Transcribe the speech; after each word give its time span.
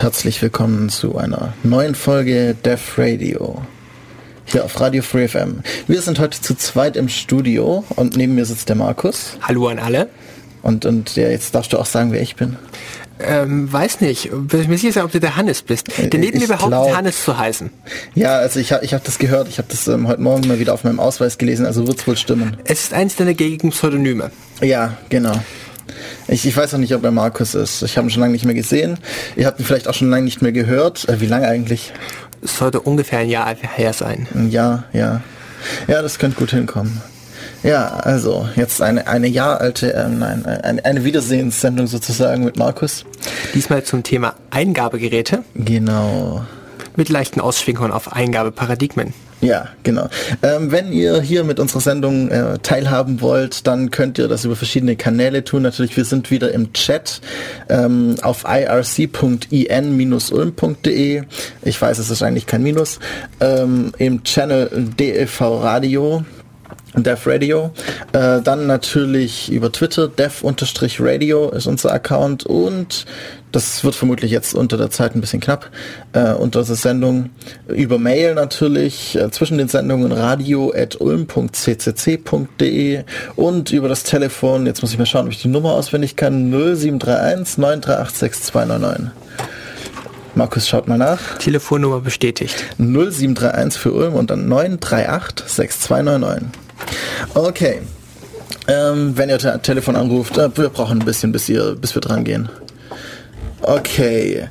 Herzlich 0.00 0.40
willkommen 0.40 0.88
zu 0.88 1.18
einer 1.18 1.52
neuen 1.62 1.94
Folge 1.94 2.56
Def 2.64 2.96
Radio. 2.96 3.60
Hier 4.46 4.64
auf 4.64 4.80
Radio 4.80 5.02
Free 5.02 5.28
FM. 5.28 5.60
Wir 5.88 6.00
sind 6.00 6.18
heute 6.18 6.40
zu 6.40 6.54
zweit 6.56 6.96
im 6.96 7.10
Studio 7.10 7.84
und 7.96 8.16
neben 8.16 8.34
mir 8.34 8.46
sitzt 8.46 8.70
der 8.70 8.76
Markus. 8.76 9.36
Hallo 9.42 9.68
an 9.68 9.78
alle. 9.78 10.08
Und, 10.62 10.86
und 10.86 11.16
ja, 11.16 11.28
jetzt 11.28 11.54
darfst 11.54 11.74
du 11.74 11.78
auch 11.78 11.84
sagen, 11.84 12.12
wer 12.12 12.22
ich 12.22 12.34
bin. 12.34 12.56
Ähm, 13.18 13.70
weiß 13.70 14.00
nicht. 14.00 14.30
Bin 14.32 14.70
mir 14.70 14.78
sicher, 14.78 15.04
ob 15.04 15.12
du 15.12 15.20
der 15.20 15.36
Hannes 15.36 15.60
bist. 15.60 15.88
Der 15.98 16.18
neben 16.18 16.38
mir 16.38 16.46
behauptet, 16.46 16.68
glaub, 16.70 16.96
Hannes 16.96 17.22
zu 17.22 17.36
heißen. 17.36 17.68
Ja, 18.14 18.38
also 18.38 18.58
ich 18.58 18.72
habe 18.72 18.82
ich 18.82 18.94
hab 18.94 19.04
das 19.04 19.18
gehört. 19.18 19.48
Ich 19.48 19.58
habe 19.58 19.68
das 19.68 19.86
ähm, 19.86 20.08
heute 20.08 20.22
Morgen 20.22 20.48
mal 20.48 20.58
wieder 20.58 20.72
auf 20.72 20.82
meinem 20.82 20.98
Ausweis 20.98 21.36
gelesen, 21.36 21.66
also 21.66 21.86
wird 21.86 21.98
es 21.98 22.06
wohl 22.06 22.16
stimmen. 22.16 22.56
Es 22.64 22.84
ist 22.84 22.94
eins 22.94 23.16
deiner 23.16 23.34
gängigen 23.34 23.68
Pseudonyme. 23.68 24.30
Ja, 24.62 24.96
genau. 25.10 25.34
Ich, 26.28 26.46
ich 26.46 26.56
weiß 26.56 26.74
auch 26.74 26.78
nicht, 26.78 26.94
ob 26.94 27.04
er 27.04 27.10
Markus 27.10 27.54
ist. 27.54 27.82
Ich 27.82 27.96
habe 27.96 28.08
ihn 28.08 28.10
schon 28.10 28.20
lange 28.20 28.32
nicht 28.32 28.44
mehr 28.44 28.54
gesehen. 28.54 28.98
Ihr 29.36 29.46
habt 29.46 29.60
ihn 29.60 29.66
vielleicht 29.66 29.88
auch 29.88 29.94
schon 29.94 30.10
lange 30.10 30.24
nicht 30.24 30.42
mehr 30.42 30.52
gehört. 30.52 31.08
Äh, 31.08 31.20
wie 31.20 31.26
lange 31.26 31.46
eigentlich? 31.46 31.92
Es 32.42 32.56
sollte 32.56 32.80
ungefähr 32.80 33.18
ein 33.20 33.28
Jahr 33.28 33.54
her 33.54 33.92
sein. 33.92 34.26
Ein 34.34 34.50
Jahr, 34.50 34.84
ja. 34.92 35.20
Ja, 35.86 36.02
das 36.02 36.18
könnte 36.18 36.38
gut 36.38 36.50
hinkommen. 36.50 37.02
Ja, 37.62 37.88
also 37.88 38.48
jetzt 38.56 38.80
eine, 38.80 39.06
eine 39.06 39.26
Jahr 39.28 39.60
alte, 39.60 39.92
äh, 39.92 40.08
nein, 40.08 40.46
eine, 40.46 40.84
eine 40.84 41.04
Wiedersehenssendung 41.04 41.86
sozusagen 41.86 42.44
mit 42.44 42.56
Markus. 42.56 43.04
Diesmal 43.54 43.84
zum 43.84 44.02
Thema 44.02 44.34
Eingabegeräte. 44.50 45.44
Genau. 45.54 46.44
Mit 46.96 47.08
leichten 47.08 47.40
Ausschwingungen 47.40 47.92
auf 47.92 48.12
Eingabeparadigmen. 48.12 49.14
Ja, 49.40 49.68
genau. 49.84 50.08
Ähm, 50.42 50.70
wenn 50.70 50.92
ihr 50.92 51.22
hier 51.22 51.44
mit 51.44 51.58
unserer 51.60 51.80
Sendung 51.80 52.28
äh, 52.28 52.58
teilhaben 52.58 53.22
wollt, 53.22 53.66
dann 53.66 53.90
könnt 53.90 54.18
ihr 54.18 54.28
das 54.28 54.44
über 54.44 54.54
verschiedene 54.54 54.96
Kanäle 54.96 55.42
tun. 55.44 55.62
Natürlich, 55.62 55.96
wir 55.96 56.04
sind 56.04 56.30
wieder 56.30 56.52
im 56.52 56.74
Chat 56.74 57.22
ähm, 57.70 58.16
auf 58.22 58.44
irc.in-ulm.de. 58.44 59.22
Ich 61.62 61.80
weiß, 61.80 61.98
es 61.98 62.10
ist 62.10 62.22
eigentlich 62.22 62.46
kein 62.46 62.62
Minus. 62.62 62.98
Ähm, 63.40 63.92
Im 63.96 64.22
Channel 64.24 64.68
DLV 64.98 65.40
Radio 65.40 66.22
Dev 66.94 67.28
Radio. 67.28 67.72
Äh, 68.12 68.40
dann 68.42 68.66
natürlich 68.66 69.52
über 69.52 69.70
Twitter, 69.70 70.08
dev-radio 70.08 71.50
ist 71.50 71.66
unser 71.66 71.92
Account 71.92 72.46
und 72.46 73.06
das 73.52 73.84
wird 73.84 73.94
vermutlich 73.94 74.32
jetzt 74.32 74.54
unter 74.54 74.76
der 74.76 74.90
Zeit 74.90 75.14
ein 75.14 75.20
bisschen 75.20 75.38
knapp, 75.40 75.70
äh, 76.12 76.32
unter 76.32 76.64
der 76.64 76.74
Sendung 76.74 77.30
über 77.68 77.98
Mail 77.98 78.34
natürlich, 78.34 79.16
äh, 79.16 79.30
zwischen 79.30 79.58
den 79.58 79.68
Sendungen 79.68 80.10
radio.ulm.ccc.de 80.12 83.04
und 83.36 83.72
über 83.72 83.88
das 83.88 84.02
Telefon, 84.02 84.66
jetzt 84.66 84.82
muss 84.82 84.92
ich 84.92 84.98
mal 84.98 85.06
schauen, 85.06 85.26
ob 85.26 85.32
ich 85.32 85.42
die 85.42 85.48
Nummer 85.48 85.72
auswendig 85.72 86.16
kann, 86.16 86.50
0731 86.50 87.58
938 87.58 88.18
6299. 88.18 89.10
Markus 90.34 90.68
schaut 90.68 90.86
mal 90.86 90.96
nach. 90.96 91.38
Telefonnummer 91.38 92.00
bestätigt. 92.00 92.64
0731 92.78 93.80
für 93.80 93.92
Ulm 93.92 94.14
und 94.14 94.30
dann 94.30 94.48
938 94.48 95.48
6299. 95.48 96.69
Okay. 97.34 97.82
Ähm, 98.68 99.16
wenn 99.16 99.28
ihr 99.28 99.38
te 99.38 99.58
Telefon 99.62 99.96
anruft, 99.96 100.36
äh, 100.38 100.56
wir 100.56 100.68
brauchen 100.68 101.00
ein 101.00 101.04
bisschen, 101.04 101.32
bis, 101.32 101.48
ihr, 101.48 101.74
bis 101.74 101.94
wir 101.94 102.02
dran 102.02 102.24
gehen. 102.24 102.48
Okay. 103.62 104.48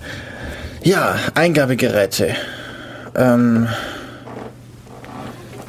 Ja, 0.84 1.16
Eingabegeräte. 1.36 2.36
Ähm, 3.16 3.68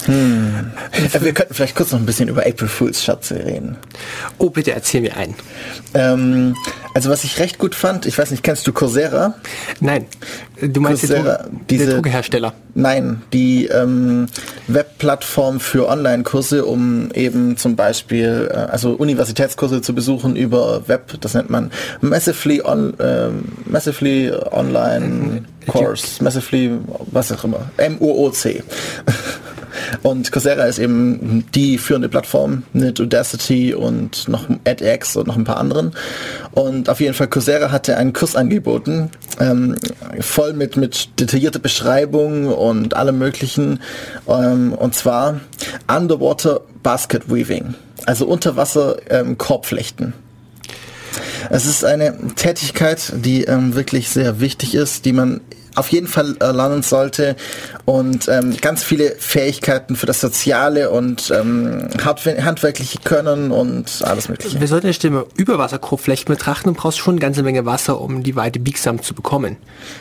hm. 0.06 0.72
Äh, 0.92 1.20
wir 1.20 1.32
könnten 1.32 1.54
vielleicht 1.54 1.76
kurz 1.76 1.92
noch 1.92 1.98
ein 1.98 2.06
bisschen 2.06 2.28
über 2.28 2.46
April 2.46 2.68
Fools 2.68 3.02
Schatze 3.02 3.44
reden. 3.44 3.76
Oh, 4.38 4.50
bitte 4.50 4.72
erzähl 4.72 5.02
mir 5.02 5.16
einen. 5.16 5.34
Ähm, 5.94 6.56
also 6.94 7.10
was 7.10 7.24
ich 7.24 7.38
recht 7.38 7.58
gut 7.58 7.74
fand, 7.74 8.06
ich 8.06 8.16
weiß 8.18 8.30
nicht, 8.30 8.42
kennst 8.42 8.66
du 8.66 8.72
Coursera? 8.72 9.34
Nein. 9.80 10.06
Du 10.60 10.80
meinst 10.80 11.06
Coursera, 11.06 11.46
diese 11.68 11.94
Druckehersteller? 11.94 12.52
Nein, 12.74 13.22
die 13.32 13.66
ähm, 13.66 14.26
Webplattform 14.68 15.60
für 15.60 15.88
Online-Kurse, 15.88 16.64
um 16.64 17.10
eben 17.12 17.56
zum 17.56 17.76
Beispiel 17.76 18.50
äh, 18.50 18.56
also 18.56 18.92
Universitätskurse 18.92 19.82
zu 19.82 19.94
besuchen 19.94 20.36
über 20.36 20.88
Web. 20.88 21.20
Das 21.20 21.34
nennt 21.34 21.50
man 21.50 21.70
Massively, 22.00 22.62
on, 22.62 22.98
äh, 22.98 23.28
Massively 23.64 24.32
Online 24.50 25.44
Course, 25.66 26.22
Massively 26.22 26.72
was 27.10 27.32
auch 27.32 27.44
immer, 27.44 27.70
M-O-O-C. 27.76 28.62
Und 30.02 30.30
Coursera 30.32 30.64
ist 30.64 30.78
eben 30.78 31.44
die 31.54 31.78
führende 31.78 32.08
Plattform 32.08 32.64
mit 32.72 33.00
Udacity 33.00 33.74
und 33.74 34.28
noch 34.28 34.46
edX 34.64 35.16
und 35.16 35.26
noch 35.26 35.36
ein 35.36 35.44
paar 35.44 35.58
anderen. 35.58 35.92
Und 36.52 36.79
auf 36.88 37.00
jeden 37.00 37.14
Fall 37.14 37.28
Coursera 37.28 37.70
hatte 37.70 37.96
einen 37.96 38.12
Kurs 38.12 38.36
angeboten, 38.36 39.10
ähm, 39.38 39.76
voll 40.20 40.52
mit, 40.52 40.76
mit 40.76 41.20
detaillierter 41.20 41.58
Beschreibung 41.58 42.46
und 42.46 42.94
allem 42.94 43.18
möglichen. 43.18 43.80
Ähm, 44.28 44.72
und 44.72 44.94
zwar 44.94 45.40
Underwater 45.88 46.60
Basket 46.82 47.30
Weaving, 47.30 47.74
also 48.06 48.26
Unterwasser 48.26 48.96
ähm, 49.10 49.38
Korbflechten. 49.38 50.14
Es 51.48 51.66
ist 51.66 51.84
eine 51.84 52.16
Tätigkeit, 52.36 53.12
die 53.16 53.44
ähm, 53.44 53.74
wirklich 53.74 54.08
sehr 54.08 54.40
wichtig 54.40 54.74
ist, 54.74 55.04
die 55.04 55.12
man 55.12 55.40
auf 55.74 55.88
jeden 55.88 56.06
Fall 56.06 56.36
lernen 56.40 56.82
sollte 56.82 57.36
und 57.84 58.28
ähm, 58.28 58.56
ganz 58.60 58.82
viele 58.82 59.14
Fähigkeiten 59.18 59.96
für 59.96 60.06
das 60.06 60.20
Soziale 60.20 60.90
und 60.90 61.30
ähm, 61.30 61.88
handwerkliche 62.04 62.98
Können 62.98 63.50
und 63.50 64.02
alles 64.04 64.28
mögliche. 64.28 64.60
Wir 64.60 64.68
sollten 64.68 64.88
die 64.88 64.94
Stimme 64.94 65.26
Überwasserkorbflächen 65.36 66.26
betrachten 66.26 66.70
und 66.70 66.76
brauchst 66.76 66.98
schon 66.98 67.14
eine 67.14 67.20
ganze 67.20 67.42
Menge 67.42 67.66
Wasser, 67.66 68.00
um 68.00 68.22
die 68.22 68.36
Weite 68.36 68.60
biegsam 68.60 69.02
zu 69.02 69.14
bekommen. 69.14 69.56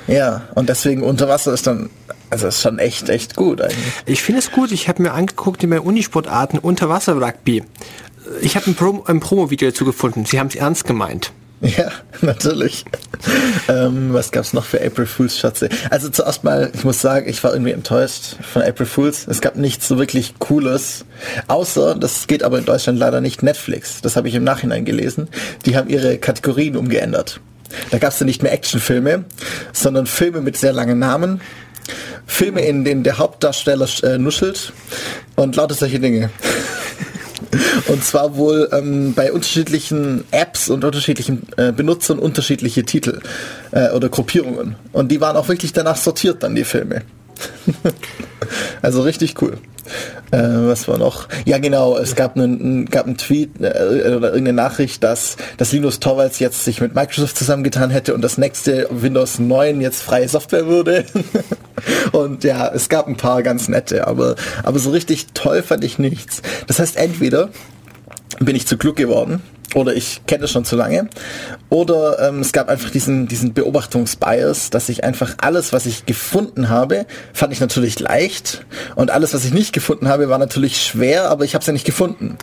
Ja, 0.08 0.44
und 0.56 0.70
deswegen 0.70 1.04
Unterwasser 1.04 1.54
ist 1.54 1.68
dann, 1.68 1.90
also 2.30 2.48
ist 2.48 2.62
schon 2.62 2.80
echt, 2.80 3.10
echt 3.10 3.36
gut 3.36 3.62
eigentlich. 3.62 3.94
Ich 4.06 4.24
finde 4.24 4.40
es 4.40 4.52
gut, 4.52 4.72
ich 4.72 4.88
habe 4.88 5.02
mir 5.02 5.14
angeguckt 5.14 5.64
in 5.64 5.70
meinen 5.70 5.82
Unisportarten 5.82 6.60
Unterwasser-Rugby. 6.60 7.64
Ich 8.42 8.56
habe 8.56 8.68
ein, 8.68 8.76
Prom 8.76 9.02
ein 9.06 9.20
Promo-Video 9.20 9.70
dazu 9.70 9.86
gefunden, 9.86 10.26
sie 10.26 10.40
haben 10.40 10.48
es 10.48 10.56
ernst 10.56 10.86
gemeint. 10.86 11.32
Ja, 11.78 11.92
natürlich. 12.22 12.86
ähm, 13.68 14.14
was 14.14 14.32
gab's 14.32 14.54
noch 14.54 14.64
für 14.66 14.82
April 14.82 15.06
Fools 15.06 15.38
Schatze? 15.38 15.68
Also 15.90 16.10
zuerst 16.10 16.44
mal, 16.44 16.72
ich 16.74 16.86
muss 16.86 17.02
sagen, 17.02 17.28
ich 17.28 17.44
war 17.44 17.52
irgendwie 17.52 17.74
enttäuscht 17.74 18.38
von 18.42 18.62
April 18.62 18.86
Fools. 18.86 19.28
Es 19.28 19.42
gab 19.42 19.58
nichts 19.58 19.88
so 19.88 19.98
wirklich 19.98 20.36
Cooles. 20.40 21.06
Außer, 21.48 21.96
das 21.96 22.28
geht 22.28 22.44
aber 22.44 22.60
in 22.60 22.66
Deutschland 22.66 22.98
leider 22.98 23.20
nicht, 23.20 23.44
Netflix. 23.44 24.02
Das 24.02 24.16
habe 24.16 24.30
ich 24.30 24.36
im 24.36 24.44
Nachhinein 24.44 24.86
gelesen. 24.86 25.28
Die 25.66 25.76
haben 25.76 25.90
ihre 25.90 26.18
Kategorien 26.18 26.78
umgeändert. 26.78 27.42
Da 27.92 27.98
gab's 27.98 28.20
dann 28.20 28.28
nicht 28.28 28.42
mehr 28.42 28.54
Actionfilme, 28.54 29.26
sondern 29.74 30.08
Filme 30.08 30.42
mit 30.42 30.58
sehr 30.58 30.74
langen 30.74 30.98
Namen. 30.98 31.42
Filme, 32.26 32.62
in 32.62 32.86
denen 32.86 33.04
der 33.04 33.18
Hauptdarsteller 33.18 33.88
äh, 34.04 34.18
nuschelt 34.18 34.72
und 35.36 35.56
lauter 35.56 35.76
solche 35.76 36.00
Dinge. 36.00 36.30
Und 37.88 38.04
zwar 38.04 38.36
wohl 38.36 38.70
ähm, 38.72 39.14
bei 39.14 39.32
unterschiedlichen 39.32 40.24
Apps 40.32 40.70
und 40.70 40.84
unterschiedlichen 40.84 41.48
äh, 41.58 41.72
Benutzern 41.72 42.20
unterschiedliche 42.20 42.84
Titel 42.84 43.22
äh, 43.72 43.90
oder 43.92 44.10
Gruppierungen. 44.10 44.76
Und 44.92 45.12
die 45.12 45.22
waren 45.22 45.36
auch 45.36 45.48
wirklich 45.48 45.74
danach 45.74 45.98
sortiert, 45.98 46.44
dann 46.44 46.56
die 46.56 46.64
Filme. 46.64 47.02
also 48.82 49.02
richtig 49.02 49.42
cool. 49.42 49.58
Äh, 50.32 50.38
was 50.42 50.88
war 50.88 50.98
noch? 50.98 51.28
Ja 51.46 51.58
genau, 51.58 51.98
es 51.98 52.16
gab 52.16 52.36
einen, 52.36 52.86
gab 52.86 53.06
einen 53.06 53.18
Tweet 53.18 53.60
äh, 53.60 54.16
oder 54.16 54.30
irgendeine 54.30 54.54
Nachricht, 54.54 55.04
dass, 55.04 55.38
dass 55.58 55.72
Linus 55.72 56.00
Torvalds 56.00 56.40
jetzt 56.40 56.64
sich 56.64 56.82
mit 56.82 56.94
Microsoft 56.94 57.38
zusammengetan 57.38 57.90
hätte 57.90 58.14
und 58.14 58.22
das 58.22 58.38
nächste 58.38 58.88
Windows 58.92 59.40
9 59.40 59.82
jetzt 59.82 60.02
freie 60.02 60.28
Software 60.28 60.68
würde. 60.68 61.06
und 62.12 62.44
ja, 62.44 62.72
es 62.72 62.90
gab 62.90 63.08
ein 63.08 63.18
paar 63.18 63.42
ganz 63.42 63.68
nette, 63.68 64.08
aber, 64.08 64.36
aber 64.64 64.78
so 64.80 64.92
richtig 64.92 65.28
toll 65.34 65.64
fand 65.64 65.84
ich 65.84 65.98
nichts. 65.98 66.42
Das 66.68 66.80
heißt, 66.80 66.96
entweder 66.96 67.50
bin 68.40 68.56
ich 68.56 68.68
zu 68.68 68.78
klug 68.78 68.96
geworden 68.96 69.42
oder 69.76 69.96
ich 69.96 70.22
kenne 70.28 70.46
es 70.46 70.52
schon 70.52 70.66
zu 70.66 70.76
lange. 70.76 71.10
Oder 71.70 72.30
ähm, 72.30 72.40
es 72.40 72.52
gab 72.52 72.70
einfach 72.70 72.90
diesen, 72.90 73.28
diesen 73.28 73.54
Beobachtungsbias, 73.54 74.70
dass 74.70 74.90
ich 74.90 75.04
einfach 75.04 75.36
alles, 75.42 75.74
was 75.74 75.86
ich 75.86 76.06
gefunden 76.06 76.70
habe, 76.70 77.06
fand 77.34 77.54
ich 77.54 77.60
natürlich 77.60 78.00
leicht. 78.00 78.66
Und 78.96 79.12
alles, 79.12 79.34
was 79.34 79.46
ich 79.46 79.54
nicht 79.54 79.74
gefunden 79.74 80.08
habe, 80.08 80.30
war 80.30 80.38
natürlich 80.38 80.82
schwer, 80.82 81.30
aber 81.30 81.46
ich 81.46 81.54
habe 81.54 81.62
es 81.62 81.68
ja 81.68 81.74
nicht 81.74 81.86
gefunden. 81.86 82.38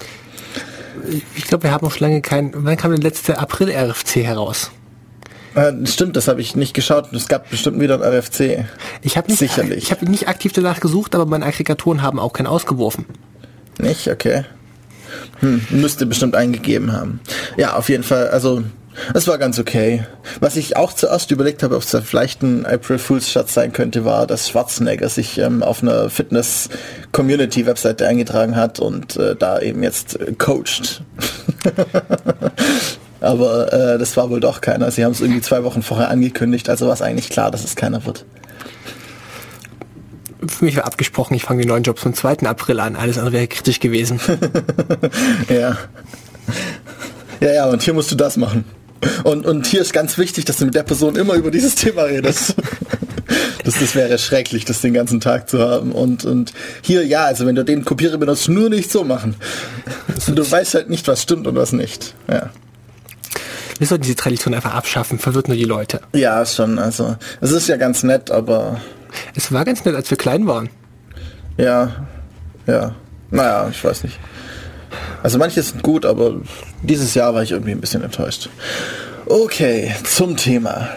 Ich 1.37 1.45
glaube, 1.45 1.65
wir 1.65 1.73
haben 1.73 1.85
noch 1.85 1.99
lange 2.01 2.21
kein. 2.23 2.53
Wann 2.55 2.77
kam 2.77 2.91
der 2.91 3.01
letzte 3.01 3.39
April-RFC 3.39 4.17
heraus? 4.25 4.71
Äh, 5.55 5.73
stimmt, 5.87 6.17
das 6.17 6.29
habe 6.29 6.41
ich 6.41 6.55
nicht 6.55 6.75
geschaut. 6.75 7.13
Es 7.13 7.29
gab 7.29 7.49
bestimmt 7.51 7.81
wieder 7.81 7.95
ein 7.95 8.03
RFC. 8.03 8.67
Ich 9.03 9.17
habe 9.17 9.29
nicht, 9.29 9.39
Sicherlich. 9.39 9.85
Ich 9.85 9.91
habe 9.91 10.05
nicht 10.05 10.29
aktiv 10.29 10.53
danach 10.53 10.81
gesucht, 10.81 11.15
aber 11.15 11.27
meine 11.27 11.47
Aggregatoren 11.47 12.03
haben 12.03 12.19
auch 12.19 12.33
keinen 12.33 12.47
ausgeworfen. 12.47 13.07
Nicht? 13.79 14.09
Okay. 14.09 14.45
Hm, 15.41 15.67
müsste 15.71 16.07
bestimmt 16.07 16.35
eingegeben 16.35 16.93
haben. 16.93 17.21
Ja, 17.57 17.75
auf 17.75 17.89
jeden 17.89 18.03
Fall, 18.03 18.29
also 18.29 18.63
es 19.15 19.29
war 19.29 19.39
ganz 19.39 19.59
okay. 19.59 20.05
Was 20.41 20.57
ich 20.57 20.77
auch 20.77 20.93
zuerst 20.93 21.31
überlegt 21.31 21.63
habe, 21.63 21.77
ob 21.77 21.83
es 21.83 21.97
vielleicht 22.05 22.43
ein 22.43 22.67
April 22.67 22.99
Fool's 22.99 23.31
Schatz 23.31 23.55
sein 23.55 23.73
könnte, 23.73 24.05
war, 24.05 24.27
dass 24.27 24.49
Schwarzenegger 24.49 25.09
sich 25.09 25.39
ähm, 25.39 25.63
auf 25.63 25.83
einer 25.83 26.11
Fitness-Community-Webseite 26.11 28.07
eingetragen 28.07 28.57
hat 28.57 28.81
und 28.81 29.17
äh, 29.17 29.37
da 29.37 29.61
eben 29.61 29.83
jetzt 29.83 30.19
äh, 30.21 30.33
coacht. 30.33 31.03
Aber 33.21 33.73
äh, 33.73 33.99
das 33.99 34.17
war 34.17 34.31
wohl 34.31 34.41
doch 34.41 34.61
keiner. 34.61 34.91
Sie 34.91 35.05
haben 35.05 35.13
es 35.13 35.21
irgendwie 35.21 35.41
zwei 35.41 35.65
Wochen 35.65 35.83
vorher 35.83 36.11
angekündigt, 36.11 36.69
also 36.69 36.87
war 36.87 36.95
es 36.95 37.03
eigentlich 37.03 37.29
klar, 37.29 37.51
dass 37.51 37.65
es 37.65 37.77
keiner 37.77 38.05
wird. 38.07 38.25
Für 40.49 40.65
mich 40.65 40.77
war 40.77 40.85
abgesprochen, 40.85 41.35
ich 41.35 41.43
fange 41.43 41.63
den 41.63 41.69
neuen 41.69 41.83
Job 41.83 41.99
zum 41.99 42.15
2. 42.15 42.39
April 42.47 42.81
an. 42.81 42.97
Alles 42.97 43.19
andere 43.19 43.35
wäre 43.35 43.47
kritisch 43.49 43.81
gewesen. 43.81 44.21
ja. 45.49 45.77
Ja, 47.41 47.53
ja, 47.53 47.67
und 47.67 47.83
hier 47.83 47.95
musst 47.95 48.11
du 48.11 48.15
das 48.15 48.37
machen. 48.37 48.65
Und, 49.25 49.45
und 49.47 49.67
hier 49.67 49.83
ist 49.83 49.93
ganz 49.93 50.17
wichtig, 50.19 50.45
dass 50.47 50.57
du 50.57 50.65
mit 50.65 50.75
der 50.75 50.83
Person 50.83 51.17
immer 51.17 51.35
über 51.35 51.51
dieses 51.51 51.75
Thema 51.75 52.03
redest. 52.03 52.55
Das, 53.65 53.81
das 53.81 53.97
wäre 53.97 54.17
schrecklich, 54.17 54.65
das 54.65 54.81
den 54.81 54.95
ganzen 54.95 55.19
Tag 55.19 55.49
zu 55.51 55.59
haben. 55.59 55.91
Und, 55.91 56.25
und 56.25 56.53
hier, 56.83 57.05
ja, 57.05 57.25
also 57.25 57.47
wenn 57.47 57.57
du 57.57 57.65
den 57.65 57.85
Kopierer 57.85 58.17
benutzt, 58.17 58.49
nur 58.49 58.71
nicht 58.71 58.93
so 58.93 59.03
machen. 59.03 59.35
Du 60.29 60.49
weißt 60.49 60.75
halt 60.75 60.89
nicht, 60.89 61.09
was 61.09 61.23
stimmt 61.23 61.49
und 61.49 61.57
was 61.57 61.73
nicht. 61.73 62.15
Ja. 62.29 62.51
Wir 63.79 63.87
sollten 63.89 64.05
diese 64.05 64.15
Tradition 64.15 64.55
einfach 64.55 64.75
abschaffen, 64.75 65.19
verwirrt 65.19 65.49
nur 65.49 65.57
die 65.57 65.65
Leute. 65.65 66.01
Ja, 66.15 66.47
schon. 66.47 66.79
Also, 66.79 67.17
es 67.41 67.51
ist 67.51 67.69
ja 67.69 67.77
ganz 67.77 68.05
nett, 68.05 68.31
aber. 68.31 68.81
Es 69.35 69.53
war 69.53 69.65
ganz 69.65 69.85
nett, 69.85 69.95
als 69.95 70.11
wir 70.11 70.19
klein 70.19 70.47
waren. 70.47 70.69
Ja, 71.57 72.07
ja. 72.67 72.95
Naja, 73.31 73.69
ich 73.71 73.83
weiß 73.83 74.05
nicht. 74.05 74.19
Also 75.23 75.39
manches 75.39 75.71
sind 75.71 75.83
gut, 75.83 76.05
aber 76.07 76.37
dieses 76.83 77.15
Jahr 77.15 77.35
war 77.35 77.43
ich 77.43 77.51
irgendwie 77.51 77.73
ein 77.73 77.81
bisschen 77.81 78.03
enttäuscht. 78.03 78.49
Okay, 79.27 79.95
zum 80.05 80.37
Thema 80.37 80.89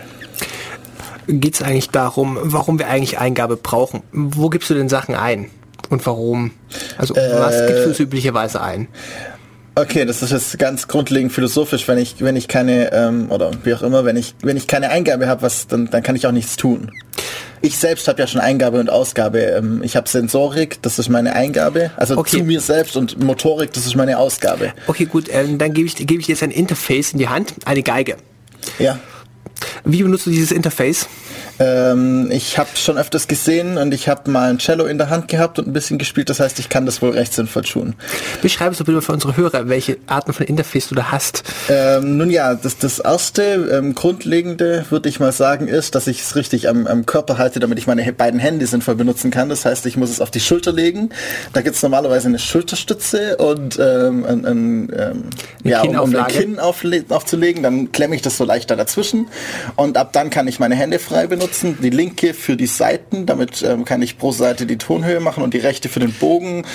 geht 1.28 1.56
es 1.56 1.62
eigentlich 1.62 1.90
darum, 1.90 2.38
warum 2.42 2.80
wir 2.80 2.88
eigentlich 2.88 3.20
Eingabe 3.20 3.56
brauchen. 3.56 4.02
Wo 4.12 4.50
gibst 4.50 4.70
du 4.70 4.74
denn 4.74 4.90
Sachen 4.90 5.16
ein? 5.16 5.50
Und 5.90 6.06
warum? 6.06 6.52
Also 6.98 7.16
äh, 7.16 7.40
was 7.40 7.68
gibst 7.68 8.00
du 8.00 8.04
üblicherweise 8.04 8.62
ein? 8.62 8.88
Okay, 9.76 10.06
das 10.06 10.22
ist 10.22 10.32
jetzt 10.32 10.60
ganz 10.60 10.88
grundlegend 10.88 11.32
philosophisch, 11.32 11.88
wenn 11.88 11.98
ich, 11.98 12.16
wenn 12.20 12.36
ich 12.36 12.48
keine, 12.48 12.92
ähm, 12.92 13.32
oder 13.32 13.52
wie 13.64 13.74
auch 13.74 13.82
immer, 13.82 14.04
wenn 14.04 14.18
ich, 14.18 14.36
wenn 14.42 14.58
ich 14.58 14.68
keine 14.68 14.90
Eingabe 14.90 15.28
habe, 15.28 15.42
was, 15.42 15.68
dann, 15.68 15.90
dann 15.90 16.04
kann 16.04 16.16
ich 16.16 16.28
auch 16.28 16.32
nichts 16.32 16.58
tun. 16.58 16.92
Ich 17.62 17.78
selbst 17.78 18.08
habe 18.08 18.20
ja 18.20 18.28
schon 18.28 18.42
Eingabe 18.42 18.80
und 18.80 18.90
Ausgabe. 18.90 19.40
Ähm, 19.40 19.82
ich 19.84 19.96
habe 19.96 20.08
Sensorik, 20.08 20.82
das 20.82 21.00
ist 21.00 21.10
meine 21.10 21.34
Eingabe, 21.34 21.92
also 21.98 22.18
okay. 22.18 22.38
zu 22.38 22.44
mir 22.44 22.62
selbst 22.62 22.98
und 22.98 23.22
Motorik, 23.24 23.74
das 23.74 23.86
ist 23.86 23.96
meine 23.96 24.18
Ausgabe. 24.18 24.74
Okay, 24.88 25.06
gut, 25.06 25.26
ähm, 25.30 25.58
dann 25.58 25.74
gebe 25.74 25.88
ich, 25.88 25.96
gebe 25.96 26.22
ich 26.22 26.28
jetzt 26.28 26.44
ein 26.44 26.52
Interface 26.52 27.14
in 27.14 27.20
die 27.20 27.30
Hand, 27.30 27.54
eine 27.66 27.84
Geige. 27.84 28.18
Ja. 28.80 29.00
Wie 29.86 30.04
benutzt 30.04 30.26
du 30.26 30.30
dieses 30.30 30.52
Interface? 30.52 31.08
Ähm, 31.60 32.30
ich 32.32 32.58
habe 32.58 32.70
schon 32.76 32.98
öfters 32.98 33.28
gesehen 33.28 33.78
und 33.78 33.94
ich 33.94 34.08
habe 34.08 34.30
mal 34.32 34.50
ein 34.50 34.60
Cello 34.60 34.86
in 34.86 34.98
der 34.98 35.10
Hand 35.10 35.28
gehabt 35.28 35.60
und 35.60 35.68
ein 35.68 35.74
bisschen 35.74 35.98
gespielt. 35.98 36.30
Das 36.30 36.40
heißt, 36.40 36.60
ich 36.60 36.70
kann 36.70 36.86
das 36.86 37.02
wohl 37.02 37.12
recht 37.12 37.34
sinnvoll 37.34 37.64
tun. 37.64 37.96
Beschreib 38.42 38.72
es 38.72 38.78
doch 38.78 38.86
bitte 38.86 39.02
für 39.02 39.12
unsere 39.12 39.36
Hörer, 39.36 39.68
welche 39.68 39.98
Arten 40.08 40.34
von 40.34 40.46
Interface 40.46 40.88
du 40.88 40.96
da 40.96 41.12
hast. 41.12 41.44
Ähm, 41.70 42.18
nun 42.18 42.30
ja, 42.30 42.56
das, 42.56 42.78
das 42.78 43.00
erste 43.00 43.44
ähm, 43.72 43.96
Grundlegende, 43.96 44.86
würde 44.90 45.10
ich 45.10 45.20
mal 45.20 45.32
sagen, 45.32 45.68
ist, 45.68 45.96
dass 45.96 46.08
ich 46.08 46.22
es 46.22 46.36
richtig 46.36 46.70
am, 46.70 46.88
am, 46.88 47.06
Körper 47.06 47.38
halte, 47.38 47.60
damit 47.60 47.80
ich 47.80 47.88
meine 47.88 48.12
beiden 48.14 48.40
Hände 48.40 48.66
sinnvoll 48.68 48.96
benutzen 48.96 49.32
kann. 49.32 49.50
Das 49.50 49.66
heißt, 49.66 49.86
ich 49.86 49.98
muss 49.98 50.10
es 50.10 50.22
auf 50.22 50.32
die 50.32 50.40
Schulter 50.40 50.72
legen. 50.72 51.10
Da 51.54 51.62
gibt 51.62 51.76
es 51.76 51.84
normalerweise 51.84 52.28
eine 52.28 52.40
Schulterstütze 52.40 53.38
und 53.38 53.80
ähm, 53.80 54.26
ein, 54.26 54.46
ein, 54.46 54.94
ähm, 54.96 55.24
ja, 55.64 55.82
um, 55.82 55.98
um 55.98 56.16
ein 56.16 56.28
Kinn 56.28 56.60
aufzulegen. 56.60 57.64
Dann 57.64 57.92
klemme 57.92 58.16
ich 58.16 58.22
das 58.22 58.38
so 58.38 58.46
leichter 58.46 58.76
dazwischen 58.76 59.28
und 59.76 59.98
ab 59.98 60.14
dann 60.14 60.30
kann 60.30 60.48
ich 60.48 60.60
meine 60.60 60.76
Hände 60.76 61.00
frei 61.00 61.28
benutzen. 61.28 61.78
Die 61.82 61.90
linke 61.90 62.34
für 62.34 62.56
die 62.56 62.68
Seiten, 62.68 63.26
damit 63.26 63.62
ähm, 63.62 63.86
kann 63.86 64.02
ich 64.02 64.18
pro 64.18 64.32
Seite 64.32 64.66
die 64.66 64.78
Tonhöhe 64.78 65.20
machen 65.20 65.44
und 65.44 65.54
die 65.54 65.60
rechte 65.60 65.90
für 65.90 66.00
den 66.00 66.14
Bogen, 66.14 66.66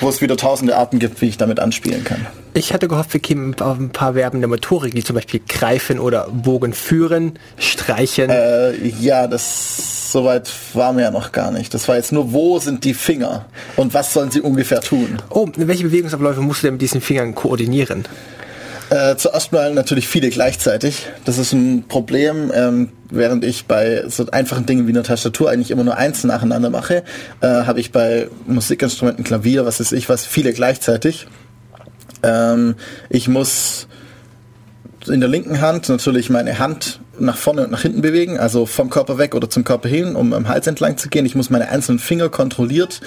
wo 0.00 0.08
es 0.08 0.20
wieder 0.20 0.36
tausende 0.36 0.76
Arten 0.76 0.98
gibt, 0.98 1.20
wie 1.20 1.28
ich 1.28 1.36
damit 1.36 1.60
anspielen 1.60 2.04
kann. 2.04 2.26
Ich 2.56 2.72
hatte 2.72 2.86
gehofft, 2.86 3.12
wir 3.12 3.20
kämen 3.20 3.60
auf 3.60 3.78
ein 3.78 3.90
paar 3.90 4.14
Verben 4.14 4.40
der 4.40 4.48
Motorik, 4.48 4.94
die 4.94 5.02
zum 5.02 5.14
Beispiel 5.14 5.40
greifen 5.48 5.98
oder 5.98 6.28
Bogen 6.30 6.72
führen, 6.72 7.38
streichen. 7.58 8.30
Äh, 8.30 8.76
ja, 9.00 9.26
das 9.26 10.12
soweit 10.14 10.48
war 10.74 10.92
mir 10.92 11.02
ja 11.02 11.10
noch 11.10 11.32
gar 11.32 11.50
nicht. 11.50 11.74
Das 11.74 11.88
war 11.88 11.96
jetzt 11.96 12.12
nur, 12.12 12.32
wo 12.32 12.60
sind 12.60 12.84
die 12.84 12.94
Finger 12.94 13.46
und 13.74 13.94
was 13.94 14.12
sollen 14.12 14.30
sie 14.30 14.40
ungefähr 14.40 14.80
tun? 14.80 15.20
Oh, 15.30 15.48
welche 15.56 15.82
Bewegungsabläufe 15.82 16.40
musst 16.40 16.62
du 16.62 16.68
denn 16.68 16.74
mit 16.74 16.82
diesen 16.82 17.00
Fingern 17.00 17.34
koordinieren? 17.34 18.04
Äh, 18.94 19.16
zuerst 19.16 19.50
mal 19.50 19.74
natürlich 19.74 20.06
viele 20.06 20.30
gleichzeitig. 20.30 21.08
Das 21.24 21.38
ist 21.38 21.52
ein 21.52 21.82
Problem, 21.88 22.52
ähm, 22.54 22.90
während 23.10 23.44
ich 23.44 23.66
bei 23.66 24.04
so 24.06 24.24
einfachen 24.30 24.66
Dingen 24.66 24.86
wie 24.86 24.92
einer 24.92 25.02
Tastatur 25.02 25.50
eigentlich 25.50 25.72
immer 25.72 25.82
nur 25.82 25.96
eins 25.96 26.22
nacheinander 26.22 26.70
mache, 26.70 27.02
äh, 27.40 27.46
habe 27.48 27.80
ich 27.80 27.90
bei 27.90 28.28
Musikinstrumenten, 28.46 29.24
Klavier, 29.24 29.66
was 29.66 29.80
weiß 29.80 29.90
ich 29.90 30.08
was, 30.08 30.24
viele 30.24 30.52
gleichzeitig. 30.52 31.26
Ähm, 32.22 32.76
ich 33.10 33.26
muss 33.26 33.88
in 35.08 35.18
der 35.18 35.28
linken 35.28 35.60
Hand 35.60 35.88
natürlich 35.88 36.30
meine 36.30 36.60
Hand 36.60 37.00
nach 37.18 37.36
vorne 37.36 37.64
und 37.64 37.72
nach 37.72 37.82
hinten 37.82 38.00
bewegen, 38.00 38.38
also 38.38 38.64
vom 38.64 38.90
Körper 38.90 39.18
weg 39.18 39.34
oder 39.34 39.50
zum 39.50 39.64
Körper 39.64 39.88
hin, 39.88 40.14
um 40.14 40.32
am 40.32 40.48
Hals 40.48 40.68
entlang 40.68 40.98
zu 40.98 41.08
gehen. 41.08 41.26
Ich 41.26 41.34
muss 41.34 41.50
meine 41.50 41.68
einzelnen 41.68 41.98
Finger 41.98 42.28
kontrolliert 42.28 43.00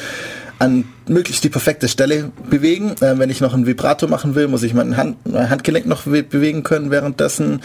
an 0.59 0.85
möglichst 1.07 1.43
die 1.43 1.49
perfekte 1.49 1.87
Stelle 1.87 2.31
bewegen. 2.49 2.91
Äh, 3.01 3.17
wenn 3.17 3.29
ich 3.29 3.41
noch 3.41 3.53
ein 3.53 3.65
Vibrato 3.65 4.07
machen 4.07 4.35
will, 4.35 4.47
muss 4.47 4.63
ich 4.63 4.73
mein, 4.73 4.97
Hand, 4.97 5.17
mein 5.25 5.49
Handgelenk 5.49 5.85
noch 5.85 6.03
bewegen 6.03 6.63
können 6.63 6.91
währenddessen. 6.91 7.61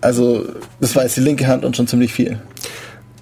Also 0.00 0.46
das 0.80 0.94
war 0.94 1.04
jetzt 1.04 1.16
die 1.16 1.22
linke 1.22 1.46
Hand 1.46 1.64
und 1.64 1.76
schon 1.76 1.86
ziemlich 1.86 2.12
viel. 2.12 2.40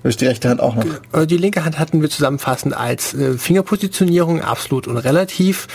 Ist 0.02 0.20
die 0.20 0.26
rechte 0.26 0.50
Hand 0.50 0.60
auch 0.60 0.74
noch? 0.74 0.84
Äh, 1.12 1.26
die 1.26 1.38
linke 1.38 1.64
Hand 1.64 1.78
hatten 1.78 2.02
wir 2.02 2.10
zusammenfassend 2.10 2.76
als 2.76 3.14
äh, 3.14 3.38
Fingerpositionierung 3.38 4.42
absolut 4.42 4.86
und 4.86 4.98
relativ. 4.98 5.66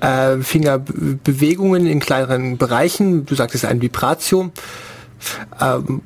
Äh, 0.00 0.38
Fingerbewegungen 0.38 1.86
in 1.86 2.00
kleineren 2.00 2.56
Bereichen. 2.56 3.26
Du 3.26 3.34
sagtest 3.34 3.66
ein 3.66 3.82
Vibratio. 3.82 4.50
Ähm, 5.60 6.00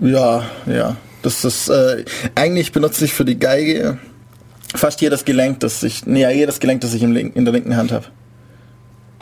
ja, 0.00 0.44
ja. 0.66 0.96
Das 1.22 1.44
ist 1.44 1.68
äh, 1.68 2.04
eigentlich 2.36 2.70
benutze 2.70 3.04
ich 3.04 3.12
für 3.12 3.24
die 3.24 3.38
Geige 3.38 3.98
fast 4.74 5.00
jedes 5.00 5.24
Gelenk, 5.24 5.60
das 5.60 5.82
ich, 5.82 6.06
nee, 6.06 6.22
ja, 6.22 6.30
jedes 6.30 6.60
Gelenk, 6.60 6.80
das 6.80 6.94
ich 6.94 7.02
im 7.02 7.16
in 7.16 7.44
der 7.44 7.52
linken 7.52 7.76
Hand 7.76 7.92
habe. 7.92 8.06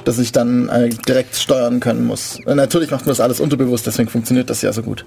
Dass 0.05 0.19
ich 0.19 0.33
dann 0.33 0.69
äh, 0.69 0.89
direkt 0.89 1.37
steuern 1.37 1.81
können 1.81 2.05
muss. 2.05 2.39
Und 2.45 2.57
natürlich 2.57 2.91
macht 2.91 3.03
man 3.03 3.11
das 3.11 3.21
alles 3.21 3.41
unterbewusst, 3.41 3.87
deswegen 3.87 4.09
funktioniert 4.09 4.51
das 4.51 4.63
ja 4.63 4.73
so 4.73 4.83
gut. 4.83 5.05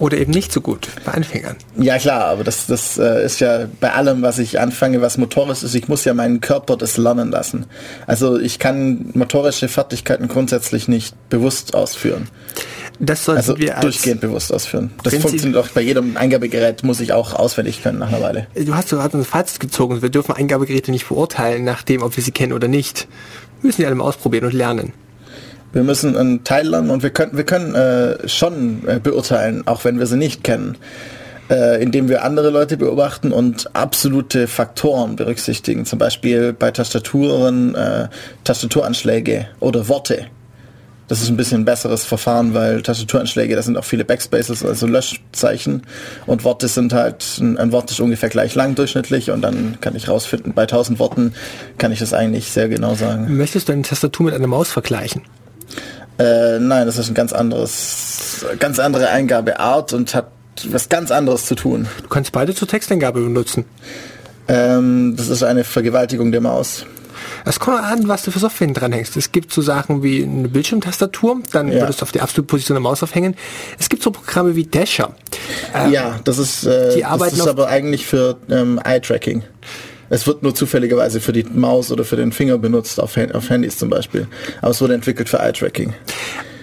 Oder 0.00 0.18
eben 0.18 0.32
nicht 0.32 0.52
so 0.52 0.60
gut 0.60 0.88
bei 1.04 1.12
Anfängern. 1.12 1.56
Ja 1.78 1.98
klar, 1.98 2.24
aber 2.24 2.42
das, 2.42 2.66
das 2.66 2.98
äh, 2.98 3.24
ist 3.24 3.40
ja 3.40 3.68
bei 3.80 3.92
allem, 3.92 4.22
was 4.22 4.38
ich 4.38 4.58
anfange, 4.58 5.00
was 5.00 5.18
motorisch 5.18 5.62
ist, 5.62 5.74
ich 5.74 5.88
muss 5.88 6.04
ja 6.04 6.14
meinen 6.14 6.40
Körper 6.40 6.76
das 6.76 6.96
lernen 6.96 7.30
lassen. 7.30 7.66
Also 8.06 8.38
ich 8.38 8.58
kann 8.58 9.10
motorische 9.14 9.68
Fertigkeiten 9.68 10.26
grundsätzlich 10.26 10.88
nicht 10.88 11.14
bewusst 11.28 11.74
ausführen. 11.74 12.28
Das 12.98 13.24
sollten 13.24 13.38
also 13.38 13.58
wir 13.58 13.74
durchgehend 13.80 14.20
bewusst 14.20 14.52
ausführen. 14.52 14.90
Das 15.02 15.12
Prinzip 15.12 15.22
funktioniert 15.22 15.64
auch 15.64 15.68
bei 15.68 15.80
jedem 15.80 16.16
Eingabegerät, 16.16 16.84
muss 16.84 17.00
ich 17.00 17.12
auch 17.12 17.34
auswendig 17.34 17.82
können 17.82 17.98
nach 17.98 18.08
einer 18.08 18.20
Weile. 18.20 18.46
Du 18.54 18.74
hast 18.74 18.88
so 18.88 18.98
ein 18.98 19.24
Fazit 19.24 19.60
gezogen. 19.60 20.00
Wir 20.00 20.10
dürfen 20.10 20.32
Eingabegeräte 20.32 20.90
nicht 20.90 21.08
beurteilen, 21.08 21.64
nachdem, 21.64 22.02
ob 22.02 22.16
wir 22.16 22.22
sie 22.22 22.30
kennen 22.30 22.52
oder 22.52 22.68
nicht. 22.68 23.08
Wir 23.60 23.68
müssen 23.68 23.80
die 23.82 23.86
alle 23.86 23.96
mal 23.96 24.04
ausprobieren 24.04 24.44
und 24.44 24.52
lernen. 24.52 24.92
Wir 25.72 25.82
müssen 25.82 26.16
einen 26.16 26.44
Teil 26.44 26.68
lernen 26.68 26.90
und 26.90 27.02
wir 27.02 27.10
können, 27.10 27.36
wir 27.36 27.44
können 27.44 27.74
äh, 27.74 28.28
schon 28.28 28.86
äh, 28.86 29.00
beurteilen, 29.00 29.66
auch 29.66 29.84
wenn 29.84 29.98
wir 29.98 30.06
sie 30.06 30.16
nicht 30.16 30.44
kennen. 30.44 30.78
Äh, 31.50 31.82
indem 31.82 32.08
wir 32.08 32.24
andere 32.24 32.48
Leute 32.48 32.78
beobachten 32.78 33.30
und 33.30 33.76
absolute 33.76 34.48
Faktoren 34.48 35.16
berücksichtigen, 35.16 35.84
zum 35.84 35.98
Beispiel 35.98 36.54
bei 36.54 36.70
Tastaturen, 36.70 37.74
äh, 37.74 38.08
Tastaturanschläge 38.44 39.48
oder 39.60 39.86
Worte. 39.88 40.26
Das 41.06 41.20
ist 41.20 41.28
ein 41.28 41.36
bisschen 41.36 41.62
ein 41.62 41.64
besseres 41.64 42.04
Verfahren, 42.04 42.54
weil 42.54 42.82
Tastaturanschläge, 42.82 43.54
da 43.54 43.62
sind 43.62 43.76
auch 43.76 43.84
viele 43.84 44.04
Backspaces, 44.04 44.64
also 44.64 44.86
Löschzeichen. 44.86 45.82
Und 46.26 46.44
Worte 46.44 46.66
sind 46.68 46.94
halt, 46.94 47.38
ein, 47.38 47.72
Wort 47.72 47.90
ist 47.90 48.00
ungefähr 48.00 48.30
gleich 48.30 48.54
lang 48.54 48.74
durchschnittlich 48.74 49.30
und 49.30 49.42
dann 49.42 49.78
kann 49.80 49.94
ich 49.96 50.08
rausfinden, 50.08 50.54
bei 50.54 50.62
1000 50.62 50.98
Worten 50.98 51.34
kann 51.76 51.92
ich 51.92 51.98
das 51.98 52.14
eigentlich 52.14 52.50
sehr 52.50 52.68
genau 52.68 52.94
sagen. 52.94 53.36
Möchtest 53.36 53.68
du 53.68 53.72
eine 53.72 53.82
Tastatur 53.82 54.26
mit 54.26 54.34
einer 54.34 54.46
Maus 54.46 54.70
vergleichen? 54.70 55.22
Äh, 56.18 56.58
nein, 56.58 56.86
das 56.86 56.96
ist 56.96 57.08
ein 57.08 57.14
ganz 57.14 57.32
anderes, 57.32 58.46
ganz 58.58 58.78
andere 58.78 59.10
Eingabeart 59.10 59.92
und 59.92 60.14
hat 60.14 60.28
was 60.70 60.88
ganz 60.88 61.10
anderes 61.10 61.46
zu 61.46 61.54
tun. 61.54 61.86
Du 62.02 62.08
kannst 62.08 62.32
beide 62.32 62.54
zur 62.54 62.68
Texteingabe 62.68 63.20
benutzen. 63.20 63.64
Ähm, 64.46 65.14
das 65.16 65.28
ist 65.28 65.42
eine 65.42 65.64
Vergewaltigung 65.64 66.32
der 66.32 66.40
Maus. 66.40 66.86
Es 67.44 67.60
kommt 67.60 67.82
an, 67.82 68.08
was 68.08 68.22
du 68.22 68.30
für 68.30 68.38
Software 68.38 68.68
dranhängst. 68.68 69.16
Es 69.16 69.30
gibt 69.32 69.52
so 69.52 69.60
Sachen 69.60 70.02
wie 70.02 70.22
eine 70.24 70.48
Bildschirmtastatur, 70.48 71.42
dann 71.52 71.70
ja. 71.70 71.80
würdest 71.80 72.00
du 72.00 72.04
auf 72.04 72.12
die 72.12 72.20
absolute 72.20 72.46
Position 72.46 72.76
der 72.76 72.80
Maus 72.82 73.02
aufhängen. 73.02 73.36
Es 73.78 73.88
gibt 73.88 74.02
so 74.02 74.10
Programme 74.10 74.56
wie 74.56 74.64
Dasher. 74.64 75.14
Ähm, 75.74 75.92
ja, 75.92 76.20
das 76.24 76.38
ist, 76.38 76.64
äh, 76.64 77.00
das 77.00 77.32
ist 77.32 77.46
aber 77.46 77.68
eigentlich 77.68 78.06
für 78.06 78.36
ähm, 78.48 78.80
Eye-Tracking. 78.82 79.42
Es 80.10 80.26
wird 80.26 80.42
nur 80.42 80.54
zufälligerweise 80.54 81.20
für 81.20 81.32
die 81.32 81.44
Maus 81.44 81.90
oder 81.90 82.04
für 82.04 82.16
den 82.16 82.32
Finger 82.32 82.58
benutzt, 82.58 83.00
auf, 83.00 83.16
auf 83.32 83.50
Handys 83.50 83.78
zum 83.78 83.90
Beispiel. 83.90 84.26
Aber 84.60 84.70
es 84.70 84.80
wurde 84.80 84.94
entwickelt 84.94 85.28
für 85.28 85.38
Eye-Tracking. 85.38 85.94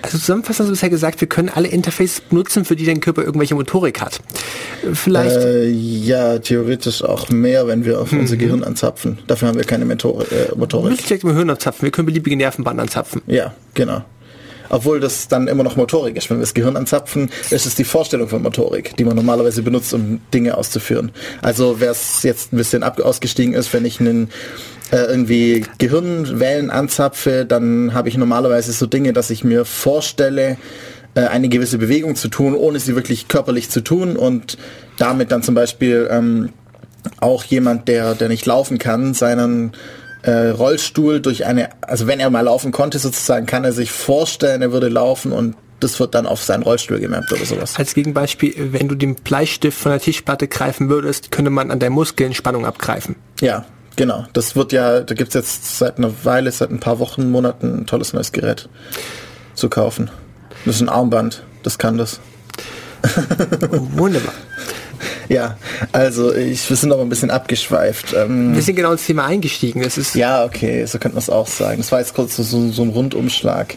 Also 0.03 0.17
zusammenfassend 0.17 0.61
hast 0.61 0.69
du 0.69 0.73
bisher 0.73 0.89
gesagt, 0.89 1.21
wir 1.21 1.27
können 1.27 1.49
alle 1.49 1.67
Interfaces 1.67 2.21
benutzen, 2.21 2.65
für 2.65 2.75
die 2.75 2.85
dein 2.85 3.01
Körper 3.01 3.23
irgendwelche 3.23 3.53
Motorik 3.53 4.01
hat. 4.01 4.19
Vielleicht. 4.93 5.35
Äh, 5.35 5.69
ja, 5.69 6.39
theoretisch 6.39 7.03
auch 7.03 7.29
mehr, 7.29 7.67
wenn 7.67 7.85
wir 7.85 8.01
auf 8.01 8.11
mhm. 8.11 8.21
unser 8.21 8.37
Gehirn 8.37 8.63
anzapfen. 8.63 9.19
Dafür 9.27 9.49
haben 9.49 9.57
wir 9.57 9.63
keine 9.63 9.85
Motor 9.85 10.23
äh, 10.31 10.55
Motorik. 10.55 10.85
Wir 10.85 10.91
müssen 10.91 11.07
direkt 11.07 11.23
im 11.23 11.35
Hirn 11.35 11.49
anzapfen. 11.51 11.83
Wir 11.83 11.91
können 11.91 12.07
beliebige 12.07 12.35
Nervenbahnen 12.35 12.79
anzapfen. 12.79 13.21
Ja, 13.27 13.53
genau 13.75 14.03
obwohl 14.71 14.99
das 14.99 15.27
dann 15.27 15.47
immer 15.47 15.63
noch 15.63 15.75
Motorik 15.75 16.15
ist. 16.15 16.29
Wenn 16.29 16.37
wir 16.37 16.41
das 16.41 16.53
Gehirn 16.53 16.77
anzapfen, 16.77 17.29
ist 17.49 17.65
es 17.65 17.75
die 17.75 17.83
Vorstellung 17.83 18.29
von 18.29 18.41
Motorik, 18.41 18.95
die 18.95 19.03
man 19.03 19.15
normalerweise 19.15 19.61
benutzt, 19.61 19.93
um 19.93 20.21
Dinge 20.33 20.57
auszuführen. 20.57 21.11
Also 21.41 21.79
wer 21.79 21.91
es 21.91 22.23
jetzt 22.23 22.53
ein 22.53 22.57
bisschen 22.57 22.81
ab 22.81 22.99
ausgestiegen 23.01 23.53
ist, 23.53 23.73
wenn 23.73 23.85
ich 23.85 23.99
einen 23.99 24.29
äh, 24.91 24.97
irgendwie 24.97 25.65
Gehirnwellen 25.77 26.69
anzapfe, 26.69 27.45
dann 27.45 27.93
habe 27.93 28.07
ich 28.07 28.17
normalerweise 28.17 28.71
so 28.71 28.85
Dinge, 28.85 29.11
dass 29.11 29.29
ich 29.29 29.43
mir 29.43 29.65
vorstelle, 29.65 30.57
äh, 31.15 31.21
eine 31.21 31.49
gewisse 31.49 31.77
Bewegung 31.77 32.15
zu 32.15 32.29
tun, 32.29 32.55
ohne 32.55 32.79
sie 32.79 32.95
wirklich 32.95 33.27
körperlich 33.27 33.69
zu 33.69 33.81
tun 33.81 34.15
und 34.15 34.57
damit 34.97 35.31
dann 35.31 35.43
zum 35.43 35.53
Beispiel 35.53 36.07
ähm, 36.09 36.49
auch 37.19 37.43
jemand, 37.43 37.89
der, 37.89 38.15
der 38.15 38.29
nicht 38.29 38.45
laufen 38.45 38.77
kann, 38.77 39.13
seinen 39.13 39.73
äh, 40.23 40.49
Rollstuhl 40.49 41.19
durch 41.19 41.45
eine, 41.45 41.69
also 41.81 42.07
wenn 42.07 42.19
er 42.19 42.29
mal 42.29 42.41
laufen 42.41 42.71
konnte 42.71 42.99
sozusagen, 42.99 43.45
kann 43.45 43.63
er 43.63 43.71
sich 43.71 43.91
vorstellen, 43.91 44.61
er 44.61 44.71
würde 44.71 44.89
laufen 44.89 45.31
und 45.31 45.55
das 45.79 45.99
wird 45.99 46.13
dann 46.13 46.27
auf 46.27 46.43
seinen 46.43 46.63
Rollstuhl 46.63 46.99
gemerkt 46.99 47.31
oder 47.33 47.43
sowas. 47.43 47.75
Als 47.75 47.93
Gegenbeispiel, 47.93 48.71
wenn 48.71 48.87
du 48.87 48.95
den 48.95 49.15
Bleistift 49.15 49.77
von 49.77 49.91
der 49.91 49.99
Tischplatte 49.99 50.47
greifen 50.47 50.89
würdest, 50.89 51.31
könnte 51.31 51.49
man 51.49 51.71
an 51.71 51.79
der 51.79 51.89
Muskeln 51.89 52.33
Spannung 52.33 52.65
abgreifen. 52.65 53.15
Ja, 53.41 53.65
genau. 53.95 54.25
Das 54.33 54.55
wird 54.55 54.73
ja, 54.73 55.01
da 55.01 55.15
gibt 55.15 55.29
es 55.29 55.33
jetzt 55.33 55.77
seit 55.79 55.97
einer 55.97 56.11
Weile, 56.23 56.51
seit 56.51 56.69
ein 56.69 56.79
paar 56.79 56.99
Wochen, 56.99 57.31
Monaten 57.31 57.79
ein 57.79 57.87
tolles 57.87 58.13
neues 58.13 58.31
Gerät 58.31 58.69
zu 59.55 59.69
kaufen. 59.69 60.11
Das 60.65 60.75
ist 60.75 60.81
ein 60.81 60.89
Armband, 60.89 61.43
das 61.63 61.79
kann 61.79 61.97
das. 61.97 62.19
Wunderbar. 63.71 64.33
Ja, 65.29 65.57
also 65.91 66.33
ich, 66.33 66.69
wir 66.69 66.75
sind 66.75 66.91
aber 66.91 67.01
ein 67.01 67.09
bisschen 67.09 67.31
abgeschweift. 67.31 68.13
Ähm, 68.13 68.53
wir 68.53 68.61
sind 68.61 68.75
genau 68.75 68.91
ins 68.91 69.05
Thema 69.05 69.25
eingestiegen. 69.25 69.81
Das 69.81 69.97
ist 69.97 70.13
ja, 70.15 70.43
okay, 70.43 70.85
so 70.85 70.99
könnte 70.99 71.15
man 71.15 71.21
es 71.21 71.29
auch 71.29 71.47
sagen. 71.47 71.77
Das 71.77 71.91
war 71.91 71.99
jetzt 71.99 72.13
kurz 72.13 72.35
so, 72.35 72.43
so 72.43 72.81
ein 72.81 72.89
Rundumschlag. 72.89 73.75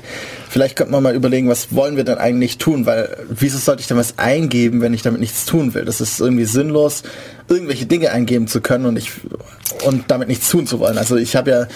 Vielleicht 0.49 0.77
könnte 0.77 0.93
man 0.93 1.03
mal 1.03 1.15
überlegen, 1.15 1.49
was 1.49 1.75
wollen 1.75 1.97
wir 1.97 2.05
denn 2.05 2.19
eigentlich 2.19 2.59
tun? 2.59 2.87
Weil 2.87 3.17
wieso 3.29 3.59
sollte 3.59 3.83
ich 3.83 3.87
denn 3.87 3.97
was 3.97 4.19
eingeben, 4.19 4.81
wenn 4.81 4.95
ich 4.95 5.03
damit 5.03 5.21
nichts 5.21 5.47
tun 5.47 5.75
will? 5.75 5.85
Das 5.85 6.01
ist 6.01 6.21
irgendwie 6.21 6.45
sinnlos, 6.45 7.03
irgendwelche 7.49 7.87
Dinge 7.87 8.11
eingeben 8.11 8.49
zu 8.49 8.61
können 8.61 8.87
und 8.87 8.97
ich 8.97 9.13
und 9.85 10.05
damit 10.09 10.29
nichts 10.29 10.49
tun 10.49 10.67
zu 10.67 10.81
wollen. 10.81 10.99
Also 10.99 11.17
ich 11.17 11.37
habe 11.37 11.51
ja 11.51 11.67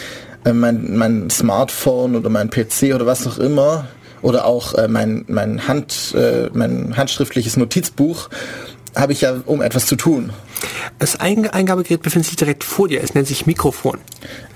äh, 0.44 0.52
mein, 0.52 0.96
mein 0.96 1.30
Smartphone 1.30 2.16
oder 2.16 2.30
mein 2.30 2.50
PC 2.50 2.94
oder 2.94 3.06
was 3.06 3.26
auch 3.26 3.38
immer 3.38 3.86
oder 4.22 4.46
auch 4.46 4.74
äh, 4.74 4.88
mein, 4.88 5.24
mein, 5.28 5.68
Hand, 5.68 6.14
äh, 6.16 6.48
mein 6.52 6.96
handschriftliches 6.96 7.56
Notizbuch 7.56 8.28
habe 8.98 9.12
ich 9.12 9.22
ja, 9.22 9.36
um 9.46 9.62
etwas 9.62 9.86
zu 9.86 9.96
tun. 9.96 10.32
Das 10.98 11.20
Eingabegerät 11.20 12.02
befindet 12.02 12.26
sich 12.26 12.36
direkt 12.36 12.64
vor 12.64 12.88
dir. 12.88 13.02
Es 13.02 13.14
nennt 13.14 13.28
sich 13.28 13.46
Mikrofon. 13.46 13.98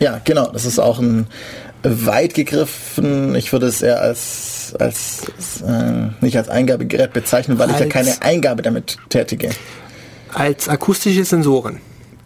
Ja, 0.01 0.21
genau. 0.25 0.49
Das 0.49 0.65
ist 0.65 0.79
auch 0.79 0.99
ein 0.99 1.27
weit 1.83 2.35
gegriffen. 2.35 3.35
Ich 3.35 3.53
würde 3.53 3.67
es 3.67 3.83
eher 3.83 4.01
als, 4.01 4.75
als 4.79 5.23
äh, 5.67 6.09
nicht 6.21 6.37
als 6.37 6.49
Eingabegerät 6.49 7.13
bezeichnen, 7.13 7.59
weil 7.59 7.69
als, 7.69 7.77
ich 7.77 7.87
ja 7.87 7.89
keine 7.89 8.23
Eingabe 8.23 8.63
damit 8.63 8.99
tätige. 9.09 9.51
Als 10.33 10.69
akustische 10.69 11.25
Sensoren. 11.25 11.81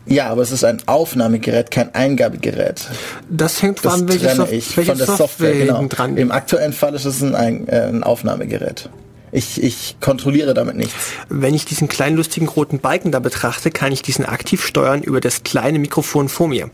Ja, 0.07 0.29
aber 0.29 0.43
es 0.43 0.53
ist 0.53 0.63
ein 0.63 0.79
Aufnahmegerät, 0.87 1.73
kein 1.73 1.93
Eingabegerät. 1.95 2.87
Das 3.29 3.61
hängt 3.61 3.85
das 3.85 3.95
an, 3.95 4.09
welche, 4.09 4.35
Sof 4.35 4.53
ich 4.53 4.77
welche 4.77 4.93
von 4.93 4.99
der 4.99 5.07
Software, 5.07 5.27
Software 5.27 5.67
genau. 5.67 5.87
dran. 5.89 6.17
Im 6.17 6.31
aktuellen 6.31 6.73
Fall 6.73 6.95
ist 6.95 7.07
es 7.07 7.23
ein, 7.23 7.67
äh, 7.69 7.89
ein 7.89 8.05
Aufnahmegerät. 8.05 8.89
Ich, 9.37 9.63
ich 9.63 9.97
kontrolliere 10.01 10.55
damit 10.55 10.77
nichts. 10.77 10.95
Wenn 11.29 11.53
ich 11.53 11.67
diesen 11.67 11.89
kleinen 11.89 12.17
lustigen 12.17 12.49
roten 12.49 12.79
Balken 12.79 13.13
da 13.13 13.19
betrachte, 13.19 13.71
kann 13.71 13.93
ich 13.93 14.01
diesen 14.01 14.25
aktiv 14.25 14.65
steuern 14.65 15.03
über 15.03 15.21
das 15.21 15.43
kleine 15.43 15.79
Mikrofon 15.79 16.31
vor 16.31 16.49
mir. 16.49 16.71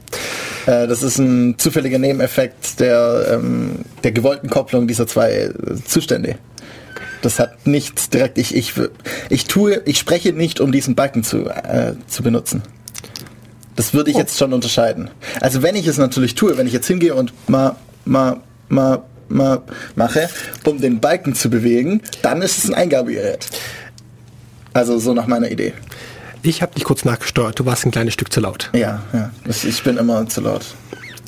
Äh, 0.67 0.87
das 0.87 1.03
ist 1.03 1.19
ein 1.19 1.59
zufälliger 1.59 1.99
Nebeneffekt 1.99 2.79
der, 2.79 3.27
ähm, 3.33 3.81
der 4.05 4.13
gewollten 4.13 4.49
Kopplung 4.49 4.87
dieser 4.87 5.09
zwei 5.09 5.33
äh, 5.33 5.53
Zustände. 5.85 6.39
Das 7.21 7.41
hat 7.41 7.67
nichts 7.67 8.11
direkt. 8.11 8.39
Ich, 8.39 8.55
ich, 8.55 8.75
ich 9.29 9.47
tue, 9.47 9.83
ich 9.85 9.99
spreche 9.99 10.33
nicht, 10.33 10.61
um 10.61 10.71
diesen 10.71 10.95
Balken 10.95 11.25
zu, 11.25 11.47
äh, 11.49 11.95
zu 12.07 12.23
benutzen. 12.23 12.63
Das 13.75 13.93
würde 13.93 14.11
ich 14.11 14.17
oh. 14.17 14.21
jetzt 14.21 14.39
schon 14.39 14.53
unterscheiden. 14.53 15.11
Also 15.41 15.63
wenn 15.63 15.75
ich 15.75 15.89
es 15.89 15.99
natürlich 15.99 16.37
tue, 16.37 16.57
wenn 16.57 16.69
ich 16.69 16.73
jetzt 16.73 16.87
hingehe 16.87 17.17
und 17.17 17.33
mal, 17.49 17.75
mal, 18.05 18.37
mal 18.37 18.39
mal 18.73 19.03
mache, 19.29 20.29
um 20.65 20.81
den 20.81 21.01
Balken 21.01 21.35
zu 21.35 21.51
bewegen, 21.51 22.03
dann 22.23 22.43
ist 22.43 22.59
es 22.59 22.71
ein 22.71 22.75
Eingabegerät. 22.75 23.47
Also 24.73 24.99
so 24.99 25.13
nach 25.15 25.27
meiner 25.27 25.51
Idee. 25.51 25.75
Ich 26.43 26.63
habe 26.63 26.75
dich 26.75 26.85
kurz 26.85 27.05
nachgesteuert, 27.05 27.59
du 27.59 27.67
warst 27.67 27.87
ein 27.87 27.93
kleines 27.93 28.15
Stück 28.15 28.33
zu 28.33 28.41
laut. 28.41 28.71
Ja, 28.75 29.03
ja. 29.13 29.31
Ich 29.47 29.83
bin 29.83 29.97
immer 29.97 30.27
zu 30.29 30.41
laut. 30.41 30.65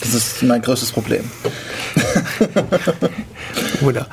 Das 0.00 0.12
ist 0.12 0.42
mein 0.42 0.60
größtes 0.60 0.90
Problem. 0.90 1.30
Oder? 3.82 4.06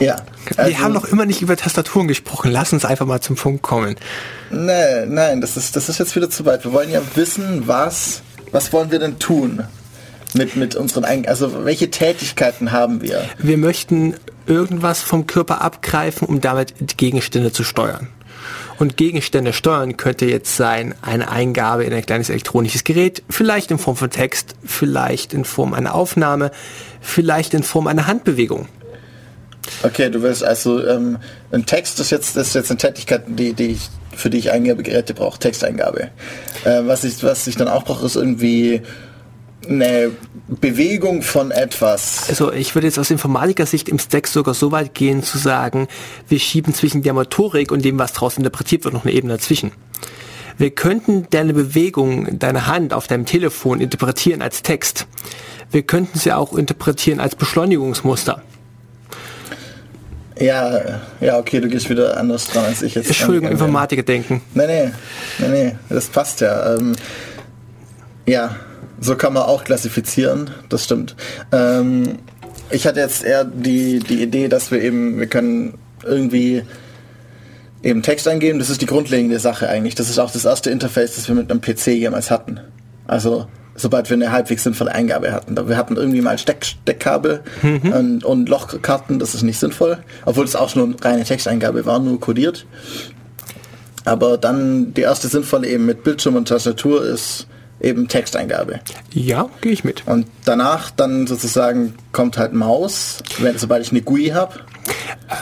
Ja. 0.00 0.16
Also, 0.56 0.70
Wir 0.70 0.78
haben 0.78 0.94
noch 0.94 1.04
immer 1.04 1.26
nicht 1.26 1.42
über 1.42 1.56
Tastaturen 1.56 2.08
gesprochen. 2.08 2.50
Lass 2.50 2.72
uns 2.72 2.84
einfach 2.84 3.04
mal 3.04 3.20
zum 3.20 3.36
Punkt 3.36 3.62
kommen. 3.62 3.96
Nein, 4.50 5.12
nein, 5.12 5.40
das 5.40 5.56
ist, 5.56 5.76
das 5.76 5.88
ist 5.88 5.98
jetzt 5.98 6.16
wieder 6.16 6.30
zu 6.30 6.46
weit. 6.46 6.64
Wir 6.64 6.72
wollen 6.72 6.90
ja 6.90 7.02
wissen, 7.14 7.64
was, 7.66 8.22
was 8.50 8.72
wollen 8.72 8.90
wir 8.90 8.98
denn 8.98 9.18
tun? 9.18 9.64
Mit, 10.34 10.56
mit 10.56 10.74
unseren 10.76 11.04
eigenen, 11.04 11.28
also 11.28 11.64
welche 11.64 11.90
Tätigkeiten 11.90 12.72
haben 12.72 13.02
wir? 13.02 13.22
Wir 13.38 13.58
möchten 13.58 14.14
irgendwas 14.46 15.02
vom 15.02 15.26
Körper 15.26 15.60
abgreifen, 15.60 16.26
um 16.26 16.40
damit 16.40 16.96
Gegenstände 16.96 17.52
zu 17.52 17.64
steuern. 17.64 18.08
Und 18.78 18.96
Gegenstände 18.96 19.52
steuern 19.52 19.96
könnte 19.96 20.26
jetzt 20.26 20.56
sein 20.56 20.94
eine 21.02 21.30
Eingabe 21.30 21.84
in 21.84 21.92
ein 21.92 22.06
kleines 22.06 22.30
elektronisches 22.30 22.84
Gerät, 22.84 23.22
vielleicht 23.28 23.72
in 23.72 23.78
Form 23.78 23.96
von 23.96 24.10
Text, 24.10 24.54
vielleicht 24.64 25.34
in 25.34 25.44
Form 25.44 25.74
einer 25.74 25.94
Aufnahme, 25.94 26.52
vielleicht 27.00 27.54
in 27.54 27.64
Form 27.64 27.88
einer 27.88 28.06
Handbewegung. 28.06 28.68
Okay, 29.82 30.10
du 30.10 30.22
willst 30.22 30.44
also 30.44 30.86
ähm, 30.86 31.18
ein 31.50 31.66
Text 31.66 32.00
ist 32.00 32.10
jetzt 32.10 32.36
das 32.36 32.48
ist 32.48 32.54
jetzt 32.54 32.70
eine 32.70 32.78
Tätigkeit, 32.78 33.24
die, 33.26 33.52
die 33.52 33.72
ich, 33.72 33.88
für 34.16 34.30
die 34.30 34.38
ich 34.38 34.50
Eingabegeräte 34.50 35.12
brauche, 35.12 35.38
Texteingabe. 35.38 36.10
Äh, 36.64 36.82
was 36.84 37.04
ich 37.04 37.22
was 37.22 37.46
ich 37.46 37.56
dann 37.56 37.68
auch 37.68 37.84
brauche, 37.84 38.06
ist 38.06 38.16
irgendwie 38.16 38.82
eine 39.68 40.10
Bewegung 40.48 41.22
von 41.22 41.50
etwas. 41.50 42.28
Also 42.28 42.52
ich 42.52 42.74
würde 42.74 42.86
jetzt 42.86 42.98
aus 42.98 43.10
Informatiker-Sicht 43.10 43.88
im 43.88 43.98
Stack 43.98 44.26
sogar 44.26 44.54
so 44.54 44.72
weit 44.72 44.94
gehen 44.94 45.22
zu 45.22 45.38
sagen, 45.38 45.88
wir 46.28 46.38
schieben 46.38 46.74
zwischen 46.74 47.02
der 47.02 47.12
Motorik 47.12 47.70
und 47.70 47.84
dem, 47.84 47.98
was 47.98 48.12
daraus 48.12 48.36
interpretiert 48.36 48.84
wird, 48.84 48.94
noch 48.94 49.04
eine 49.04 49.12
Ebene 49.12 49.34
dazwischen. 49.34 49.72
Wir 50.56 50.70
könnten 50.70 51.28
deine 51.30 51.54
Bewegung, 51.54 52.38
deine 52.38 52.66
Hand 52.66 52.92
auf 52.92 53.06
deinem 53.06 53.26
Telefon 53.26 53.80
interpretieren 53.80 54.42
als 54.42 54.62
Text. 54.62 55.06
Wir 55.70 55.82
könnten 55.82 56.18
sie 56.18 56.32
auch 56.32 56.54
interpretieren 56.54 57.20
als 57.20 57.36
Beschleunigungsmuster. 57.36 58.42
Ja, 60.40 61.00
ja, 61.20 61.38
okay, 61.38 61.60
du 61.60 61.68
gehst 61.68 61.90
wieder 61.90 62.16
anders 62.16 62.46
dran 62.46 62.64
als 62.64 62.82
ich 62.82 62.94
jetzt. 62.94 63.06
Entschuldigung, 63.06 63.50
Informatiker 63.50 64.02
denken. 64.02 64.40
Nee, 64.54 64.66
nee, 64.66 64.90
nee, 65.38 65.48
nee, 65.48 65.76
das 65.88 66.06
passt 66.06 66.40
ja. 66.40 66.74
Ähm, 66.74 66.94
ja, 68.26 68.56
so 69.00 69.16
kann 69.16 69.32
man 69.32 69.44
auch 69.44 69.64
klassifizieren, 69.64 70.50
das 70.68 70.84
stimmt. 70.84 71.16
Ähm, 71.52 72.18
ich 72.70 72.86
hatte 72.86 73.00
jetzt 73.00 73.24
eher 73.24 73.44
die, 73.44 73.98
die 74.00 74.22
Idee, 74.22 74.48
dass 74.48 74.70
wir 74.70 74.82
eben, 74.82 75.18
wir 75.18 75.26
können 75.26 75.78
irgendwie 76.04 76.62
eben 77.82 78.02
Text 78.02 78.26
eingeben, 78.28 78.58
das 78.58 78.70
ist 78.70 78.82
die 78.82 78.86
grundlegende 78.86 79.38
Sache 79.38 79.68
eigentlich. 79.68 79.94
Das 79.94 80.10
ist 80.10 80.18
auch 80.18 80.30
das 80.30 80.44
erste 80.44 80.70
Interface, 80.70 81.14
das 81.14 81.28
wir 81.28 81.34
mit 81.34 81.50
einem 81.50 81.60
PC 81.60 81.88
jemals 81.88 82.30
hatten. 82.30 82.60
Also 83.06 83.46
sobald 83.78 84.10
wir 84.10 84.16
eine 84.16 84.32
halbwegs 84.32 84.64
sinnvolle 84.64 84.92
Eingabe 84.92 85.32
hatten. 85.32 85.56
Wir 85.68 85.76
hatten 85.76 85.96
irgendwie 85.96 86.20
mal 86.20 86.36
Steck, 86.36 86.64
Steckkabel 86.64 87.40
mhm. 87.62 87.92
und, 87.92 88.24
und, 88.24 88.48
Lochkarten, 88.48 89.18
das 89.18 89.34
ist 89.34 89.42
nicht 89.42 89.58
sinnvoll, 89.58 89.98
obwohl 90.24 90.44
es 90.44 90.56
auch 90.56 90.68
schon 90.68 90.94
eine 90.94 91.04
reine 91.04 91.24
Texteingabe 91.24 91.86
war, 91.86 92.00
nur 92.00 92.18
kodiert. 92.18 92.66
Aber 94.04 94.36
dann 94.36 94.94
die 94.94 95.02
erste 95.02 95.28
sinnvolle 95.28 95.68
eben 95.68 95.86
mit 95.86 96.02
Bildschirm 96.02 96.34
und 96.34 96.48
Tastatur 96.48 97.04
ist 97.04 97.46
eben 97.80 98.08
Texteingabe. 98.08 98.80
Ja, 99.12 99.48
gehe 99.60 99.72
ich 99.72 99.84
mit. 99.84 100.06
Und 100.06 100.26
danach 100.44 100.90
dann 100.90 101.26
sozusagen 101.26 101.94
kommt 102.12 102.38
halt 102.38 102.52
Maus, 102.52 103.18
wenn, 103.38 103.58
sobald 103.58 103.82
ich 103.82 103.90
eine 103.90 104.02
GUI 104.02 104.28
habe. 104.28 104.60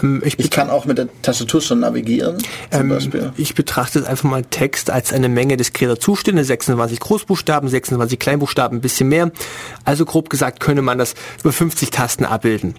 Ähm, 0.02 0.22
ich, 0.24 0.38
ich, 0.38 0.50
kann 0.50 0.70
auch 0.70 0.84
mit 0.84 0.98
der 0.98 1.08
Tastatur 1.22 1.60
schon 1.60 1.80
navigieren. 1.80 2.38
Ähm, 2.72 2.98
ich 3.36 3.54
betrachte 3.54 4.06
einfach 4.06 4.28
mal 4.28 4.42
Text 4.42 4.90
als 4.90 5.12
eine 5.12 5.28
Menge 5.28 5.56
diskreter 5.56 5.98
Zustände, 5.98 6.44
26 6.44 7.00
Großbuchstaben, 7.00 7.68
26 7.68 8.18
Kleinbuchstaben, 8.18 8.78
ein 8.78 8.80
bisschen 8.80 9.08
mehr. 9.08 9.30
Also 9.84 10.04
grob 10.04 10.30
gesagt 10.30 10.60
könne 10.60 10.82
man 10.82 10.98
das 10.98 11.14
über 11.40 11.52
50 11.52 11.90
Tasten 11.90 12.24
abbilden. 12.24 12.74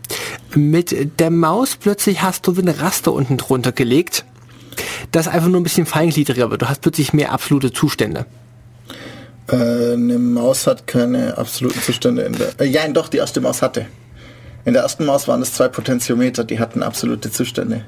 Mit 0.55 1.19
der 1.19 1.31
Maus 1.31 1.77
plötzlich 1.77 2.21
hast 2.21 2.45
du 2.47 2.57
wie 2.57 2.61
ein 2.61 2.69
Raster 2.69 3.13
unten 3.13 3.37
drunter 3.37 3.71
gelegt, 3.71 4.25
das 5.11 5.27
einfach 5.27 5.49
nur 5.49 5.61
ein 5.61 5.63
bisschen 5.63 5.85
feingliedriger 5.85 6.51
wird. 6.51 6.61
Du 6.61 6.69
hast 6.69 6.81
plötzlich 6.81 7.13
mehr 7.13 7.31
absolute 7.31 7.71
Zustände. 7.71 8.25
Äh, 9.49 9.93
eine 9.93 10.19
Maus 10.19 10.67
hat 10.67 10.87
keine 10.87 11.37
absoluten 11.37 11.81
Zustände 11.81 12.23
in 12.23 12.33
der. 12.33 12.59
Äh, 12.59 12.65
ja, 12.65 12.87
doch, 12.89 13.07
die 13.07 13.17
erste 13.17 13.41
Maus 13.41 13.61
hatte. 13.61 13.85
In 14.65 14.73
der 14.73 14.83
ersten 14.83 15.05
Maus 15.05 15.27
waren 15.27 15.41
es 15.41 15.53
zwei 15.53 15.69
Potentiometer, 15.69 16.43
die 16.43 16.59
hatten 16.59 16.83
absolute 16.83 17.31
Zustände. 17.31 17.85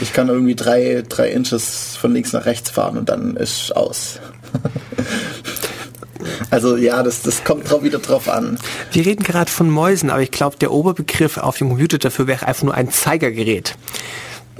Ich 0.00 0.12
kann 0.12 0.28
irgendwie 0.28 0.54
drei, 0.54 1.02
drei 1.08 1.30
Inches 1.30 1.96
von 1.96 2.12
links 2.12 2.32
nach 2.32 2.46
rechts 2.46 2.70
fahren 2.70 2.96
und 2.96 3.08
dann 3.08 3.36
ist 3.36 3.74
aus. 3.74 4.20
also 6.50 6.76
ja, 6.76 7.02
das, 7.02 7.22
das 7.22 7.42
kommt 7.42 7.68
drauf 7.68 7.82
wieder 7.82 7.98
drauf 7.98 8.28
an. 8.28 8.58
Wir 8.92 9.04
reden 9.04 9.24
gerade 9.24 9.50
von 9.50 9.68
Mäusen, 9.68 10.10
aber 10.10 10.22
ich 10.22 10.30
glaube, 10.30 10.56
der 10.58 10.70
Oberbegriff 10.70 11.38
auf 11.38 11.58
dem 11.58 11.70
Computer 11.70 11.98
dafür 11.98 12.26
wäre 12.26 12.46
einfach 12.46 12.62
nur 12.62 12.74
ein 12.74 12.90
Zeigergerät. 12.90 13.74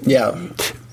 Ja. 0.04 0.34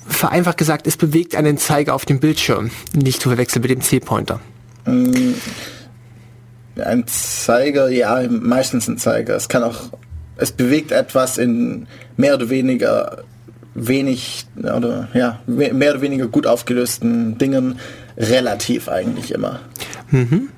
Vereinfacht 0.07 0.57
gesagt, 0.57 0.85
es 0.85 0.97
bewegt 0.97 1.35
einen 1.35 1.57
Zeiger 1.57 1.95
auf 1.95 2.05
dem 2.05 2.19
Bildschirm, 2.19 2.69
nicht 2.93 3.21
zu 3.21 3.29
verwechseln 3.29 3.61
mit 3.61 3.71
dem 3.71 3.81
C-Pointer. 3.81 4.39
Mm, 4.87 5.33
ein 6.79 7.07
Zeiger, 7.07 7.89
ja, 7.89 8.21
meistens 8.29 8.87
ein 8.87 8.97
Zeiger. 8.97 9.35
Es 9.35 9.49
kann 9.49 9.63
auch, 9.63 9.91
es 10.37 10.51
bewegt 10.51 10.91
etwas 10.91 11.37
in 11.37 11.87
mehr 12.15 12.35
oder 12.35 12.49
weniger 12.49 13.23
wenig 13.73 14.45
oder 14.55 15.07
ja, 15.13 15.39
mehr 15.45 15.91
oder 15.91 16.01
weniger 16.01 16.27
gut 16.27 16.47
aufgelösten 16.47 17.37
Dingen 17.37 17.79
relativ 18.17 18.89
eigentlich 18.89 19.31
immer. 19.31 19.59
Mhm. 20.09 20.49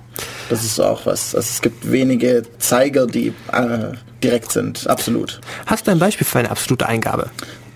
Das 0.49 0.63
ist 0.63 0.79
auch 0.79 1.05
was. 1.05 1.35
Also 1.35 1.47
es 1.47 1.61
gibt 1.61 1.91
wenige 1.91 2.43
Zeiger, 2.57 3.07
die 3.07 3.33
äh, 3.51 3.93
direkt 4.23 4.51
sind, 4.51 4.87
absolut. 4.87 5.39
Hast 5.65 5.87
du 5.87 5.91
ein 5.91 5.99
Beispiel 5.99 6.25
für 6.25 6.39
eine 6.39 6.49
absolute 6.49 6.87
Eingabe? 6.87 7.29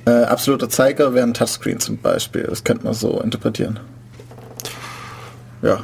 Äh, 0.06 0.12
absoluter 0.12 0.70
Zeiger 0.70 1.14
wäre 1.14 1.26
ein 1.26 1.34
Touchscreen 1.34 1.80
zum 1.80 1.98
Beispiel. 1.98 2.44
Das 2.44 2.64
könnte 2.64 2.86
man 2.86 2.94
so 2.94 3.22
interpretieren. 3.22 3.80
Ja. 5.62 5.84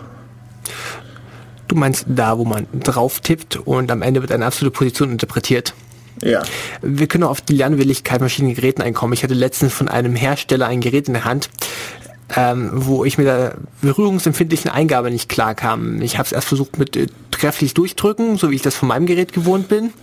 Du 1.70 1.76
meinst 1.76 2.06
da, 2.08 2.38
wo 2.40 2.46
man 2.46 2.68
drauf 2.74 3.20
tippt 3.20 3.56
und 3.56 3.92
am 3.92 4.02
Ende 4.02 4.22
wird 4.22 4.32
eine 4.32 4.46
absolute 4.46 4.76
Position 4.76 5.12
interpretiert? 5.12 5.76
Ja. 6.24 6.42
Wir 6.82 7.08
können 7.08 7.24
auf 7.24 7.42
die 7.42 7.54
Lernwilligkeit 7.54 8.20
verschiedenen 8.20 8.56
Geräten 8.56 8.82
einkommen. 8.82 9.14
Ich 9.14 9.24
hatte 9.24 9.36
letztens 9.36 9.72
von 9.72 9.88
einem 9.88 10.16
Hersteller 10.16 10.66
ein 10.66 10.82
Gerät 10.82 11.08
in 11.08 11.14
der 11.14 11.26
Hand, 11.26 11.50
ähm, 12.36 12.72
wo 12.74 13.06
ich 13.06 13.20
mit 13.20 13.28
der 13.28 13.58
berührungsempfindlichen 13.82 14.72
Eingabe 14.72 15.12
nicht 15.12 15.30
klar 15.30 15.54
kam. 15.54 16.02
Ich 16.02 16.18
habe 16.18 16.26
es 16.26 16.32
erst 16.32 16.48
versucht 16.48 16.80
mit 16.80 16.98
äh, 16.98 17.06
kräftig 17.32 17.76
durchdrücken, 17.76 18.38
so 18.38 18.50
wie 18.50 18.56
ich 18.56 18.64
das 18.64 18.76
von 18.76 18.88
meinem 18.88 19.06
Gerät 19.06 19.32
gewohnt 19.32 19.70
bin. 19.70 19.94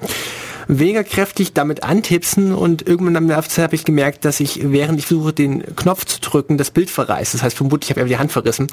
Weniger 0.69 1.05
kräftig 1.05 1.53
damit 1.53 1.85
antipsen 1.85 2.53
und 2.53 2.87
irgendwann 2.87 3.17
am 3.17 3.27
Nerv 3.27 3.47
habe 3.59 3.77
ich 3.77 3.85
gemerkt, 3.85 4.25
dass 4.25 4.41
ich, 4.41 4.61
während 4.65 4.99
ich 4.99 5.07
versuche, 5.07 5.33
den 5.33 5.77
Knopf 5.77 6.05
zu 6.05 6.21
drücken, 6.21 6.59
das 6.59 6.73
Bild 6.73 6.91
verreißt. 6.91 7.35
Das 7.35 7.43
heißt, 7.43 7.57
vermutlich 7.57 7.91
habe 7.91 8.01
ich 8.01 8.09
die 8.09 8.19
Hand 8.19 8.33
verrissen 8.33 8.67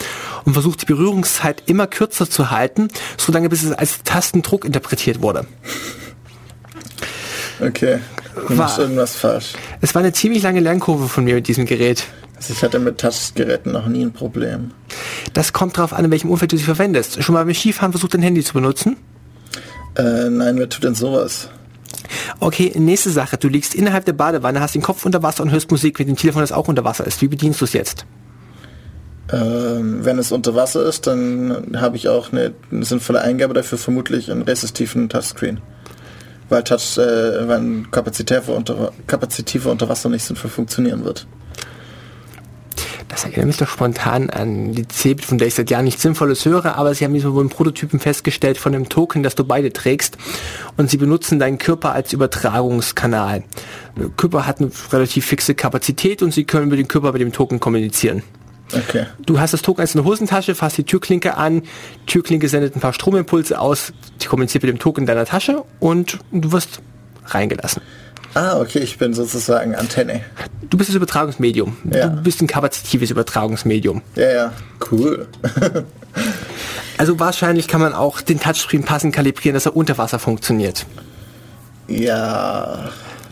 und 0.46 0.54
versucht, 0.54 0.82
die 0.82 0.86
Berührungszeit 0.86 1.64
immer 1.68 1.86
kürzer 1.86 2.28
zu 2.28 2.50
halten, 2.50 2.88
solange 3.18 3.50
bis 3.50 3.64
es 3.64 3.72
als 3.72 4.02
Tastendruck 4.04 4.66
interpretiert 4.66 5.22
wurde. 5.22 5.46
Okay, 7.60 8.00
du 8.48 8.58
war, 8.58 8.80
irgendwas 8.80 9.16
falsch. 9.16 9.54
Es 9.80 9.94
war 9.94 10.02
eine 10.02 10.14
ziemlich 10.14 10.42
lange 10.42 10.60
Lernkurve 10.60 11.08
von 11.08 11.24
mir 11.24 11.36
mit 11.36 11.48
diesem 11.48 11.66
Gerät. 11.66 12.06
Also 12.36 12.54
ich 12.54 12.64
hatte 12.64 12.80
mit 12.80 12.98
Touchgeräten 12.98 13.72
noch 13.72 13.88
nie 13.88 14.04
ein 14.04 14.12
Problem. 14.12 14.72
Das 15.34 15.54
kommt 15.54 15.78
darauf 15.78 15.94
an, 15.94 16.06
in 16.06 16.12
welchem 16.12 16.32
Umfeld 16.32 16.52
du 16.52 16.58
sie 16.58 16.64
verwendest. 16.64 17.24
Schon 17.24 17.34
mal 17.34 17.46
beim 17.46 17.54
Skifahren 17.54 17.94
versucht, 17.94 18.16
dein 18.16 18.24
Handy 18.24 18.44
zu 18.44 18.54
benutzen? 18.54 18.98
Äh, 19.96 20.30
nein, 20.30 20.58
wer 20.58 20.68
tut 20.68 20.84
denn 20.84 20.96
sowas? 20.96 21.50
Okay, 22.40 22.72
nächste 22.76 23.10
Sache. 23.10 23.38
Du 23.38 23.48
liegst 23.48 23.76
innerhalb 23.76 24.06
der 24.06 24.14
Badewanne, 24.14 24.60
hast 24.60 24.76
den 24.76 24.82
Kopf 24.82 25.06
unter 25.06 25.24
Wasser 25.24 25.44
und 25.44 25.52
hörst 25.52 25.72
Musik 25.72 26.00
mit 26.00 26.08
dem 26.08 26.16
Telefon, 26.16 26.42
das 26.42 26.52
auch 26.52 26.68
unter 26.68 26.84
Wasser 26.84 27.06
ist. 27.06 27.22
Wie 27.22 27.28
bedienst 27.28 27.62
du 27.62 27.66
es 27.66 27.74
jetzt? 27.74 28.06
Ähm, 29.32 30.04
wenn 30.04 30.20
es 30.20 30.32
unter 30.32 30.54
Wasser 30.56 30.86
ist, 30.86 31.08
dann 31.08 31.78
habe 31.78 31.96
ich 31.96 32.10
auch 32.10 32.32
eine, 32.32 32.54
sinnvolle 32.82 33.22
Eingabe 33.22 33.54
dafür, 33.54 33.78
vermutlich 33.78 34.32
einen 34.32 34.42
resistiven 34.42 35.10
Touchscreen 35.10 35.62
weil 36.50 36.64
Touch, 36.64 36.98
äh, 36.98 37.48
weil 37.48 37.84
kapazitive 37.92 38.52
unter, 38.52 38.92
kapazitive 39.08 39.70
unter 39.70 39.90
Wasser 39.90 40.10
nicht 40.10 40.24
sinnvoll 40.24 40.52
funktionieren 40.52 41.04
wird. 41.04 41.28
Das 43.14 43.26
erinnert 43.26 43.46
mich 43.46 43.58
doch 43.58 43.68
spontan 43.68 44.32
an 44.32 44.72
die 44.72 44.88
Cebit, 44.88 45.26
von 45.26 45.38
der 45.38 45.48
ich 45.48 45.54
seit 45.54 45.70
Jahren 45.70 45.86
nichts 45.86 46.02
Sinnvolles 46.02 46.46
höre, 46.46 46.78
aber 46.78 46.96
sie 46.96 47.06
haben 47.06 47.14
diesmal 47.14 47.36
wohl 47.36 47.42
einen 47.42 47.50
Prototypen 47.50 48.00
festgestellt 48.00 48.58
von 48.58 48.74
einem 48.74 48.90
Token, 48.90 49.22
das 49.22 49.36
du 49.36 49.44
beide 49.44 49.72
trägst 49.72 50.18
und 50.78 50.90
sie 50.90 50.98
benutzen 50.98 51.38
deinen 51.38 51.60
Körper 51.60 51.94
als 51.94 52.12
Übertragungskanal. 52.12 53.44
Der 53.96 54.10
Körper 54.10 54.48
hat 54.48 54.62
eine 54.62 54.72
relativ 54.92 55.28
fixe 55.28 55.54
Kapazität 55.54 56.24
und 56.24 56.34
sie 56.34 56.46
können 56.46 56.70
mit 56.70 56.80
dem 56.80 56.88
Körper 56.88 57.12
mit 57.12 57.22
dem 57.22 57.32
Token 57.32 57.60
kommunizieren. 57.60 58.24
Okay. 58.74 59.06
Du 59.24 59.40
hast 59.40 59.54
das 59.54 59.62
Token 59.62 59.82
als 59.82 59.96
eine 59.96 60.06
Hosentasche, 60.06 60.56
fasst 60.56 60.80
die 60.80 60.84
Türklinke 60.84 61.38
an, 61.38 61.62
Türklinke 62.08 62.50
sendet 62.50 62.76
ein 62.76 62.80
paar 62.80 62.94
Stromimpulse 62.94 63.60
aus, 63.60 63.94
die 64.24 64.26
kommuniziert 64.26 64.64
mit 64.64 64.74
dem 64.74 64.80
Token 64.80 65.02
in 65.02 65.06
deiner 65.06 65.26
Tasche 65.26 65.64
und 65.80 66.18
du 66.32 66.52
wirst 66.52 66.82
reingelassen. 67.28 67.84
Ah, 68.34 68.60
okay, 68.60 68.80
ich 68.80 68.98
bin 68.98 69.14
sozusagen 69.14 69.76
Antenne. 69.76 70.22
Du 70.70 70.78
bist 70.78 70.90
das 70.90 70.96
Übertragungsmedium. 70.96 71.78
Ja. 71.92 72.08
Du 72.08 72.24
bist 72.24 72.42
ein 72.42 72.48
kapazitives 72.48 73.12
Übertragungsmedium. 73.12 74.02
Ja, 74.16 74.32
ja, 74.32 74.54
cool. 74.92 75.28
also 76.98 77.20
wahrscheinlich 77.20 77.68
kann 77.68 77.80
man 77.80 77.94
auch 77.94 78.22
den 78.22 78.40
Touchscreen 78.40 78.84
passend 78.84 79.14
kalibrieren, 79.14 79.54
dass 79.54 79.66
er 79.66 79.76
unter 79.76 79.98
Wasser 79.98 80.18
funktioniert. 80.18 80.86
Ja, 81.88 82.90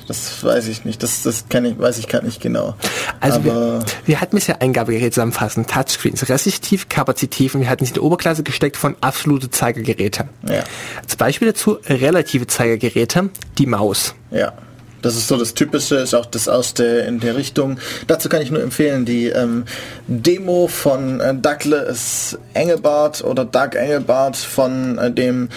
das 0.08 0.44
weiß 0.44 0.68
ich 0.68 0.86
nicht. 0.86 1.02
Das, 1.04 1.24
das 1.24 1.48
kann 1.48 1.66
ich, 1.66 1.80
weiß 1.80 1.98
ich 1.98 2.08
gar 2.08 2.22
nicht 2.22 2.42
genau. 2.42 2.76
Also 3.20 3.44
wir, 3.44 3.84
wir, 4.06 4.20
hatten 4.20 4.36
bisher 4.36 4.62
Eingabegeräte 4.62 5.12
zusammenfassen, 5.12 5.66
Touchscreens, 5.68 6.28
resistiv, 6.28 6.90
kapazitiv 6.90 7.56
und 7.56 7.62
wir 7.62 7.70
hatten 7.70 7.86
sie 7.86 7.92
in 7.92 7.96
die 7.96 8.02
Oberklasse 8.02 8.44
gesteckt 8.44 8.78
von 8.78 8.96
absolute 9.02 9.50
Zeigergeräte. 9.50 10.28
Ja. 10.48 10.64
Als 11.02 11.16
Beispiel 11.16 11.48
dazu 11.48 11.80
relative 11.88 12.46
Zeigergeräte, 12.46 13.30
die 13.58 13.66
Maus. 13.66 14.16
Ja. 14.32 14.54
Das 15.02 15.16
ist 15.16 15.28
so 15.28 15.38
das 15.38 15.54
Typische, 15.54 15.96
ist 15.96 16.14
auch 16.14 16.26
das 16.26 16.48
erste 16.48 16.84
in 16.84 17.20
der 17.20 17.36
Richtung. 17.36 17.78
Dazu 18.08 18.30
kann 18.30 18.42
ich 18.42 18.52
nur 18.52 18.62
empfehlen, 18.62 19.06
die 19.06 19.28
ähm, 19.28 19.66
Demo 20.08 20.68
von 20.68 21.20
äh, 21.20 21.34
Douglas 21.36 22.38
Engelbart 22.54 23.24
oder 23.24 23.46
Doug 23.46 23.76
Engelbart 23.76 24.38
von 24.38 24.98
äh, 24.98 25.12
dem 25.12 25.50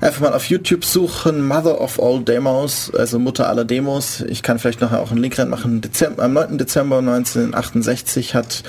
Einfach 0.00 0.20
mal 0.20 0.32
auf 0.32 0.44
YouTube 0.44 0.84
suchen, 0.84 1.44
Mother 1.44 1.80
of 1.80 2.00
All 2.00 2.20
Demos, 2.20 2.92
also 2.96 3.18
Mutter 3.18 3.48
aller 3.48 3.64
Demos. 3.64 4.20
Ich 4.20 4.44
kann 4.44 4.60
vielleicht 4.60 4.80
nachher 4.80 5.00
auch 5.00 5.10
einen 5.10 5.20
Link 5.20 5.36
reinmachen. 5.36 5.80
Dezember, 5.80 6.22
am 6.22 6.34
9. 6.34 6.56
Dezember 6.56 6.98
1968 6.98 8.36
hat 8.36 8.62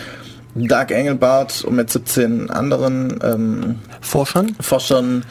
Doug 0.55 0.89
Engelbart 0.89 1.63
und 1.63 1.75
mit 1.75 1.91
17 1.91 2.49
anderen 2.49 3.19
ähm, 3.23 3.75
Forschern, 4.01 4.55
Forschern 4.59 5.23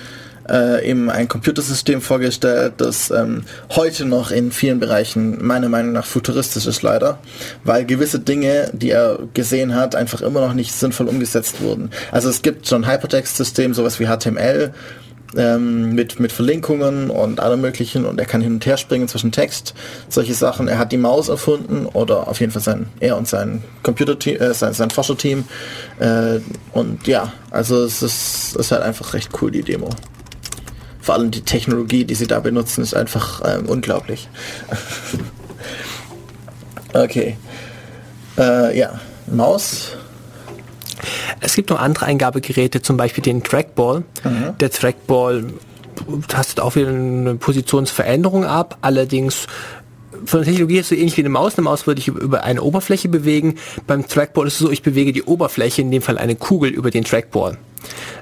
äh, 0.50 0.88
eben 0.88 1.10
ein 1.10 1.28
Computersystem 1.28 2.00
vorgestellt, 2.00 2.74
das 2.78 3.10
ähm, 3.10 3.44
heute 3.70 4.04
noch 4.04 4.30
in 4.30 4.52
vielen 4.52 4.80
Bereichen 4.80 5.44
meiner 5.44 5.68
Meinung 5.68 5.92
nach 5.92 6.06
futuristisch 6.06 6.66
ist 6.66 6.82
leider, 6.82 7.18
weil 7.64 7.84
gewisse 7.84 8.20
Dinge, 8.20 8.70
die 8.72 8.90
er 8.90 9.18
gesehen 9.34 9.74
hat, 9.74 9.94
einfach 9.94 10.22
immer 10.22 10.40
noch 10.40 10.54
nicht 10.54 10.72
sinnvoll 10.72 11.08
umgesetzt 11.08 11.60
wurden. 11.60 11.90
Also 12.12 12.28
es 12.28 12.42
gibt 12.42 12.66
schon 12.66 12.86
Hypertext-System, 12.86 13.74
sowas 13.74 14.00
wie 14.00 14.06
HTML, 14.06 14.72
ähm, 15.36 15.94
mit, 15.94 16.20
mit 16.20 16.32
Verlinkungen 16.32 17.10
und 17.10 17.40
allem 17.40 17.60
möglichen 17.60 18.06
und 18.06 18.18
er 18.18 18.26
kann 18.26 18.40
hin 18.40 18.54
und 18.54 18.66
her 18.66 18.76
springen 18.76 19.08
zwischen 19.08 19.32
Text, 19.32 19.74
solche 20.08 20.34
Sachen. 20.34 20.68
Er 20.68 20.78
hat 20.78 20.92
die 20.92 20.96
Maus 20.96 21.28
erfunden 21.28 21.86
oder 21.86 22.28
auf 22.28 22.40
jeden 22.40 22.52
Fall 22.52 22.62
sein, 22.62 22.86
er 23.00 23.16
und 23.16 23.28
sein 23.28 23.62
Computerteam, 23.82 24.40
äh, 24.40 24.54
sein, 24.54 24.72
sein 24.72 24.90
Forscherteam. 24.90 25.44
Äh, 25.98 26.40
und 26.72 27.06
ja, 27.06 27.32
also 27.50 27.84
es 27.84 28.02
ist, 28.02 28.56
ist 28.56 28.72
halt 28.72 28.82
einfach 28.82 29.12
recht 29.14 29.30
cool, 29.40 29.50
die 29.50 29.62
Demo. 29.62 29.90
Vor 31.08 31.14
allem 31.14 31.30
die 31.30 31.40
Technologie, 31.40 32.04
die 32.04 32.14
sie 32.14 32.26
da 32.26 32.38
benutzen, 32.38 32.82
ist 32.82 32.92
einfach 32.92 33.40
ähm, 33.42 33.64
unglaublich. 33.64 34.28
okay. 36.92 37.38
Äh, 38.36 38.78
ja, 38.78 39.00
Maus 39.26 39.96
es 41.40 41.54
gibt 41.54 41.70
noch 41.70 41.80
andere 41.80 42.04
Eingabegeräte, 42.04 42.82
zum 42.82 42.98
Beispiel 42.98 43.22
den 43.22 43.42
Trackball. 43.42 44.04
Mhm. 44.22 44.58
Der 44.60 44.68
Trackball 44.70 45.46
tastet 46.28 46.60
auch 46.60 46.76
wieder 46.76 46.88
eine 46.88 47.36
Positionsveränderung 47.36 48.44
ab, 48.44 48.76
allerdings 48.82 49.46
von 50.26 50.40
der 50.40 50.44
Technologie 50.44 50.76
ist 50.80 50.90
so 50.90 50.94
ähnlich 50.94 51.16
wie 51.16 51.22
eine 51.22 51.30
Maus. 51.30 51.54
Eine 51.56 51.64
Maus 51.64 51.86
würde 51.86 52.02
ich 52.02 52.08
über 52.08 52.44
eine 52.44 52.60
Oberfläche 52.60 53.08
bewegen. 53.08 53.54
Beim 53.86 54.06
Trackball 54.06 54.46
ist 54.46 54.54
es 54.54 54.58
so, 54.58 54.70
ich 54.70 54.82
bewege 54.82 55.14
die 55.14 55.22
Oberfläche, 55.22 55.80
in 55.80 55.90
dem 55.90 56.02
Fall 56.02 56.18
eine 56.18 56.36
Kugel 56.36 56.68
über 56.68 56.90
den 56.90 57.04
Trackball. 57.04 57.56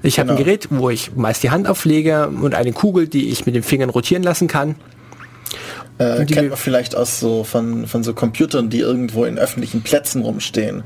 Ich 0.03 0.17
genau. 0.17 0.29
habe 0.29 0.39
ein 0.39 0.45
Gerät, 0.45 0.69
wo 0.71 0.91
ich 0.91 1.15
meist 1.17 1.43
die 1.43 1.51
Hand 1.51 1.69
auflege 1.69 2.29
und 2.29 2.55
eine 2.55 2.73
Kugel, 2.73 3.09
die 3.09 3.31
ich 3.31 3.47
mit 3.47 3.55
den 3.55 3.63
Fingern 3.63 3.91
rotieren 3.91 4.23
lassen 4.23 4.49
kann. 4.49 4.77
Äh, 5.99 6.27
kennt 6.27 6.51
man 6.51 6.59
vielleicht 6.59 6.95
aus 6.95 7.21
so 7.21 7.43
von, 7.43 7.87
von 7.87 8.05
so 8.05 8.13
Computern, 8.13 8.69
die 8.69 8.81
irgendwo 8.81 9.25
in 9.25 9.39
öffentlichen 9.39 9.83
Plätzen 9.83 10.23
rumstehen, 10.23 10.83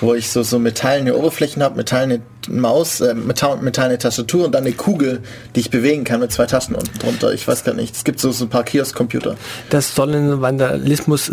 wo 0.00 0.14
ich 0.14 0.30
so, 0.30 0.42
so 0.42 0.58
metallene 0.58 1.14
Oberflächen 1.14 1.62
habe, 1.62 1.76
metallene 1.76 2.22
Maus, 2.48 3.00
äh, 3.00 3.14
metall, 3.14 3.58
metallene 3.58 3.98
Tastatur 3.98 4.46
und 4.46 4.54
dann 4.54 4.64
eine 4.64 4.74
Kugel, 4.74 5.20
die 5.54 5.60
ich 5.60 5.70
bewegen 5.70 6.04
kann 6.04 6.20
mit 6.20 6.32
zwei 6.32 6.46
Tasten 6.46 6.74
unten 6.74 6.98
drunter. 6.98 7.32
Ich 7.32 7.46
weiß 7.46 7.64
gar 7.64 7.74
nicht. 7.74 7.94
Es 7.94 8.04
gibt 8.04 8.20
so, 8.20 8.32
so 8.32 8.46
ein 8.46 8.48
paar 8.48 8.64
Kiosk-Computer. 8.64 9.36
Das 9.68 9.94
sollen 9.94 10.40
Vandalismus 10.40 11.30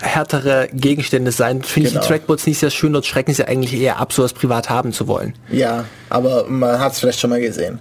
härtere 0.00 0.68
Gegenstände 0.72 1.30
sein. 1.30 1.62
Finde 1.62 1.90
genau. 1.90 2.00
ich 2.00 2.06
die 2.06 2.08
genau. 2.08 2.18
Trackboards 2.18 2.46
nicht 2.46 2.58
sehr 2.58 2.70
schön, 2.70 2.92
dort 2.92 3.06
schrecken 3.06 3.32
sie 3.32 3.46
eigentlich 3.46 3.74
eher 3.74 3.98
ab, 3.98 4.12
sowas 4.12 4.32
privat 4.32 4.70
haben 4.70 4.92
zu 4.92 5.06
wollen. 5.06 5.34
Ja, 5.50 5.84
aber 6.08 6.46
man 6.48 6.78
hat 6.80 6.92
es 6.92 7.00
vielleicht 7.00 7.20
schon 7.20 7.30
mal 7.30 7.40
gesehen. 7.40 7.80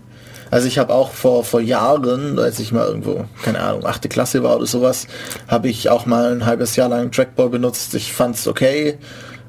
Also 0.51 0.67
ich 0.67 0.77
habe 0.77 0.93
auch 0.93 1.11
vor, 1.11 1.43
vor 1.43 1.61
Jahren, 1.61 2.37
als 2.37 2.59
ich 2.59 2.71
mal 2.71 2.85
irgendwo, 2.85 3.25
keine 3.43 3.61
Ahnung, 3.61 3.85
achte 3.85 4.09
Klasse 4.09 4.43
war 4.43 4.57
oder 4.57 4.65
sowas, 4.65 5.07
habe 5.47 5.69
ich 5.69 5.89
auch 5.89 6.05
mal 6.05 6.33
ein 6.33 6.45
halbes 6.45 6.75
Jahr 6.75 6.89
lang 6.89 7.11
Trackball 7.11 7.49
benutzt. 7.49 7.95
Ich 7.95 8.11
fand 8.13 8.35
es 8.35 8.47
okay, 8.47 8.97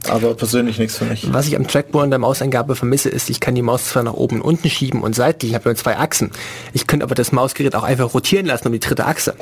aber 0.09 0.35
persönlich 0.35 0.79
nichts 0.79 0.99
für 0.99 1.05
mich. 1.05 1.33
Was 1.33 1.49
ich 1.49 1.57
am 1.57 1.67
Trackball 1.67 2.05
in 2.05 2.11
der 2.11 2.19
Mauseingabe 2.19 2.77
vermisse, 2.77 3.09
ist, 3.09 3.31
ich 3.31 3.41
kann 3.41 3.55
die 3.55 3.63
Maus 3.63 3.87
zwar 3.87 4.05
nach 4.05 4.15
oben 4.15 4.37
und 4.37 4.43
unten 4.43 4.71
schieben 4.71 5.03
und 5.03 5.15
seitlich, 5.15 5.51
ich 5.51 5.55
habe 5.55 5.69
nur 5.69 5.77
zwei 5.77 5.99
Achsen. 5.99 6.31
Ich 6.73 6.87
könnte 6.87 7.05
aber 7.05 7.15
das 7.15 7.33
Mausgerät 7.33 7.75
auch 7.75 7.83
einfach 7.83 8.15
rotieren 8.15 8.47
lassen 8.47 8.69
um 8.69 8.73
die 8.73 8.81
dritte 8.81 9.05
Achse. 9.05 9.35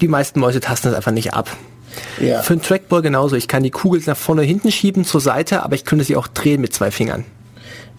Die 0.00 0.08
meisten 0.08 0.40
Mäuse 0.40 0.60
tasten 0.60 0.88
das 0.88 0.96
einfach 0.96 1.12
nicht 1.12 1.34
ab. 1.34 1.50
Ja. 2.20 2.42
Für 2.42 2.54
einen 2.54 2.62
Trackball 2.62 3.02
genauso. 3.02 3.36
Ich 3.36 3.48
kann 3.48 3.62
die 3.62 3.70
Kugel 3.70 4.02
nach 4.06 4.16
vorne 4.16 4.42
hinten 4.42 4.70
schieben, 4.70 5.04
zur 5.04 5.20
Seite, 5.20 5.62
aber 5.62 5.74
ich 5.74 5.84
könnte 5.84 6.04
sie 6.04 6.16
auch 6.16 6.26
drehen 6.26 6.60
mit 6.60 6.74
zwei 6.74 6.90
Fingern. 6.90 7.24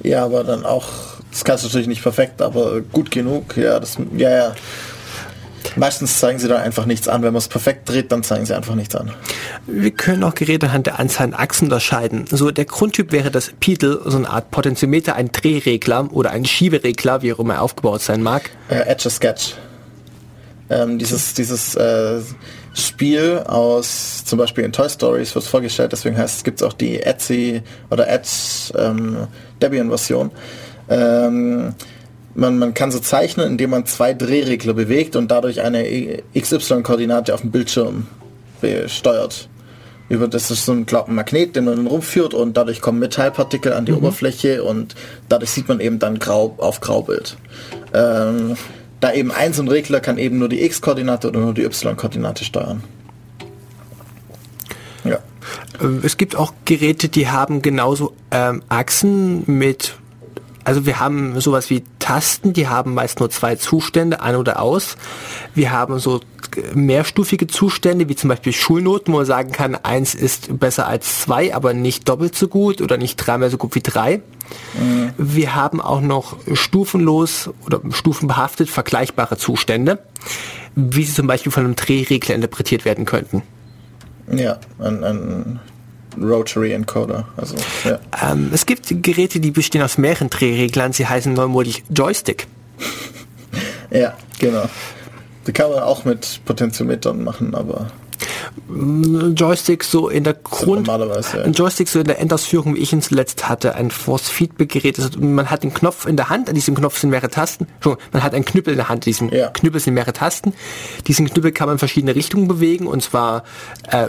Ja, 0.03 0.25
aber 0.25 0.43
dann 0.43 0.65
auch, 0.65 0.87
das 1.35 1.43
kannst 1.43 1.65
du 1.65 1.67
natürlich 1.67 1.87
nicht 1.87 2.01
perfekt, 2.01 2.41
aber 2.41 2.79
gut 2.79 3.11
genug. 3.11 3.57
Ja, 3.57 3.77
das, 3.77 3.97
ja, 4.15 4.29
ja. 4.29 4.55
Meistens 5.75 6.17
zeigen 6.17 6.39
sie 6.39 6.47
dann 6.47 6.61
einfach 6.61 6.85
nichts 6.85 7.09
an. 7.09 7.23
Wenn 7.23 7.33
man 7.33 7.39
es 7.39 7.49
perfekt 7.49 7.89
dreht, 7.89 8.09
dann 8.13 8.23
zeigen 8.23 8.45
sie 8.45 8.55
einfach 8.55 8.73
nichts 8.73 8.95
an. 8.95 9.11
Wir 9.67 9.91
können 9.91 10.23
auch 10.23 10.33
Geräte 10.33 10.67
anhand 10.67 10.87
der 10.87 10.97
Anzahl 10.97 11.27
an 11.27 11.33
Achsen 11.33 11.65
unterscheiden. 11.65 12.23
So 12.29 12.51
der 12.51 12.63
Grundtyp 12.63 13.11
wäre 13.11 13.31
das 13.31 13.51
Pedal, 13.59 13.99
so 14.05 14.15
eine 14.15 14.29
Art 14.29 14.49
Potentiometer, 14.49 15.15
ein 15.15 15.33
Drehregler 15.33 16.07
oder 16.13 16.31
ein 16.31 16.45
Schieberegler, 16.45 17.21
wie 17.21 17.33
auch 17.33 17.39
immer 17.39 17.55
er 17.55 17.63
aufgebaut 17.63 18.01
sein 18.01 18.23
mag. 18.23 18.51
Äh, 18.69 18.89
a 18.89 18.97
Sketch. 18.97 19.55
Ähm, 20.69 20.97
dieses 20.97 21.33
dieses 21.33 21.75
äh, 21.75 22.21
Spiel 22.73 23.43
aus 23.45 24.23
zum 24.23 24.39
Beispiel 24.39 24.63
in 24.63 24.71
Toy 24.71 24.89
Stories 24.89 25.35
wird 25.35 25.43
vorgestellt, 25.43 25.91
deswegen 25.91 26.17
heißt 26.17 26.37
es 26.37 26.43
gibt 26.45 26.61
es 26.61 26.65
auch 26.65 26.73
die 26.73 27.01
Etsy 27.01 27.61
oder 27.91 28.07
Edge 28.07 28.29
ähm, 28.77 29.27
Debian 29.61 29.89
Version. 29.89 30.31
Ähm, 30.89 31.73
man, 32.35 32.57
man 32.57 32.73
kann 32.73 32.91
so 32.91 32.99
zeichnen, 32.99 33.47
indem 33.47 33.71
man 33.71 33.85
zwei 33.85 34.13
Drehregler 34.13 34.73
bewegt 34.73 35.15
und 35.15 35.29
dadurch 35.31 35.61
eine 35.61 36.21
XY-Koordinate 36.37 37.33
auf 37.33 37.41
dem 37.41 37.51
Bildschirm 37.51 38.07
steuert. 38.87 39.47
Über 40.07 40.27
das 40.27 40.51
ist 40.51 40.65
so 40.65 40.71
ein, 40.71 40.85
glaub, 40.85 41.07
ein 41.07 41.15
Magnet, 41.15 41.55
den 41.55 41.65
man 41.65 41.77
dann 41.77 41.87
rumführt 41.87 42.33
und 42.33 42.55
dadurch 42.57 42.81
kommen 42.81 42.99
Metallpartikel 42.99 43.73
an 43.73 43.85
die 43.85 43.91
mhm. 43.91 43.99
Oberfläche 43.99 44.63
und 44.63 44.95
dadurch 45.29 45.49
sieht 45.51 45.67
man 45.67 45.79
eben 45.79 45.97
dann 45.97 46.19
grau 46.19 46.55
auf 46.57 46.79
Graubild. 46.79 47.37
Ähm, 47.93 48.55
da 48.99 49.13
eben 49.13 49.31
ein 49.31 49.53
so 49.53 49.63
ein 49.63 49.67
Regler 49.67 49.99
kann 49.99 50.17
eben 50.17 50.37
nur 50.37 50.49
die 50.49 50.63
X-Koordinate 50.63 51.27
oder 51.27 51.39
nur 51.39 51.53
die 51.53 51.63
Y-Koordinate 51.63 52.43
steuern. 52.43 52.83
Ja. 55.03 55.19
Ähm, 55.81 56.01
es 56.03 56.17
gibt 56.17 56.35
auch 56.35 56.53
Geräte, 56.65 57.09
die 57.09 57.27
haben 57.27 57.63
genauso 57.63 58.13
ähm, 58.29 58.61
Achsen 58.69 59.43
mit 59.47 59.95
also 60.65 60.85
wir 60.85 60.99
haben 60.99 61.39
sowas 61.39 61.69
wie 61.69 61.83
Tasten, 61.99 62.51
die 62.53 62.67
haben 62.67 62.93
meist 62.93 63.19
nur 63.19 63.29
zwei 63.29 63.55
Zustände, 63.55 64.19
an 64.19 64.35
oder 64.35 64.59
aus. 64.59 64.97
Wir 65.53 65.71
haben 65.71 65.99
so 65.99 66.19
mehrstufige 66.73 67.47
Zustände, 67.47 68.09
wie 68.09 68.15
zum 68.15 68.29
Beispiel 68.29 68.51
Schulnoten, 68.51 69.13
wo 69.13 69.17
man 69.17 69.25
sagen 69.25 69.51
kann, 69.51 69.75
eins 69.75 70.15
ist 70.15 70.59
besser 70.59 70.87
als 70.87 71.21
zwei, 71.21 71.53
aber 71.55 71.73
nicht 71.73 72.09
doppelt 72.09 72.35
so 72.35 72.47
gut 72.47 72.81
oder 72.81 72.97
nicht 72.97 73.15
dreimal 73.17 73.49
so 73.49 73.57
gut 73.57 73.75
wie 73.75 73.81
drei. 73.81 74.21
Mhm. 74.79 75.13
Wir 75.17 75.55
haben 75.55 75.81
auch 75.81 76.01
noch 76.01 76.37
stufenlos 76.53 77.51
oder 77.65 77.81
stufenbehaftet 77.91 78.69
vergleichbare 78.69 79.37
Zustände, 79.37 79.99
wie 80.75 81.03
sie 81.03 81.13
zum 81.13 81.27
Beispiel 81.27 81.51
von 81.51 81.63
einem 81.63 81.75
Drehregler 81.75 82.35
interpretiert 82.35 82.85
werden 82.85 83.05
könnten. 83.05 83.43
Ja, 84.31 84.57
ein, 84.79 85.03
ein 85.03 85.59
Rotary 86.21 86.73
Encoder. 86.73 87.27
Also, 87.37 87.55
ja. 87.83 87.99
ähm, 88.29 88.49
es 88.53 88.65
gibt 88.65 88.87
Geräte, 89.03 89.39
die 89.39 89.51
bestehen 89.51 89.81
aus 89.81 89.97
mehreren 89.97 90.29
Drehreglern. 90.29 90.93
Sie 90.93 91.07
heißen 91.07 91.33
neumodig 91.33 91.83
Joystick. 91.89 92.47
ja, 93.91 94.15
genau. 94.39 94.69
Die 95.47 95.51
kann 95.51 95.69
man 95.69 95.79
auch 95.79 96.05
mit 96.05 96.41
Potentiometern 96.45 97.23
machen, 97.23 97.53
aber 97.53 97.87
Joystick 99.35 99.83
so 99.83 100.09
in 100.09 100.23
der 100.23 100.33
Grund, 100.33 100.87
ja. 100.87 100.95
ein 101.43 101.53
Joystick 101.53 101.87
so 101.87 101.99
in 101.99 102.07
der 102.07 102.19
Endausführung, 102.19 102.75
wie 102.75 102.79
ich 102.79 102.93
ihn 102.93 103.01
zuletzt 103.01 103.47
hatte, 103.47 103.75
ein 103.75 103.91
Force 103.91 104.29
Feedback 104.29 104.69
Gerät. 104.69 104.99
Also 104.99 105.19
man 105.19 105.49
hat 105.49 105.63
den 105.63 105.73
Knopf 105.73 106.05
in 106.05 106.17
der 106.17 106.29
Hand, 106.29 106.49
an 106.49 106.55
diesem 106.55 106.75
Knopf 106.75 106.99
sind 106.99 107.09
mehrere 107.09 107.29
Tasten. 107.29 107.67
Man 108.11 108.23
hat 108.23 108.33
einen 108.33 108.45
Knüppel 108.45 108.73
in 108.73 108.77
der 108.77 108.89
Hand, 108.89 109.03
an 109.03 109.05
diesem 109.05 109.29
ja. 109.29 109.49
Knüppel 109.49 109.79
sind 109.79 109.93
mehrere 109.93 110.13
Tasten. 110.13 110.53
Diesen 111.07 111.29
Knüppel 111.29 111.51
kann 111.51 111.67
man 111.67 111.75
in 111.75 111.79
verschiedene 111.79 112.15
Richtungen 112.15 112.47
bewegen 112.47 112.87
und 112.87 113.03
zwar 113.03 113.43
äh, 113.89 114.07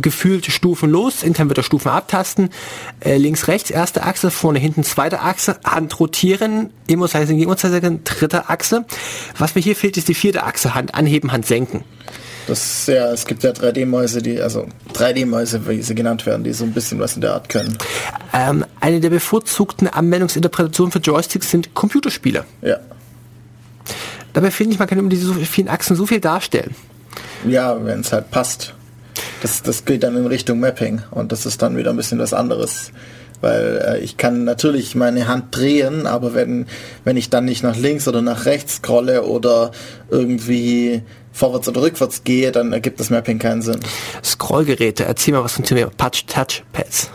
gefühlt 0.00 0.46
stufenlos. 0.46 1.22
Intern 1.22 1.48
wird 1.48 1.58
er 1.58 1.64
Stufen 1.64 1.90
abtasten. 1.90 2.50
Äh, 3.00 3.16
links, 3.16 3.48
rechts, 3.48 3.70
erste 3.70 4.02
Achse, 4.02 4.30
vorne, 4.30 4.58
hinten, 4.58 4.84
zweite 4.84 5.20
Achse, 5.20 5.56
Hand 5.64 5.98
rotieren, 6.00 6.70
Immobilizing, 6.86 7.38
Immobilizing, 7.38 8.04
dritte 8.04 8.48
Achse. 8.48 8.84
Was 9.38 9.54
mir 9.54 9.60
hier 9.60 9.76
fehlt, 9.76 9.96
ist 9.96 10.08
die 10.08 10.14
vierte 10.14 10.42
Achse, 10.42 10.74
Hand 10.74 10.94
anheben, 10.94 11.32
Hand 11.32 11.46
senken. 11.46 11.84
Das 12.46 12.86
ja, 12.86 13.10
es 13.10 13.24
gibt 13.24 13.42
ja 13.42 13.50
3D-Mäuse, 13.50 14.20
die, 14.20 14.40
also 14.40 14.66
3D-Mäuse, 14.94 15.66
wie 15.66 15.80
sie 15.82 15.94
genannt 15.94 16.26
werden, 16.26 16.44
die 16.44 16.52
so 16.52 16.64
ein 16.64 16.72
bisschen 16.72 16.98
was 17.00 17.14
in 17.14 17.22
der 17.22 17.32
Art 17.32 17.48
können. 17.48 17.76
Ähm, 18.32 18.64
eine 18.80 19.00
der 19.00 19.10
bevorzugten 19.10 19.88
Anwendungsinterpretationen 19.88 20.92
für 20.92 20.98
Joysticks 20.98 21.50
sind 21.50 21.74
Computerspiele. 21.74 22.44
Ja. 22.62 22.78
Dabei 24.34 24.50
finde 24.50 24.74
ich, 24.74 24.78
man 24.78 24.88
kann 24.88 24.98
über 24.98 25.08
diese 25.08 25.26
so 25.26 25.34
vielen 25.34 25.68
Achsen 25.68 25.96
so 25.96 26.06
viel 26.06 26.20
darstellen. 26.20 26.74
Ja, 27.46 27.82
wenn 27.84 28.00
es 28.00 28.12
halt 28.12 28.30
passt. 28.30 28.74
Das, 29.42 29.62
das 29.62 29.84
geht 29.84 30.02
dann 30.02 30.16
in 30.16 30.26
Richtung 30.26 30.60
Mapping 30.60 31.02
und 31.10 31.32
das 31.32 31.46
ist 31.46 31.62
dann 31.62 31.76
wieder 31.76 31.90
ein 31.90 31.96
bisschen 31.96 32.18
was 32.18 32.34
anderes 32.34 32.90
weil 33.44 33.82
äh, 33.86 33.98
ich 33.98 34.16
kann 34.16 34.44
natürlich 34.44 34.94
meine 34.94 35.28
Hand 35.28 35.54
drehen, 35.54 36.06
aber 36.06 36.34
wenn, 36.34 36.66
wenn 37.04 37.18
ich 37.18 37.28
dann 37.28 37.44
nicht 37.44 37.62
nach 37.62 37.76
links 37.76 38.08
oder 38.08 38.22
nach 38.22 38.46
rechts 38.46 38.76
scrolle 38.76 39.24
oder 39.24 39.70
irgendwie 40.08 41.02
vorwärts 41.34 41.68
oder 41.68 41.82
rückwärts 41.82 42.24
gehe, 42.24 42.52
dann 42.52 42.72
ergibt 42.72 43.00
das 43.00 43.10
Mapping 43.10 43.38
keinen 43.38 43.60
Sinn. 43.60 43.80
Scrollgeräte, 44.22 45.04
erzähl 45.04 45.34
mal 45.34 45.44
was 45.44 45.54
zum 45.54 45.64
Thema 45.64 45.90
Touch 45.98 46.24
Touchpads. 46.26 47.10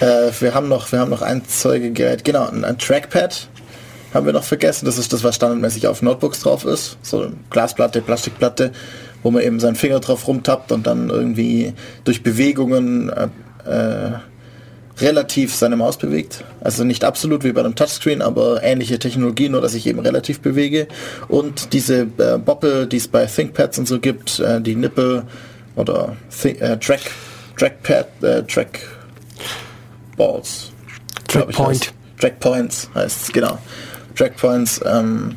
Äh, 0.00 0.30
wir 0.40 0.54
haben 0.54 0.68
noch, 0.68 0.90
wir 0.92 1.00
haben 1.00 1.10
noch 1.10 1.22
ein 1.22 1.44
Zeugegerät, 1.46 2.24
genau, 2.24 2.48
ein, 2.48 2.64
ein 2.64 2.78
Trackpad 2.78 3.48
haben 4.14 4.24
wir 4.24 4.32
noch 4.32 4.44
vergessen. 4.44 4.86
Das 4.86 4.98
ist 4.98 5.12
das, 5.12 5.24
was 5.24 5.34
standardmäßig 5.34 5.88
auf 5.88 6.00
Notebooks 6.00 6.40
drauf 6.40 6.64
ist. 6.64 6.96
So 7.02 7.22
eine 7.22 7.32
Glasplatte, 7.50 8.00
Plastikplatte, 8.00 8.72
wo 9.22 9.30
man 9.30 9.42
eben 9.42 9.60
seinen 9.60 9.74
Finger 9.74 10.00
drauf 10.00 10.26
rumtappt 10.28 10.70
und 10.72 10.86
dann 10.86 11.10
irgendwie 11.10 11.74
durch 12.04 12.22
Bewegungen 12.22 13.10
äh, 13.10 13.28
äh 13.68 14.12
relativ 14.98 15.54
seine 15.54 15.76
Maus 15.76 15.98
bewegt. 15.98 16.44
Also 16.60 16.84
nicht 16.84 17.04
absolut 17.04 17.44
wie 17.44 17.52
bei 17.52 17.60
einem 17.60 17.74
Touchscreen, 17.74 18.22
aber 18.22 18.62
ähnliche 18.62 18.98
Technologie, 18.98 19.48
nur 19.48 19.60
dass 19.60 19.74
ich 19.74 19.86
eben 19.86 19.98
relativ 20.00 20.40
bewege. 20.40 20.88
Und 21.28 21.72
diese 21.72 22.08
äh, 22.18 22.38
Boppel, 22.38 22.86
die 22.86 22.96
es 22.96 23.08
bei 23.08 23.26
ThinkPads 23.26 23.78
und 23.78 23.86
so 23.86 24.00
gibt, 24.00 24.40
äh, 24.40 24.60
die 24.60 24.74
Nippel 24.74 25.24
oder 25.76 26.16
Think, 26.30 26.60
äh, 26.60 26.78
Track, 26.78 27.02
Trackpad, 27.58 28.06
äh, 28.22 28.42
Trackballs. 28.44 28.72
Trackpoint. 31.28 31.92
Trackpoints 32.18 32.88
heißt 32.94 33.24
es, 33.24 33.32
genau. 33.32 33.58
Trackpoints, 34.14 34.80
ähm, 34.86 35.34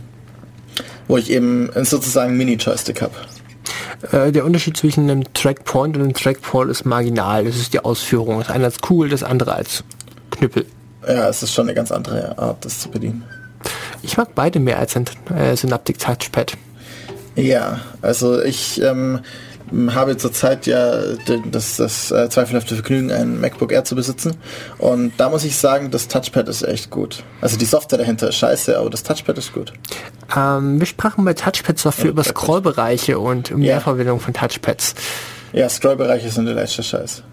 wo 1.10 1.18
ich 1.18 1.30
eben 1.30 1.70
sozusagen 1.84 2.38
Mini-Joystick 2.38 3.02
habe. 3.02 3.16
Äh, 4.12 4.32
der 4.32 4.46
Unterschied 4.46 4.78
zwischen 4.78 5.10
einem 5.10 5.34
Trackpoint 5.34 5.96
und 5.98 6.04
einem 6.04 6.14
Trackball 6.14 6.70
ist 6.70 6.86
marginal. 6.86 7.46
Das 7.46 7.58
ist 7.58 7.74
die 7.74 7.80
Ausführung. 7.80 8.40
Das 8.40 8.50
eine 8.50 8.66
als 8.66 8.80
Kugel, 8.80 9.10
das 9.10 9.24
andere 9.24 9.54
als 9.54 9.84
Knüppel. 10.32 10.66
Ja, 11.08 11.30
es 11.30 11.44
ist 11.44 11.54
schon 11.54 11.66
eine 11.66 11.74
ganz 11.74 11.92
andere 11.92 12.38
Art, 12.38 12.64
das 12.66 12.80
zu 12.80 12.90
bedienen. 12.90 13.24
Ich 14.02 14.18
mag 14.18 14.30
beide 14.36 14.60
mehr 14.60 14.80
als 14.80 14.96
ein 14.96 15.06
äh, 15.36 15.56
Synaptic 15.56 16.00
Touchpad. 16.00 16.58
Ja, 17.36 17.80
also 18.02 18.42
ich 18.42 18.82
ähm, 18.82 19.20
habe 19.92 20.18
zurzeit 20.18 20.66
ja 20.68 21.02
das, 21.52 21.78
das 21.78 22.12
äh, 22.12 22.30
zweifelhafte 22.30 22.76
Vergnügen, 22.76 23.12
ein 23.12 23.40
MacBook 23.40 23.72
Air 23.72 23.84
zu 23.84 23.96
besitzen. 23.96 24.36
Und 24.78 25.14
da 25.18 25.30
muss 25.30 25.44
ich 25.44 25.56
sagen, 25.58 25.92
das 25.92 26.08
Touchpad 26.08 26.48
ist 26.48 26.64
echt 26.64 26.90
gut. 26.90 27.24
Also 27.42 27.58
die 27.58 27.66
Software 27.66 27.98
dahinter 27.98 28.30
ist 28.30 28.36
scheiße, 28.36 28.78
aber 28.78 28.90
das 28.90 29.04
Touchpad 29.04 29.38
ist 29.38 29.54
gut. 29.54 29.74
Ähm, 30.36 30.80
wir 30.80 30.86
sprachen 30.86 31.26
bei 31.26 31.34
Touchpads 31.34 31.84
dafür 31.84 32.06
ja, 32.06 32.12
über 32.12 32.24
Scrollbereiche 32.24 33.20
und 33.20 33.56
Mehrverwendung 33.56 34.18
ja. 34.18 34.24
von 34.24 34.34
Touchpads. 34.34 34.96
Ja, 35.54 35.70
Scrollbereiche 35.70 36.30
sind 36.30 36.46
der 36.46 36.56
letzte 36.56 36.84
Scheiß. 36.84 37.24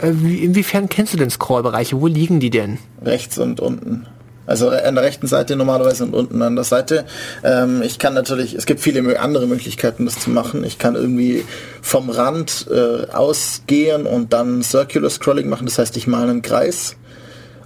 Äh, 0.00 0.08
inwiefern 0.10 0.88
kennst 0.88 1.12
du 1.12 1.16
denn 1.16 1.30
Scrollbereiche? 1.30 2.00
Wo 2.00 2.06
liegen 2.06 2.40
die 2.40 2.50
denn? 2.50 2.78
Rechts 3.02 3.38
und 3.38 3.60
unten. 3.60 4.06
Also 4.48 4.70
an 4.70 4.94
der 4.94 5.04
rechten 5.04 5.26
Seite 5.26 5.56
normalerweise 5.56 6.04
und 6.04 6.14
unten 6.14 6.40
an 6.40 6.56
der 6.56 6.64
Seite. 6.64 7.04
Ähm, 7.44 7.82
ich 7.82 7.98
kann 7.98 8.14
natürlich, 8.14 8.54
es 8.54 8.64
gibt 8.64 8.80
viele 8.80 9.20
andere 9.20 9.46
Möglichkeiten, 9.46 10.06
das 10.06 10.18
zu 10.18 10.30
machen. 10.30 10.64
Ich 10.64 10.78
kann 10.78 10.94
irgendwie 10.94 11.44
vom 11.82 12.08
Rand 12.08 12.66
äh, 12.70 13.10
ausgehen 13.12 14.06
und 14.06 14.32
dann 14.32 14.62
Circular 14.62 15.10
Scrolling 15.10 15.48
machen. 15.48 15.66
Das 15.66 15.78
heißt, 15.78 15.96
ich 15.98 16.06
male 16.06 16.30
einen 16.30 16.42
Kreis 16.42 16.96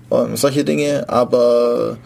und 0.09 0.37
solche 0.37 0.65
Dinge. 0.65 1.09
Aber 1.09 1.99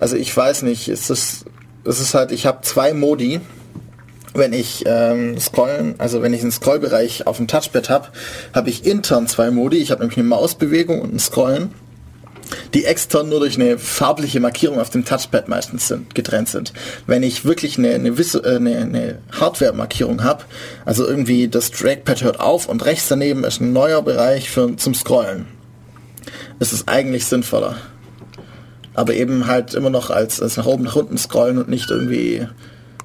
also 0.00 0.16
ich 0.16 0.34
weiß 0.34 0.62
nicht, 0.62 0.88
es 0.88 1.10
ist, 1.10 1.44
es 1.84 2.00
ist 2.00 2.14
halt, 2.14 2.32
ich 2.32 2.46
habe 2.46 2.62
zwei 2.62 2.94
Modi 2.94 3.40
wenn 4.34 4.54
ich 4.54 4.84
ähm, 4.86 5.38
scrollen, 5.38 5.94
also 5.98 6.22
wenn 6.22 6.32
ich 6.32 6.40
einen 6.40 6.52
Scrollbereich 6.52 7.26
auf 7.26 7.36
dem 7.36 7.48
Touchpad 7.48 7.90
habe, 7.90 8.08
habe 8.54 8.70
ich 8.70 8.86
intern 8.86 9.26
zwei 9.26 9.50
Modi. 9.50 9.76
Ich 9.76 9.90
habe 9.90 10.00
nämlich 10.00 10.16
eine 10.16 10.26
Mausbewegung 10.26 11.02
und 11.02 11.14
ein 11.14 11.18
Scrollen. 11.18 11.74
Die 12.74 12.84
extern 12.84 13.28
nur 13.28 13.40
durch 13.40 13.56
eine 13.56 13.78
farbliche 13.78 14.40
Markierung 14.40 14.78
auf 14.78 14.90
dem 14.90 15.04
Touchpad 15.04 15.48
meistens 15.48 15.88
sind, 15.88 16.14
getrennt 16.14 16.48
sind. 16.48 16.72
Wenn 17.06 17.22
ich 17.22 17.44
wirklich 17.44 17.78
eine, 17.78 17.94
eine, 17.94 18.08
äh, 18.08 18.56
eine, 18.56 18.78
eine 18.78 19.18
Hardware-Markierung 19.32 20.22
habe, 20.22 20.44
also 20.84 21.06
irgendwie 21.06 21.48
das 21.48 21.70
Trackpad 21.70 22.22
hört 22.22 22.40
auf 22.40 22.68
und 22.68 22.84
rechts 22.84 23.08
daneben 23.08 23.44
ist 23.44 23.60
ein 23.60 23.72
neuer 23.72 24.02
Bereich 24.02 24.50
für, 24.50 24.76
zum 24.76 24.94
Scrollen, 24.94 25.46
ist 26.58 26.72
es 26.72 26.88
eigentlich 26.88 27.26
sinnvoller. 27.26 27.76
Aber 28.94 29.14
eben 29.14 29.46
halt 29.46 29.74
immer 29.74 29.90
noch 29.90 30.10
als, 30.10 30.42
als 30.42 30.56
nach 30.56 30.66
oben, 30.66 30.84
nach 30.84 30.96
unten 30.96 31.16
scrollen 31.16 31.58
und 31.58 31.68
nicht 31.68 31.90
irgendwie 31.90 32.46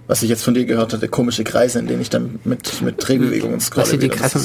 was 0.07 0.23
ich 0.23 0.29
jetzt 0.29 0.43
von 0.43 0.53
dir 0.53 0.65
gehört 0.65 0.93
hatte, 0.93 1.07
komische 1.07 1.43
Kreise, 1.43 1.79
in 1.79 1.87
denen 1.87 2.01
ich 2.01 2.09
dann 2.09 2.39
mit, 2.45 2.81
mit 2.81 2.95
Drehbewegungen 2.97 3.59
scrolle. 3.59 3.91
Was 3.91 3.99
die 3.99 4.07
Kreise, 4.07 4.39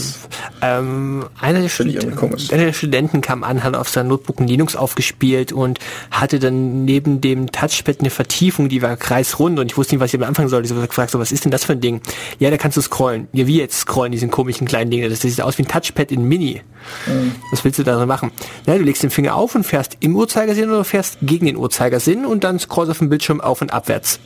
ähm, 0.60 1.24
einer, 1.40 1.60
der 1.60 1.68
Studenten, 1.68 2.18
einer 2.18 2.64
der 2.64 2.72
Studenten 2.72 3.20
kam 3.20 3.44
an, 3.44 3.62
hat 3.62 3.76
auf 3.76 3.88
seinem 3.88 4.08
Notebook 4.08 4.40
ein 4.40 4.48
Linux 4.48 4.74
aufgespielt 4.74 5.52
und 5.52 5.78
hatte 6.10 6.40
dann 6.40 6.84
neben 6.84 7.20
dem 7.20 7.52
Touchpad 7.52 8.00
eine 8.00 8.10
Vertiefung, 8.10 8.68
die 8.68 8.82
war 8.82 8.96
kreisrund 8.96 9.60
und 9.60 9.70
ich 9.70 9.76
wusste 9.76 9.94
nicht, 9.94 10.02
was 10.02 10.12
ich 10.12 10.20
am 10.20 10.26
Anfang 10.26 10.48
sollte. 10.48 10.66
Ich 10.66 10.74
habe 10.74 10.86
gefragt, 10.86 11.12
so, 11.12 11.20
was 11.20 11.30
ist 11.30 11.44
denn 11.44 11.52
das 11.52 11.64
für 11.64 11.72
ein 11.72 11.80
Ding? 11.80 12.00
Ja, 12.40 12.50
da 12.50 12.56
kannst 12.56 12.76
du 12.76 12.80
scrollen. 12.80 13.28
Ja, 13.32 13.46
wie 13.46 13.58
jetzt 13.58 13.78
scrollen, 13.78 14.10
diesen 14.10 14.30
komischen 14.30 14.66
kleinen 14.66 14.90
Dingen? 14.90 15.08
Das 15.08 15.20
sieht 15.20 15.40
aus 15.40 15.58
wie 15.58 15.62
ein 15.62 15.68
Touchpad 15.68 16.10
in 16.10 16.24
Mini. 16.24 16.60
Mhm. 17.06 17.36
Was 17.52 17.62
willst 17.64 17.78
du 17.78 17.84
da 17.84 18.04
machen? 18.04 18.32
Na, 18.66 18.76
du 18.76 18.82
legst 18.82 19.02
den 19.02 19.10
Finger 19.10 19.36
auf 19.36 19.54
und 19.54 19.64
fährst 19.64 19.96
im 20.00 20.16
Uhrzeigersinn 20.16 20.70
oder 20.70 20.84
fährst 20.84 21.18
gegen 21.22 21.46
den 21.46 21.56
Uhrzeigersinn 21.56 22.26
und 22.26 22.42
dann 22.42 22.58
scrollst 22.58 22.90
auf 22.90 22.98
dem 22.98 23.08
Bildschirm 23.08 23.40
auf 23.40 23.62
und 23.62 23.72
abwärts. 23.72 24.18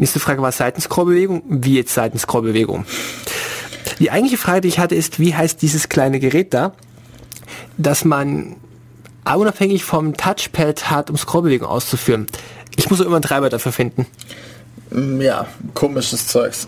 Nächste 0.00 0.18
Frage 0.18 0.40
war 0.40 0.50
Seitenscrollbewegung. 0.50 1.42
Wie 1.46 1.74
jetzt 1.74 1.92
Seitenscrollbewegung? 1.92 2.86
Die 3.98 4.10
eigentliche 4.10 4.38
Frage, 4.38 4.62
die 4.62 4.68
ich 4.68 4.78
hatte, 4.78 4.94
ist, 4.94 5.20
wie 5.20 5.34
heißt 5.34 5.60
dieses 5.60 5.90
kleine 5.90 6.20
Gerät 6.20 6.54
da, 6.54 6.72
dass 7.76 8.06
man 8.06 8.56
unabhängig 9.26 9.84
vom 9.84 10.16
Touchpad 10.16 10.90
hat, 10.90 11.10
um 11.10 11.18
Scrollbewegung 11.18 11.68
auszuführen. 11.68 12.26
Ich 12.76 12.88
muss 12.88 13.00
immer 13.00 13.16
einen 13.16 13.22
Treiber 13.22 13.50
dafür 13.50 13.72
finden. 13.72 14.06
Mm, 14.88 15.20
ja, 15.20 15.46
komisches 15.74 16.26
Zeugs. 16.28 16.66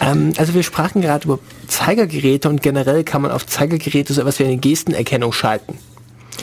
Ähm, 0.00 0.32
also 0.38 0.54
wir 0.54 0.62
sprachen 0.62 1.02
gerade 1.02 1.26
über 1.26 1.38
Zeigergeräte 1.68 2.48
und 2.48 2.62
generell 2.62 3.04
kann 3.04 3.20
man 3.20 3.30
auf 3.30 3.46
Zeigergeräte 3.46 4.14
so 4.14 4.22
etwas 4.22 4.38
wie 4.38 4.44
eine 4.44 4.56
Gestenerkennung 4.56 5.32
schalten. 5.32 5.78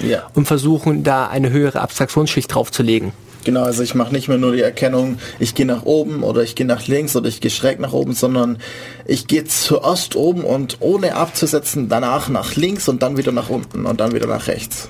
Ja. 0.03 0.29
Und 0.35 0.45
versuchen, 0.45 1.03
da 1.03 1.27
eine 1.27 1.49
höhere 1.49 1.81
Abstraktionsschicht 1.81 2.53
draufzulegen. 2.53 3.11
Genau, 3.43 3.63
also 3.63 3.83
ich 3.83 3.93
mache 3.93 4.13
nicht 4.13 4.29
mehr 4.29 4.37
nur 4.37 4.53
die 4.53 4.61
Erkennung, 4.61 5.17
ich 5.37 5.53
gehe 5.53 5.65
nach 5.65 5.83
oben 5.83 6.23
oder 6.23 6.43
ich 6.43 6.55
gehe 6.55 6.65
nach 6.65 6.87
links 6.87 7.15
oder 7.15 7.27
ich 7.27 7.41
gehe 7.41 7.51
schräg 7.51 7.79
nach 7.79 7.91
oben, 7.91 8.13
sondern 8.13 8.57
ich 9.05 9.27
gehe 9.27 9.43
zuerst 9.43 10.15
oben 10.15 10.43
und 10.43 10.77
ohne 10.79 11.15
abzusetzen 11.15 11.89
danach 11.89 12.29
nach 12.29 12.55
links 12.55 12.87
und 12.87 13.03
dann 13.03 13.17
wieder 13.17 13.33
nach 13.33 13.49
unten 13.49 13.85
und 13.85 13.99
dann 13.99 14.13
wieder 14.13 14.27
nach 14.27 14.47
rechts. 14.47 14.89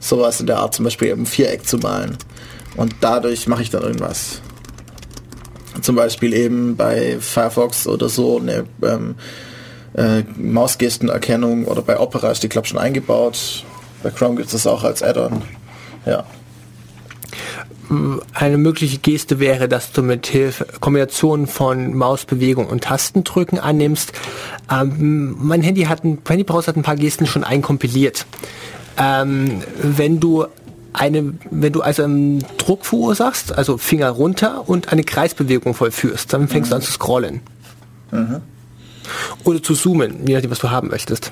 Sowas 0.00 0.40
in 0.40 0.46
der 0.46 0.58
Art, 0.58 0.74
zum 0.74 0.84
Beispiel 0.84 1.08
im 1.08 1.26
Viereck 1.26 1.66
zu 1.66 1.78
malen. 1.78 2.16
Und 2.76 2.94
dadurch 3.00 3.46
mache 3.46 3.62
ich 3.62 3.70
dann 3.70 3.82
irgendwas. 3.82 4.40
Zum 5.82 5.96
Beispiel 5.96 6.32
eben 6.32 6.76
bei 6.76 7.18
Firefox 7.20 7.86
oder 7.86 8.08
so 8.08 8.38
eine 8.38 8.64
ähm, 8.82 9.16
äh, 9.94 10.22
Mausgestenerkennung 10.36 11.66
oder 11.66 11.82
bei 11.82 11.98
Opera 11.98 12.30
ist 12.30 12.42
die, 12.42 12.48
glaube 12.48 12.66
schon 12.66 12.78
eingebaut. 12.78 13.64
Bei 14.02 14.10
Chrome 14.10 14.36
gibt 14.36 14.46
es 14.46 14.52
das 14.52 14.66
auch 14.66 14.84
als 14.84 15.02
Add-on. 15.02 15.42
Ja 16.06 16.24
eine 18.34 18.58
mögliche 18.58 18.98
Geste 18.98 19.38
wäre, 19.38 19.68
dass 19.68 19.92
du 19.92 20.02
mit 20.02 20.26
Hilfe 20.26 20.66
Kombination 20.80 21.46
von 21.46 21.94
Mausbewegung 21.94 22.66
und 22.66 22.84
Tastendrücken 22.84 23.58
annimmst. 23.58 24.12
Ähm, 24.70 25.36
mein 25.38 25.62
Handy 25.62 25.84
hat 25.84 26.04
ein 26.04 26.18
Handybrowser 26.26 26.68
hat 26.68 26.76
ein 26.76 26.82
paar 26.82 26.96
Gesten 26.96 27.26
schon 27.26 27.44
einkompiliert. 27.44 28.26
Ähm, 28.98 29.62
wenn 29.80 30.20
du 30.20 30.46
eine, 30.92 31.34
wenn 31.50 31.72
du 31.72 31.82
also 31.82 32.04
einen 32.04 32.44
Druck 32.58 32.86
verursachst, 32.86 33.56
also 33.56 33.76
Finger 33.76 34.10
runter 34.10 34.68
und 34.68 34.92
eine 34.92 35.04
Kreisbewegung 35.04 35.74
vollführst, 35.74 36.32
dann 36.32 36.48
fängst 36.48 36.70
mhm. 36.70 36.70
du 36.70 36.76
an 36.76 36.82
zu 36.82 36.92
scrollen. 36.92 37.40
Mhm. 38.10 38.40
Oder 39.44 39.62
zu 39.62 39.74
zoomen, 39.74 40.26
je 40.26 40.34
nachdem, 40.34 40.50
was 40.50 40.58
du 40.58 40.70
haben 40.70 40.88
möchtest. 40.88 41.30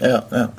Ja, 0.00 0.24
ja. 0.30 0.52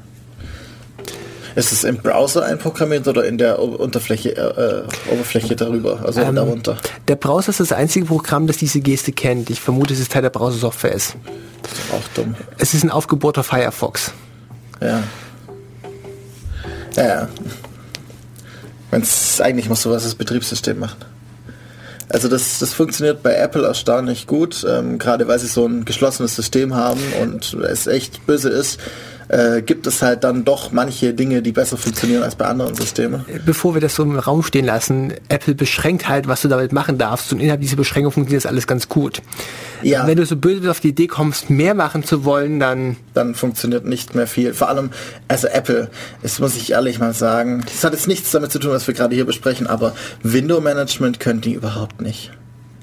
Ist 1.56 1.72
es 1.72 1.84
im 1.84 1.98
Browser 1.98 2.46
einprogrammiert 2.46 3.08
oder 3.08 3.26
in 3.26 3.38
der 3.38 3.60
Unterfläche, 3.60 4.36
äh, 4.36 4.84
äh, 5.12 5.14
Oberfläche 5.14 5.56
darüber, 5.56 6.00
also 6.06 6.22
ähm, 6.22 6.36
darunter? 6.36 6.78
Der 7.08 7.16
Browser 7.16 7.50
ist 7.50 7.60
das 7.60 7.72
einzige 7.74 8.06
Programm, 8.06 8.48
das 8.48 8.58
diese 8.58 8.80
Geste 8.80 9.12
kennt. 9.12 9.50
Ich 9.50 9.60
vermute, 9.60 9.94
es 9.94 10.00
ist 10.00 10.12
Teil 10.12 10.22
der 10.22 10.30
Browser-Software 10.30 10.94
ist. 10.94 11.16
Das 11.64 11.72
ist 11.74 11.94
auch 11.94 12.08
dumm. 12.16 12.36
Es 12.58 12.74
ist 12.74 12.84
ein 12.84 12.92
aufgebohrter 12.92 13.44
Firefox. 13.44 14.14
Ja. 14.80 15.04
Ja, 16.96 17.08
ja. 17.08 17.30
Eigentlich 19.40 19.70
muss 19.70 19.82
sowas 19.82 20.04
das 20.04 20.16
Betriebssystem 20.16 20.80
machen. 20.80 21.06
Also 22.10 22.28
das, 22.28 22.60
das 22.60 22.74
funktioniert 22.74 23.24
bei 23.24 23.36
Apple 23.36 23.66
erstaunlich 23.66 24.28
gut, 24.28 24.66
ähm, 24.70 25.00
gerade 25.00 25.30
weil 25.30 25.40
sie 25.40 25.48
so 25.48 25.66
ein 25.66 25.86
geschlossenes 25.86 26.36
System 26.36 26.76
haben 26.76 27.00
und 27.22 27.54
es 27.54 27.88
echt 27.88 28.26
böse 28.26 28.50
ist, 28.50 28.80
äh, 29.32 29.62
gibt 29.62 29.88
es 29.88 30.02
halt 30.02 30.24
dann 30.24 30.44
doch 30.44 30.72
manche 30.72 31.14
Dinge, 31.14 31.42
die 31.42 31.54
besser 31.54 31.78
funktionieren 31.78 32.24
als 32.24 32.36
bei 32.36 32.46
anderen 32.46 32.76
Systemen. 32.76 33.24
Bevor 33.46 33.74
wir 33.74 33.82
das 33.82 33.96
so 33.96 34.04
im 34.04 34.20
Raum 34.20 34.44
stehen 34.44 34.66
lassen, 34.66 35.14
Apple 35.30 35.56
beschränkt 35.56 36.10
halt, 36.10 36.28
was 36.28 36.42
du 36.42 36.50
damit 36.50 36.74
machen 36.74 36.98
darfst 36.98 37.32
und 37.32 37.40
innerhalb 37.40 37.62
dieser 37.62 37.78
Beschränkung 37.78 38.12
funktioniert 38.12 38.44
das 38.44 38.52
alles 38.52 38.68
ganz 38.68 38.90
gut. 38.90 39.22
Ja. 39.84 40.06
Wenn 40.06 40.18
du 40.18 40.26
so 40.26 40.36
böse 40.36 40.70
auf 40.70 40.82
die 40.82 40.90
Idee 40.90 41.08
kommst, 41.08 41.50
mehr 41.50 41.74
machen 41.74 42.04
zu 42.04 42.26
wollen, 42.26 42.60
dann... 42.60 42.98
Dann 43.14 43.34
funktioniert 43.34 43.86
nicht 43.86 44.16
mehr 44.16 44.28
viel. 44.28 44.54
Vor 44.54 44.68
allem, 44.68 44.90
also 45.30 45.48
Apple, 45.48 45.90
das 46.22 46.40
muss 46.40 46.56
ich 46.58 46.72
ehrlich 46.72 47.00
mal 47.00 47.14
sagen, 47.14 47.64
das 47.66 47.84
hat 47.84 47.94
jetzt 47.94 48.08
nichts 48.08 48.32
damit 48.32 48.52
zu 48.52 48.60
tun, 48.60 48.72
was 48.72 48.86
wir 48.88 48.94
gerade 48.94 49.16
hier 49.16 49.26
besprechen, 49.26 49.66
aber 49.66 49.96
Window-Management 50.24 51.20
können 51.22 51.40
die 51.40 51.54
überhaupt 51.54 52.02
nicht. 52.02 52.32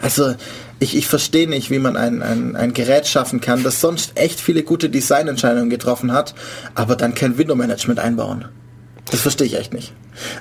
Also 0.01 0.35
ich, 0.81 0.97
ich 0.97 1.07
verstehe 1.07 1.49
nicht, 1.49 1.71
wie 1.71 1.79
man 1.79 1.97
ein, 1.97 2.23
ein, 2.23 2.57
ein 2.57 2.73
Gerät 2.73 3.07
schaffen 3.07 3.41
kann, 3.41 3.63
das 3.63 3.81
sonst 3.81 4.13
echt 4.15 4.41
viele 4.41 4.63
gute 4.63 4.91
Designentscheidungen 4.91 5.71
getroffen 5.71 6.13
hat, 6.13 6.35
aber 6.75 6.97
dann 6.97 7.15
kein 7.15 7.37
Window-Management 7.37 7.99
einbauen. 7.99 8.47
Das 9.11 9.21
verstehe 9.21 9.47
ich 9.47 9.57
echt 9.57 9.73
nicht. 9.73 9.93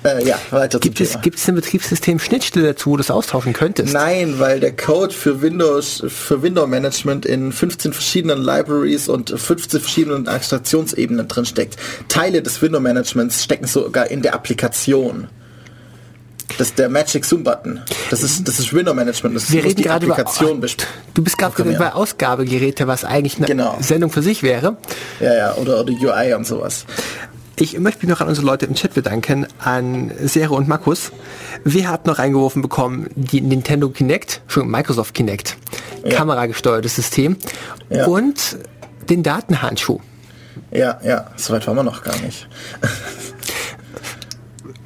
Äh, 0.04 0.26
ja, 0.28 0.40
weiter 0.50 0.80
gibt 0.80 1.00
es, 1.00 1.22
Gibt 1.22 1.38
es 1.38 1.48
ein 1.48 1.56
Betriebssystem 1.56 2.20
Schnittstelle 2.20 2.68
dazu, 2.68 2.92
wo 2.92 2.98
du 2.98 3.02
das 3.02 3.12
austauschen 3.12 3.54
könntest? 3.54 3.94
Nein, 3.94 4.40
weil 4.40 4.60
der 4.60 4.76
Code 4.76 5.14
für 5.14 5.42
Windows, 5.42 6.04
für 6.08 6.42
Window 6.42 6.68
Management 6.68 7.26
in 7.26 7.52
15 7.52 7.94
verschiedenen 7.94 8.42
Libraries 8.42 9.08
und 9.08 9.30
15 9.30 9.80
verschiedenen 9.80 10.28
Abstraktionsebenen 10.28 11.28
drin 11.28 11.46
steckt. 11.46 11.78
Teile 12.10 12.42
des 12.42 12.62
Window 12.62 12.80
Managements 12.80 13.44
stecken 13.44 13.68
sogar 13.68 14.10
in 14.10 14.22
der 14.22 14.34
Applikation. 14.34 15.28
Das 16.58 16.70
ist 16.70 16.80
der 16.80 16.90
Magic 16.90 17.26
Zoom 17.26 17.44
Button. 17.44 17.82
Das 18.10 18.24
ist, 18.24 18.48
das 18.48 18.60
ist 18.60 18.74
Window 18.74 18.94
Management. 18.94 19.36
Das 19.36 19.52
Wir 19.52 19.64
reden 19.64 19.82
gerade 19.82 20.08
Applikation 20.08 20.58
über, 20.58 20.68
Du 21.14 21.24
bist 21.24 21.38
gerade 21.38 21.64
bei 21.64 21.94
Ausgabegeräte, 21.94 22.88
was 22.88 23.04
eigentlich 23.04 23.38
eine 23.38 23.48
genau. 23.48 23.78
Sendung 23.80 24.12
für 24.12 24.22
sich 24.22 24.44
wäre. 24.44 24.78
Ja, 25.20 25.36
ja, 25.36 25.56
oder, 25.56 25.80
oder 25.82 25.94
UI 25.94 26.34
und 26.34 26.48
sowas. 26.48 26.86
Ich 27.60 27.78
möchte 27.80 28.06
mich 28.06 28.10
noch 28.10 28.22
an 28.22 28.28
unsere 28.28 28.46
Leute 28.46 28.68
im 28.68 28.76
Chat 28.76 28.94
bedanken, 28.94 29.48
an 29.58 30.12
Sere 30.24 30.54
und 30.54 30.68
Markus. 30.68 31.12
Wir 31.64 31.90
hatten 31.90 32.08
noch 32.08 32.20
eingeworfen 32.20 32.62
bekommen 32.62 33.10
die 33.16 33.42
Nintendo 33.42 33.90
Kinect, 33.90 34.42
schon 34.48 34.70
Microsoft 34.70 35.16
Kinect, 35.16 35.58
ja. 36.04 36.16
kameragesteuertes 36.16 36.96
System 36.96 37.36
ja. 37.90 38.06
und 38.06 38.58
den 39.10 39.24
Datenhandschuh. 39.24 40.00
Ja, 40.72 41.00
ja, 41.04 41.32
soweit 41.36 41.66
waren 41.66 41.78
wir 41.78 41.84
noch 41.84 42.04
gar 42.04 42.18
nicht. 42.20 42.48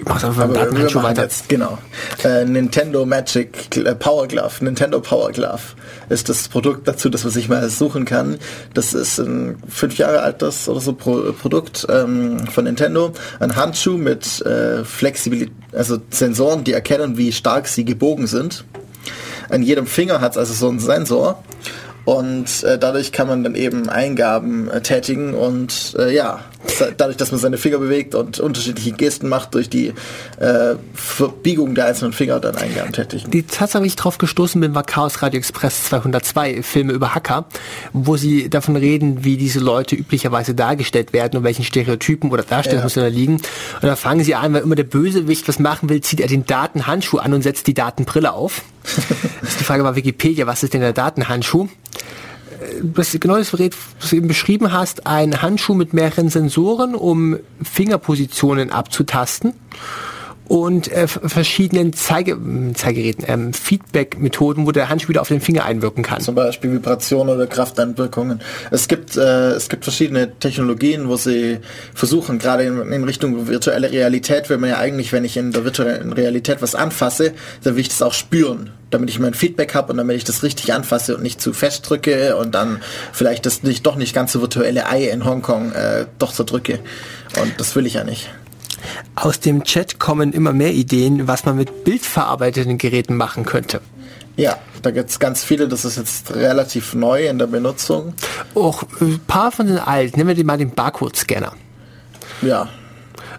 Mach's 0.06 0.24
einfach 0.24 0.44
beim 0.44 0.54
Datenhandschuh 0.54 1.04
weiter. 1.04 1.24
Jetzt, 1.24 1.48
genau. 1.50 1.78
Äh, 2.24 2.46
Nintendo 2.46 3.06
Magic 3.06 3.78
äh, 3.78 3.96
Power 3.96 4.28
Glove, 4.28 4.64
Nintendo 4.64 5.00
Power 5.00 5.32
Glove 5.32 5.62
ist 6.10 6.30
das 6.30 6.48
Produkt 6.48 6.88
dazu, 6.88 7.10
das 7.10 7.24
man 7.24 7.32
sich 7.32 7.48
mal 7.50 7.68
suchen 7.70 8.06
kann. 8.06 8.38
Das 8.74 8.94
ist 8.94 9.20
ein 9.20 9.58
fünf 9.68 9.98
Jahre 9.98 10.22
altes 10.22 10.68
oder 10.68 10.82
so 10.82 10.94
Pro 10.94 11.32
Produkt 11.34 11.88
ähm, 11.90 12.48
von 12.48 12.66
Nintendo. 12.66 13.14
Ein 13.40 13.56
Handschuh 13.56 13.98
mit 13.98 14.42
äh, 14.46 14.84
Flexibilität, 14.84 15.54
also 15.74 15.98
Sensoren, 16.10 16.64
die 16.64 16.74
erkennen, 16.74 17.18
wie 17.18 17.32
stark 17.32 17.68
sie 17.68 17.86
gebogen 17.86 18.28
sind. 18.28 18.66
An 19.50 19.64
jedem 19.64 19.86
Finger 19.86 20.22
hat 20.22 20.34
es 20.34 20.38
also 20.38 20.54
so 20.54 20.70
einen 20.70 20.80
Sensor 20.80 21.44
und 22.06 22.64
äh, 22.64 22.78
dadurch 22.78 23.12
kann 23.12 23.28
man 23.28 23.44
dann 23.44 23.56
eben 23.56 23.90
Eingaben 23.90 24.70
äh, 24.70 24.82
tätigen 24.82 25.34
und 25.34 25.96
äh, 26.00 26.14
ja, 26.14 26.40
dadurch, 26.98 27.18
dass 27.18 27.32
man 27.32 27.40
seine 27.40 27.58
Finger 27.58 27.78
bewegt 27.78 28.16
und 28.16 28.40
unterschiedliche 28.40 28.92
Gesten 28.92 29.28
macht, 29.28 29.54
durch 29.56 29.70
die 29.70 29.94
äh, 30.40 30.76
Verbiegung 30.94 31.76
der 31.76 31.86
einzelnen 31.88 32.14
Finger 32.14 32.40
dann 32.40 32.56
Eingaben 32.56 32.92
tätigen. 32.92 33.30
Die 33.32 33.44
Tatsache, 33.44 33.84
wie 33.84 33.88
ich 33.88 33.96
drauf 33.96 34.18
gestoßen 34.18 34.60
bin, 34.62 34.76
war 34.76 34.84
Chaos 34.84 35.22
Radio 35.22 35.40
Express 35.40 35.86
202, 35.86 36.64
Filme 36.64 36.94
über 36.94 37.16
Hacker, 37.16 37.46
wo 37.94 38.18
sie 38.18 38.50
davon 38.50 38.76
reden, 38.76 39.24
wie 39.24 39.38
diese 39.38 39.60
Leute 39.60 39.96
üblicherweise 39.96 40.54
dargestellt 40.54 41.14
werden 41.14 41.38
und 41.38 41.44
welchen 41.44 41.66
Stereotypen 41.66 42.32
oder 42.32 42.44
Darstellungen 42.44 42.90
ja. 42.90 43.02
da 43.02 43.08
liegen. 43.08 43.36
Und 43.36 43.44
da 43.84 43.96
fangen 43.96 44.24
sie 44.24 44.36
an, 44.36 44.54
weil 44.54 44.62
immer 44.62 44.76
der 44.76 44.84
Bösewicht 44.84 45.48
was 45.48 45.60
machen 45.60 45.90
will, 45.90 46.02
zieht 46.02 46.20
er 46.20 46.28
den 46.28 46.46
Datenhandschuh 46.46 47.18
an 47.18 47.34
und 47.34 47.42
setzt 47.42 47.68
die 47.68 47.74
Datenbrille 47.74 48.34
auf. 48.34 48.64
die 49.60 49.64
Frage 49.64 49.84
war 49.84 49.96
Wikipedia, 49.96 50.48
was 50.48 50.64
ist 50.64 50.74
denn 50.74 50.82
der 50.82 50.94
Datenhandschuh? 50.94 51.68
Das 52.82 53.12
genau 53.20 53.38
das 53.38 53.52
Gerät, 53.52 53.76
was 54.00 54.10
du 54.10 54.16
eben 54.16 54.28
beschrieben 54.28 54.72
hast, 54.72 55.08
ein 55.08 55.42
Handschuh 55.42 55.74
mit 55.74 55.94
mehreren 55.94 56.30
Sensoren, 56.30 56.96
um 56.96 57.38
Fingerpositionen 57.62 58.72
abzutasten 58.72 59.54
und 60.52 60.92
äh, 60.92 61.08
verschiedenen 61.08 61.94
Zeige, 61.94 62.38
Zeigeräten, 62.74 63.24
ähm, 63.26 63.54
Feedback-Methoden, 63.54 64.68
wo 64.68 64.74
der 64.74 64.90
Handschuh 64.90 65.08
wieder 65.08 65.22
auf 65.22 65.30
den 65.30 65.40
Finger 65.40 65.64
einwirken 65.64 66.04
kann. 66.04 66.20
Zum 66.20 66.36
Beispiel 66.36 66.74
Vibrationen 66.74 67.34
oder 67.34 67.48
Krafteinwirkungen. 67.48 68.42
Es 68.70 68.90
gibt, 68.90 69.16
äh, 69.16 69.52
es 69.52 69.70
gibt 69.70 69.86
verschiedene 69.86 70.38
Technologien, 70.40 71.08
wo 71.08 71.16
sie 71.16 71.60
versuchen, 71.94 72.38
gerade 72.38 72.64
in, 72.64 72.92
in, 72.92 73.06
Richtung 73.06 73.48
virtuelle 73.48 73.94
Realität, 73.94 74.50
will 74.50 74.58
man 74.58 74.72
ja 74.72 74.78
eigentlich, 74.78 75.14
wenn 75.14 75.24
ich 75.24 75.38
in 75.38 75.54
der 75.54 75.64
virtuellen 75.64 76.12
Realität 76.12 76.62
was 76.62 76.76
anfasse, 76.76 77.32
dann 77.64 77.76
will 77.76 77.82
ich 77.82 77.88
das 77.88 78.02
auch 78.02 78.14
spüren, 78.14 78.72
damit 78.90 79.10
ich 79.10 79.20
mein 79.20 79.34
Feedback 79.34 79.74
habe 79.74 79.94
und 79.94 79.98
damit 80.00 80.18
ich 80.18 80.26
das 80.26 80.44
richtig 80.44 80.74
anfasse 80.74 81.16
und 81.16 81.24
nicht 81.24 81.40
zu 81.40 81.54
fest 81.54 81.90
drücke 81.90 82.36
und 82.36 82.54
dann 82.54 82.82
vielleicht 83.14 83.46
das 83.46 83.64
nicht 83.64 83.86
doch 83.86 83.96
nicht 83.96 84.14
ganz 84.14 84.34
so 84.34 84.42
virtuelle 84.42 84.90
Ei 84.90 85.06
in 85.06 85.24
Hongkong 85.24 85.72
äh, 85.72 86.08
doch 86.20 86.34
so 86.34 86.44
drücke. 86.44 86.80
Und 87.42 87.54
das 87.58 87.74
will 87.78 87.86
ich 87.86 87.94
ja 87.94 88.04
nicht. 88.04 88.30
Aus 89.16 89.40
dem 89.40 89.64
Chat 89.64 90.00
kommen 90.00 90.34
immer 90.34 90.54
mehr 90.54 90.74
Ideen, 90.74 91.28
was 91.28 91.46
man 91.46 91.58
mit 91.58 91.84
bildverarbeiteten 91.84 92.78
Geräten 92.78 93.16
machen 93.16 93.46
könnte. 93.46 93.82
Ja, 94.38 94.58
da 94.82 94.92
gibt 94.92 95.10
es 95.10 95.20
ganz 95.20 95.44
viele, 95.44 95.68
das 95.68 95.86
ist 95.86 95.98
jetzt 95.98 96.34
relativ 96.34 96.94
neu 96.94 97.28
in 97.28 97.38
der 97.38 97.48
Benutzung. 97.48 98.14
Auch 98.56 98.84
ein 99.00 99.20
paar 99.28 99.52
von 99.52 99.68
den 99.68 99.78
alten, 99.78 100.18
nehmen 100.18 100.36
wir 100.36 100.46
mal 100.46 100.58
den 100.58 100.72
Barcode-Scanner. 100.72 101.54
Ja, 102.42 102.70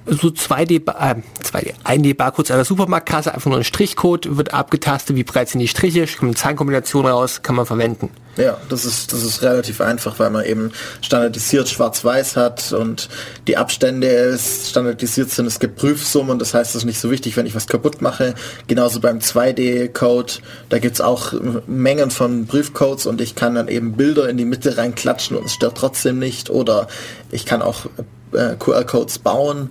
so 0.06 0.28
2D, 0.28 0.82
äh, 0.86 1.22
2D, 1.42 1.74
1D 1.84 2.14
Barcodes 2.14 2.50
an 2.50 2.58
der 2.58 2.64
Supermarktkasse, 2.64 3.34
einfach 3.34 3.50
nur 3.50 3.58
ein 3.58 3.64
Strichcode, 3.64 4.36
wird 4.36 4.52
abgetastet, 4.54 5.16
wie 5.16 5.24
breit 5.24 5.48
sind 5.48 5.60
die 5.60 5.68
Striche, 5.68 6.06
kommt 6.18 6.36
Zahlenkombination 6.36 7.06
raus, 7.06 7.42
kann 7.42 7.56
man 7.56 7.66
verwenden. 7.66 8.10
Ja, 8.38 8.56
das 8.70 8.86
ist, 8.86 9.12
das 9.12 9.22
ist 9.22 9.42
relativ 9.42 9.82
einfach, 9.82 10.18
weil 10.18 10.30
man 10.30 10.46
eben 10.46 10.72
standardisiert 11.02 11.68
schwarz-weiß 11.68 12.36
hat 12.36 12.72
und 12.72 13.10
die 13.46 13.58
Abstände 13.58 14.38
standardisiert 14.38 15.30
sind. 15.30 15.44
Es 15.44 15.60
gibt 15.60 15.76
Prüfsummen, 15.76 16.38
das 16.38 16.54
heißt, 16.54 16.70
es 16.70 16.76
ist 16.76 16.84
nicht 16.86 16.98
so 16.98 17.10
wichtig, 17.10 17.36
wenn 17.36 17.44
ich 17.44 17.54
was 17.54 17.66
kaputt 17.66 18.00
mache. 18.00 18.34
Genauso 18.68 19.00
beim 19.00 19.18
2D-Code, 19.18 20.32
da 20.70 20.78
gibt's 20.78 21.02
auch 21.02 21.34
Mengen 21.66 22.10
von 22.10 22.46
Prüfcodes 22.46 23.04
und 23.04 23.20
ich 23.20 23.34
kann 23.34 23.54
dann 23.54 23.68
eben 23.68 23.92
Bilder 23.92 24.30
in 24.30 24.38
die 24.38 24.46
Mitte 24.46 24.78
reinklatschen 24.78 25.36
und 25.36 25.44
es 25.44 25.52
stört 25.52 25.76
trotzdem 25.76 26.18
nicht. 26.18 26.48
Oder 26.48 26.88
ich 27.30 27.44
kann 27.44 27.60
auch 27.60 27.84
äh, 28.32 28.56
QR-Codes 28.58 29.18
bauen, 29.18 29.70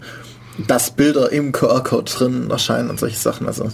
dass 0.67 0.91
Bilder 0.91 1.32
im 1.32 1.52
QR-Code 1.52 2.12
drin 2.12 2.50
erscheinen 2.50 2.89
und 2.89 3.00
solche 3.00 3.17
Sachen. 3.17 3.47
Also 3.47 3.69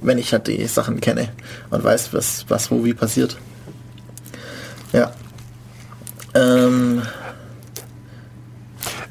wenn 0.00 0.18
ich 0.18 0.32
halt 0.32 0.46
die 0.46 0.66
Sachen 0.66 1.00
kenne 1.00 1.28
und 1.70 1.82
weiß, 1.82 2.12
was, 2.12 2.44
was 2.48 2.70
wo 2.70 2.84
wie 2.84 2.94
passiert. 2.94 3.36
Ja. 4.92 5.12
Ähm, 6.34 7.02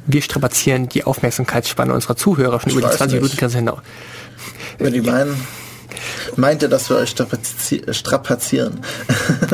wir 0.06 0.22
strapazieren 0.22 0.90
die 0.90 1.04
Aufmerksamkeitsspanne 1.04 1.94
unserer 1.94 2.16
Zuhörer 2.16 2.60
schon 2.60 2.74
über 2.74 2.90
die 2.90 2.96
20 2.96 3.22
Minuten 3.22 3.38
ganz 3.38 3.54
hinaus. 3.54 3.80
Wenn 4.78 4.94
die 4.94 5.02
meinen, 5.02 5.36
meinte, 6.38 6.70
dass 6.70 6.90
wir 6.90 6.98
euch 6.98 7.10
strapazieren. 7.10 8.80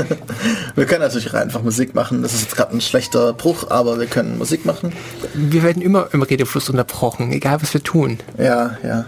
wir 0.76 0.86
können 0.86 1.02
natürlich 1.02 1.34
einfach 1.34 1.62
Musik 1.62 1.96
machen. 1.96 2.22
Das 2.22 2.34
ist 2.34 2.42
jetzt 2.42 2.56
gerade 2.56 2.76
ein 2.76 2.82
schlechter 2.82 3.34
Bruch, 3.34 3.70
aber 3.70 4.00
wir 4.00 4.08
können 4.08 4.38
Musik 4.38 4.66
machen. 4.66 4.94
Wir 5.34 5.64
werden 5.64 5.82
immer 5.82 6.10
im 6.14 6.22
Redefluss 6.22 6.70
unterbrochen, 6.70 7.32
egal 7.32 7.62
was 7.62 7.74
wir 7.74 7.84
tun. 7.84 8.20
Ja, 8.38 8.78
ja. 8.84 9.06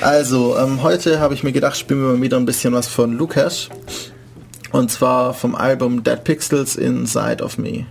Also, 0.00 0.58
ähm, 0.58 0.82
heute 0.82 1.20
habe 1.20 1.34
ich 1.34 1.42
mir 1.42 1.52
gedacht, 1.52 1.76
spielen 1.76 2.00
wir 2.00 2.08
mal 2.08 2.22
wieder 2.22 2.36
ein 2.36 2.44
bisschen 2.44 2.74
was 2.74 2.86
von 2.86 3.12
Lukas. 3.12 3.68
Und 4.72 4.90
zwar 4.90 5.32
vom 5.32 5.54
Album 5.54 6.02
Dead 6.04 6.22
Pixels 6.22 6.76
Inside 6.76 7.42
of 7.42 7.56
Me. 7.56 7.86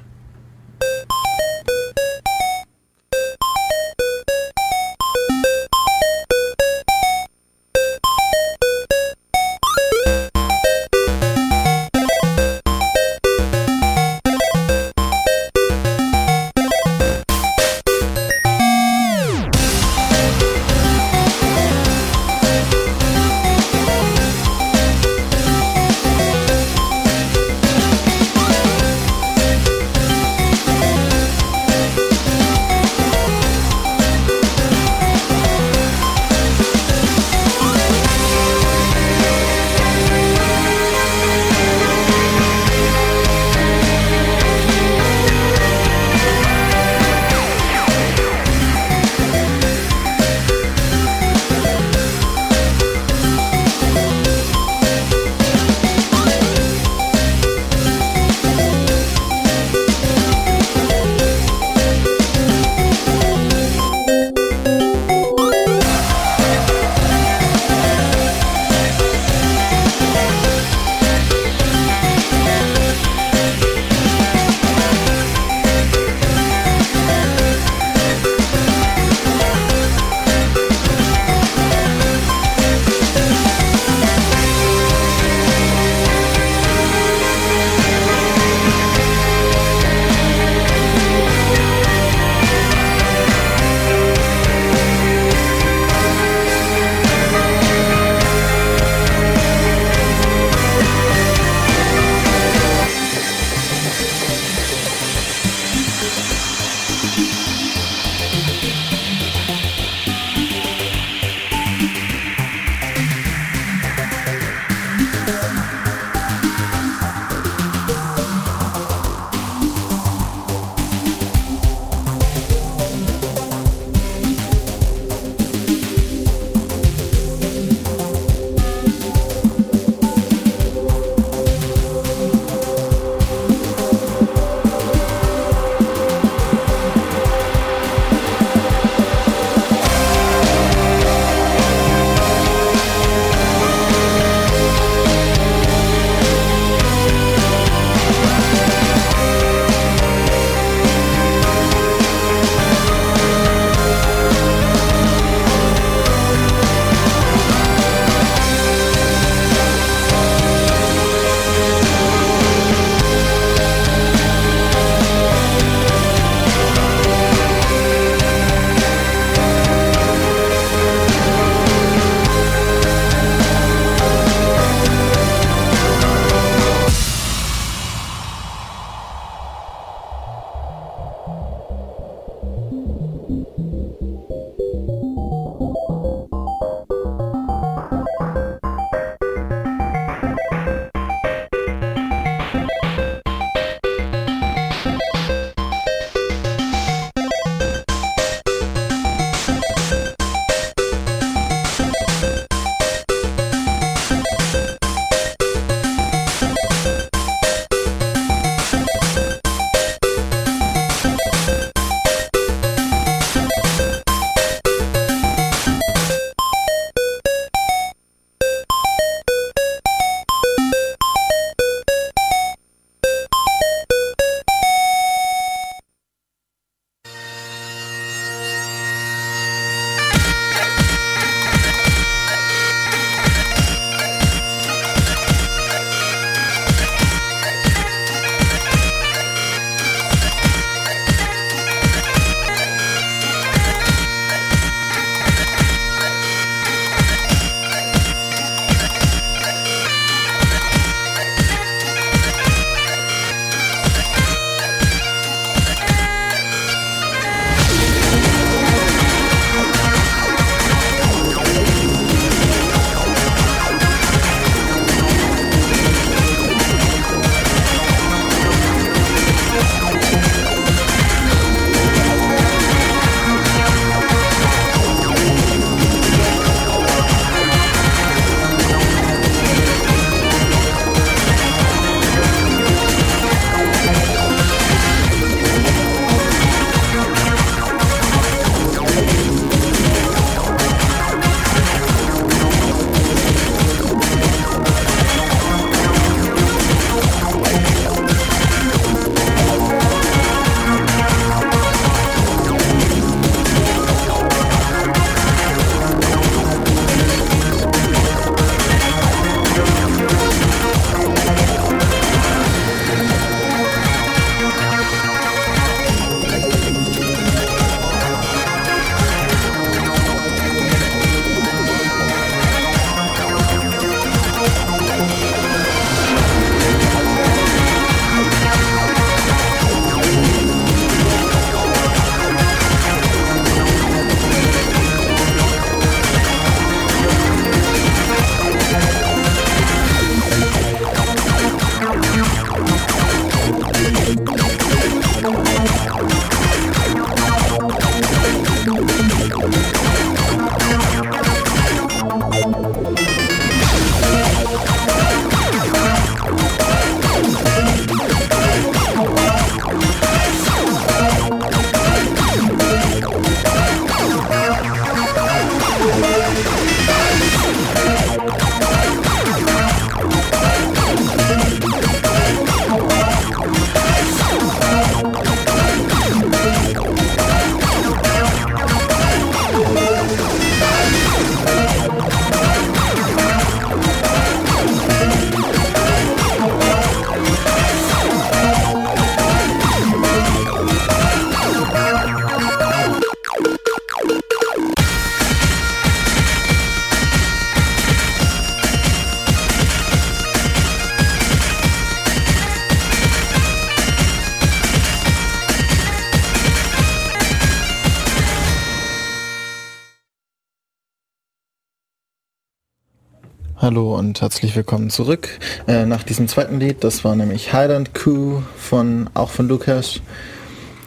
Hallo 413.76 413.98
und 413.98 414.22
herzlich 414.22 414.56
willkommen 414.56 414.90
zurück 414.90 415.28
äh, 415.68 415.86
nach 415.86 416.04
diesem 416.04 416.30
zweiten 416.30 416.62
Lied. 416.62 416.86
Das 416.86 417.04
war 417.04 417.14
nämlich 417.18 417.52
Highland 417.52 417.94
Coup 417.94 418.42
von 418.56 419.10
auch 419.14 419.32
von 419.32 419.50
Lukas. 419.50 420.00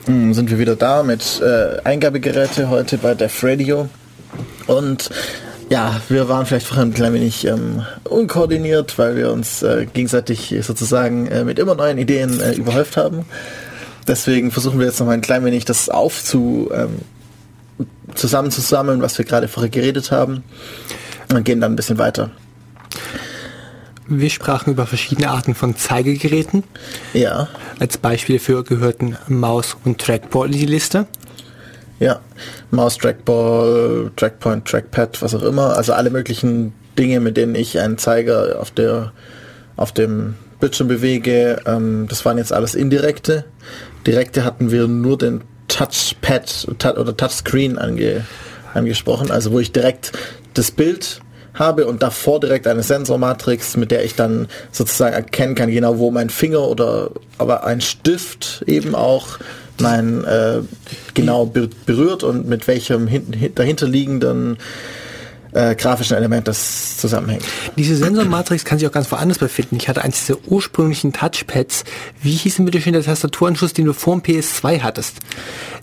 Hm, 0.07 0.32
sind 0.32 0.49
wir 0.51 0.59
wieder 0.59 0.74
da 0.74 1.03
mit 1.03 1.39
äh, 1.43 1.82
Eingabegeräte 1.84 2.70
heute 2.70 2.97
bei 2.97 3.14
Def 3.14 3.45
Radio 3.45 3.91
und 4.68 5.11
ja, 5.68 6.01
wir 6.09 6.30
waren 6.30 6.47
vielleicht 6.47 6.66
vorher 6.66 6.86
ein 6.86 6.95
klein 6.95 7.12
wenig 7.12 7.47
ähm, 7.47 7.84
unkoordiniert, 8.05 8.99
weil 8.99 9.16
wir 9.16 9.32
uns 9.32 9.62
äh, 9.62 9.84
gegenseitig 9.93 10.55
sozusagen 10.62 11.26
äh, 11.26 11.45
mit 11.45 11.59
immer 11.59 11.74
neuen 11.74 11.99
Ideen 11.99 12.41
äh, 12.41 12.55
überhäuft 12.55 12.97
haben. 12.97 13.26
Deswegen 14.07 14.51
versuchen 14.51 14.78
wir 14.78 14.86
jetzt 14.86 14.99
noch 14.99 15.07
mal 15.07 15.12
ein 15.12 15.20
klein 15.20 15.45
wenig 15.45 15.66
das 15.66 15.91
aufzu 15.91 16.70
ähm, 16.72 17.01
zusammenzusammeln, 18.14 19.03
was 19.03 19.18
wir 19.18 19.26
gerade 19.26 19.47
vorher 19.47 19.68
geredet 19.68 20.11
haben 20.11 20.43
und 21.30 21.45
gehen 21.45 21.61
dann 21.61 21.74
ein 21.74 21.76
bisschen 21.76 21.99
weiter. 21.99 22.30
Wir 24.11 24.31
sprachen 24.31 24.73
über 24.73 24.87
verschiedene 24.87 25.29
Arten 25.29 25.55
von 25.55 25.77
Zeigegeräten. 25.77 26.65
Ja. 27.13 27.49
Als 27.79 27.99
Beispiel 27.99 28.39
für 28.39 28.65
gehörten 28.65 29.19
Maus 29.29 29.77
und 29.85 30.01
Trackball 30.01 30.47
in 30.47 30.53
die 30.53 30.67
Liste. 30.67 31.07
Ja, 32.01 32.21
Maus, 32.71 32.97
Trackball, 32.97 34.11
Trackpoint, 34.17 34.67
Trackpad, 34.67 35.21
was 35.21 35.35
auch 35.35 35.43
immer. 35.43 35.77
Also 35.77 35.93
alle 35.93 36.11
möglichen 36.11 36.73
Dinge, 36.99 37.21
mit 37.21 37.37
denen 37.37 37.55
ich 37.55 37.79
einen 37.81 37.99
Zeiger 37.99 38.59
auf 38.61 38.71
der 38.71 39.13
auf 39.77 39.93
dem 39.93 40.35
Bildschirm 40.59 40.89
bewege. 40.89 41.61
Ähm, 41.67 42.07
das 42.09 42.25
waren 42.25 42.39
jetzt 42.39 42.53
alles 42.53 42.75
indirekte. 42.75 43.45
Direkte 44.07 44.45
hatten 44.45 44.71
wir 44.71 44.89
nur 44.89 45.19
den 45.19 45.43
Touchpad 45.69 46.67
oder 46.97 47.17
Touchscreen 47.17 47.79
ange, 47.79 48.25
angesprochen, 48.75 49.31
also 49.31 49.53
wo 49.53 49.61
ich 49.61 49.71
direkt 49.73 50.13
das 50.55 50.71
Bild 50.71 51.21
habe 51.59 51.87
und 51.87 52.03
davor 52.03 52.41
direkt 52.41 52.67
eine 52.67 52.83
Sensormatrix, 52.83 53.77
mit 53.77 53.91
der 53.91 54.05
ich 54.05 54.15
dann 54.15 54.49
sozusagen 54.73 55.15
erkennen 55.15 55.55
kann, 55.55 55.71
genau 55.71 55.99
wo 55.99 56.11
mein 56.11 56.31
Finger 56.31 56.69
oder 56.69 57.11
aber 57.39 57.65
ein 57.65 57.81
Stift 57.81 58.63
eben 58.67 58.95
auch 58.95 59.39
mein 59.81 60.25
äh, 60.25 60.61
genau 61.15 61.47
berührt 61.47 62.25
und 62.25 62.49
mit 62.49 62.67
welchem 62.67 63.07
hin, 63.07 63.53
dahinterliegenden 63.55 64.59
äh, 65.53 65.74
grafischen 65.74 66.16
Element 66.16 66.49
das 66.49 66.96
zusammenhängt. 66.99 67.44
Diese 67.76 67.96
Sensormatrix 67.96 68.64
kann 68.64 68.78
sich 68.78 68.88
auch 68.88 68.92
ganz 68.92 69.11
woanders 69.11 69.38
befinden. 69.38 69.76
Ich 69.76 69.88
hatte 69.88 70.03
eins 70.03 70.26
dieser 70.26 70.38
ursprünglichen 70.46 71.12
Touchpads. 71.12 71.84
Wie 72.22 72.32
hieß 72.32 72.57
denn 72.57 72.64
bitte 72.64 72.80
schön 72.80 72.92
der 72.92 73.03
Tastaturanschluss, 73.03 73.72
den 73.72 73.86
du 73.86 73.92
vor 73.92 74.20
dem 74.20 74.22
PS2 74.22 74.80
hattest? 74.82 75.16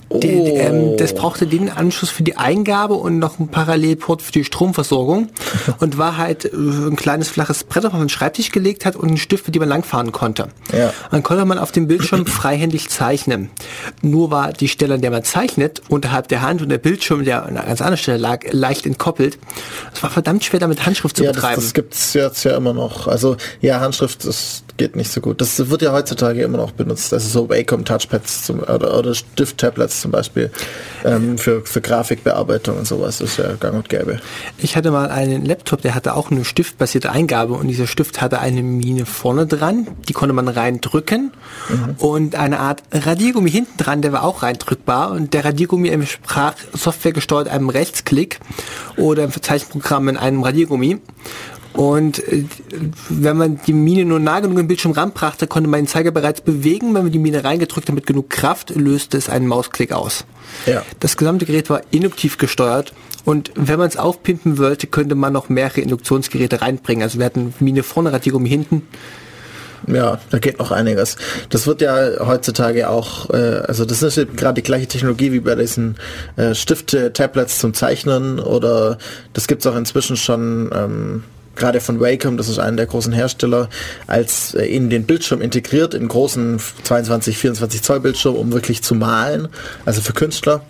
Oh. 0.08 0.20
Die, 0.20 0.28
ähm, 0.28 0.96
das 0.96 1.14
brauchte 1.14 1.48
den 1.48 1.68
Anschluss 1.68 2.10
für 2.10 2.22
die 2.22 2.36
Eingabe 2.36 2.94
und 2.94 3.18
noch 3.18 3.40
einen 3.40 3.48
Parallelport 3.48 4.22
für 4.22 4.30
die 4.30 4.44
Stromversorgung 4.44 5.30
und 5.80 5.98
war 5.98 6.16
halt 6.16 6.44
äh, 6.44 6.48
ein 6.54 6.94
kleines 6.94 7.28
flaches 7.28 7.64
Brett, 7.64 7.86
auf 7.86 7.92
den 7.92 8.08
Schreibtisch 8.08 8.52
gelegt 8.52 8.84
hat 8.84 8.94
und 8.94 9.08
einen 9.08 9.16
Stift, 9.16 9.46
für 9.46 9.50
den 9.50 9.60
man 9.60 9.68
langfahren 9.68 10.12
konnte. 10.12 10.48
Ja. 10.72 10.92
Dann 11.10 11.24
konnte 11.24 11.44
man 11.44 11.58
auf 11.58 11.72
dem 11.72 11.88
Bildschirm 11.88 12.26
freihändig 12.26 12.88
zeichnen. 12.88 13.50
Nur 14.00 14.30
war 14.30 14.52
die 14.52 14.68
Stelle, 14.68 14.94
an 14.94 15.00
der 15.00 15.10
man 15.10 15.24
zeichnet, 15.24 15.82
unterhalb 15.88 16.28
der 16.28 16.42
Hand 16.42 16.62
und 16.62 16.68
der 16.68 16.78
Bildschirm, 16.78 17.24
der 17.24 17.42
an 17.42 17.56
einer 17.56 17.66
ganz 17.66 17.80
anderen 17.80 17.98
Stelle 17.98 18.18
lag, 18.18 18.44
leicht 18.52 18.86
entkoppelt. 18.86 19.38
Es 19.94 20.02
war 20.02 20.10
verdammt 20.10 20.44
schwer, 20.44 20.60
damit 20.60 20.84
Handschrift 20.84 21.16
zu 21.16 21.24
ja, 21.24 21.32
betreiben. 21.32 21.56
Das, 21.56 21.64
das 21.64 21.74
gibt's 21.74 22.14
jetzt 22.14 22.44
ja 22.44 22.56
immer 22.56 22.72
noch. 22.72 23.06
Also 23.08 23.36
ja, 23.60 23.80
Handschrift, 23.80 24.24
das 24.24 24.62
geht 24.76 24.96
nicht 24.96 25.10
so 25.10 25.20
gut. 25.20 25.40
Das 25.40 25.70
wird 25.70 25.82
ja 25.82 25.92
heutzutage 25.92 26.42
immer 26.42 26.58
noch 26.58 26.72
benutzt. 26.72 27.12
Also 27.12 27.28
so 27.28 27.48
Wacom 27.48 27.84
Touchpads 27.84 28.44
zum, 28.44 28.60
oder, 28.60 28.98
oder 28.98 29.14
Stift-Tablets 29.14 30.00
zum 30.00 30.10
Beispiel 30.10 30.50
ähm, 31.04 31.38
für, 31.38 31.62
für 31.62 31.80
Grafikbearbeitung 31.80 32.78
und 32.78 32.86
sowas 32.86 33.20
ist 33.20 33.38
ja 33.38 33.54
gang 33.54 33.74
und 33.74 33.88
gäbe. 33.88 34.20
Ich 34.58 34.76
hatte 34.76 34.90
mal 34.90 35.10
einen 35.10 35.44
Laptop, 35.44 35.82
der 35.82 35.94
hatte 35.94 36.14
auch 36.14 36.30
eine 36.30 36.44
stiftbasierte 36.44 37.10
Eingabe 37.10 37.54
und 37.54 37.68
dieser 37.68 37.86
Stift 37.86 38.20
hatte 38.20 38.40
eine 38.40 38.62
Mine 38.62 39.06
vorne 39.06 39.46
dran, 39.46 39.88
die 40.08 40.12
konnte 40.12 40.32
man 40.32 40.48
reindrücken 40.48 41.32
mhm. 41.68 41.94
und 41.98 42.34
eine 42.34 42.60
Art 42.60 42.82
Radiergummi 42.92 43.50
hinten 43.50 43.76
dran, 43.76 44.02
der 44.02 44.12
war 44.12 44.24
auch 44.24 44.42
reindrückbar 44.42 45.10
und 45.10 45.34
der 45.34 45.44
Radiergummi 45.44 45.88
entsprach 45.88 46.54
Software 46.72 47.12
gesteuert 47.12 47.48
einem 47.48 47.68
Rechtsklick 47.68 48.40
oder 48.96 49.24
im 49.24 49.32
Verzeichnisprogramm 49.32 50.08
in 50.08 50.16
einem 50.16 50.42
Radiergummi 50.42 51.00
und 51.76 52.26
äh, 52.26 52.44
wenn 53.08 53.36
man 53.36 53.60
die 53.66 53.72
Mine 53.72 54.04
nur 54.04 54.18
nah 54.18 54.40
genug 54.40 54.58
im 54.58 54.66
Bildschirm 54.66 54.92
ranbrachte, 54.92 55.46
konnte 55.46 55.68
man 55.68 55.80
den 55.80 55.86
Zeiger 55.86 56.10
bereits 56.10 56.40
bewegen. 56.40 56.94
Wenn 56.94 57.04
man 57.04 57.12
die 57.12 57.18
Mine 57.18 57.44
reingedrückt 57.44 57.88
hat 57.88 57.94
mit 57.94 58.06
genug 58.06 58.30
Kraft, 58.30 58.70
löste 58.74 59.18
es 59.18 59.28
einen 59.28 59.46
Mausklick 59.46 59.92
aus. 59.92 60.24
Ja. 60.64 60.82
Das 61.00 61.16
gesamte 61.16 61.44
Gerät 61.44 61.68
war 61.68 61.82
induktiv 61.90 62.38
gesteuert 62.38 62.92
und 63.24 63.50
wenn 63.56 63.78
man 63.78 63.88
es 63.88 63.96
aufpimpen 63.96 64.56
wollte, 64.56 64.86
könnte 64.86 65.14
man 65.14 65.32
noch 65.32 65.48
mehrere 65.48 65.80
Induktionsgeräte 65.80 66.62
reinbringen. 66.62 67.02
Also 67.02 67.18
wir 67.18 67.26
hatten 67.26 67.52
Mine 67.60 67.82
vorne, 67.82 68.12
Radiergummi 68.12 68.48
hinten. 68.48 68.82
Ja, 69.86 70.18
da 70.30 70.38
geht 70.38 70.58
noch 70.58 70.70
einiges. 70.70 71.16
Das 71.50 71.66
wird 71.66 71.80
ja 71.80 72.26
heutzutage 72.26 72.88
auch, 72.88 73.30
äh, 73.30 73.62
also 73.66 73.84
das 73.84 74.02
ist 74.02 74.36
gerade 74.36 74.54
die 74.54 74.62
gleiche 74.62 74.86
Technologie 74.86 75.32
wie 75.32 75.40
bei 75.40 75.54
diesen 75.54 75.96
äh, 76.36 76.54
Stifte-Tablets 76.54 77.58
zum 77.58 77.74
Zeichnen 77.74 78.40
oder 78.40 78.98
das 79.32 79.46
gibt's 79.46 79.66
auch 79.66 79.76
inzwischen 79.76 80.16
schon 80.16 80.70
ähm, 80.74 81.24
gerade 81.56 81.80
von 81.80 82.00
Wacom, 82.00 82.36
das 82.36 82.48
ist 82.48 82.58
einer 82.58 82.76
der 82.76 82.86
großen 82.86 83.12
Hersteller, 83.12 83.68
als 84.06 84.54
äh, 84.54 84.64
in 84.66 84.90
den 84.90 85.04
Bildschirm 85.04 85.40
integriert, 85.40 85.94
in 85.94 86.08
großen 86.08 86.60
22, 86.84 87.38
24 87.38 87.82
Zoll 87.82 88.00
Bildschirm, 88.00 88.36
um 88.36 88.52
wirklich 88.52 88.82
zu 88.82 88.94
malen, 88.94 89.48
also 89.84 90.00
für 90.00 90.12
Künstler, 90.12 90.62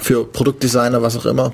für 0.00 0.24
Produktdesigner, 0.24 1.02
was 1.02 1.16
auch 1.16 1.26
immer. 1.26 1.52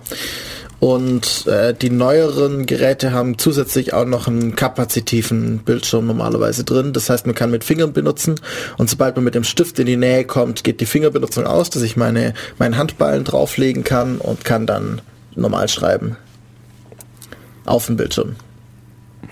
Und 0.80 1.46
äh, 1.48 1.74
die 1.74 1.90
neueren 1.90 2.66
Geräte 2.66 3.12
haben 3.12 3.36
zusätzlich 3.36 3.94
auch 3.94 4.04
noch 4.04 4.28
einen 4.28 4.54
kapazitiven 4.54 5.58
Bildschirm 5.58 6.06
normalerweise 6.06 6.62
drin. 6.62 6.92
Das 6.92 7.10
heißt, 7.10 7.26
man 7.26 7.34
kann 7.34 7.50
mit 7.50 7.64
Fingern 7.64 7.92
benutzen 7.92 8.40
und 8.76 8.88
sobald 8.88 9.16
man 9.16 9.24
mit 9.24 9.34
dem 9.34 9.42
Stift 9.42 9.78
in 9.80 9.86
die 9.86 9.96
Nähe 9.96 10.24
kommt, 10.24 10.62
geht 10.62 10.80
die 10.80 10.86
Fingerbenutzung 10.86 11.46
aus, 11.46 11.70
dass 11.70 11.82
ich 11.82 11.96
meine 11.96 12.32
meinen 12.58 12.76
Handballen 12.76 13.24
drauflegen 13.24 13.82
kann 13.82 14.18
und 14.18 14.44
kann 14.44 14.66
dann 14.66 15.00
normal 15.34 15.68
schreiben 15.68 16.16
auf 17.64 17.86
dem 17.86 17.96
Bildschirm. 17.96 18.36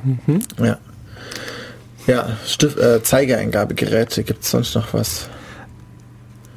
Mhm. 0.04 0.40
Ja. 0.62 0.78
Ja, 2.06 2.36
Stift, 2.46 2.78
äh, 2.78 3.02
Zeigeeingabegeräte, 3.02 4.22
gibt 4.22 4.44
es 4.44 4.50
sonst 4.50 4.74
noch 4.74 4.94
was? 4.94 5.28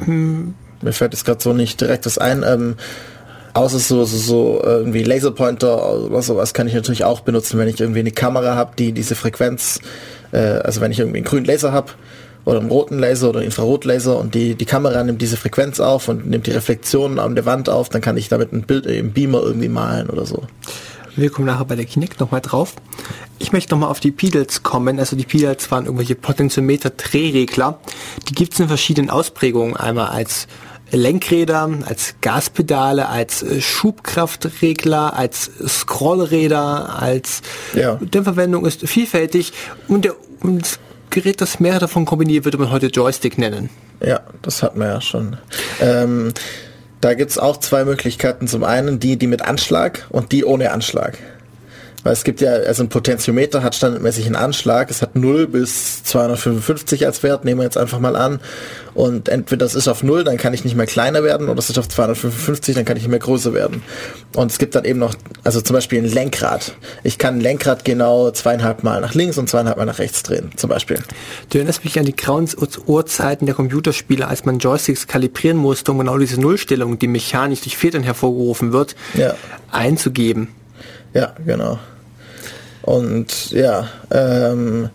Mhm. 0.05 0.53
Mir 0.81 0.93
fällt 0.93 1.13
jetzt 1.13 1.25
gerade 1.25 1.41
so 1.41 1.53
nicht 1.53 1.81
direkt 1.81 2.05
das 2.05 2.17
ein. 2.17 2.43
Ähm, 2.43 2.75
außer 3.53 3.79
so, 3.79 4.05
so, 4.05 4.17
so 4.17 4.61
irgendwie 4.63 5.03
Laserpointer 5.03 6.03
oder 6.05 6.21
sowas 6.21 6.53
kann 6.53 6.67
ich 6.67 6.73
natürlich 6.73 7.03
auch 7.03 7.21
benutzen, 7.21 7.57
wenn 7.57 7.67
ich 7.67 7.79
irgendwie 7.79 7.99
eine 7.99 8.11
Kamera 8.11 8.55
habe, 8.55 8.73
die 8.77 8.91
diese 8.91 9.15
Frequenz, 9.15 9.79
äh, 10.31 10.37
also 10.37 10.81
wenn 10.81 10.91
ich 10.91 10.99
irgendwie 10.99 11.17
einen 11.17 11.25
grünen 11.25 11.45
Laser 11.45 11.71
habe 11.71 11.93
oder 12.45 12.59
einen 12.59 12.69
roten 12.69 12.99
Laser 12.99 13.29
oder 13.29 13.39
einen 13.39 13.47
Infrarotlaser 13.47 14.17
und 14.17 14.35
die, 14.35 14.55
die 14.55 14.65
Kamera 14.65 15.03
nimmt 15.03 15.21
diese 15.21 15.35
Frequenz 15.35 15.79
auf 15.79 16.07
und 16.07 16.29
nimmt 16.29 16.47
die 16.47 16.51
Reflexionen 16.51 17.19
an 17.19 17.35
der 17.35 17.45
Wand 17.45 17.69
auf, 17.69 17.89
dann 17.89 18.01
kann 18.01 18.17
ich 18.17 18.29
damit 18.29 18.53
ein 18.53 18.61
Bild 18.61 18.85
im 18.85 19.11
Beamer 19.11 19.41
irgendwie 19.41 19.69
malen 19.69 20.09
oder 20.09 20.25
so. 20.25 20.43
Wir 21.15 21.29
kommen 21.29 21.47
nachher 21.47 21.65
bei 21.65 21.75
der 21.75 21.85
Kinect 21.85 22.19
nochmal 22.19 22.41
drauf. 22.41 22.75
Ich 23.37 23.51
möchte 23.51 23.73
nochmal 23.73 23.89
auf 23.89 23.99
die 23.99 24.11
Pedals 24.11 24.63
kommen. 24.63 24.99
Also 24.99 25.15
die 25.15 25.25
Pedals 25.25 25.69
waren 25.71 25.85
irgendwelche 25.85 26.15
Potentiometer-Drehregler. 26.15 27.79
Die 28.27 28.33
gibt 28.33 28.53
es 28.53 28.59
in 28.59 28.67
verschiedenen 28.67 29.09
Ausprägungen. 29.09 29.77
Einmal 29.77 30.07
als 30.07 30.47
Lenkräder, 30.91 31.69
als 31.85 32.15
Gaspedale, 32.21 33.09
als 33.09 33.43
äh, 33.43 33.61
Schubkraftregler, 33.61 35.15
als 35.15 35.51
Scrollräder, 35.67 36.99
als 36.99 37.41
ja. 37.73 37.95
Dämpferwendung 37.95 38.65
ist 38.65 38.87
vielfältig 38.87 39.53
und 39.87 40.05
der 40.05 40.15
und 40.41 40.61
das 40.61 40.79
Gerät, 41.09 41.41
das 41.41 41.59
mehrere 41.59 41.81
davon 41.81 42.05
kombiniert, 42.05 42.45
würde 42.45 42.57
man 42.59 42.69
heute 42.69 42.87
Joystick 42.87 43.37
nennen. 43.37 43.69
Ja, 43.99 44.21
das 44.41 44.61
hat 44.61 44.75
man 44.75 44.87
ja 44.87 45.01
schon. 45.01 45.37
Ähm, 45.81 46.33
da 47.01 47.13
gibt's 47.13 47.37
auch 47.37 47.57
zwei 47.57 47.85
Möglichkeiten. 47.85 48.47
Zum 48.47 48.63
einen 48.63 48.99
die, 48.99 49.17
die 49.17 49.27
mit 49.27 49.41
Anschlag 49.41 50.05
und 50.09 50.31
die 50.31 50.45
ohne 50.45 50.71
Anschlag. 50.71 51.17
Weil 52.03 52.13
es 52.13 52.23
gibt 52.23 52.41
ja, 52.41 52.51
also 52.51 52.83
ein 52.83 52.89
Potentiometer 52.89 53.63
hat 53.63 53.75
standardmäßig 53.75 54.25
einen 54.25 54.35
Anschlag. 54.35 54.89
Es 54.89 55.01
hat 55.01 55.15
0 55.15 55.47
bis 55.47 56.03
255 56.03 57.05
als 57.05 57.23
Wert, 57.23 57.45
nehmen 57.45 57.59
wir 57.59 57.65
jetzt 57.65 57.77
einfach 57.77 57.99
mal 57.99 58.15
an. 58.15 58.39
Und 58.93 59.29
entweder 59.29 59.65
das 59.65 59.75
ist 59.75 59.87
auf 59.87 60.03
0, 60.03 60.23
dann 60.23 60.37
kann 60.37 60.53
ich 60.53 60.63
nicht 60.63 60.75
mehr 60.75 60.85
kleiner 60.85 61.23
werden, 61.23 61.49
oder 61.49 61.59
es 61.59 61.69
ist 61.69 61.77
auf 61.77 61.87
255, 61.87 62.75
dann 62.75 62.85
kann 62.85 62.97
ich 62.97 63.03
nicht 63.03 63.09
mehr 63.09 63.19
größer 63.19 63.53
werden. 63.53 63.83
Und 64.35 64.51
es 64.51 64.57
gibt 64.57 64.75
dann 64.75 64.85
eben 64.85 64.99
noch, 64.99 65.15
also 65.43 65.61
zum 65.61 65.75
Beispiel 65.75 65.99
ein 65.99 66.09
Lenkrad. 66.11 66.73
Ich 67.03 67.17
kann 67.17 67.35
ein 67.35 67.41
Lenkrad 67.41 67.85
genau 67.85 68.31
zweieinhalb 68.31 68.83
Mal 68.83 69.01
nach 69.01 69.13
links 69.13 69.37
und 69.37 69.49
zweieinhalb 69.49 69.77
Mal 69.77 69.85
nach 69.85 69.99
rechts 69.99 70.23
drehen, 70.23 70.51
zum 70.55 70.69
Beispiel. 70.69 70.99
Du 71.49 71.57
erinnerst 71.57 71.83
mich 71.83 71.97
an 71.99 72.05
die 72.05 72.15
grauen 72.15 72.49
Uhrzeiten 72.87 73.45
der 73.45 73.55
Computerspiele, 73.55 74.27
als 74.27 74.45
man 74.45 74.59
Joysticks 74.59 75.07
kalibrieren 75.07 75.57
musste, 75.57 75.91
um 75.91 75.99
genau 75.99 76.17
diese 76.17 76.39
Nullstellung, 76.39 76.99
die 76.99 77.07
mechanisch 77.07 77.61
durch 77.61 77.77
Federn 77.77 78.03
hervorgerufen 78.03 78.73
wird, 78.73 78.95
ja. 79.13 79.35
einzugeben. 79.71 80.49
Ja, 81.13 81.33
genau. 81.45 81.79
Und 82.81 83.51
ja, 83.51 83.87
ähm, 84.11 84.89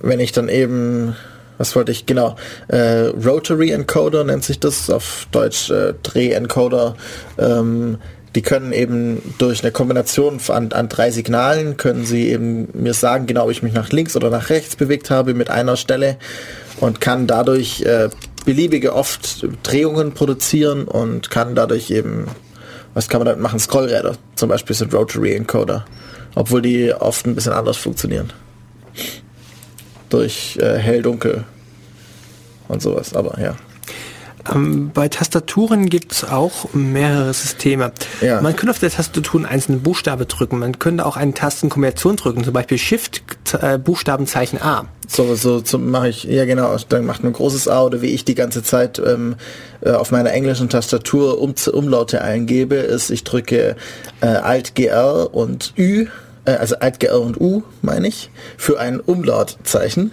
wenn 0.00 0.20
ich 0.20 0.32
dann 0.32 0.48
eben, 0.48 1.16
was 1.58 1.74
wollte 1.76 1.92
ich, 1.92 2.06
genau, 2.06 2.36
äh, 2.68 3.06
Rotary 3.24 3.70
Encoder 3.70 4.24
nennt 4.24 4.44
sich 4.44 4.60
das, 4.60 4.90
auf 4.90 5.26
Deutsch 5.32 5.70
äh, 5.70 5.94
Drehencoder, 6.02 6.96
ähm, 7.38 7.98
die 8.34 8.42
können 8.42 8.72
eben 8.72 9.34
durch 9.38 9.62
eine 9.62 9.72
Kombination 9.72 10.38
an, 10.48 10.72
an 10.72 10.88
drei 10.88 11.10
Signalen, 11.10 11.76
können 11.76 12.04
sie 12.04 12.28
eben 12.28 12.68
mir 12.74 12.94
sagen, 12.94 13.26
genau, 13.26 13.44
ob 13.44 13.50
ich 13.50 13.62
mich 13.62 13.72
nach 13.72 13.90
links 13.90 14.16
oder 14.16 14.30
nach 14.30 14.50
rechts 14.50 14.76
bewegt 14.76 15.10
habe 15.10 15.34
mit 15.34 15.50
einer 15.50 15.76
Stelle 15.76 16.16
und 16.78 17.00
kann 17.00 17.26
dadurch 17.26 17.82
äh, 17.82 18.10
beliebige 18.44 18.94
oft 18.94 19.46
Drehungen 19.62 20.12
produzieren 20.12 20.84
und 20.84 21.30
kann 21.30 21.54
dadurch 21.54 21.90
eben, 21.90 22.26
was 22.98 23.08
kann 23.08 23.20
man 23.20 23.26
damit 23.26 23.40
machen, 23.40 23.60
Scrollräder 23.60 24.16
zum 24.34 24.48
Beispiel 24.48 24.74
sind 24.74 24.92
Rotary 24.92 25.36
Encoder, 25.36 25.84
obwohl 26.34 26.62
die 26.62 26.92
oft 26.92 27.26
ein 27.26 27.36
bisschen 27.36 27.52
anders 27.52 27.76
funktionieren. 27.76 28.32
Durch 30.08 30.58
äh, 30.60 30.78
hell-dunkel 30.78 31.44
und 32.66 32.82
sowas, 32.82 33.14
aber 33.14 33.40
ja. 33.40 33.54
Ähm, 34.52 34.90
bei 34.92 35.08
Tastaturen 35.08 35.88
gibt 35.88 36.12
es 36.12 36.24
auch 36.24 36.72
mehrere 36.72 37.32
Systeme. 37.34 37.92
Ja. 38.20 38.40
Man 38.40 38.56
könnte 38.56 38.70
auf 38.70 38.78
der 38.78 38.90
Tastatur 38.90 39.40
einen 39.40 39.46
einzelnen 39.46 39.82
Buchstabe 39.82 40.26
drücken. 40.26 40.58
Man 40.58 40.78
könnte 40.78 41.04
auch 41.06 41.16
eine 41.16 41.34
Tastenkombination 41.34 42.16
drücken, 42.16 42.44
zum 42.44 42.52
Beispiel 42.52 42.78
Shift 42.78 43.22
äh, 43.60 43.78
Buchstabenzeichen 43.78 44.60
A. 44.62 44.86
So, 45.06 45.34
so, 45.34 45.62
so 45.64 45.78
mache 45.78 46.10
ich, 46.10 46.24
ja 46.24 46.44
genau, 46.44 46.76
dann 46.88 47.06
macht 47.06 47.22
man 47.22 47.32
ein 47.32 47.34
großes 47.34 47.66
A 47.68 47.82
oder 47.82 48.02
wie 48.02 48.08
ich 48.08 48.24
die 48.24 48.34
ganze 48.34 48.62
Zeit 48.62 48.98
ähm, 48.98 49.36
äh, 49.80 49.92
auf 49.92 50.10
meiner 50.10 50.32
englischen 50.32 50.68
Tastatur 50.68 51.40
um, 51.40 51.54
Umlaute 51.72 52.20
eingebe, 52.20 52.76
ist, 52.76 53.10
ich 53.10 53.24
drücke 53.24 53.76
äh, 54.20 54.26
Alt 54.26 54.74
GR 54.74 55.32
und 55.32 55.72
Ü, 55.78 56.08
äh, 56.44 56.52
also 56.52 56.76
Alt 56.80 57.00
GR 57.00 57.20
und 57.20 57.40
U, 57.40 57.62
meine 57.80 58.08
ich, 58.08 58.30
für 58.58 58.78
ein 58.78 59.00
Umlautzeichen 59.00 60.12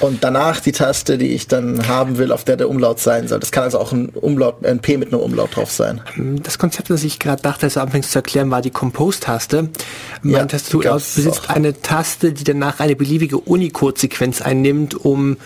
und 0.00 0.22
danach 0.22 0.60
die 0.60 0.72
Taste, 0.72 1.18
die 1.18 1.28
ich 1.28 1.48
dann 1.48 1.88
haben 1.88 2.18
will, 2.18 2.32
auf 2.32 2.44
der 2.44 2.56
der 2.56 2.68
Umlaut 2.68 3.00
sein 3.00 3.28
soll. 3.28 3.40
Das 3.40 3.52
kann 3.52 3.64
also 3.64 3.78
auch 3.78 3.92
ein 3.92 4.08
Umlaut, 4.10 4.64
ein 4.64 4.80
P 4.80 4.96
mit 4.96 5.12
einem 5.12 5.22
Umlaut 5.22 5.56
drauf 5.56 5.70
sein. 5.70 6.00
Das 6.42 6.58
Konzept, 6.58 6.90
das 6.90 7.04
ich 7.04 7.18
gerade 7.18 7.42
dachte, 7.42 7.66
es 7.66 7.76
anfängst 7.76 8.12
zu 8.12 8.18
erklären, 8.18 8.50
war 8.50 8.62
die 8.62 8.70
Compose-Taste. 8.70 9.70
Meine 10.22 10.38
ja, 10.38 10.44
Tastatur 10.46 10.94
besitzt 10.94 11.44
auch. 11.44 11.48
eine 11.48 11.80
Taste, 11.80 12.32
die 12.32 12.44
danach 12.44 12.80
eine 12.80 12.96
beliebige 12.96 13.38
Unicode-Sequenz 13.38 14.42
einnimmt, 14.42 14.94
um 14.94 15.36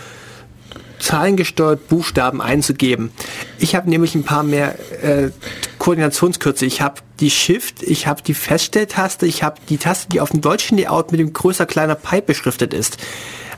zahlengesteuert 1.01 1.89
Buchstaben 1.89 2.41
einzugeben. 2.41 3.11
Ich 3.59 3.75
habe 3.75 3.89
nämlich 3.89 4.15
ein 4.15 4.23
paar 4.23 4.43
mehr 4.43 4.77
äh, 5.03 5.31
Koordinationskürze. 5.79 6.67
Ich 6.67 6.83
habe 6.83 7.01
die 7.21 7.31
Shift, 7.31 7.83
ich 7.83 8.07
habe 8.07 8.23
die 8.23 8.35
Feststelltaste, 8.35 9.27
ich 9.27 9.43
habe 9.43 9.57
die 9.69 9.79
Taste, 9.79 10.09
die 10.11 10.21
auf 10.21 10.31
dem 10.31 10.41
deutschen 10.41 10.79
Layout 10.79 11.11
mit 11.11 11.21
dem 11.21 11.33
größer 11.33 11.67
kleiner 11.67 11.95
Pipe 11.95 12.27
beschriftet 12.27 12.75
ist. 12.75 12.99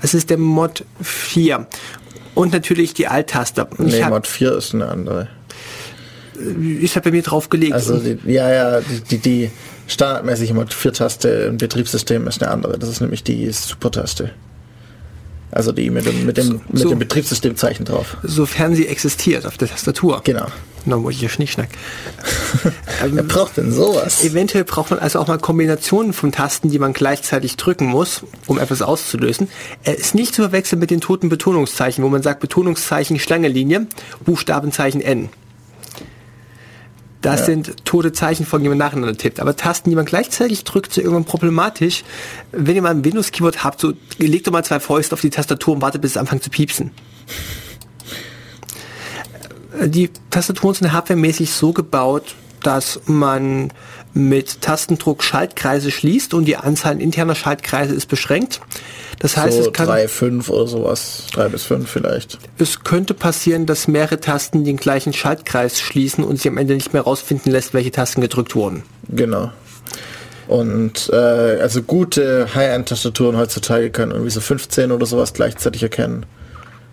Das 0.03 0.15
ist 0.15 0.31
der 0.31 0.39
Mod 0.39 0.85
4. 1.01 1.67
Und 2.35 2.53
natürlich 2.53 2.93
die 2.95 3.07
Alt-Taste. 3.07 3.67
Nee, 3.79 4.05
Mod 4.07 4.27
4 4.27 4.53
ist 4.57 4.75
eine 4.75 4.89
andere. 4.89 5.29
Ich 6.61 6.97
habe 6.97 7.11
bei 7.11 7.17
mir 7.17 7.23
drauf 7.23 7.49
gelegt. 7.49 7.73
Also 7.73 7.99
die, 7.99 8.19
ja, 8.27 8.51
ja, 8.51 8.81
die, 8.81 9.01
die, 9.01 9.19
die 9.19 9.51
standardmäßige 9.87 10.53
Mod 10.53 10.75
4-Taste 10.75 11.29
im 11.29 11.59
Betriebssystem 11.59 12.27
ist 12.27 12.43
eine 12.43 12.51
andere. 12.51 12.79
Das 12.79 12.89
ist 12.89 13.01
nämlich 13.01 13.23
die 13.23 13.51
Super-Taste. 13.51 14.31
Also 15.51 15.71
die 15.71 15.91
mit 15.91 16.07
dem, 16.07 16.25
mit 16.25 16.39
dem, 16.39 16.47
so, 16.47 16.61
mit 16.73 16.91
dem 16.91 16.99
Betriebssystemzeichen 16.99 17.85
drauf. 17.85 18.17
Sofern 18.23 18.75
sie 18.75 18.89
existiert 18.89 19.47
auf 19.47 19.59
der 19.59 19.69
Tastatur. 19.69 20.23
Genau. 20.25 20.47
Na, 20.85 20.97
muss 20.97 21.15
ich 21.15 21.21
ja 21.21 21.29
Schnickschnack. 21.29 21.69
ähm, 23.03 23.11
Wer 23.13 23.23
braucht 23.23 23.57
denn 23.57 23.73
sowas? 23.73 24.25
Eventuell 24.25 24.65
braucht 24.65 24.91
man 24.91 24.99
also 24.99 25.21
auch 25.21 25.29
mal 25.29 25.39
Kombinationen 25.39 26.13
von 26.13 26.33
Tasten, 26.33 26.71
die 26.71 26.79
man 26.79 26.93
gleichzeitig 26.93 27.57
drücken 27.57 27.87
muss, 27.87 28.23
um 28.47 28.59
etwas 28.59 28.83
auszulösen. 28.83 29.49
Er 29.85 29.97
ist 29.97 30.15
nicht 30.15 30.35
zu 30.35 30.43
verwechseln 30.43 30.81
mit 30.81 30.91
den 30.91 31.01
toten 31.01 31.29
Betonungszeichen, 31.29 32.03
wo 32.03 32.09
man 32.09 32.23
sagt 32.23 32.41
Betonungszeichen 32.41 33.19
Schlangenlinie, 33.19 33.87
Buchstabenzeichen 34.25 35.01
N. 35.01 35.29
Das 37.23 37.41
ja. 37.41 37.47
sind 37.47 37.85
tote 37.85 38.13
Zeichen, 38.13 38.45
von 38.45 38.61
denen 38.63 38.77
man 38.77 38.79
nacheinander 38.79 39.17
tippt. 39.17 39.39
Aber 39.39 39.57
Tasten, 39.57 39.91
die 39.91 39.97
man 39.97 40.05
gleichzeitig 40.05 40.65
drückt, 40.65 40.93
sind 40.93 41.05
irgendwann 41.05 41.25
problematisch. 41.25 42.03
Wenn 42.51 42.75
ihr 42.75 42.83
mal 42.83 42.91
ein 42.91 43.05
Windows-Keyboard 43.05 43.63
habt, 43.63 43.81
so 43.81 43.93
legt 44.19 44.49
doch 44.49 44.53
mal 44.53 44.65
zwei 44.65 44.81
Fäuste 44.81 45.15
auf 45.15 45.21
die 45.21 45.31
Tastatur 45.31 45.75
und 45.75 45.83
wartet, 45.83 46.03
bis 46.03 46.13
es 46.13 46.17
anfängt 46.17 46.43
zu 46.43 46.51
piepsen. 46.51 46.91
Die 49.81 50.11
Tastaturen 50.31 50.75
sind 50.75 50.93
hardwaremäßig 50.93 51.53
so 51.53 51.73
gebaut, 51.73 52.35
dass 52.63 53.01
man 53.07 53.73
mit 54.15 54.61
Tastendruck 54.61 55.23
Schaltkreise 55.23 55.91
schließt 55.91 56.35
und 56.35 56.45
die 56.45 56.57
Anzahl 56.57 57.01
interner 57.01 57.35
Schaltkreise 57.35 57.95
ist 57.95 58.07
beschränkt. 58.07 58.61
Das 59.19 59.37
heißt, 59.37 59.57
so 59.57 59.69
es 59.69 59.73
kann 59.73 59.87
drei, 59.87 60.09
fünf 60.09 60.49
oder 60.49 60.67
sowas, 60.67 61.25
drei 61.33 61.49
bis 61.49 61.63
fünf 61.63 61.89
vielleicht. 61.89 62.39
Es 62.59 62.83
könnte 62.83 63.15
passieren, 63.15 63.67
dass 63.67 63.89
mehrere 63.89 64.21
Tasten 64.21 64.65
den 64.65 64.77
gleichen 64.77 65.13
Schaltkreis 65.13 65.81
schließen 65.81 66.25
und 66.25 66.37
sich 66.37 66.49
am 66.49 66.59
Ende 66.59 66.75
nicht 66.75 66.93
mehr 66.93 67.03
rausfinden 67.03 67.53
lässt, 67.53 67.73
welche 67.73 67.93
Tasten 67.93 68.21
gedrückt 68.21 68.55
wurden. 68.55 68.83
Genau. 69.09 69.51
Und 70.49 71.09
äh, 71.13 71.61
also 71.61 71.83
gute 71.83 72.49
High-End-Tastaturen 72.55 73.37
heutzutage 73.37 73.91
können 73.91 74.13
irgendwie 74.13 74.31
so 74.31 74.41
15 74.41 74.91
oder 74.93 75.07
sowas 75.07 75.33
gleichzeitig 75.33 75.83
erkennen, 75.83 76.27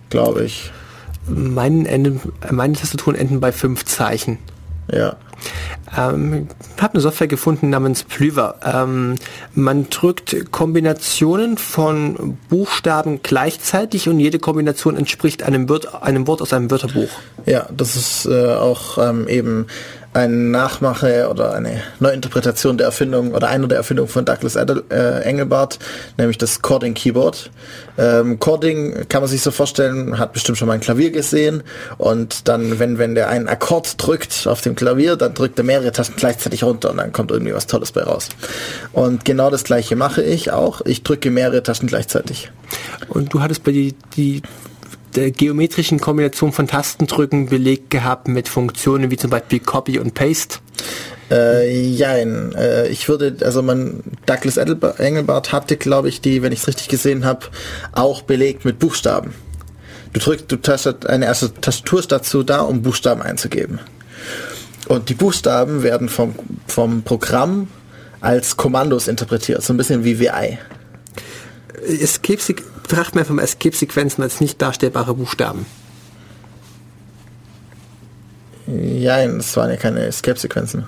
glaube 0.09 0.43
ich. 0.43 0.71
Meinen 1.29 1.85
enden, 1.85 2.21
meine 2.51 2.73
Tastaturen 2.73 3.15
enden 3.15 3.39
bei 3.39 3.51
fünf 3.51 3.85
Zeichen. 3.85 4.37
Ja. 4.91 5.15
Ähm, 5.97 6.47
habe 6.79 6.93
eine 6.93 7.01
Software 7.01 7.27
gefunden 7.27 7.69
namens 7.69 8.03
Plyver. 8.03 8.55
Ähm, 8.63 9.15
man 9.53 9.89
drückt 9.89 10.51
Kombinationen 10.51 11.57
von 11.57 12.37
Buchstaben 12.49 13.21
gleichzeitig 13.23 14.09
und 14.09 14.19
jede 14.19 14.39
Kombination 14.39 14.97
entspricht 14.97 15.43
einem, 15.43 15.69
Wort, 15.69 16.03
einem 16.03 16.27
Wort 16.27 16.41
aus 16.41 16.53
einem 16.53 16.69
Wörterbuch. 16.69 17.09
Ja, 17.45 17.67
das 17.75 17.95
ist 17.95 18.25
äh, 18.25 18.53
auch 18.53 18.97
ähm, 18.97 19.27
eben 19.27 19.67
ein 20.13 20.49
Nachmache 20.49 21.29
oder 21.29 21.53
eine 21.53 21.83
Neuinterpretation 21.99 22.77
der 22.77 22.87
Erfindung 22.87 23.33
oder 23.33 23.47
einer 23.47 23.67
der 23.67 23.77
Erfindungen 23.77 24.09
von 24.09 24.25
Douglas 24.25 24.57
Adel, 24.57 24.83
äh, 24.89 25.21
Engelbart, 25.21 25.77
nämlich 26.17 26.37
das 26.37 26.61
Chording 26.61 26.95
Keyboard. 26.95 27.51
Ähm, 27.97 28.39
Chording 28.39 29.07
kann 29.07 29.21
man 29.21 29.29
sich 29.29 29.41
so 29.41 29.51
vorstellen, 29.51 30.17
hat 30.17 30.33
bestimmt 30.33 30.57
schon 30.57 30.67
mal 30.67 30.73
ein 30.73 30.79
Klavier 30.79 31.11
gesehen 31.11 31.61
und 31.99 32.47
dann, 32.47 32.79
wenn, 32.79 32.97
wenn 32.97 33.13
der 33.13 33.29
einen 33.29 33.47
Akkord 33.47 33.95
drückt 34.03 34.47
auf 34.47 34.61
dem 34.61 34.75
Klavier, 34.75 35.15
dann 35.15 35.35
drückt 35.35 35.59
er 35.59 35.63
mehrere 35.63 35.91
Tasten 35.91 36.15
gleichzeitig 36.15 36.63
runter 36.63 36.89
und 36.89 36.97
dann 36.97 37.11
kommt 37.11 37.29
irgendwie 37.29 37.53
was 37.53 37.67
Tolles 37.67 37.91
bei 37.91 38.01
raus. 38.01 38.29
Und 38.93 39.25
genau 39.25 39.51
das 39.51 39.63
gleiche 39.63 39.95
mache 39.95 40.23
ich 40.23 40.51
auch. 40.51 40.81
Ich 40.85 41.03
drücke 41.03 41.29
mehrere 41.29 41.61
Tasten 41.61 41.85
gleichzeitig. 41.85 42.51
Und 43.09 43.33
du 43.33 43.41
hattest 43.41 43.63
bei 43.63 43.71
die, 43.71 43.95
die 44.17 44.41
der 45.15 45.31
geometrischen 45.31 45.99
Kombination 45.99 46.51
von 46.51 46.67
Tastendrücken 46.67 47.47
belegt 47.47 47.89
gehabt 47.89 48.27
mit 48.27 48.47
Funktionen 48.47 49.11
wie 49.11 49.17
zum 49.17 49.29
Beispiel 49.29 49.59
Copy 49.59 49.99
und 49.99 50.13
Paste? 50.13 50.59
Äh, 51.31 51.69
jein. 51.71 52.53
Äh, 52.53 52.87
ich 52.87 53.07
würde, 53.07 53.37
also 53.45 53.61
man, 53.61 54.03
Douglas 54.25 54.57
Engelbart 54.57 55.51
hatte, 55.51 55.77
glaube 55.77 56.09
ich, 56.09 56.21
die, 56.21 56.41
wenn 56.41 56.51
ich 56.51 56.59
es 56.59 56.67
richtig 56.67 56.87
gesehen 56.87 57.25
habe, 57.25 57.47
auch 57.91 58.21
belegt 58.21 58.65
mit 58.65 58.79
Buchstaben. 58.79 59.33
Du 60.13 60.19
drückst, 60.19 60.51
du 60.51 60.55
tastet 60.55 61.05
eine 61.05 61.25
erste 61.25 61.53
Tastatur 61.53 62.01
dazu 62.01 62.43
da, 62.43 62.61
um 62.61 62.81
Buchstaben 62.81 63.21
einzugeben. 63.21 63.79
Und 64.87 65.09
die 65.09 65.13
Buchstaben 65.13 65.83
werden 65.83 66.09
vom, 66.09 66.33
vom 66.65 67.03
Programm 67.03 67.67
als 68.21 68.57
Kommandos 68.57 69.07
interpretiert, 69.07 69.61
so 69.61 69.73
ein 69.73 69.77
bisschen 69.77 70.03
wie 70.03 70.19
VI. 70.19 70.57
Escape 71.87 72.39
betrachten 72.83 73.17
wir 73.17 73.25
vom 73.25 73.39
Escape-Sequenzen 73.39 74.23
als 74.23 74.41
nicht 74.41 74.61
darstellbare 74.61 75.13
Buchstaben. 75.13 75.65
Ja, 78.67 79.25
das 79.27 79.55
waren 79.57 79.69
ja 79.69 79.77
keine 79.77 80.05
Escape-Sequenzen. 80.05 80.85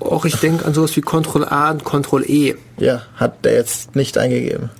Auch 0.00 0.24
ich 0.24 0.36
denke 0.36 0.64
an 0.64 0.74
sowas 0.74 0.96
wie 0.96 1.00
Ctrl 1.00 1.44
A 1.44 1.70
und 1.70 1.84
Ctrl 1.84 2.24
E. 2.28 2.56
Ja, 2.78 3.02
hat 3.16 3.44
der 3.44 3.54
jetzt 3.54 3.94
nicht 3.94 4.18
eingegeben. 4.18 4.70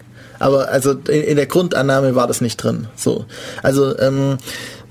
Aber 0.40 0.68
also 0.68 0.92
in, 0.92 1.22
in 1.22 1.36
der 1.36 1.46
Grundannahme 1.46 2.16
war 2.16 2.26
das 2.26 2.40
nicht 2.40 2.56
drin. 2.56 2.88
So. 2.96 3.26
Also 3.62 3.96
ähm, 3.98 4.38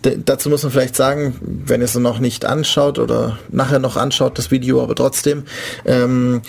dazu 0.01 0.49
muss 0.49 0.63
man 0.63 0.71
vielleicht 0.71 0.95
sagen, 0.95 1.37
wenn 1.41 1.81
ihr 1.81 1.85
es 1.85 1.95
noch 1.95 2.19
nicht 2.19 2.45
anschaut 2.45 2.99
oder 2.99 3.37
nachher 3.49 3.79
noch 3.79 3.97
anschaut, 3.97 4.37
das 4.37 4.49
Video, 4.49 4.81
aber 4.81 4.95
trotzdem, 4.95 5.43
ähm, 5.85 6.41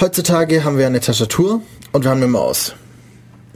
heutzutage 0.00 0.64
haben 0.64 0.78
wir 0.78 0.86
eine 0.86 1.00
Tastatur 1.00 1.60
und 1.92 2.04
wir 2.04 2.10
haben 2.10 2.18
eine 2.18 2.28
Maus. 2.28 2.74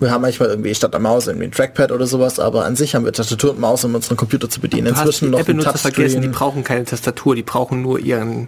Wir 0.00 0.12
haben 0.12 0.22
manchmal 0.22 0.50
irgendwie 0.50 0.74
statt 0.74 0.92
der 0.92 1.00
Maus 1.00 1.26
irgendwie 1.26 1.46
ein 1.46 1.52
Trackpad 1.52 1.90
oder 1.90 2.06
sowas, 2.06 2.38
aber 2.38 2.64
an 2.64 2.76
sich 2.76 2.94
haben 2.94 3.04
wir 3.04 3.12
Tastatur 3.12 3.50
und 3.50 3.60
Maus, 3.60 3.84
um 3.84 3.94
unseren 3.94 4.16
Computer 4.16 4.48
zu 4.48 4.60
bedienen. 4.60 4.84
Du 4.84 4.90
Inzwischen 4.90 5.30
noch 5.30 5.46
ein 5.46 5.60
vergessen, 5.60 6.22
die 6.22 6.28
brauchen 6.28 6.62
keine 6.62 6.84
Tastatur, 6.84 7.34
die 7.34 7.42
brauchen 7.42 7.82
nur 7.82 7.98
ihren 7.98 8.46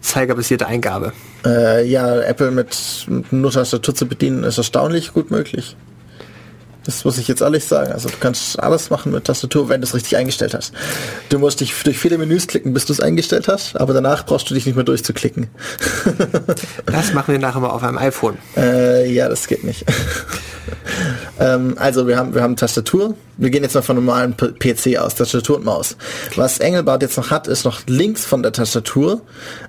zeigerbasierte 0.00 0.66
Eingabe. 0.66 1.12
Äh, 1.44 1.88
ja, 1.88 2.20
Apple 2.20 2.52
mit, 2.52 3.06
mit 3.08 3.32
nur 3.32 3.50
Tastatur 3.50 3.94
zu 3.94 4.06
bedienen 4.06 4.44
ist 4.44 4.58
erstaunlich 4.58 5.12
gut 5.12 5.30
möglich. 5.30 5.76
Das 6.84 7.04
muss 7.04 7.18
ich 7.18 7.28
jetzt 7.28 7.40
ehrlich 7.40 7.64
sagen. 7.64 7.92
Also 7.92 8.08
du 8.08 8.16
kannst 8.20 8.60
alles 8.60 8.90
machen 8.90 9.12
mit 9.12 9.24
Tastatur, 9.24 9.68
wenn 9.68 9.80
du 9.80 9.86
es 9.86 9.94
richtig 9.94 10.16
eingestellt 10.16 10.54
hast. 10.54 10.72
Du 11.28 11.38
musst 11.38 11.60
dich 11.60 11.72
durch 11.82 11.98
viele 11.98 12.18
Menüs 12.18 12.46
klicken, 12.46 12.74
bis 12.74 12.84
du 12.86 12.92
es 12.92 13.00
eingestellt 13.00 13.48
hast, 13.48 13.80
aber 13.80 13.94
danach 13.94 14.26
brauchst 14.26 14.50
du 14.50 14.54
dich 14.54 14.66
nicht 14.66 14.74
mehr 14.74 14.84
durchzuklicken. 14.84 15.48
das 16.86 17.12
machen 17.12 17.32
wir 17.32 17.38
nachher 17.38 17.60
mal 17.60 17.70
auf 17.70 17.82
einem 17.82 17.98
iPhone. 17.98 18.36
Äh, 18.56 19.10
ja, 19.10 19.28
das 19.28 19.46
geht 19.46 19.64
nicht. 19.64 19.84
ähm, 21.40 21.74
also 21.78 22.06
wir 22.06 22.16
haben, 22.16 22.34
wir 22.34 22.42
haben 22.42 22.56
Tastatur. 22.56 23.14
Wir 23.36 23.50
gehen 23.50 23.64
jetzt 23.64 23.74
mal 23.74 23.82
von 23.82 23.96
normalen 23.96 24.36
PC 24.36 24.96
aus, 24.98 25.16
Tastatur 25.16 25.56
und 25.56 25.64
Maus. 25.64 25.96
Was 26.36 26.60
Engelbart 26.60 27.02
jetzt 27.02 27.16
noch 27.16 27.30
hat, 27.30 27.48
ist 27.48 27.64
noch 27.64 27.80
links 27.86 28.24
von 28.24 28.42
der 28.42 28.52
Tastatur 28.52 29.22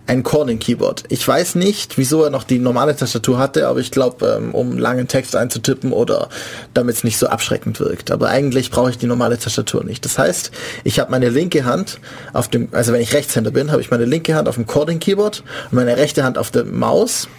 ein 0.05 0.21
Calling 0.21 0.59
Keyboard. 0.59 1.03
Ich 1.09 1.27
weiß 1.27 1.55
nicht, 1.55 1.97
wieso 1.97 2.23
er 2.23 2.29
noch 2.29 2.43
die 2.43 2.59
normale 2.59 2.95
Tastatur 2.95 3.39
hatte, 3.39 3.67
aber 3.67 3.79
ich 3.79 3.89
glaube, 3.89 4.37
ähm, 4.37 4.53
um 4.53 4.77
langen 4.77 5.07
Text 5.07 5.35
einzutippen 5.35 5.93
oder 5.93 6.29
damit 6.75 6.97
es 6.97 7.03
nicht 7.05 7.17
so 7.17 7.27
abschreckend 7.27 7.79
wirkt. 7.79 8.11
Aber 8.11 8.27
eigentlich 8.27 8.69
brauche 8.69 8.89
ich 8.89 8.97
die 8.97 9.07
normale 9.07 9.39
Tastatur 9.39 9.85
nicht. 9.85 10.03
Das 10.03 10.17
heißt, 10.19 10.51
ich 10.83 10.99
habe 10.99 11.11
meine 11.11 11.29
linke 11.29 11.63
Hand 11.63 11.99
auf 12.33 12.49
dem, 12.49 12.67
also 12.73 12.91
wenn 12.91 13.01
ich 13.01 13.13
Rechtshänder 13.13 13.51
bin, 13.51 13.71
habe 13.71 13.81
ich 13.81 13.89
meine 13.91 14.05
linke 14.05 14.35
Hand 14.35 14.49
auf 14.49 14.55
dem 14.55 14.67
Calling 14.67 14.99
Keyboard 14.99 15.43
und 15.71 15.73
meine 15.73 15.95
rechte 15.95 16.23
Hand 16.23 16.37
auf 16.37 16.51
der 16.51 16.65
Maus 16.65 17.29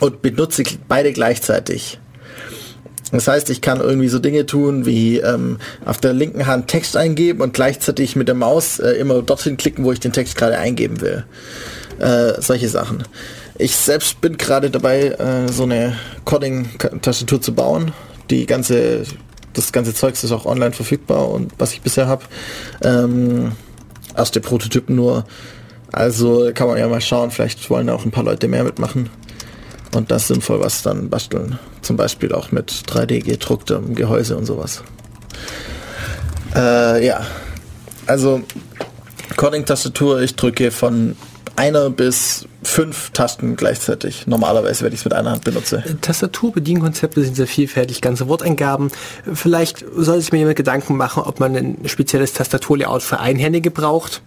und 0.00 0.22
benutze 0.22 0.64
beide 0.88 1.12
gleichzeitig. 1.12 2.00
Das 3.12 3.28
heißt, 3.28 3.50
ich 3.50 3.60
kann 3.60 3.80
irgendwie 3.80 4.08
so 4.08 4.18
Dinge 4.18 4.46
tun 4.46 4.84
wie 4.84 5.18
ähm, 5.18 5.58
auf 5.84 5.98
der 5.98 6.12
linken 6.12 6.46
Hand 6.46 6.66
Text 6.66 6.96
eingeben 6.96 7.40
und 7.40 7.54
gleichzeitig 7.54 8.16
mit 8.16 8.26
der 8.26 8.34
Maus 8.34 8.80
äh, 8.80 8.90
immer 8.92 9.22
dorthin 9.22 9.56
klicken, 9.56 9.84
wo 9.84 9.92
ich 9.92 10.00
den 10.00 10.12
Text 10.12 10.36
gerade 10.36 10.58
eingeben 10.58 11.00
will. 11.00 11.24
Äh, 12.00 12.40
solche 12.40 12.68
Sachen. 12.68 13.04
Ich 13.58 13.74
selbst 13.76 14.20
bin 14.20 14.36
gerade 14.36 14.70
dabei, 14.70 15.08
äh, 15.08 15.50
so 15.50 15.62
eine 15.62 15.96
Coding-Tastatur 16.24 17.40
zu 17.40 17.54
bauen. 17.54 17.92
Die 18.30 18.46
ganze, 18.46 19.04
das 19.52 19.72
ganze 19.72 19.94
Zeugs 19.94 20.24
ist 20.24 20.32
auch 20.32 20.46
online 20.46 20.72
verfügbar 20.72 21.28
und 21.28 21.52
was 21.58 21.72
ich 21.72 21.82
bisher 21.82 22.06
habe. 22.06 22.24
Ähm, 22.82 23.52
erste 24.16 24.40
Prototypen 24.40 24.96
nur. 24.96 25.24
Also 25.92 26.50
kann 26.54 26.68
man 26.68 26.78
ja 26.78 26.88
mal 26.88 27.00
schauen, 27.00 27.30
vielleicht 27.30 27.70
wollen 27.70 27.88
auch 27.88 28.04
ein 28.04 28.10
paar 28.10 28.24
Leute 28.24 28.48
mehr 28.48 28.64
mitmachen 28.64 29.08
und 29.94 30.10
das 30.10 30.28
sinnvoll 30.28 30.60
was 30.60 30.82
dann 30.82 31.08
basteln. 31.08 31.58
Zum 31.82 31.96
Beispiel 31.96 32.32
auch 32.32 32.50
mit 32.52 32.70
3D 32.70 33.22
gedrucktem 33.22 33.94
Gehäuse 33.94 34.36
und 34.36 34.44
sowas. 34.44 34.82
Äh, 36.54 37.06
ja, 37.06 37.24
also 38.06 38.42
Coding-Tastatur, 39.36 40.20
ich 40.20 40.36
drücke 40.36 40.70
von 40.70 41.16
einer 41.56 41.90
bis 41.90 42.46
fünf 42.66 43.10
Tasten 43.10 43.56
gleichzeitig. 43.56 44.26
Normalerweise, 44.26 44.84
wenn 44.84 44.92
ich 44.92 45.00
es 45.00 45.04
mit 45.04 45.14
einer 45.14 45.30
Hand 45.30 45.44
benutze. 45.44 45.82
Tastatur-Bedienkonzepte 46.00 47.22
sind 47.22 47.36
sehr 47.36 47.46
vielfältig, 47.46 48.00
ganze 48.00 48.28
Worteingaben. 48.28 48.90
Vielleicht 49.32 49.84
sollte 49.96 50.22
sich 50.22 50.32
mir 50.32 50.38
jemand 50.38 50.56
Gedanken 50.56 50.96
machen, 50.96 51.22
ob 51.22 51.40
man 51.40 51.56
ein 51.56 51.78
spezielles 51.86 52.32
Tastaturlayout 52.32 53.02
für 53.02 53.20
Einhändige 53.20 53.70
braucht. 53.70 54.22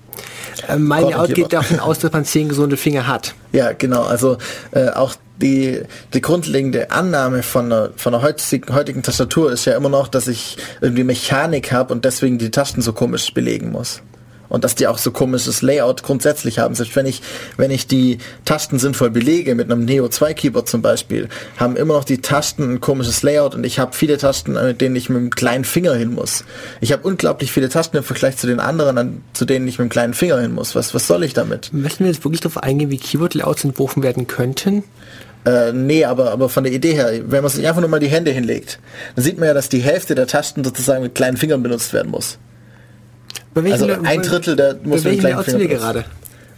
Äh, 0.67 0.77
mein 0.77 1.03
Layout 1.03 1.33
geht 1.33 1.53
davon 1.53 1.79
aus, 1.79 1.99
dass 1.99 2.11
man 2.11 2.25
zehn 2.25 2.49
gesunde 2.49 2.77
Finger 2.77 3.07
hat. 3.07 3.35
Ja, 3.51 3.73
genau. 3.73 4.03
Also 4.03 4.37
äh, 4.71 4.89
auch 4.89 5.15
die, 5.37 5.81
die 6.13 6.21
grundlegende 6.21 6.91
Annahme 6.91 7.43
von 7.43 7.65
einer, 7.65 7.89
von 7.95 8.13
einer 8.13 8.23
heutigen, 8.23 8.73
heutigen 8.73 9.03
Tastatur 9.03 9.51
ist 9.51 9.65
ja 9.65 9.75
immer 9.75 9.89
noch, 9.89 10.07
dass 10.07 10.27
ich 10.27 10.57
irgendwie 10.81 11.03
Mechanik 11.03 11.71
habe 11.71 11.93
und 11.93 12.03
deswegen 12.03 12.37
die 12.37 12.51
Tasten 12.51 12.81
so 12.81 12.93
komisch 12.93 13.33
belegen 13.33 13.71
muss 13.71 14.01
und 14.49 14.63
dass 14.63 14.75
die 14.75 14.87
auch 14.87 14.97
so 14.97 15.11
komisches 15.11 15.61
Layout 15.61 16.03
grundsätzlich 16.03 16.59
haben. 16.59 16.75
Selbst 16.75 16.95
wenn 16.95 17.05
ich, 17.05 17.21
wenn 17.55 17.71
ich 17.71 17.87
die 17.87 18.17
Tasten 18.45 18.79
sinnvoll 18.79 19.11
belege, 19.11 19.55
mit 19.55 19.71
einem 19.71 19.85
Neo 19.85 20.09
2 20.09 20.33
Keyboard 20.33 20.67
zum 20.67 20.81
Beispiel, 20.81 21.29
haben 21.57 21.75
immer 21.75 21.93
noch 21.93 22.03
die 22.03 22.21
Tasten 22.21 22.73
ein 22.73 22.81
komisches 22.81 23.23
Layout 23.23 23.55
und 23.55 23.63
ich 23.63 23.79
habe 23.79 23.95
viele 23.95 24.17
Tasten, 24.17 24.53
mit 24.53 24.81
denen 24.81 24.95
ich 24.95 25.09
mit 25.09 25.17
dem 25.17 25.29
kleinen 25.29 25.63
Finger 25.63 25.93
hin 25.93 26.13
muss. 26.13 26.43
Ich 26.81 26.91
habe 26.91 27.07
unglaublich 27.07 27.51
viele 27.51 27.69
Tasten 27.69 27.97
im 27.97 28.03
Vergleich 28.03 28.37
zu 28.37 28.47
den 28.47 28.59
anderen, 28.59 28.97
an, 28.97 29.23
zu 29.33 29.45
denen 29.45 29.67
ich 29.67 29.79
mit 29.79 29.87
dem 29.87 29.91
kleinen 29.91 30.13
Finger 30.13 30.39
hin 30.39 30.53
muss. 30.53 30.75
Was, 30.75 30.93
was 30.93 31.07
soll 31.07 31.23
ich 31.23 31.33
damit? 31.33 31.71
Möchten 31.71 32.03
wir 32.03 32.11
jetzt 32.11 32.23
wirklich 32.25 32.41
darauf 32.41 32.57
eingehen, 32.57 32.89
wie 32.89 32.97
Keyboard-Layouts 32.97 33.63
entworfen 33.63 34.03
werden 34.03 34.27
könnten? 34.27 34.83
Äh, 35.45 35.71
nee, 35.71 36.03
aber, 36.03 36.31
aber 36.31 36.49
von 36.49 36.65
der 36.65 36.73
Idee 36.73 36.93
her, 36.93 37.11
wenn 37.27 37.41
man 37.41 37.51
sich 37.51 37.65
einfach 37.65 37.79
nur 37.79 37.89
mal 37.89 37.99
die 37.99 38.09
Hände 38.09 38.31
hinlegt, 38.31 38.79
dann 39.15 39.23
sieht 39.23 39.37
man 39.37 39.47
ja, 39.47 39.53
dass 39.53 39.69
die 39.69 39.79
Hälfte 39.79 40.15
der 40.15 40.27
Tasten 40.27 40.63
sozusagen 40.63 41.01
mit 41.01 41.15
kleinen 41.15 41.37
Fingern 41.37 41.63
benutzt 41.63 41.93
werden 41.93 42.11
muss 42.11 42.39
also 43.55 43.87
ein 44.03 44.21
Drittel 44.21 44.55
der 44.55 44.75
muss 44.83 45.03
mit 45.03 45.19
kleinen 45.19 45.43
Finger 45.43 45.65
gerade? 45.65 46.05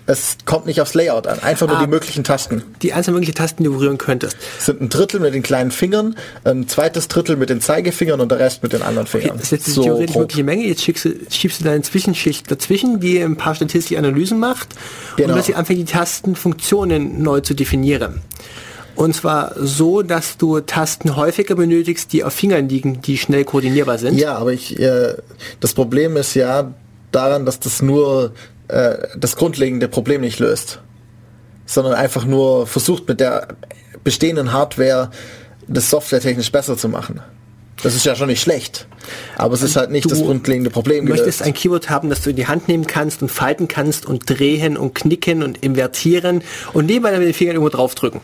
Es 0.07 0.37
kommt 0.45 0.65
nicht 0.65 0.81
aufs 0.81 0.93
Layout 0.93 1.27
an, 1.27 1.39
einfach 1.39 1.67
nur 1.67 1.77
ah, 1.77 1.85
die 1.85 1.87
möglichen 1.87 2.23
Tasten. 2.23 2.63
Die 2.81 2.91
einzelnen 2.91 3.15
möglichen 3.15 3.35
Tasten, 3.35 3.63
die 3.63 3.69
du 3.69 3.77
berühren 3.77 3.99
könntest. 3.99 4.35
Es 4.57 4.65
sind 4.65 4.81
ein 4.81 4.89
Drittel 4.89 5.19
mit 5.19 5.33
den 5.33 5.43
kleinen 5.43 5.69
Fingern, 5.69 6.15
ein 6.43 6.67
zweites 6.67 7.07
Drittel 7.07 7.37
mit 7.37 7.49
den 7.49 7.61
Zeigefingern 7.61 8.19
und 8.19 8.29
der 8.31 8.39
Rest 8.39 8.63
mit 8.63 8.73
den 8.73 8.81
anderen 8.81 9.07
Fingern. 9.07 9.31
Okay, 9.31 9.37
das 9.37 9.51
ist 9.51 9.51
jetzt 9.51 9.75
so 9.75 9.83
theoretisch 9.83 10.15
grob. 10.15 10.33
eine 10.33 10.43
Menge. 10.43 10.65
Jetzt 10.65 10.83
schiebst 10.83 11.05
du, 11.05 11.11
schiebst 11.29 11.61
du 11.61 11.65
deine 11.65 11.83
Zwischenschicht 11.83 12.49
dazwischen, 12.49 12.99
die 12.99 13.21
ein 13.21 13.37
paar 13.37 13.53
statistische 13.53 13.99
Analysen 13.99 14.39
macht 14.39 14.69
genau. 15.17 15.29
und 15.29 15.37
dass 15.37 15.45
sie 15.45 15.55
anfängt, 15.55 15.79
die 15.79 15.85
Tastenfunktionen 15.85 17.21
neu 17.21 17.41
zu 17.41 17.53
definieren. 17.53 18.21
Und 19.01 19.15
zwar 19.15 19.53
so, 19.55 20.03
dass 20.03 20.37
du 20.37 20.59
Tasten 20.59 21.15
häufiger 21.15 21.55
benötigst, 21.55 22.13
die 22.13 22.23
auf 22.23 22.33
Fingern 22.33 22.69
liegen, 22.69 23.01
die 23.01 23.17
schnell 23.17 23.45
koordinierbar 23.45 23.97
sind. 23.97 24.15
Ja, 24.15 24.35
aber 24.35 24.53
ich, 24.53 24.79
äh, 24.79 25.15
das 25.59 25.73
Problem 25.73 26.17
ist 26.17 26.35
ja 26.35 26.71
daran, 27.11 27.47
dass 27.47 27.59
das 27.59 27.81
nur 27.81 28.33
äh, 28.67 28.97
das 29.17 29.35
grundlegende 29.35 29.87
Problem 29.87 30.21
nicht 30.21 30.37
löst, 30.37 30.81
sondern 31.65 31.95
einfach 31.95 32.25
nur 32.25 32.67
versucht 32.67 33.07
mit 33.07 33.19
der 33.19 33.47
bestehenden 34.03 34.53
Hardware 34.53 35.09
das 35.67 35.89
softwaretechnisch 35.89 36.51
besser 36.51 36.77
zu 36.77 36.87
machen. 36.87 37.21
Das 37.81 37.95
ist 37.95 38.05
ja 38.05 38.15
schon 38.15 38.27
nicht 38.27 38.41
schlecht. 38.41 38.85
Aber 39.35 39.55
es 39.55 39.63
ist 39.63 39.77
halt 39.77 39.89
nicht 39.89 40.05
du 40.05 40.09
das 40.09 40.21
grundlegende 40.21 40.69
Problem. 40.69 41.07
Du 41.07 41.13
möchtest 41.13 41.41
ein 41.41 41.55
Keyboard 41.55 41.89
haben, 41.89 42.11
das 42.11 42.21
du 42.21 42.29
in 42.29 42.35
die 42.35 42.45
Hand 42.45 42.67
nehmen 42.67 42.85
kannst 42.85 43.23
und 43.23 43.29
falten 43.29 43.67
kannst 43.67 44.05
und 44.05 44.29
drehen 44.29 44.77
und 44.77 44.93
knicken 44.93 45.41
und 45.41 45.57
invertieren 45.57 46.43
und 46.73 46.85
nebenbei 46.85 47.17
mit 47.17 47.27
den 47.27 47.33
Fingern 47.33 47.55
irgendwo 47.55 47.75
draufdrücken. 47.75 48.21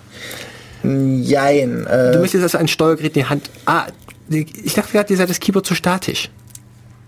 Jein. 0.83 1.85
Äh 1.87 2.11
du 2.13 2.19
möchtest 2.19 2.43
also 2.43 2.57
ein 2.57 2.67
Steuergerät 2.67 3.15
in 3.15 3.23
die 3.23 3.29
Hand. 3.29 3.49
Ah, 3.65 3.87
ich 4.29 4.73
dachte 4.73 4.91
gerade, 4.91 5.11
ihr 5.11 5.17
seid 5.17 5.29
das 5.29 5.39
Keyboard 5.39 5.65
zu 5.65 5.75
statisch. 5.75 6.29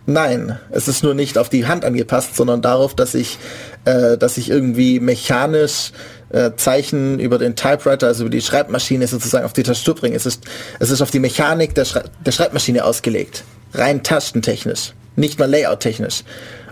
Nein, 0.05 0.57
es 0.71 0.87
ist 0.87 1.03
nur 1.03 1.13
nicht 1.13 1.37
auf 1.37 1.49
die 1.49 1.67
Hand 1.67 1.85
angepasst, 1.85 2.35
sondern 2.35 2.63
darauf, 2.63 2.95
dass 2.95 3.13
ich, 3.13 3.37
äh, 3.85 4.17
dass 4.17 4.37
ich 4.39 4.49
irgendwie 4.49 4.99
mechanisch 4.99 5.91
äh, 6.29 6.51
Zeichen 6.55 7.19
über 7.19 7.37
den 7.37 7.55
Typewriter, 7.55 8.07
also 8.07 8.23
über 8.23 8.31
die 8.31 8.41
Schreibmaschine 8.41 9.05
sozusagen 9.05 9.45
auf 9.45 9.53
die 9.53 9.61
Tastatur 9.61 9.95
bringe. 9.95 10.15
Es 10.15 10.25
ist, 10.25 10.43
es 10.79 10.89
ist 10.89 11.01
auf 11.03 11.11
die 11.11 11.19
Mechanik 11.19 11.75
der, 11.75 11.85
Schrei 11.85 12.03
der 12.25 12.31
Schreibmaschine 12.31 12.85
ausgelegt. 12.85 13.43
Rein 13.73 14.01
tastentechnisch, 14.01 14.93
nicht 15.15 15.37
mal 15.37 15.49
layout-technisch 15.49 16.23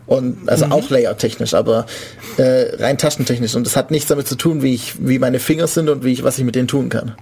und 0.08 0.48
also 0.48 0.66
mhm. 0.66 0.72
auch 0.72 0.90
layout-technisch, 0.90 1.54
aber 1.54 1.86
äh, 2.38 2.76
rein 2.78 2.98
taschentechnisch. 2.98 3.56
Und 3.56 3.68
das 3.68 3.76
hat 3.76 3.92
nichts 3.92 4.08
damit 4.08 4.28
zu 4.28 4.36
tun, 4.36 4.64
wie 4.64 4.74
ich, 4.74 4.96
wie 5.06 5.20
meine 5.20 5.40
Finger 5.40 5.68
sind 5.68 5.90
und 5.90 6.06
wie 6.06 6.14
ich, 6.14 6.24
was 6.24 6.40
ich 6.40 6.46
mit 6.46 6.56
denen 6.56 6.70
tun 6.70 6.88
kann. 6.88 7.16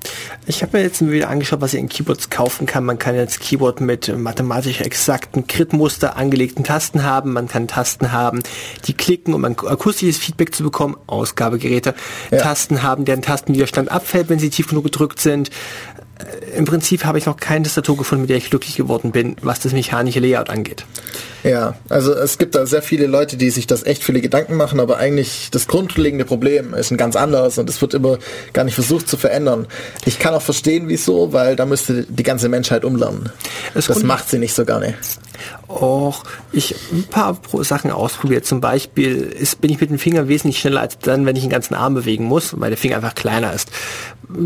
Ich 0.46 0.62
habe 0.62 0.78
mir 0.78 0.84
jetzt 0.84 1.06
wieder 1.06 1.30
angeschaut, 1.30 1.62
was 1.62 1.74
ich 1.74 1.80
in 1.80 1.90
Keyboards 1.90 2.30
kaufen 2.30 2.68
kann. 2.68 2.86
Man 2.86 3.00
kann 3.00 3.16
jetzt 3.16 3.40
Keyboard 3.40 3.82
mit 3.82 4.16
mathematisch 4.16 4.82
exakten 4.82 5.48
Kritmuster 5.48 6.16
angelegten 6.16 6.64
Tasten 6.64 7.04
haben. 7.04 7.34
Man 7.34 7.48
kann 7.48 7.68
Tasten 7.68 8.12
haben, 8.12 8.44
die 8.86 8.94
klicken, 8.94 9.34
um 9.34 9.44
ein 9.46 9.58
akustisches 9.58 10.18
Feedback 10.18 10.54
zu 10.54 10.64
bekommen. 10.64 10.96
Ausgabegeräte. 11.08 11.96
Ja. 12.30 12.38
Tasten 12.38 12.84
haben, 12.84 13.04
deren 13.06 13.24
Tastenwiderstand 13.24 13.92
abfällt, 13.92 14.30
wenn 14.30 14.38
sie 14.38 14.52
tief 14.52 14.68
genug 14.68 14.84
gedrückt 14.84 15.20
sind. 15.20 15.50
Äh, 16.20 16.58
Im 16.58 16.66
Prinzip 16.66 17.04
habe 17.04 17.18
ich 17.18 17.26
noch 17.26 17.38
keine 17.38 17.64
Tastatur 17.64 17.98
gefunden, 17.98 18.22
mit 18.22 18.30
der 18.30 18.38
ich 18.38 18.52
glücklich 18.52 18.76
geworden 18.76 19.12
bin, 19.12 19.38
was 19.42 19.60
das 19.60 19.74
mechanische 19.74 20.20
Layout 20.20 20.52
angeht. 20.52 20.86
Ja, 21.46 21.76
also 21.90 22.12
es 22.12 22.40
gibt 22.40 22.56
da 22.56 22.66
sehr 22.66 22.82
viele 22.82 23.06
Leute, 23.06 23.38
die 23.38 23.52
sich 23.52 23.68
das 23.68 23.84
echt 23.84 24.04
viele 24.04 24.20
Gedanken 24.20 24.56
machen, 24.56 24.80
aber 24.80 24.98
eigentlich 24.98 25.50
das 25.52 25.68
grundlegende 25.68 26.26
Problem 26.26 26.74
ist 26.74 26.90
ein 26.90 26.98
ganz 26.98 27.16
anderes 27.16 27.60
und 27.60 27.70
es 27.70 27.80
wird 27.82 27.94
immer 27.94 28.18
gar 28.52 28.64
nicht 28.64 28.74
versucht 28.74 29.08
zu 29.08 29.16
verändern. 29.16 29.68
Ich 30.06 30.18
kann 30.18 30.34
auch 30.34 30.42
verstehen, 30.42 30.88
wieso, 30.88 31.34
weil 31.34 31.56
da 31.56 31.68
müsste 31.68 32.04
die 32.10 32.24
ganze 32.24 32.50
Menschheit 32.50 32.84
umlernen. 32.84 33.30
Das, 33.76 33.86
das 33.86 34.02
macht 34.02 34.28
sie 34.28 34.40
nicht 34.40 34.56
so 34.56 34.66
gerne. 34.66 34.96
Och, 35.68 36.24
ich 36.52 36.76
ein 36.92 37.04
paar 37.04 37.38
Sachen 37.62 37.92
ausprobiert. 37.92 38.46
Zum 38.46 38.62
Beispiel 38.62 39.16
ist, 39.16 39.62
bin 39.62 39.72
ich 39.72 39.82
mit 39.82 39.90
dem 39.90 40.00
Finger 40.00 40.28
wesentlich 40.28 40.60
schneller 40.60 40.82
als 40.82 40.98
dann, 41.00 41.26
wenn 41.26 41.36
ich 41.36 41.44
den 41.44 41.52
ganzen 41.52 41.76
Arm 41.76 41.94
bewegen 41.94 42.26
muss, 42.26 42.60
weil 42.60 42.70
der 42.70 42.78
Finger 42.78 42.98
einfach 42.98 43.16
kleiner 43.16 43.54
ist. 43.54 43.70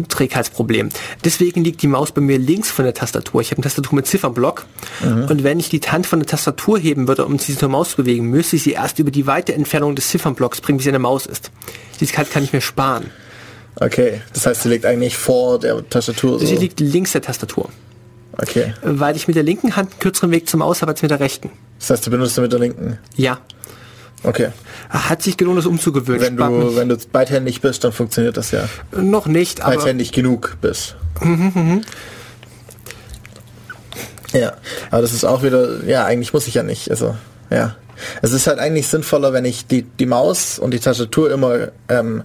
Trägheitsproblem. 0.10 0.90
Deswegen 1.24 1.64
liegt 1.64 1.82
die 1.82 1.88
Maus 1.88 2.12
bei 2.12 2.22
mir 2.22 2.38
links 2.38 2.70
von 2.70 2.86
der 2.86 2.94
Tastatur. 2.94 3.42
Ich 3.42 3.52
habe 3.52 3.58
eine 3.58 3.64
Tastatur 3.64 3.96
mit 3.96 4.08
Ziffernblock 4.08 4.66
mhm. 5.04 5.26
und 5.26 5.44
wenn 5.44 5.60
ich 5.60 5.70
die 5.70 5.80
Hand 5.80 6.06
von 6.06 6.20
der 6.20 6.28
Tastatur 6.28 6.78
heben 6.90 7.08
würde, 7.08 7.26
um 7.26 7.40
sie 7.40 7.58
zur 7.58 7.70
Maus 7.70 7.92
zu 7.92 7.98
bewegen, 7.98 8.26
müsste 8.30 8.58
ich 8.58 8.64
sie 8.64 8.72
erst 8.72 9.00
über 9.00 9.12
die 9.12 9.26
weite 9.28 9.54
Entfernung 9.54 9.96
des 9.96 10.10
Ziffernblocks 10.10 10.62
bringen, 10.62 10.78
bis 10.78 10.84
sie 10.84 10.90
eine 10.90 11.00
Maus 11.00 11.26
ist. 11.26 11.52
Diese 12.00 12.14
Karte 12.14 12.32
kann 12.32 12.44
ich 12.44 12.54
mir 12.54 12.62
sparen. 12.62 13.12
Okay, 13.76 14.22
das 14.34 14.46
heißt, 14.46 14.64
sie 14.64 14.70
liegt 14.70 14.86
eigentlich 14.86 15.16
vor 15.16 15.60
der 15.60 15.88
Tastatur. 15.90 16.40
So. 16.40 16.46
Sie 16.46 16.58
liegt 16.58 16.80
links 16.80 17.14
der 17.14 17.22
Tastatur. 17.22 17.70
Okay. 18.34 18.74
Weil 18.82 19.16
ich 19.16 19.28
mit 19.28 19.36
der 19.36 19.44
linken 19.44 19.76
Hand 19.76 19.92
einen 19.92 20.00
kürzeren 20.00 20.32
Weg 20.32 20.50
zum 20.50 20.60
Maus 20.60 20.82
habe 20.82 20.92
als 20.92 21.02
mit 21.02 21.12
der 21.12 21.20
rechten. 21.20 21.50
Das 21.80 21.90
heißt, 21.92 22.08
du 22.08 22.12
benutzt 22.12 22.36
sie 22.36 22.42
mit 22.42 22.52
der 22.52 22.60
linken? 22.60 22.98
Ja. 23.16 23.40
Okay. 24.24 24.50
Hat 24.90 25.22
sich 25.22 25.38
gelohnt, 25.38 25.60
das 25.60 25.66
umzugewöhnen. 25.66 26.22
Wenn 26.22 26.38
du, 26.38 26.76
wenn 26.76 26.90
du 26.90 26.98
beidhändig 27.12 27.62
bist, 27.62 27.84
dann 27.84 27.92
funktioniert 27.94 28.36
das 28.38 28.52
ja. 28.52 28.68
Noch 28.92 29.28
nicht, 29.28 29.62
aber... 29.62 29.76
Beidhändig 29.76 30.12
genug 30.12 30.58
bist. 30.62 30.96
Mhm, 31.22 31.52
mhm. 31.54 31.82
Ja, 34.34 34.54
aber 34.92 35.02
das 35.02 35.14
ist 35.14 35.26
auch 35.26 35.44
wieder, 35.44 35.84
ja, 35.86 36.06
eigentlich 36.06 36.34
muss 36.34 36.48
ich 36.48 36.54
ja 36.54 36.64
nicht. 36.64 36.90
Also, 36.90 37.16
ja. 37.50 37.76
Es 38.22 38.32
ist 38.32 38.48
halt 38.48 38.60
eigentlich 38.60 38.88
sinnvoller, 38.88 39.34
wenn 39.34 39.44
ich 39.44 39.68
die, 39.68 39.84
die 39.84 40.06
Maus 40.06 40.58
und 40.58 40.72
die 40.72 40.80
Tastatur 40.80 41.32
immer 41.32 41.70
ähm, 41.90 42.24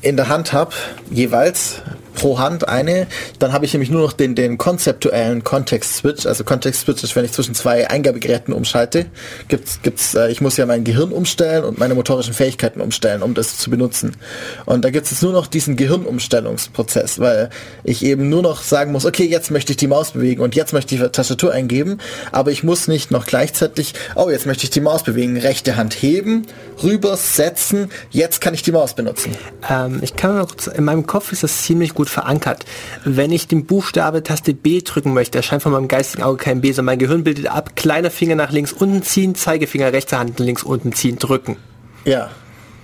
in 0.00 0.16
der 0.16 0.28
Hand 0.28 0.52
habe, 0.52 0.72
jeweils 1.10 1.82
pro 2.16 2.40
Hand 2.40 2.68
eine. 2.68 3.06
Dann 3.38 3.52
habe 3.52 3.64
ich 3.64 3.72
nämlich 3.72 3.90
nur 3.90 4.02
noch 4.02 4.12
den, 4.12 4.34
den 4.34 4.58
konzeptuellen 4.58 5.44
Kontext-Switch. 5.44 6.26
Also 6.26 6.42
Kontext-Switch 6.42 7.04
ist, 7.04 7.14
wenn 7.14 7.24
ich 7.24 7.32
zwischen 7.32 7.54
zwei 7.54 7.88
Eingabegeräten 7.88 8.52
umschalte. 8.52 9.06
Gibt's, 9.46 9.80
gibt's, 9.82 10.14
äh, 10.14 10.30
ich 10.30 10.40
muss 10.40 10.56
ja 10.56 10.66
mein 10.66 10.82
Gehirn 10.82 11.12
umstellen 11.12 11.64
und 11.64 11.78
meine 11.78 11.94
motorischen 11.94 12.34
Fähigkeiten 12.34 12.80
umstellen, 12.80 13.22
um 13.22 13.34
das 13.34 13.58
zu 13.58 13.70
benutzen. 13.70 14.16
Und 14.64 14.84
da 14.84 14.90
gibt 14.90 15.10
es 15.10 15.22
nur 15.22 15.32
noch 15.32 15.46
diesen 15.46 15.76
Gehirnumstellungsprozess, 15.76 17.20
weil 17.20 17.50
ich 17.84 18.04
eben 18.04 18.28
nur 18.28 18.42
noch 18.42 18.62
sagen 18.62 18.92
muss, 18.92 19.04
okay, 19.04 19.24
jetzt 19.24 19.50
möchte 19.50 19.72
ich 19.72 19.76
die 19.76 19.86
Maus 19.86 20.12
bewegen 20.12 20.42
und 20.42 20.56
jetzt 20.56 20.72
möchte 20.72 20.94
ich 20.94 21.00
die 21.00 21.08
Tastatur 21.08 21.52
eingeben, 21.52 21.98
aber 22.32 22.50
ich 22.50 22.64
muss 22.64 22.88
nicht 22.88 23.10
noch 23.10 23.26
gleichzeitig, 23.26 23.94
oh, 24.14 24.30
jetzt 24.30 24.46
möchte 24.46 24.64
ich 24.64 24.70
die 24.70 24.80
Maus 24.80 25.02
bewegen, 25.02 25.36
rechte 25.36 25.76
Hand 25.76 25.94
heben, 25.94 26.46
rüber, 26.82 27.16
setzen, 27.16 27.90
jetzt 28.10 28.40
kann 28.40 28.54
ich 28.54 28.62
die 28.62 28.72
Maus 28.72 28.94
benutzen. 28.94 29.36
Ähm, 29.68 30.00
ich 30.02 30.16
kann 30.16 30.36
noch, 30.38 30.54
in 30.74 30.84
meinem 30.84 31.06
Kopf 31.06 31.32
ist 31.32 31.42
das 31.42 31.62
ziemlich 31.62 31.94
gut 31.94 32.05
gut 32.06 32.10
verankert. 32.10 32.64
Wenn 33.04 33.32
ich 33.32 33.48
den 33.48 33.66
Buchstabe 33.66 34.22
Taste 34.22 34.54
B 34.54 34.80
drücken 34.80 35.12
möchte, 35.12 35.38
erscheint 35.38 35.62
von 35.62 35.72
meinem 35.72 35.88
geistigen 35.88 36.22
Auge 36.22 36.38
kein 36.38 36.60
B, 36.60 36.72
sondern 36.72 36.94
mein 36.94 36.98
Gehirn 36.98 37.24
bildet 37.24 37.48
ab, 37.48 37.74
kleiner 37.76 38.10
Finger 38.10 38.36
nach 38.36 38.52
links 38.52 38.72
unten 38.72 39.02
ziehen, 39.02 39.34
Zeigefinger 39.34 39.92
rechte 39.92 40.18
Hand 40.18 40.38
links 40.38 40.62
unten 40.62 40.92
ziehen, 40.92 41.18
drücken. 41.18 41.56
Ja, 42.04 42.30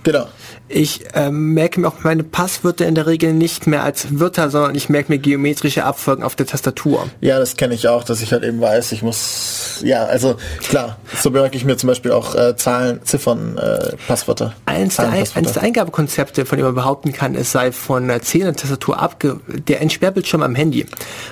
genau. 0.03 0.27
Ich 0.75 1.01
ähm, 1.13 1.53
merke 1.53 1.81
mir 1.81 1.89
auch 1.89 2.03
meine 2.03 2.23
Passwörter 2.23 2.87
in 2.87 2.95
der 2.95 3.07
Regel 3.07 3.35
nicht 3.35 3.67
mehr 3.67 3.83
als 3.85 4.19
Wörter, 4.19 4.49
sondern 4.49 4.75
ich 4.75 4.89
merke 4.89 5.13
mir 5.13 5.19
geometrische 5.19 5.85
Abfolgen 5.85 6.23
auf 6.23 6.35
der 6.35 6.47
Tastatur. 6.47 7.11
Ja, 7.21 7.39
das 7.39 7.59
kenne 7.59 7.75
ich 7.75 7.89
auch, 7.89 8.05
dass 8.05 8.23
ich 8.23 8.33
halt 8.33 8.43
eben 8.43 8.59
weiß, 8.59 8.93
ich 8.93 9.03
muss, 9.03 9.83
ja, 9.85 10.05
also 10.05 10.37
klar, 10.67 10.97
so 11.21 11.29
merke 11.29 11.59
ich 11.59 11.67
mir 11.67 11.77
zum 11.77 11.89
Beispiel 11.89 12.13
auch 12.13 12.35
äh, 12.35 12.57
Zahlen, 12.57 13.01
Ziffern, 13.05 13.59
äh, 13.59 13.97
Passwörter. 14.09 14.55
Eins 14.65 14.97
der, 14.97 15.11
Ein, 15.11 15.27
eins 15.35 15.53
der 15.53 15.63
Eingabekonzepte, 15.63 16.47
von 16.47 16.57
dem 16.57 16.65
man 16.65 16.75
behaupten 16.75 17.13
kann, 17.13 17.35
es 17.35 17.53
sei 17.53 17.71
von 17.71 18.09
der 18.09 18.23
Zählentastatur 18.23 18.99
abge... 18.99 19.41
der 19.47 19.83
Entsperrbildschirm 19.83 20.43
am 20.43 20.55
Handy. 20.55 20.87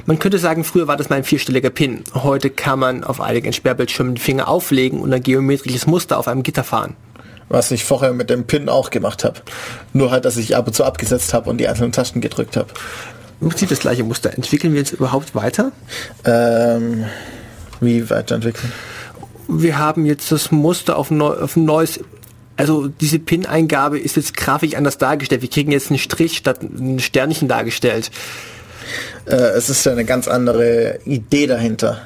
Man 0.05 0.19
könnte 0.19 0.39
sagen, 0.39 0.65
früher 0.65 0.87
war 0.87 0.99
das 0.99 1.09
mal 1.09 1.17
ein 1.17 1.25
vierstelliger 1.25 1.71
Pin. 1.71 2.05
Heute 2.13 2.51
kann 2.51 2.79
man 2.79 3.05
auf 3.05 3.23
einigen 3.23 3.47
Entsperrbildschirmen 3.47 4.17
die 4.17 4.21
Finger 4.21 4.49
auflegen 4.49 5.01
und 5.01 5.15
ein 5.15 5.23
geometrisches 5.23 5.87
Muster 5.87 6.19
auf 6.19 6.29
einem 6.29 6.43
Gitter 6.43 6.63
fahren 6.63 6.95
was 7.51 7.71
ich 7.73 7.85
vorher 7.85 8.15
mit 8.15 8.31
dem 8.31 8.45
Pin 8.45 8.71
auch 8.71 8.89
gemacht 8.91 9.25
habe. 9.25 9.41
Nur 9.93 10.11
halt, 10.11 10.25
dass 10.25 10.39
ich 10.39 10.57
ab 10.57 10.67
und 10.67 10.73
zu 10.73 10.85
abgesetzt 10.85 11.35
habe 11.35 11.51
und 11.51 11.59
die 11.59 11.69
einzelnen 11.69 11.93
Tasten 11.93 12.23
gedrückt 12.23 12.57
habe. 12.57 12.69
Im 13.41 13.49
Prinzip 13.49 13.69
das 13.69 13.81
gleiche 13.81 14.05
Muster. 14.05 14.33
Entwickeln 14.33 14.73
wir 14.73 14.81
jetzt 14.81 14.93
überhaupt 14.93 15.35
weiter? 15.35 15.73
Ähm, 16.25 17.05
wie 17.81 18.09
weiterentwickeln? 18.09 18.73
Wir 19.49 19.79
haben 19.79 20.07
jetzt 20.07 20.31
das 20.31 20.53
Muster 20.53 20.97
auf, 20.97 21.11
neu, 21.11 21.33
auf 21.35 21.57
ein 21.57 21.65
neues 21.65 22.01
also 22.57 22.89
diese 22.89 23.19
PIN-Eingabe 23.19 23.99
ist 23.99 24.17
jetzt 24.17 24.37
grafisch 24.37 24.75
anders 24.75 24.99
dargestellt. 24.99 25.41
Wir 25.41 25.49
kriegen 25.49 25.73
jetzt 25.73 25.89
einen 25.89 25.99
Strich 25.99 26.37
statt 26.37 26.61
ein 26.63 26.99
Sternchen 26.99 27.49
dargestellt. 27.49 28.11
Äh, 29.25 29.35
es 29.35 29.71
ist 29.71 29.87
ja 29.87 29.93
eine 29.93 30.05
ganz 30.05 30.29
andere 30.29 31.01
Idee 31.07 31.47
dahinter. 31.47 32.03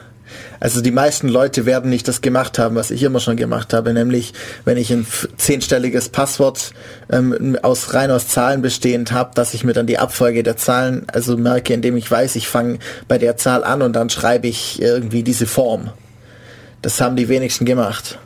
Also 0.61 0.81
die 0.81 0.91
meisten 0.91 1.29
Leute 1.29 1.67
werden 1.67 1.91
nicht 1.91 2.09
das 2.09 2.21
gemacht 2.21 2.59
haben, 2.59 2.77
was 2.77 2.91
ich 2.91 3.03
immer 3.03 3.21
schon 3.21 3.37
gemacht 3.37 3.73
habe, 3.73 3.93
nämlich 3.93 4.33
wenn 4.65 4.77
ich 4.77 4.91
ein 4.93 5.07
zehnstelliges 5.37 6.09
Passwort 6.09 6.73
ähm, 7.11 7.59
aus 7.63 7.95
rein 7.95 8.11
aus 8.11 8.29
Zahlen 8.29 8.63
bestehend 8.63 9.13
habe, 9.13 9.33
dass 9.35 9.55
ich 9.55 9.65
mir 9.65 9.73
dann 9.73 9.87
die 9.87 9.99
Abfolge 9.99 10.43
der 10.43 10.57
Zahlen 10.57 11.07
also 11.13 11.37
merke, 11.37 11.75
indem 11.75 11.97
ich 11.97 12.11
weiß, 12.11 12.37
ich 12.37 12.49
fange 12.49 12.79
bei 13.09 13.19
der 13.19 13.37
Zahl 13.37 13.65
an 13.65 13.83
und 13.83 13.95
dann 13.95 14.11
schreibe 14.11 14.47
ich 14.47 14.81
irgendwie 14.81 15.23
diese 15.23 15.47
Form. 15.47 15.91
Das 16.83 17.01
haben 17.01 17.17
die 17.17 17.29
wenigsten 17.29 17.65
gemacht. 17.65 18.19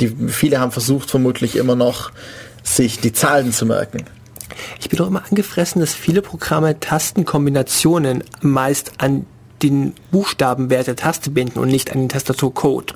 Die, 0.00 0.08
viele 0.28 0.58
haben 0.58 0.72
versucht 0.72 1.10
vermutlich 1.10 1.56
immer 1.56 1.76
noch, 1.76 2.10
sich 2.62 2.98
die 2.98 3.12
Zahlen 3.12 3.52
zu 3.52 3.66
merken. 3.66 4.04
Ich 4.80 4.88
bin 4.88 4.98
doch 4.98 5.08
immer 5.08 5.22
angefressen, 5.28 5.80
dass 5.80 5.94
viele 5.94 6.22
Programme 6.22 6.78
Tastenkombinationen 6.80 8.24
meist 8.40 8.92
an 8.98 9.26
den 9.62 9.94
Buchstabenwert 10.10 10.86
der 10.86 10.96
Taste 10.96 11.30
binden 11.30 11.58
und 11.58 11.68
nicht 11.68 11.92
an 11.92 11.98
den 11.98 12.08
Tastaturcode. 12.08 12.94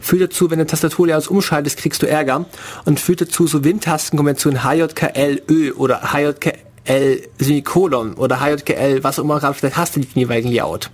Führt 0.00 0.22
dazu, 0.22 0.50
wenn 0.50 0.58
du 0.58 0.66
Tastaturlayout 0.66 1.28
umschaltest, 1.28 1.76
kriegst 1.76 2.02
du 2.02 2.08
Ärger 2.08 2.46
und 2.86 2.98
führt 2.98 3.20
dazu 3.20 3.46
so 3.46 3.64
Win-Tastenkonventionen 3.64 4.64
HJKL 4.64 5.42
oder 5.76 6.12
HJKL 6.12 7.22
Semikolon 7.38 8.14
oder 8.14 8.40
HJKL, 8.40 9.04
was 9.04 9.18
auch 9.18 9.24
immer 9.24 9.38
gerade 9.38 9.50
auf 9.50 9.60
der 9.60 9.70
Taste 9.70 10.00
liegt, 10.00 10.16
jeweiligen 10.16 10.50
Layout. 10.50 10.90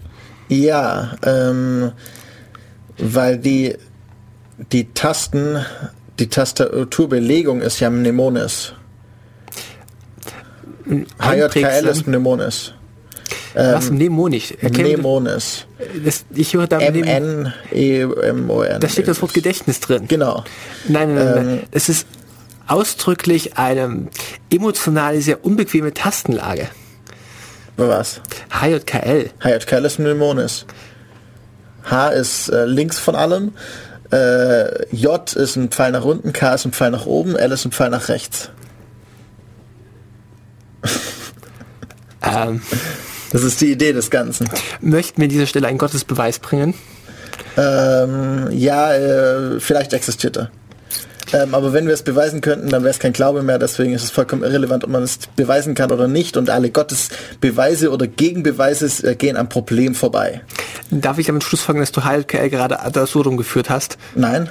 Ja, 0.48 1.16
ähm, 1.22 1.92
weil 2.98 3.38
die, 3.38 3.76
die 4.72 4.92
Tasten, 4.92 5.64
die 6.18 6.28
Tastaturbelegung 6.28 7.60
ist 7.62 7.80
ja 7.80 7.90
Mnemonis. 7.90 8.74
HJKL 11.20 11.86
ist 11.86 12.06
Mnemonis. 12.06 12.72
Was? 13.56 13.90
Mnemonik? 13.90 14.62
Mnemonis. 14.62 15.66
Das, 16.04 16.26
ich 16.34 16.52
höre 16.52 16.66
da 16.66 16.78
M-N-E-M-O-N. 16.78 18.80
Da 18.80 18.88
steht 18.88 19.08
das 19.08 19.22
Wort 19.22 19.32
Gedächtnis 19.32 19.80
drin. 19.80 20.06
Genau. 20.08 20.44
Nein, 20.88 21.14
nein, 21.14 21.34
nein. 21.34 21.48
Ähm, 21.48 21.60
es 21.70 21.88
ist 21.88 22.06
ausdrücklich 22.66 23.56
eine 23.56 24.08
emotionale, 24.50 25.22
sehr 25.22 25.44
unbequeme 25.44 25.94
Tastenlage. 25.94 26.68
Was? 27.78 28.20
HJKL. 28.50 29.30
HJKL 29.40 29.84
ist 29.86 29.98
Mnemonis. 29.98 30.66
H 31.84 32.08
ist 32.08 32.48
äh, 32.48 32.66
links 32.66 32.98
von 32.98 33.14
allem. 33.14 33.52
Äh, 34.12 34.94
J 34.94 35.32
ist 35.32 35.56
ein 35.56 35.70
Pfeil 35.70 35.92
nach 35.92 36.04
unten, 36.04 36.32
K 36.32 36.54
ist 36.54 36.66
ein 36.66 36.72
Pfeil 36.72 36.90
nach 36.90 37.06
oben, 37.06 37.36
L 37.36 37.52
ist 37.52 37.64
ein 37.64 37.72
Pfeil 37.72 37.90
nach 37.90 38.08
rechts. 38.08 38.50
ähm. 42.22 42.60
Das 43.32 43.42
ist 43.42 43.60
die 43.60 43.72
Idee 43.72 43.92
des 43.92 44.10
Ganzen. 44.10 44.48
Möchten 44.80 45.20
wir 45.20 45.24
an 45.24 45.30
dieser 45.30 45.46
Stelle 45.46 45.66
einen 45.66 45.78
Gottesbeweis 45.78 46.38
bringen? 46.38 46.74
Ähm, 47.56 48.48
ja, 48.50 48.94
äh, 48.94 49.60
vielleicht 49.60 49.92
existiert 49.92 50.36
er. 50.36 50.50
Ähm, 51.32 51.54
aber 51.54 51.72
wenn 51.72 51.86
wir 51.86 51.94
es 51.94 52.02
beweisen 52.02 52.40
könnten, 52.40 52.68
dann 52.68 52.82
wäre 52.82 52.90
es 52.90 52.98
kein 52.98 53.12
Glaube 53.12 53.42
mehr. 53.42 53.58
Deswegen 53.58 53.92
ist 53.92 54.04
es 54.04 54.10
vollkommen 54.10 54.42
irrelevant, 54.42 54.84
ob 54.84 54.90
man 54.90 55.02
es 55.02 55.18
beweisen 55.34 55.74
kann 55.74 55.90
oder 55.90 56.06
nicht. 56.06 56.36
Und 56.36 56.50
alle 56.50 56.70
Gottesbeweise 56.70 57.90
oder 57.90 58.06
Gegenbeweise 58.06 59.08
äh, 59.08 59.16
gehen 59.16 59.36
am 59.36 59.48
Problem 59.48 59.94
vorbei. 59.94 60.42
Darf 60.90 61.18
ich 61.18 61.26
damit 61.26 61.42
schlussfolgern, 61.42 61.82
dass 61.82 61.92
du 61.92 62.04
HLKL 62.04 62.48
gerade 62.48 62.80
ad 62.80 62.98
absurdum 62.98 63.36
geführt 63.36 63.70
hast? 63.70 63.98
Nein. 64.14 64.48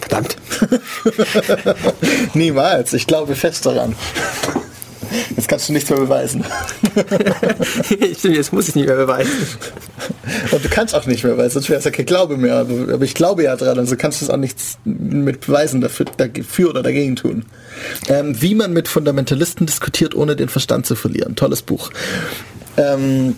Verdammt. 0.00 0.36
Niemals. 2.34 2.92
Ich 2.92 3.06
glaube 3.06 3.34
fest 3.34 3.64
daran. 3.64 3.96
Jetzt 5.36 5.48
kannst 5.48 5.68
du 5.68 5.72
nichts 5.72 5.90
mehr 5.90 5.98
beweisen. 5.98 6.44
Stimmt, 8.18 8.36
jetzt 8.36 8.52
muss 8.52 8.68
ich 8.68 8.74
nicht 8.74 8.86
mehr 8.86 8.96
beweisen. 8.96 9.32
Und 10.50 10.64
du 10.64 10.68
kannst 10.68 10.94
auch 10.94 11.06
nicht 11.06 11.24
mehr, 11.24 11.36
weil 11.36 11.50
sonst 11.50 11.68
wäre 11.68 11.78
es 11.78 11.84
ja 11.84 11.90
kein 11.90 12.06
Glaube 12.06 12.36
mehr. 12.36 12.56
Aber 12.56 13.02
ich 13.02 13.14
glaube 13.14 13.44
ja 13.44 13.56
dran, 13.56 13.78
also 13.78 13.96
kannst 13.96 14.20
du 14.20 14.26
es 14.26 14.30
auch 14.30 14.36
nichts 14.36 14.78
mit 14.84 15.40
Beweisen 15.40 15.80
dafür, 15.80 16.06
dafür 16.16 16.70
oder 16.70 16.82
dagegen 16.82 17.16
tun. 17.16 17.44
Ähm, 18.08 18.40
wie 18.40 18.54
man 18.54 18.72
mit 18.72 18.88
Fundamentalisten 18.88 19.66
diskutiert, 19.66 20.14
ohne 20.14 20.36
den 20.36 20.48
Verstand 20.48 20.86
zu 20.86 20.94
verlieren. 20.94 21.36
Tolles 21.36 21.62
Buch. 21.62 21.90
Ähm, 22.76 23.36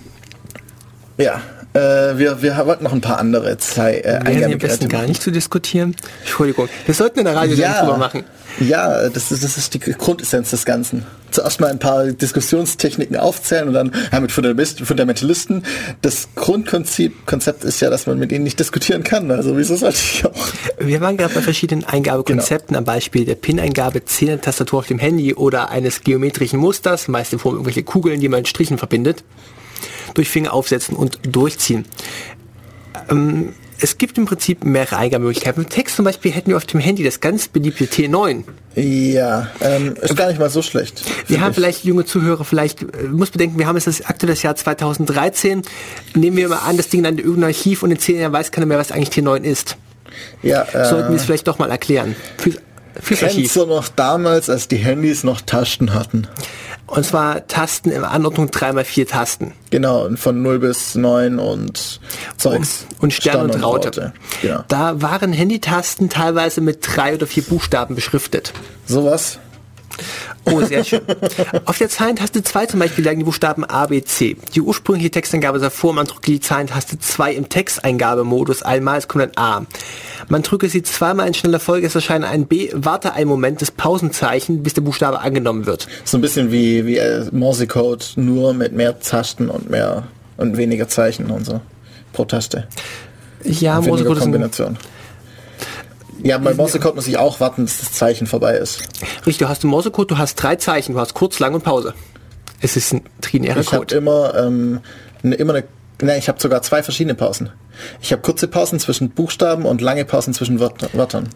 ja, 1.19 1.43
äh, 1.77 2.19
wir, 2.19 2.41
wir 2.43 2.57
wollten 2.67 2.85
noch 2.85 2.93
ein 2.93 3.01
paar 3.01 3.19
andere 3.19 3.59
Zei 3.59 3.99
äh, 3.99 4.21
Wir 4.25 4.47
am 4.47 4.59
besten 4.59 4.89
gar 4.89 5.07
nicht 5.07 5.23
zu 5.23 5.31
diskutieren. 5.31 5.95
Entschuldigung. 6.21 6.69
Wir 6.87 6.95
sollten 6.95 7.19
in 7.19 7.27
der 7.27 7.37
Radio 7.37 7.55
ja, 7.55 7.81
drüber 7.81 7.99
machen. 7.99 8.25
Ja, 8.59 9.11
das 9.11 9.31
ist, 9.31 9.45
das 9.45 9.59
ist 9.59 9.75
die 9.75 9.81
Grundessenz 9.81 10.51
des 10.51 10.65
Ganzen. 10.65 11.05
Zuerst 11.31 11.61
mal 11.61 11.71
ein 11.71 11.79
paar 11.79 12.07
Diskussionstechniken 12.07 13.17
aufzählen 13.17 13.69
und 13.69 13.75
dann 13.75 13.93
ja, 14.11 14.21
mit 14.21 14.33
Fundamentalisten. 14.33 15.65
Das 16.01 16.29
Grundkonzept 16.35 17.27
Konzept 17.27 17.65
ist 17.65 17.81
ja, 17.81 17.91
dass 17.91 18.07
man 18.07 18.19
mit 18.19 18.33
ihnen 18.33 18.45
nicht 18.45 18.59
diskutieren 18.59 19.03
kann. 19.03 19.31
Also 19.31 19.59
wieso 19.59 19.77
sollte 19.77 19.99
ich 19.99 20.25
auch? 20.25 20.49
Wir 20.79 21.03
waren 21.03 21.19
gerade 21.19 21.35
bei 21.35 21.43
verschiedenen 21.43 21.85
Eingabekonzepten, 21.85 22.69
genau. 22.69 22.79
am 22.79 22.85
Beispiel 22.85 23.27
der 23.27 23.35
PIN-Eingabe, 23.35 24.07
Zählentastatur 24.07 24.79
auf 24.79 24.87
dem 24.87 24.99
Handy 24.99 25.35
oder 25.35 25.71
eines 25.71 26.01
geometrischen 26.01 26.59
Musters, 26.59 27.09
meist 27.09 27.35
in 27.35 27.39
Form 27.39 27.57
irgendwelche 27.57 27.83
Kugeln, 27.83 28.21
die 28.21 28.31
man 28.31 28.41
in 28.41 28.47
Strichen 28.47 28.79
verbindet 28.79 29.23
durch 30.17 30.29
Finger 30.29 30.53
aufsetzen 30.53 30.97
und 30.97 31.19
durchziehen. 31.23 31.85
Ähm, 33.11 33.55
es 33.79 33.99
gibt 33.99 34.17
im 34.17 34.25
Prinzip 34.25 34.65
mehrere 34.65 34.97
Eingabemöglichkeiten. 34.97 35.63
Mit 35.63 35.71
Text 35.71 35.97
zum 35.97 36.05
Beispiel 36.05 36.33
hätten 36.33 36.49
wir 36.51 36.57
auf 36.57 36.65
dem 36.65 36.81
Handy 36.81 37.05
das 37.05 37.21
ganz 37.21 37.49
beliebte 37.49 37.85
T9. 37.85 38.45
Ja, 38.75 39.49
ähm, 39.61 39.95
ist 40.01 40.17
gar 40.17 40.29
nicht 40.29 40.39
mal 40.39 40.51
so 40.51 40.63
schlecht. 40.63 41.03
Wir 41.29 41.41
haben 41.41 41.51
ich. 41.51 41.57
vielleicht 41.57 41.85
junge 41.85 42.05
Zuhörer, 42.05 42.45
vielleicht, 42.45 42.83
äh, 42.83 43.05
muss 43.11 43.31
bedenken, 43.31 43.59
wir 43.59 43.67
haben 43.67 43.77
jetzt 43.77 43.87
das 43.87 44.03
aktuelle 44.03 44.35
Jahr 44.35 44.57
2013. 44.57 45.63
Nehmen 46.15 46.37
wir 46.37 46.49
mal 46.49 46.57
an, 46.59 46.77
das 46.77 46.89
Ding 46.89 47.03
dann 47.03 47.19
in 47.19 47.25
irgendein 47.25 47.51
Archiv 47.51 47.83
und 47.83 47.91
in 47.91 47.99
zehn 47.99 48.19
Jahren 48.19 48.33
weiß 48.33 48.51
keiner 48.51 48.67
mehr, 48.67 48.79
was 48.79 48.93
eigentlich 48.93 49.11
T9 49.11 49.43
ist. 49.43 49.77
Ja, 50.43 50.63
äh, 50.63 50.89
Sollten 50.89 51.11
wir 51.11 51.17
es 51.17 51.25
vielleicht 51.25 51.47
doch 51.47 51.59
mal 51.59 51.71
erklären. 51.71 52.17
Für, 52.39 52.53
fürs 53.01 53.23
Archiv. 53.23 53.53
du 53.53 53.67
noch 53.67 53.89
damals, 53.89 54.51
als 54.51 54.69
die 54.69 54.77
Handys 54.77 55.25
noch 55.25 55.41
Tasten 55.41 55.95
hatten? 55.95 56.27
Und 56.87 57.05
zwar 57.05 57.47
Tasten 57.49 57.91
in 57.91 58.05
Anordnung 58.05 58.49
3x4 58.49 59.09
Tasten. 59.09 59.53
Genau, 59.71 60.09
von 60.15 60.41
0 60.41 60.61
bis 60.61 60.95
9 60.95 61.39
und 61.41 62.01
Zeugs. 62.37 62.87
Und 63.01 63.13
Stern, 63.13 63.51
und 63.51 63.63
Raute. 63.63 64.13
Genau. 64.41 64.65
Da 64.69 65.03
waren 65.03 65.33
Handytasten 65.33 66.09
teilweise 66.09 66.61
mit 66.61 66.79
drei 66.83 67.15
oder 67.15 67.27
vier 67.27 67.43
Buchstaben 67.43 67.97
beschriftet. 67.97 68.53
Sowas? 68.87 69.41
Oh, 70.45 70.61
sehr 70.61 70.85
schön. 70.85 71.01
Auf 71.65 71.79
der 71.79 71.89
Zahlentaste 71.89 72.43
2 72.43 72.67
zum 72.67 72.81
Beispiel 72.81 73.05
lagen 73.05 73.19
die 73.19 73.25
Buchstaben 73.25 73.65
A, 73.65 73.87
B, 73.87 74.03
C. 74.03 74.37
Die 74.55 74.61
ursprüngliche 74.61 75.11
Texteingabe 75.11 75.59
sah 75.59 75.71
vor, 75.71 75.93
man 75.93 76.07
drücke 76.07 76.31
die 76.31 76.41
Zahlentaste 76.41 76.99
2 76.99 77.33
im 77.33 77.49
Texteingabemodus 77.49 78.63
einmal, 78.63 78.99
es 78.99 79.09
kommt 79.09 79.25
ein 79.25 79.37
A. 79.37 79.67
Man 80.29 80.43
drücke 80.43 80.69
sie 80.69 80.83
zweimal 80.83 81.27
in 81.27 81.35
schneller 81.35 81.61
Folge, 81.61 81.87
es 81.87 81.95
erscheint 81.95 82.25
ein 82.25 82.47
B, 82.47 82.71
warte 82.75 83.15
einen 83.15 83.29
Moment, 83.29 83.63
das 83.63 83.71
Pausenzeichen, 83.71 84.63
bis 84.63 84.75
der 84.75 84.83
Buchstabe 84.83 85.21
angenommen 85.21 85.67
wird. 85.67 85.89
So 86.05 86.19
ein 86.19 86.21
bisschen 86.21 86.53
wie, 86.53 86.87
wie 86.87 86.99
äh, 86.99 87.27
Morsecode, 87.33 88.13
nur 88.17 88.55
mit 88.55 88.73
mehr 88.73 89.01
Tasten 89.01 89.49
und 89.49 89.71
mehr 89.71 90.05
und 90.37 90.57
weniger 90.57 90.89
Zeichen 90.89 91.31
und 91.31 91.45
so 91.45 91.61
pro 92.13 92.25
Taste. 92.25 92.69
Ja, 93.45 93.81
Morsecode 93.81 94.19
Kombination. 94.19 94.75
Ist 94.75 94.81
ein 94.81 94.96
ja, 96.23 96.39
bei 96.39 96.55
Morsecode 96.55 96.95
muss 96.95 97.07
ich 97.07 97.19
auch 97.19 97.41
warten, 97.41 97.65
bis 97.65 97.79
das 97.79 97.93
Zeichen 97.93 98.27
vorbei 98.27 98.57
ist. 98.57 98.83
Richtig, 99.27 99.39
du 99.39 99.49
hast 99.49 99.65
im 99.65 99.71
Morsecode, 99.71 100.11
du 100.11 100.19
hast 100.19 100.37
drei 100.37 100.57
Zeichen, 100.57 100.95
du 100.95 101.01
hast 101.01 101.15
kurz, 101.15 101.39
lang 101.39 101.55
und 101.55 101.65
Pause. 101.65 101.95
Es 102.61 102.77
ist 102.77 102.93
ein 102.93 103.03
trinärer 103.21 103.61
ich 103.61 103.67
Code. 103.67 103.87
Ich 103.89 103.97
habe 103.97 103.99
immer, 103.99 104.35
ähm, 104.35 104.81
ne, 105.23 105.35
immer 105.37 105.55
eine, 105.55 105.65
ne, 106.01 106.19
ich 106.19 106.29
habe 106.29 106.41
sogar 106.41 106.63
zwei 106.63 106.83
verschiedene 106.83 107.15
Pausen. 107.15 107.51
Ich 108.01 108.13
habe 108.13 108.23
kurze 108.23 108.49
Pausen 108.49 108.81
zwischen 108.81 109.11
Buchstaben 109.11 109.65
und 109.67 109.81
lange 109.81 110.05
Pausen 110.05 110.33
zwischen 110.33 110.61
Wört 110.61 110.95
Wörtern. 110.95 111.29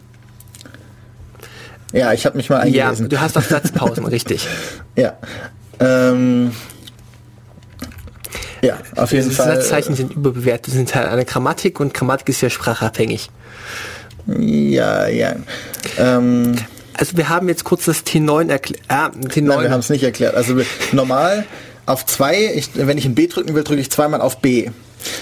Ja, 1.92 2.12
ich 2.12 2.24
habe 2.24 2.36
mich 2.36 2.48
mal 2.48 2.60
eingelesen. 2.60 3.06
Ja, 3.06 3.08
du 3.08 3.20
hast 3.20 3.36
auch 3.36 3.42
Satzpausen, 3.42 4.06
richtig. 4.06 4.46
Ja. 4.96 5.18
Ähm, 5.80 6.52
ja, 8.62 8.78
auf 8.96 9.12
jeden 9.12 9.30
Fall. 9.30 9.56
Satzzeichen 9.56 9.94
sind 9.94 10.12
überbewertet, 10.12 10.72
sind 10.72 10.90
Teil 10.90 11.06
einer 11.06 11.24
Grammatik 11.24 11.80
und 11.80 11.94
Grammatik 11.94 12.28
ist 12.28 12.40
ja 12.42 12.50
sprachabhängig. 12.50 13.30
Ja, 14.26 15.06
ja. 15.08 15.36
Ähm, 15.98 16.56
also 16.94 17.16
wir 17.16 17.28
haben 17.28 17.48
jetzt 17.48 17.64
kurz 17.64 17.86
das 17.86 18.04
T9 18.04 18.50
erklärt. 18.50 18.82
Ah, 18.88 19.06
T9. 19.06 19.42
Nein, 19.42 19.62
wir 19.62 19.70
haben 19.70 19.80
es 19.80 19.90
nicht 19.90 20.02
erklärt. 20.02 20.34
Also 20.34 20.60
normal 20.92 21.46
auf 21.86 22.06
2, 22.06 22.62
wenn 22.74 22.98
ich 22.98 23.06
ein 23.06 23.14
B 23.14 23.26
drücken 23.26 23.54
will, 23.54 23.64
drücke 23.64 23.80
ich 23.80 23.90
zweimal 23.90 24.20
auf 24.20 24.38
B. 24.40 24.70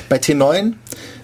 Bei 0.09 0.17
T9 0.17 0.75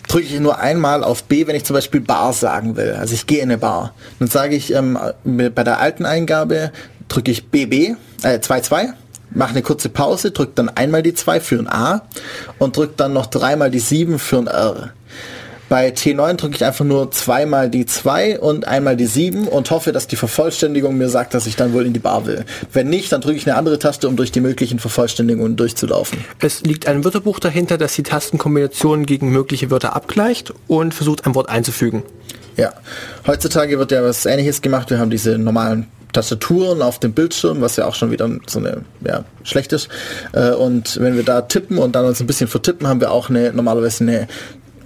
drücke 0.09 0.27
ich 0.27 0.41
nur 0.41 0.59
einmal 0.59 1.03
auf 1.03 1.25
B, 1.25 1.47
wenn 1.47 1.57
ich 1.57 1.65
zum 1.65 1.75
Beispiel 1.75 2.01
Bar 2.01 2.33
sagen 2.33 2.77
will. 2.77 2.93
Also 2.93 3.15
ich 3.15 3.27
gehe 3.27 3.39
in 3.39 3.51
eine 3.51 3.59
Bar. 3.59 3.95
Dann 4.19 4.29
sage 4.29 4.55
ich 4.55 4.73
ähm, 4.73 4.99
bei 5.25 5.65
der 5.65 5.81
alten 5.81 6.07
Eingabe 6.07 6.73
drücke 7.09 7.31
ich 7.31 7.49
BB, 7.49 7.97
äh, 8.23 8.39
2-2, 8.39 8.91
mache 9.31 9.51
eine 9.51 9.63
kurze 9.63 9.89
Pause, 9.89 10.31
drücke 10.31 10.53
dann 10.55 10.69
einmal 10.69 11.03
die 11.03 11.15
2 11.15 11.41
für 11.41 11.59
ein 11.59 11.69
A 11.69 12.03
und 12.59 12.77
drücke 12.77 12.95
dann 12.97 13.13
noch 13.13 13.27
dreimal 13.27 13.71
die 13.71 13.81
7 13.81 14.19
für 14.19 14.39
ein 14.39 14.47
R. 14.47 14.93
Bei 15.69 15.89
T9 15.89 16.35
drücke 16.35 16.57
ich 16.57 16.65
einfach 16.65 16.85
nur 16.85 17.11
zweimal 17.11 17.71
die 17.71 17.87
2 17.87 18.39
und 18.41 18.69
einmal 18.69 18.97
die 18.97 19.07
7 19.07 19.49
und 19.49 19.71
hoffe, 19.71 19.93
dass 19.93 20.07
die 20.07 20.17
Vervollständigung 20.17 20.97
mir 20.97 21.09
sagt, 21.09 21.35
dass 21.35 21.47
ich 21.47 21.57
dann 21.57 21.73
wohl 21.73 21.87
in 21.87 21.93
die 21.93 22.01
Bar 22.01 22.27
will. 22.27 22.45
Wenn 22.73 22.89
nicht, 22.89 23.11
dann 23.13 23.21
drücke 23.21 23.39
ich 23.39 23.47
eine 23.47 23.57
andere 23.57 23.79
Taste, 23.79 24.09
um 24.09 24.17
durch 24.17 24.31
die 24.31 24.41
möglichen 24.41 24.79
Vervollständigungen 24.79 25.57
durchzulaufen. 25.57 26.19
Es 26.41 26.63
liegt 26.63 26.87
ein 26.87 27.05
Wörterbuch 27.05 27.41
dahinter, 27.41 27.79
das 27.79 27.95
die 27.95 28.03
Tastenkombinationen 28.03 29.07
gegen 29.07 29.31
mögliche 29.31 29.71
Wörter 29.71 29.97
abgleicht 29.97 30.53
und 30.69 30.95
versucht, 30.95 31.27
ein 31.27 31.35
Wort 31.35 31.49
einzufügen. 31.49 32.03
Ja, 32.57 32.73
heutzutage 33.27 33.79
wird 33.79 33.91
ja 33.91 34.05
was 34.05 34.27
ähnliches 34.27 34.63
gemacht. 34.63 34.91
Wir 34.91 34.99
haben 34.99 35.11
diese 35.11 35.39
normalen 35.39 35.87
Tastaturen 36.13 36.81
auf 36.81 37.01
dem 37.01 37.13
Bildschirm, 37.13 37.61
was 37.61 37.77
ja 37.77 37.87
auch 37.87 37.95
schon 37.95 38.11
wieder 38.11 38.31
so 38.47 38.61
eine, 38.61 38.83
ja, 39.05 39.25
schlecht 39.43 39.73
ist. 39.73 39.89
Äh, 40.33 40.53
und 40.53 41.01
wenn 41.01 41.17
wir 41.17 41.25
da 41.25 41.43
tippen 41.43 41.79
und 41.79 41.97
dann 41.97 42.07
uns 42.07 42.21
ein 42.21 42.27
bisschen 42.27 42.49
vertippen, 42.49 42.87
haben 42.87 43.01
wir 43.01 43.11
auch 43.11 43.29
eine, 43.29 43.53
normalerweise 43.53 44.05
eine 44.05 44.29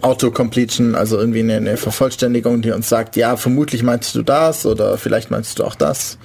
Autocompletion, 0.01 0.95
also 0.95 1.19
irgendwie 1.19 1.41
eine, 1.41 1.57
eine, 1.57 1.77
Vervollständigung, 1.77 2.63
die 2.63 2.71
uns 2.71 2.89
sagt, 2.89 3.17
ja, 3.17 3.37
vermutlich 3.37 3.83
meinst 3.83 4.15
du 4.15 4.23
das 4.23 4.65
oder 4.65 4.97
vielleicht 4.99 5.31
meinst 5.31 5.59
du 5.59 5.65
auch 5.65 5.75
das. 5.75 6.19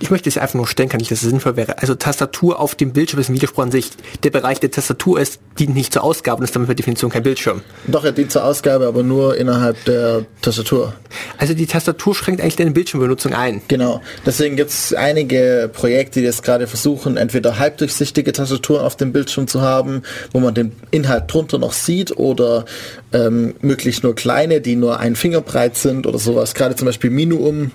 Ich 0.00 0.10
möchte 0.10 0.28
es 0.28 0.38
einfach 0.38 0.54
nur 0.54 0.66
stellen, 0.66 0.88
kann 0.88 1.00
ich, 1.00 1.08
dass 1.08 1.22
es 1.22 1.28
sinnvoll 1.28 1.56
wäre. 1.56 1.78
Also 1.78 1.94
Tastatur 1.94 2.60
auf 2.60 2.74
dem 2.74 2.92
Bildschirm 2.92 3.20
ist 3.20 3.28
ein 3.28 3.34
Widerspruch 3.34 3.64
an 3.64 3.70
sich. 3.70 3.90
Der 4.22 4.30
Bereich 4.30 4.60
der 4.60 4.70
Tastatur 4.70 5.20
ist, 5.20 5.40
dient 5.58 5.74
nicht 5.74 5.92
zur 5.92 6.04
Ausgabe 6.04 6.38
und 6.38 6.44
ist 6.44 6.54
damit 6.54 6.68
per 6.68 6.74
Definition 6.74 7.10
kein 7.10 7.22
Bildschirm. 7.22 7.62
Doch, 7.86 8.04
er 8.04 8.12
dient 8.12 8.32
zur 8.32 8.44
Ausgabe, 8.44 8.86
aber 8.86 9.02
nur 9.02 9.36
innerhalb 9.36 9.84
der 9.84 10.24
Tastatur. 10.40 10.94
Also 11.36 11.54
die 11.54 11.66
Tastatur 11.66 12.14
schränkt 12.14 12.40
eigentlich 12.40 12.56
deine 12.56 12.70
Bildschirmbenutzung 12.70 13.34
ein. 13.34 13.60
Genau. 13.68 14.00
Deswegen 14.24 14.56
gibt 14.56 14.70
es 14.70 14.94
einige 14.94 15.70
Projekte, 15.72 16.20
die 16.20 16.26
jetzt 16.26 16.44
gerade 16.44 16.66
versuchen, 16.66 17.16
entweder 17.16 17.58
halbdurchsichtige 17.58 18.32
Tastaturen 18.32 18.84
auf 18.84 18.96
dem 18.96 19.12
Bildschirm 19.12 19.48
zu 19.48 19.60
haben, 19.60 20.02
wo 20.32 20.40
man 20.40 20.54
den 20.54 20.72
Inhalt 20.90 21.24
drunter 21.32 21.58
noch 21.58 21.72
sieht 21.72 22.16
oder 22.16 22.64
ähm, 23.12 23.54
möglichst 23.60 24.02
nur 24.02 24.14
kleine, 24.14 24.60
die 24.60 24.76
nur 24.76 25.00
ein 25.00 25.16
Finger 25.16 25.40
breit 25.40 25.76
sind 25.76 26.06
oder 26.06 26.18
sowas. 26.18 26.54
Gerade 26.54 26.76
zum 26.76 26.86
Beispiel 26.86 27.10
Minuum 27.10 27.70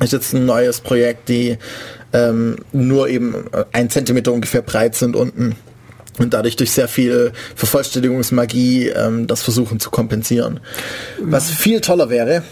ist 0.00 0.12
jetzt 0.12 0.32
ein 0.32 0.46
neues 0.46 0.80
Projekt, 0.80 1.28
die 1.28 1.58
ähm, 2.12 2.56
nur 2.72 3.08
eben 3.08 3.34
ein 3.72 3.90
Zentimeter 3.90 4.32
ungefähr 4.32 4.62
breit 4.62 4.94
sind 4.94 5.16
unten 5.16 5.56
und 6.18 6.34
dadurch 6.34 6.56
durch 6.56 6.72
sehr 6.72 6.88
viel 6.88 7.32
Vervollständigungsmagie 7.54 8.88
ähm, 8.88 9.26
das 9.26 9.42
versuchen 9.42 9.80
zu 9.80 9.90
kompensieren. 9.90 10.60
Was 11.20 11.50
viel 11.50 11.80
toller 11.80 12.10
wäre, 12.10 12.42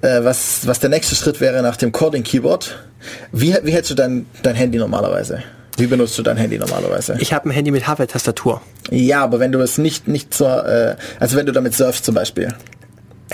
äh, 0.00 0.24
was, 0.24 0.66
was 0.66 0.80
der 0.80 0.90
nächste 0.90 1.14
Schritt 1.14 1.40
wäre 1.40 1.62
nach 1.62 1.76
dem 1.76 1.92
Coding 1.92 2.24
Keyboard, 2.24 2.76
wie, 3.32 3.54
wie 3.62 3.72
hältst 3.72 3.90
du 3.90 3.94
dein, 3.94 4.26
dein 4.42 4.54
Handy 4.54 4.78
normalerweise? 4.78 5.42
Wie 5.78 5.86
benutzt 5.86 6.18
du 6.18 6.22
dein 6.22 6.36
Handy 6.36 6.58
normalerweise? 6.58 7.16
Ich 7.18 7.32
habe 7.32 7.48
ein 7.48 7.52
Handy 7.52 7.70
mit 7.70 7.86
Hardware-Tastatur. 7.86 8.60
Ja, 8.90 9.22
aber 9.22 9.40
wenn 9.40 9.52
du 9.52 9.60
es 9.60 9.78
nicht, 9.78 10.06
nicht 10.06 10.34
zur, 10.34 10.66
äh, 10.66 10.96
also 11.18 11.36
wenn 11.36 11.46
du 11.46 11.52
damit 11.52 11.74
surfst 11.74 12.04
zum 12.04 12.14
Beispiel. 12.14 12.54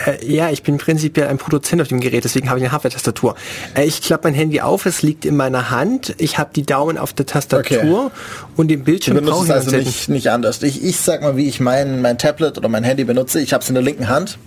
Äh, 0.06 0.24
ja, 0.24 0.50
ich 0.50 0.62
bin 0.62 0.78
prinzipiell 0.78 1.26
ein 1.28 1.38
Produzent 1.38 1.82
auf 1.82 1.88
dem 1.88 2.00
Gerät, 2.00 2.24
deswegen 2.24 2.48
habe 2.48 2.58
ich 2.58 2.64
eine 2.64 2.72
Hardware-Tastatur. 2.72 3.34
Äh, 3.74 3.84
ich 3.84 4.02
klappe 4.02 4.28
mein 4.28 4.34
Handy 4.34 4.60
auf, 4.60 4.86
es 4.86 5.02
liegt 5.02 5.24
in 5.24 5.36
meiner 5.36 5.70
Hand, 5.70 6.14
ich 6.18 6.38
habe 6.38 6.50
die 6.54 6.64
Daumen 6.64 6.98
auf 6.98 7.12
der 7.12 7.26
Tastatur 7.26 8.06
okay. 8.06 8.10
und 8.56 8.68
den 8.68 8.84
Bildschirm 8.84 9.16
du 9.16 9.22
benutzt 9.22 9.44
es 9.44 9.50
also 9.50 9.76
nicht, 9.76 10.08
nicht 10.08 10.30
anders. 10.30 10.62
Ich, 10.62 10.84
ich 10.84 10.96
sag 10.98 11.22
mal, 11.22 11.36
wie 11.36 11.48
ich 11.48 11.60
mein, 11.60 12.02
mein 12.02 12.18
Tablet 12.18 12.58
oder 12.58 12.68
mein 12.68 12.84
Handy 12.84 13.04
benutze. 13.04 13.40
Ich 13.40 13.52
habe 13.52 13.62
es 13.62 13.68
in 13.68 13.74
der 13.74 13.82
linken 13.82 14.08
Hand 14.08 14.38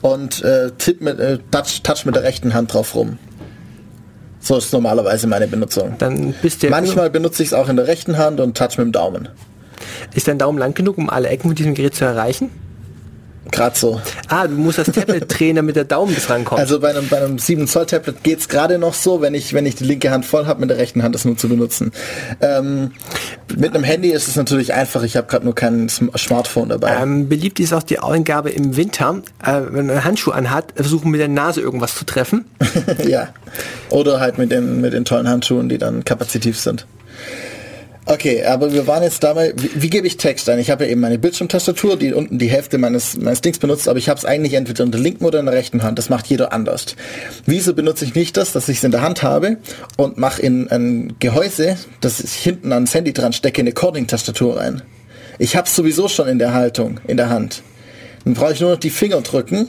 und 0.00 0.42
äh, 0.42 0.70
tipp 0.76 1.00
mit, 1.00 1.18
äh, 1.20 1.38
touch, 1.50 1.82
touch 1.82 2.04
mit 2.04 2.16
der 2.16 2.24
rechten 2.24 2.54
Hand 2.54 2.74
drauf 2.74 2.94
rum. 2.94 3.18
So 4.48 4.56
ist 4.56 4.72
normalerweise 4.72 5.26
meine 5.26 5.46
Benutzung. 5.46 5.96
Dann 5.98 6.34
bist 6.40 6.62
du 6.62 6.70
Manchmal 6.70 7.10
benutze 7.10 7.42
ich 7.42 7.50
es 7.50 7.52
auch 7.52 7.68
in 7.68 7.76
der 7.76 7.86
rechten 7.86 8.16
Hand 8.16 8.40
und 8.40 8.56
touch 8.56 8.78
mit 8.78 8.86
dem 8.86 8.92
Daumen. 8.92 9.28
Ist 10.14 10.26
dein 10.26 10.38
Daumen 10.38 10.56
lang 10.56 10.72
genug, 10.72 10.96
um 10.96 11.10
alle 11.10 11.28
Ecken 11.28 11.50
mit 11.50 11.58
diesem 11.58 11.74
Gerät 11.74 11.94
zu 11.94 12.06
erreichen? 12.06 12.48
Gerade 13.50 13.78
so. 13.78 14.00
Ah, 14.28 14.46
du 14.46 14.54
musst 14.54 14.78
das 14.78 14.88
Tablet 14.88 15.24
drehen, 15.28 15.56
damit 15.56 15.76
der 15.76 15.84
Daumen 15.84 16.14
bis 16.14 16.28
rankommt. 16.28 16.60
Also 16.60 16.80
bei 16.80 16.90
einem, 16.90 17.08
bei 17.08 17.18
einem 17.18 17.38
7 17.38 17.66
Zoll 17.66 17.86
Tablet 17.86 18.22
geht 18.22 18.40
es 18.40 18.48
gerade 18.48 18.78
noch 18.78 18.94
so, 18.94 19.20
wenn 19.20 19.34
ich, 19.34 19.54
wenn 19.54 19.66
ich 19.66 19.74
die 19.74 19.84
linke 19.84 20.10
Hand 20.10 20.24
voll 20.24 20.46
habe, 20.46 20.60
mit 20.60 20.70
der 20.70 20.78
rechten 20.78 21.02
Hand 21.02 21.14
das 21.14 21.24
nur 21.24 21.36
zu 21.36 21.48
benutzen. 21.48 21.92
Ähm, 22.40 22.92
mit 23.56 23.74
einem 23.74 23.84
Handy 23.84 24.10
ist 24.10 24.28
es 24.28 24.36
natürlich 24.36 24.74
einfach, 24.74 25.02
ich 25.02 25.16
habe 25.16 25.26
gerade 25.26 25.44
nur 25.44 25.54
kein 25.54 25.88
Smartphone 25.88 26.68
dabei. 26.68 26.96
Ähm, 27.00 27.28
beliebt 27.28 27.58
ist 27.60 27.72
auch 27.72 27.82
die 27.82 27.98
Eingabe 27.98 28.50
im 28.50 28.76
Winter, 28.76 29.22
äh, 29.42 29.60
wenn 29.70 29.86
man 29.86 29.90
einen 29.90 30.04
Handschuh 30.04 30.30
anhat, 30.30 30.72
versuchen 30.74 31.10
mit 31.10 31.20
der 31.20 31.28
Nase 31.28 31.60
irgendwas 31.60 31.94
zu 31.94 32.04
treffen. 32.04 32.44
ja. 33.06 33.28
Oder 33.90 34.20
halt 34.20 34.38
mit 34.38 34.52
den, 34.52 34.80
mit 34.80 34.92
den 34.92 35.04
tollen 35.04 35.28
Handschuhen, 35.28 35.68
die 35.68 35.78
dann 35.78 36.04
kapazitiv 36.04 36.58
sind. 36.58 36.86
Okay, 38.10 38.42
aber 38.42 38.72
wir 38.72 38.86
waren 38.86 39.02
jetzt 39.02 39.22
dabei, 39.22 39.52
wie, 39.54 39.82
wie 39.82 39.90
gebe 39.90 40.06
ich 40.06 40.16
Text 40.16 40.48
ein? 40.48 40.58
Ich 40.58 40.70
habe 40.70 40.86
ja 40.86 40.90
eben 40.90 41.02
meine 41.02 41.18
Bildschirmtastatur, 41.18 41.98
die 41.98 42.14
unten 42.14 42.38
die 42.38 42.48
Hälfte 42.48 42.78
meines, 42.78 43.18
meines 43.18 43.42
Dings 43.42 43.58
benutzt, 43.58 43.86
aber 43.86 43.98
ich 43.98 44.08
habe 44.08 44.16
es 44.16 44.24
eigentlich 44.24 44.54
entweder 44.54 44.82
in 44.82 44.90
der 44.90 44.98
linken 44.98 45.26
oder 45.26 45.40
in 45.40 45.44
der 45.44 45.54
rechten 45.54 45.82
Hand. 45.82 45.98
Das 45.98 46.08
macht 46.08 46.26
jeder 46.26 46.54
anders. 46.54 46.96
Wieso 47.44 47.74
benutze 47.74 48.06
ich 48.06 48.14
nicht 48.14 48.38
das, 48.38 48.52
dass 48.52 48.70
ich 48.70 48.78
es 48.78 48.84
in 48.84 48.92
der 48.92 49.02
Hand 49.02 49.22
habe 49.22 49.58
und 49.98 50.16
mache 50.16 50.40
in 50.40 50.70
ein 50.70 51.16
Gehäuse, 51.18 51.76
das 52.00 52.20
ich 52.20 52.32
hinten 52.32 52.72
ans 52.72 52.94
Handy 52.94 53.12
dran 53.12 53.34
stecke, 53.34 53.60
eine 53.60 53.72
Cording-Tastatur 53.72 54.56
rein? 54.56 54.80
Ich 55.38 55.54
habe 55.54 55.68
es 55.68 55.76
sowieso 55.76 56.08
schon 56.08 56.28
in 56.28 56.38
der 56.38 56.54
Haltung, 56.54 57.00
in 57.06 57.18
der 57.18 57.28
Hand. 57.28 57.62
Dann 58.24 58.32
brauche 58.32 58.54
ich 58.54 58.60
nur 58.60 58.70
noch 58.70 58.80
die 58.80 58.88
Finger 58.88 59.20
drücken 59.20 59.68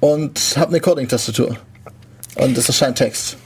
und 0.00 0.56
habe 0.56 0.70
eine 0.70 0.80
Cording-Tastatur. 0.80 1.56
Und 2.34 2.58
das 2.58 2.66
erscheint 2.66 2.98
Text 2.98 3.36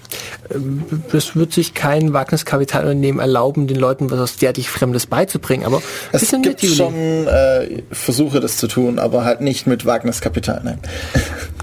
es 1.12 1.36
wird 1.36 1.52
sich 1.52 1.74
kein 1.74 2.12
Wagniskapitalunternehmen 2.12 3.20
erlauben, 3.20 3.66
den 3.66 3.78
Leuten 3.78 4.10
was 4.10 4.36
derartig 4.36 4.68
Fremdes 4.68 5.06
beizubringen. 5.06 5.64
Aber 5.64 5.82
es 6.12 6.30
gibt 6.42 6.64
schon 6.64 6.94
äh, 7.26 7.82
Versuche, 7.90 8.40
das 8.40 8.56
zu 8.56 8.68
tun, 8.68 8.98
aber 8.98 9.24
halt 9.24 9.40
nicht 9.40 9.66
mit 9.66 9.86
Wagniskapital. 9.86 10.60
Nein. 10.64 10.78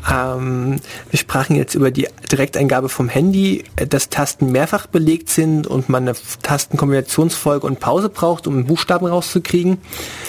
Ähm, 0.10 0.80
wir 1.12 1.20
sprachen 1.20 1.56
jetzt 1.56 1.76
über 1.76 1.92
die 1.92 2.08
Direkteingabe 2.32 2.90
vom 2.90 3.08
Handy, 3.08 3.64
dass 3.76 4.10
Tasten 4.10 4.52
mehrfach 4.52 4.88
belegt 4.88 5.30
sind 5.30 5.68
und 5.68 5.90
man 5.90 6.08
eine 6.08 6.18
Tastenkombinationsfolge 6.42 7.68
und 7.68 7.80
Pause 7.80 8.10
braucht, 8.10 8.48
um 8.48 8.56
einen 8.56 8.66
Buchstaben 8.66 9.06
rauszukriegen. 9.06 9.78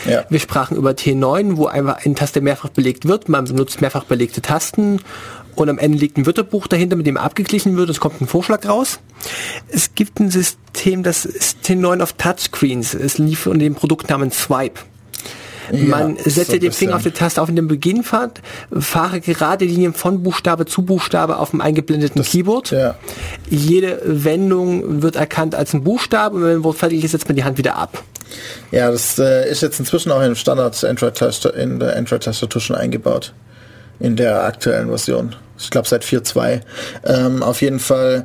Ja. 0.07 0.25
Wir 0.29 0.41
sprachen 0.41 0.77
über 0.77 0.91
T9, 0.91 1.57
wo 1.57 1.67
einfach 1.67 2.05
eine 2.05 2.15
Taste 2.15 2.43
mehrfach 2.43 2.69
belegt 2.69 3.09
wird. 3.09 3.31
Man 3.31 3.47
benutzt 3.47 3.81
mehrfach 3.81 4.05
belegte 4.05 4.43
Tasten 4.43 5.01
und 5.55 5.69
am 5.69 5.79
Ende 5.79 5.99
liegt 5.99 6.17
ein 6.17 6.27
Wörterbuch 6.27 6.67
dahinter, 6.67 6.97
mit 6.97 7.07
dem 7.07 7.17
abgeglichen 7.17 7.77
wird, 7.77 7.91
es 7.91 8.01
kommt 8.01 8.21
ein 8.21 8.27
Vorschlag 8.27 8.67
raus. 8.67 9.01
Es 9.69 9.95
gibt 9.95 10.19
ein 10.21 10.31
System, 10.31 11.03
das 11.03 11.25
ist 11.25 11.59
T9 11.65 12.03
auf 12.03 12.15
Touchscreens. 12.15 12.95
Es 12.95 13.19
lief 13.19 13.47
unter 13.47 13.61
dem 13.61 13.75
Produkt 13.75 14.11
namens 14.11 14.39
Swipe. 14.39 14.81
Man 15.71 16.17
Ja, 16.17 16.23
setze 16.25 16.53
so 16.53 16.59
den 16.59 16.73
Finger 16.73 16.97
auf 16.97 17.03
die. 17.03 17.13
Taste 17.13 17.41
auf 17.41 17.49
in 17.49 17.57
den 17.57 17.69
Beginn, 17.69 18.03
fahrt, 18.03 18.41
fahre 18.77 19.21
gerade 19.21 19.65
Linien 19.65 19.95
von 19.95 20.23
Buchstabe 20.23 20.67
zu 20.67 20.83
Buchstabe 20.83 21.39
auf 21.39 21.51
dem 21.51 21.61
eingeblendeten 21.61 22.23
Keyboard. 22.23 22.73
Ja. 22.73 22.97
Jede 23.49 24.01
Wendung 24.05 25.03
wird 25.03 25.17
erkannt 25.17 25.55
als 25.55 25.73
ein 25.73 25.85
Buchstabe 25.85 26.37
und 26.37 26.43
wenn 26.43 26.57
ein 26.57 26.65
Wort 26.65 26.79
fertig 26.79 27.05
ist, 27.05 27.13
setzt 27.13 27.29
man 27.29 27.37
die 27.37 27.45
Hand 27.45 27.59
wieder 27.59 27.77
ab. 27.77 28.03
Ja, 28.71 28.91
das 28.91 29.19
äh, 29.19 29.49
ist 29.51 29.63
jetzt 29.63 29.79
inzwischen 29.79 30.11
auch 30.11 30.23
im 30.23 30.35
Standard 30.35 30.83
Android-Tastatur 30.83 31.55
in 31.59 31.79
der 31.79 31.97
Android-Tastatur 31.97 32.61
schon 32.61 32.77
eingebaut. 32.77 33.33
In 34.03 34.17
der 34.17 34.43
aktuellen 34.43 34.89
Version. 34.89 35.37
Ich 35.57 35.71
glaube 35.71 35.89
seit 35.89 36.05
4.2. 36.05 36.61
Ähm, 37.05 37.43
auf 37.43 37.63
jeden 37.63 37.79
Fall, 37.79 38.25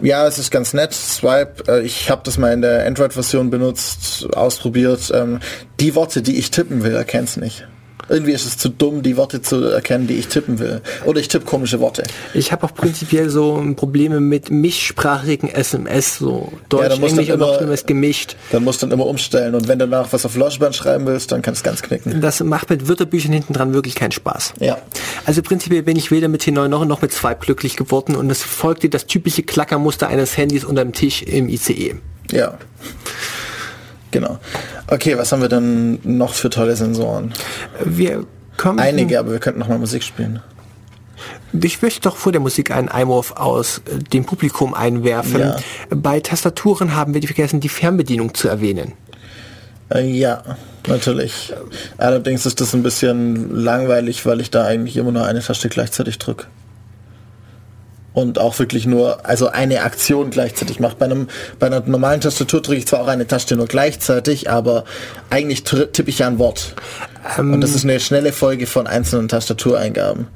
ja, 0.00 0.26
es 0.26 0.38
ist 0.38 0.50
ganz 0.50 0.72
nett. 0.72 0.94
Swipe, 0.94 1.64
äh, 1.68 1.82
ich 1.82 2.10
habe 2.10 2.22
das 2.24 2.38
mal 2.38 2.52
in 2.52 2.62
der 2.62 2.86
Android-Version 2.86 3.50
benutzt, 3.50 4.26
ausprobiert. 4.34 5.12
Ähm, 5.14 5.40
die 5.80 5.94
Worte, 5.94 6.22
die 6.22 6.38
ich 6.38 6.50
tippen 6.50 6.82
will, 6.82 6.94
erkennt's 6.94 7.36
nicht. 7.36 7.66
Irgendwie 8.08 8.32
ist 8.32 8.46
es 8.46 8.56
zu 8.56 8.68
dumm, 8.68 9.02
die 9.02 9.16
Worte 9.16 9.42
zu 9.42 9.64
erkennen, 9.64 10.06
die 10.06 10.14
ich 10.14 10.28
tippen 10.28 10.58
will. 10.58 10.80
Oder 11.04 11.20
ich 11.20 11.28
tippe 11.28 11.44
komische 11.44 11.80
Worte. 11.80 12.04
Ich 12.34 12.52
habe 12.52 12.64
auch 12.64 12.74
prinzipiell 12.74 13.28
so 13.30 13.62
Probleme 13.76 14.20
mit 14.20 14.50
mischsprachigen 14.50 15.48
SMS, 15.48 16.18
so 16.18 16.52
Deutsch, 16.68 16.88
du 16.98 17.06
Englisch 17.06 17.12
und 17.12 17.34
immer- 17.34 17.36
noch 17.46 17.56
schlimmes 17.58 17.84
gemischt. 17.86 18.36
Dann 18.50 18.64
musst 18.64 18.82
du 18.82 18.86
dann 18.86 18.92
immer 18.94 19.06
umstellen. 19.06 19.54
Und 19.54 19.68
wenn 19.68 19.78
du 19.78 19.86
danach 19.88 20.12
was 20.12 20.24
auf 20.24 20.36
Lauschband 20.36 20.74
schreiben 20.74 21.06
willst, 21.06 21.32
dann 21.32 21.42
kann 21.42 21.54
es 21.54 21.62
ganz 21.62 21.82
knicken. 21.82 22.20
Das 22.20 22.40
macht 22.42 22.70
mit 22.70 22.88
Wörterbüchern 22.88 23.32
hinten 23.32 23.52
dran 23.52 23.74
wirklich 23.74 23.94
keinen 23.94 24.12
Spaß. 24.12 24.54
Ja. 24.60 24.78
Also 25.26 25.42
prinzipiell 25.42 25.82
bin 25.82 25.96
ich 25.96 26.10
weder 26.10 26.28
mit 26.28 26.42
T9 26.42 26.68
noch, 26.68 26.84
noch 26.86 27.02
mit 27.02 27.12
Swipe 27.12 27.40
glücklich 27.40 27.76
geworden 27.76 28.16
und 28.16 28.30
es 28.30 28.42
folgte 28.42 28.88
das 28.88 29.06
typische 29.06 29.42
Klackermuster 29.42 30.08
eines 30.08 30.36
Handys 30.36 30.64
unterm 30.64 30.92
Tisch 30.92 31.22
im 31.22 31.48
ICE. 31.48 31.96
Ja. 32.32 32.58
Genau. 34.10 34.38
Okay, 34.90 35.18
was 35.18 35.32
haben 35.32 35.42
wir 35.42 35.48
denn 35.48 35.98
noch 36.02 36.32
für 36.32 36.50
tolle 36.50 36.74
Sensoren? 36.76 37.32
Wir 37.84 38.24
kommen... 38.56 38.78
Einige, 38.78 39.18
aber 39.18 39.32
wir 39.32 39.38
könnten 39.38 39.60
noch 39.60 39.68
mal 39.68 39.78
Musik 39.78 40.02
spielen. 40.02 40.40
Ich 41.60 41.82
möchte 41.82 42.02
doch 42.02 42.16
vor 42.16 42.32
der 42.32 42.40
Musik 42.40 42.70
einen 42.70 42.88
Einwurf 42.88 43.32
aus 43.32 43.82
dem 44.12 44.24
Publikum 44.24 44.74
einwerfen. 44.74 45.40
Ja. 45.40 45.56
Bei 45.90 46.20
Tastaturen 46.20 46.94
haben 46.94 47.14
wir 47.14 47.22
vergessen, 47.22 47.60
die 47.60 47.68
Fernbedienung 47.68 48.34
zu 48.34 48.48
erwähnen. 48.48 48.92
Äh, 49.92 50.06
ja, 50.06 50.42
natürlich. 50.86 51.52
Allerdings 51.96 52.46
ist 52.46 52.60
das 52.60 52.74
ein 52.74 52.82
bisschen 52.82 53.54
langweilig, 53.54 54.24
weil 54.26 54.40
ich 54.40 54.50
da 54.50 54.64
eigentlich 54.64 54.96
immer 54.96 55.12
nur 55.12 55.24
eine 55.24 55.40
Taste 55.40 55.68
gleichzeitig 55.68 56.18
drücke. 56.18 56.46
Und 58.18 58.40
auch 58.40 58.58
wirklich 58.58 58.84
nur, 58.84 59.24
also 59.24 59.46
eine 59.46 59.82
Aktion 59.82 60.30
gleichzeitig 60.30 60.80
mache. 60.80 60.96
Bei, 60.98 61.04
einem, 61.04 61.28
bei 61.60 61.68
einer 61.68 61.84
normalen 61.86 62.20
Tastatur 62.20 62.60
drücke 62.60 62.78
ich 62.78 62.86
zwar 62.88 63.02
auch 63.02 63.06
eine 63.06 63.28
Taste 63.28 63.54
nur 63.54 63.68
gleichzeitig, 63.68 64.50
aber 64.50 64.82
eigentlich 65.30 65.62
tippe 65.62 66.10
ich 66.10 66.18
ja 66.18 66.26
ein 66.26 66.40
Wort. 66.40 66.74
Und 67.38 67.60
das 67.60 67.76
ist 67.76 67.84
eine 67.84 68.00
schnelle 68.00 68.32
Folge 68.32 68.66
von 68.66 68.88
einzelnen 68.88 69.28
Tastatureingaben. 69.28 70.26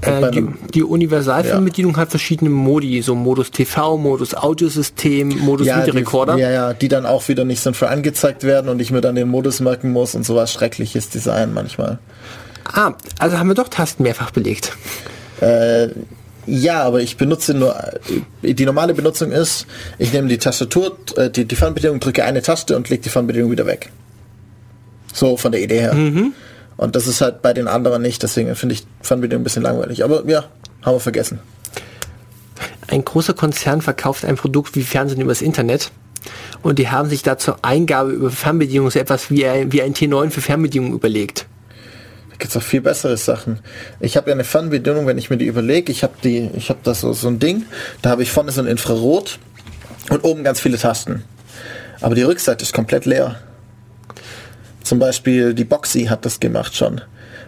Äh, 0.00 0.30
die, 0.30 0.48
die 0.72 0.82
Universalfernbedienung 0.82 1.98
hat 1.98 2.08
verschiedene 2.08 2.48
Modi, 2.48 3.02
so 3.02 3.14
Modus 3.14 3.50
TV, 3.50 3.98
Modus 3.98 4.34
Audiosystem, 4.34 5.28
Modus 5.40 5.66
Videorekorder. 5.66 6.36
Die, 6.36 6.40
ja, 6.40 6.50
ja, 6.50 6.72
die 6.72 6.88
dann 6.88 7.04
auch 7.04 7.28
wieder 7.28 7.44
nicht 7.44 7.60
sinnvoll 7.60 7.88
angezeigt 7.88 8.44
werden 8.44 8.70
und 8.70 8.80
ich 8.80 8.90
mir 8.90 9.02
dann 9.02 9.14
den 9.14 9.28
Modus 9.28 9.60
merken 9.60 9.92
muss 9.92 10.14
und 10.14 10.24
sowas 10.24 10.54
schreckliches 10.54 11.10
Design 11.10 11.52
manchmal. 11.52 11.98
Ah, 12.64 12.94
also 13.18 13.38
haben 13.38 13.48
wir 13.48 13.54
doch 13.54 13.68
Tasten 13.68 14.04
mehrfach 14.04 14.30
belegt. 14.30 14.74
Äh, 15.42 15.88
ja, 16.46 16.82
aber 16.82 17.00
ich 17.00 17.16
benutze 17.16 17.54
nur, 17.54 17.76
äh, 18.42 18.54
die 18.54 18.64
normale 18.64 18.94
Benutzung 18.94 19.32
ist, 19.32 19.66
ich 19.98 20.12
nehme 20.12 20.28
die 20.28 20.38
Tastatur, 20.38 20.96
äh, 21.16 21.30
die, 21.30 21.44
die 21.44 21.56
Fernbedienung, 21.56 22.00
drücke 22.00 22.24
eine 22.24 22.42
Taste 22.42 22.76
und 22.76 22.88
lege 22.88 23.02
die 23.02 23.08
Fernbedienung 23.08 23.50
wieder 23.50 23.66
weg. 23.66 23.90
So 25.12 25.36
von 25.36 25.52
der 25.52 25.62
Idee 25.62 25.80
her. 25.80 25.94
Und 26.76 26.94
das 26.94 27.06
ist 27.06 27.20
halt 27.20 27.42
bei 27.42 27.52
den 27.52 27.68
anderen 27.68 28.02
nicht, 28.02 28.22
deswegen 28.22 28.54
finde 28.54 28.74
ich 28.74 28.86
Fernbedienung 29.00 29.40
ein 29.40 29.44
bisschen 29.44 29.62
langweilig. 29.62 30.04
Aber 30.04 30.24
ja, 30.26 30.44
haben 30.82 30.96
wir 30.96 31.00
vergessen. 31.00 31.40
Ein 32.88 33.04
großer 33.04 33.34
Konzern 33.34 33.82
verkauft 33.82 34.24
ein 34.24 34.36
Produkt 34.36 34.76
wie 34.76 34.82
Fernsehen 34.82 35.20
übers 35.20 35.42
Internet 35.42 35.90
und 36.62 36.78
die 36.78 36.88
haben 36.88 37.08
sich 37.08 37.22
da 37.22 37.38
zur 37.38 37.58
Eingabe 37.62 38.10
über 38.12 38.30
Fernbedienung 38.30 38.90
so 38.90 38.98
etwas 38.98 39.30
wie 39.30 39.46
ein, 39.46 39.72
wie 39.72 39.82
ein 39.82 39.94
T9 39.94 40.30
für 40.30 40.40
Fernbedienung 40.40 40.92
überlegt. 40.92 41.46
Da 42.36 42.42
gibt's 42.42 42.56
auch 42.58 42.62
viel 42.62 42.82
bessere 42.82 43.16
Sachen. 43.16 43.60
Ich 43.98 44.18
habe 44.18 44.28
ja 44.28 44.34
eine 44.34 44.44
Fernbedienung, 44.44 45.06
wenn 45.06 45.16
ich 45.16 45.30
mir 45.30 45.38
die 45.38 45.46
überlege, 45.46 45.90
ich 45.90 46.02
habe 46.02 46.12
die, 46.22 46.50
ich 46.54 46.68
habe 46.68 46.80
das 46.82 47.00
so, 47.00 47.14
so 47.14 47.28
ein 47.28 47.38
Ding, 47.38 47.64
da 48.02 48.10
habe 48.10 48.22
ich 48.22 48.30
vorne 48.30 48.52
so 48.52 48.60
ein 48.60 48.66
Infrarot 48.66 49.38
und 50.10 50.22
oben 50.22 50.44
ganz 50.44 50.60
viele 50.60 50.76
Tasten. 50.76 51.24
Aber 52.02 52.14
die 52.14 52.24
Rückseite 52.24 52.62
ist 52.62 52.74
komplett 52.74 53.06
leer. 53.06 53.36
Zum 54.82 54.98
Beispiel 54.98 55.54
die 55.54 55.64
Boxy 55.64 56.04
hat 56.04 56.26
das 56.26 56.38
gemacht 56.38 56.76
schon. 56.76 57.00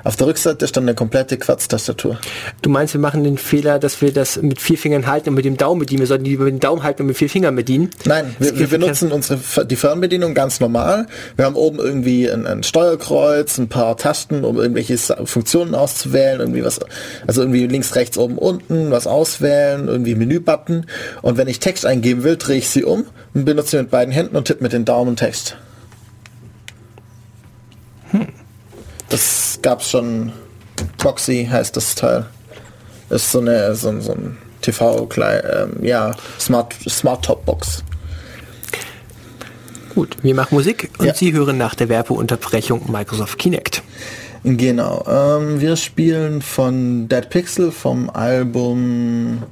Auf 0.04 0.16
der 0.16 0.26
Rückseite 0.26 0.64
ist 0.64 0.76
dann 0.76 0.84
eine 0.84 0.94
komplette 0.94 1.38
Quarz-Tastatur. 1.38 2.18
Du 2.62 2.70
meinst, 2.70 2.94
wir 2.94 3.00
machen 3.00 3.24
den 3.24 3.38
Fehler, 3.38 3.78
dass 3.78 4.00
wir 4.00 4.12
das 4.12 4.40
mit 4.40 4.60
vier 4.60 4.78
Fingern 4.78 5.06
halten 5.06 5.30
und 5.30 5.34
mit 5.34 5.44
dem 5.44 5.56
Daumen 5.56 5.80
bedienen. 5.80 6.00
Wir 6.00 6.06
sollten 6.06 6.24
die 6.24 6.36
mit 6.36 6.48
dem 6.48 6.60
Daumen 6.60 6.82
halten 6.82 7.02
und 7.02 7.08
mit 7.08 7.16
vier 7.16 7.28
Fingern 7.28 7.56
bedienen. 7.56 7.90
Nein, 8.04 8.34
wir, 8.38 8.58
wir 8.58 8.68
benutzen 8.68 9.12
unsere 9.12 9.38
die 9.66 9.76
Fernbedienung 9.76 10.34
ganz 10.34 10.60
normal. 10.60 11.06
Wir 11.36 11.44
haben 11.44 11.56
oben 11.56 11.78
irgendwie 11.78 12.30
ein, 12.30 12.46
ein 12.46 12.62
Steuerkreuz, 12.62 13.58
ein 13.58 13.68
paar 13.68 13.96
Tasten, 13.96 14.44
um 14.44 14.58
irgendwelche 14.58 14.96
Funktionen 14.98 15.74
auszuwählen, 15.74 16.40
irgendwie 16.40 16.64
was, 16.64 16.80
also 17.26 17.42
irgendwie 17.42 17.66
links, 17.66 17.94
rechts, 17.94 18.18
oben, 18.18 18.38
unten, 18.38 18.90
was 18.90 19.06
auswählen, 19.06 19.88
irgendwie 19.88 20.14
Menübutton. 20.14 20.86
Und 21.22 21.36
wenn 21.36 21.48
ich 21.48 21.60
Text 21.60 21.86
eingeben 21.86 22.22
will, 22.22 22.36
drehe 22.36 22.58
ich 22.58 22.68
sie 22.68 22.84
um 22.84 23.04
und 23.34 23.44
benutze 23.44 23.70
sie 23.72 23.76
mit 23.78 23.90
beiden 23.90 24.12
Händen 24.12 24.36
und 24.36 24.44
tippe 24.44 24.62
mit 24.62 24.72
den 24.72 24.84
Daumen 24.84 25.16
Text. 25.16 25.56
Das 29.08 29.58
gab's 29.62 29.90
schon. 29.90 30.32
Boxy 31.02 31.48
heißt 31.50 31.76
das 31.76 31.94
Teil. 31.94 32.26
Ist 33.10 33.32
so 33.32 33.40
eine 33.40 33.74
so, 33.74 33.88
ein- 33.88 34.00
so 34.00 34.12
ein 34.12 34.36
TV 34.60 35.08
ähm, 35.20 35.82
ja 35.82 36.12
Smart 36.38 36.74
Smart 36.88 37.24
Top 37.24 37.44
Box. 37.44 37.82
Gut, 39.94 40.16
wir 40.22 40.34
machen 40.34 40.54
Musik 40.54 40.90
und 40.98 41.06
Ja. 41.06 41.14
Sie 41.14 41.32
hören 41.32 41.58
nach 41.58 41.74
der 41.74 41.88
Werbeunterbrechung 41.88 42.90
Microsoft 42.92 43.38
Kinect. 43.38 43.82
Genau. 44.44 45.04
Ähm, 45.08 45.60
wir 45.60 45.74
spielen 45.76 46.40
von 46.42 47.08
Dead 47.08 47.28
Pixel 47.28 47.72
vom 47.72 48.08
Album 48.10 49.42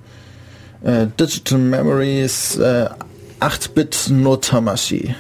äh, 0.85 1.07
Digital 1.19 1.59
Memories 1.59 2.57
äh, 2.57 2.89
8-Bit 3.41 4.09
no 4.11 4.37
Tamashi. 4.37 5.15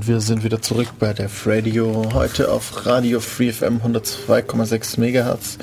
Und 0.00 0.08
wir 0.08 0.22
sind 0.22 0.44
wieder 0.44 0.62
zurück 0.62 0.88
bei 0.98 1.12
der 1.12 1.28
Radio, 1.44 2.14
heute 2.14 2.50
auf 2.50 2.86
Radio 2.86 3.20
Free 3.20 3.52
FM 3.52 3.82
102,6 3.84 4.98
MHz 4.98 5.58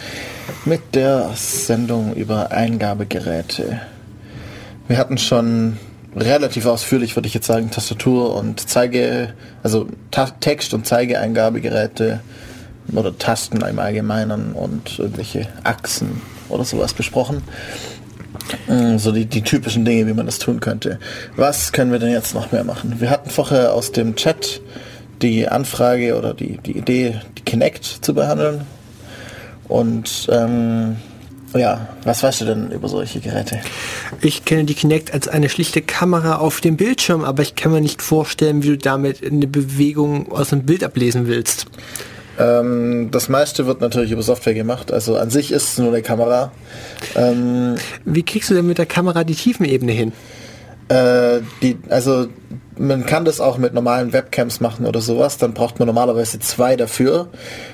mit 0.64 0.93
der 0.93 1.31
Sendung 1.34 2.14
über 2.14 2.51
Eingabegeräte. 2.51 3.81
Wir 4.88 4.99
hatten 4.99 5.18
schon 5.18 5.77
relativ 6.15 6.68
ausführlich, 6.68 7.15
würde 7.15 7.27
ich 7.27 7.34
jetzt 7.34 7.47
sagen, 7.47 7.72
Tastatur 7.72 8.35
und 8.35 8.69
Zeige, 8.69 9.34
also 9.64 9.88
Ta 10.11 10.27
Text- 10.27 10.76
und 10.76 10.85
Zeigeeingabegeräte 10.85 12.19
oder 12.93 13.18
Tasten 13.18 13.61
im 13.61 13.80
Allgemeinen 13.80 14.53
und 14.53 14.99
irgendwelche 14.99 15.47
Achsen 15.64 16.22
oder 16.49 16.64
sowas 16.64 16.93
besprochen. 16.93 17.41
Mm, 18.68 18.98
So 18.98 19.11
die, 19.11 19.26
die 19.26 19.41
typischen 19.41 19.86
Dinge, 19.86 20.07
wie 20.07 20.14
man 20.14 20.26
das 20.26 20.40
tun 20.40 20.60
könnte. 20.60 20.99
Was 21.36 21.72
können 21.72 21.91
wir 21.91 21.99
denn 21.99 22.11
jetzt 22.11 22.34
noch 22.34 22.52
mehr 22.52 22.64
machen? 22.64 22.95
Wir 22.99 23.10
hatten 23.10 23.30
vorher 23.30 23.74
aus 23.74 23.91
dem 23.91 24.15
Chat 24.15 24.61
die 25.22 25.48
Anfrage 25.48 26.18
oder 26.18 26.34
die, 26.34 26.57
die 26.57 26.78
Idee, 26.78 27.22
die 27.38 27.44
Kinect 27.44 27.86
zu 27.86 28.14
behandeln. 28.14 28.61
Und 29.68 30.28
ähm, 30.32 30.98
ja, 31.53 31.88
was 32.03 32.24
weißt 32.24 32.41
du 32.41 32.45
denn 32.45 32.72
über 32.72 32.88
solche 32.88 33.19
Geräte? 33.19 33.60
Ich 34.22 34.45
kenne 34.45 34.65
die 34.65 34.74
Kinect 34.74 35.14
als 35.14 35.28
eine 35.28 35.49
schlichte 35.49 35.82
Kamera 35.82 36.38
auf 36.38 36.61
dem 36.61 36.78
Bildschirm, 36.78 37.24
aber 37.24 37.41
ich 37.41 37.56
kann 37.56 37.72
mir 37.72 37.82
nicht 37.82 38.02
vorstellen, 38.02 38.64
wie 38.64 38.69
du 38.69 38.78
damit 38.78 39.26
eine 39.26 39.48
Bewegung 39.48 40.32
aus 40.32 40.49
dem 40.49 40.64
Bild 40.64 40.84
ablesen 40.84 41.28
willst. 41.28 41.65
Ähm, 42.39 43.09
das 43.11 43.30
meiste 43.30 43.65
wird 43.65 43.81
natürlich 43.81 44.11
über 44.11 44.22
Software 44.22 44.53
gemacht. 44.53 44.91
Also 44.91 45.18
an 45.18 45.30
sich 45.30 45.51
ist 45.51 45.73
es 45.73 45.77
nur 45.77 45.89
eine 45.89 46.01
Kamera. 46.01 46.51
Ähm, 47.15 47.76
Wie 48.05 48.23
kriegst 48.23 48.49
du 48.49 48.53
denn 48.53 48.68
mit 48.68 48.77
der 48.77 48.85
Kamera 48.85 49.23
die 49.23 49.35
Tiefenebene 49.35 49.91
hin? 49.91 50.14
Äh, 50.89 51.41
die, 51.61 51.77
also 51.89 52.27
man 52.77 53.05
kann 53.05 53.26
das 53.26 53.41
auch 53.41 53.57
mit 53.57 53.73
normalen 53.73 54.14
Webcams 54.14 54.61
machen 54.61 54.85
oder 54.85 55.01
sowas, 55.01 55.38
dann 55.38 55.53
braucht 55.53 55.80
man 55.80 55.88
normalerweise 55.88 56.39
zwei 56.39 56.76
dafür 56.76 57.27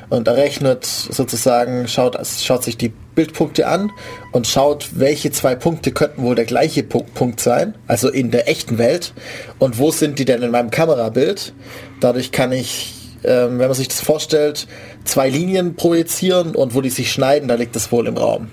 und 0.10 0.28
errechnet 0.28 0.86
sozusagen, 0.86 1.88
schaut, 1.88 2.18
schaut 2.26 2.64
sich 2.64 2.78
die 2.78 2.92
Bildpunkte 3.14 3.68
an 3.68 3.92
und 4.32 4.48
schaut, 4.48 4.90
welche 4.96 5.32
zwei 5.32 5.56
Punkte 5.56 5.92
könnten 5.92 6.24
wohl 6.24 6.36
der 6.36 6.46
gleiche 6.46 6.84
Punkt, 6.84 7.14
Punkt 7.14 7.40
sein, 7.40 7.76
also 7.88 8.10
in 8.10 8.32
der 8.32 8.50
echten 8.50 8.78
Welt 8.78 9.14
und 9.60 9.78
wo 9.78 9.92
sind 9.92 10.18
die 10.18 10.26
denn 10.26 10.42
in 10.42 10.52
meinem 10.52 10.72
Kamerabild. 10.72 11.54
Dadurch 12.00 12.32
kann 12.32 12.52
ich, 12.52 13.03
ähm, 13.24 13.60
wenn 13.60 13.68
man 13.68 13.74
sich 13.74 13.88
das 13.88 14.02
vorstellt, 14.02 14.68
zwei 15.06 15.30
Linien 15.30 15.76
projizieren 15.76 16.56
und 16.56 16.76
wo 16.76 16.82
die 16.82 16.90
sich 16.90 17.12
schneiden, 17.12 17.48
da 17.48 17.56
liegt 17.56 17.76
das 17.76 17.92
wohl 17.92 18.08
im 18.08 18.18
Raum. 18.18 18.50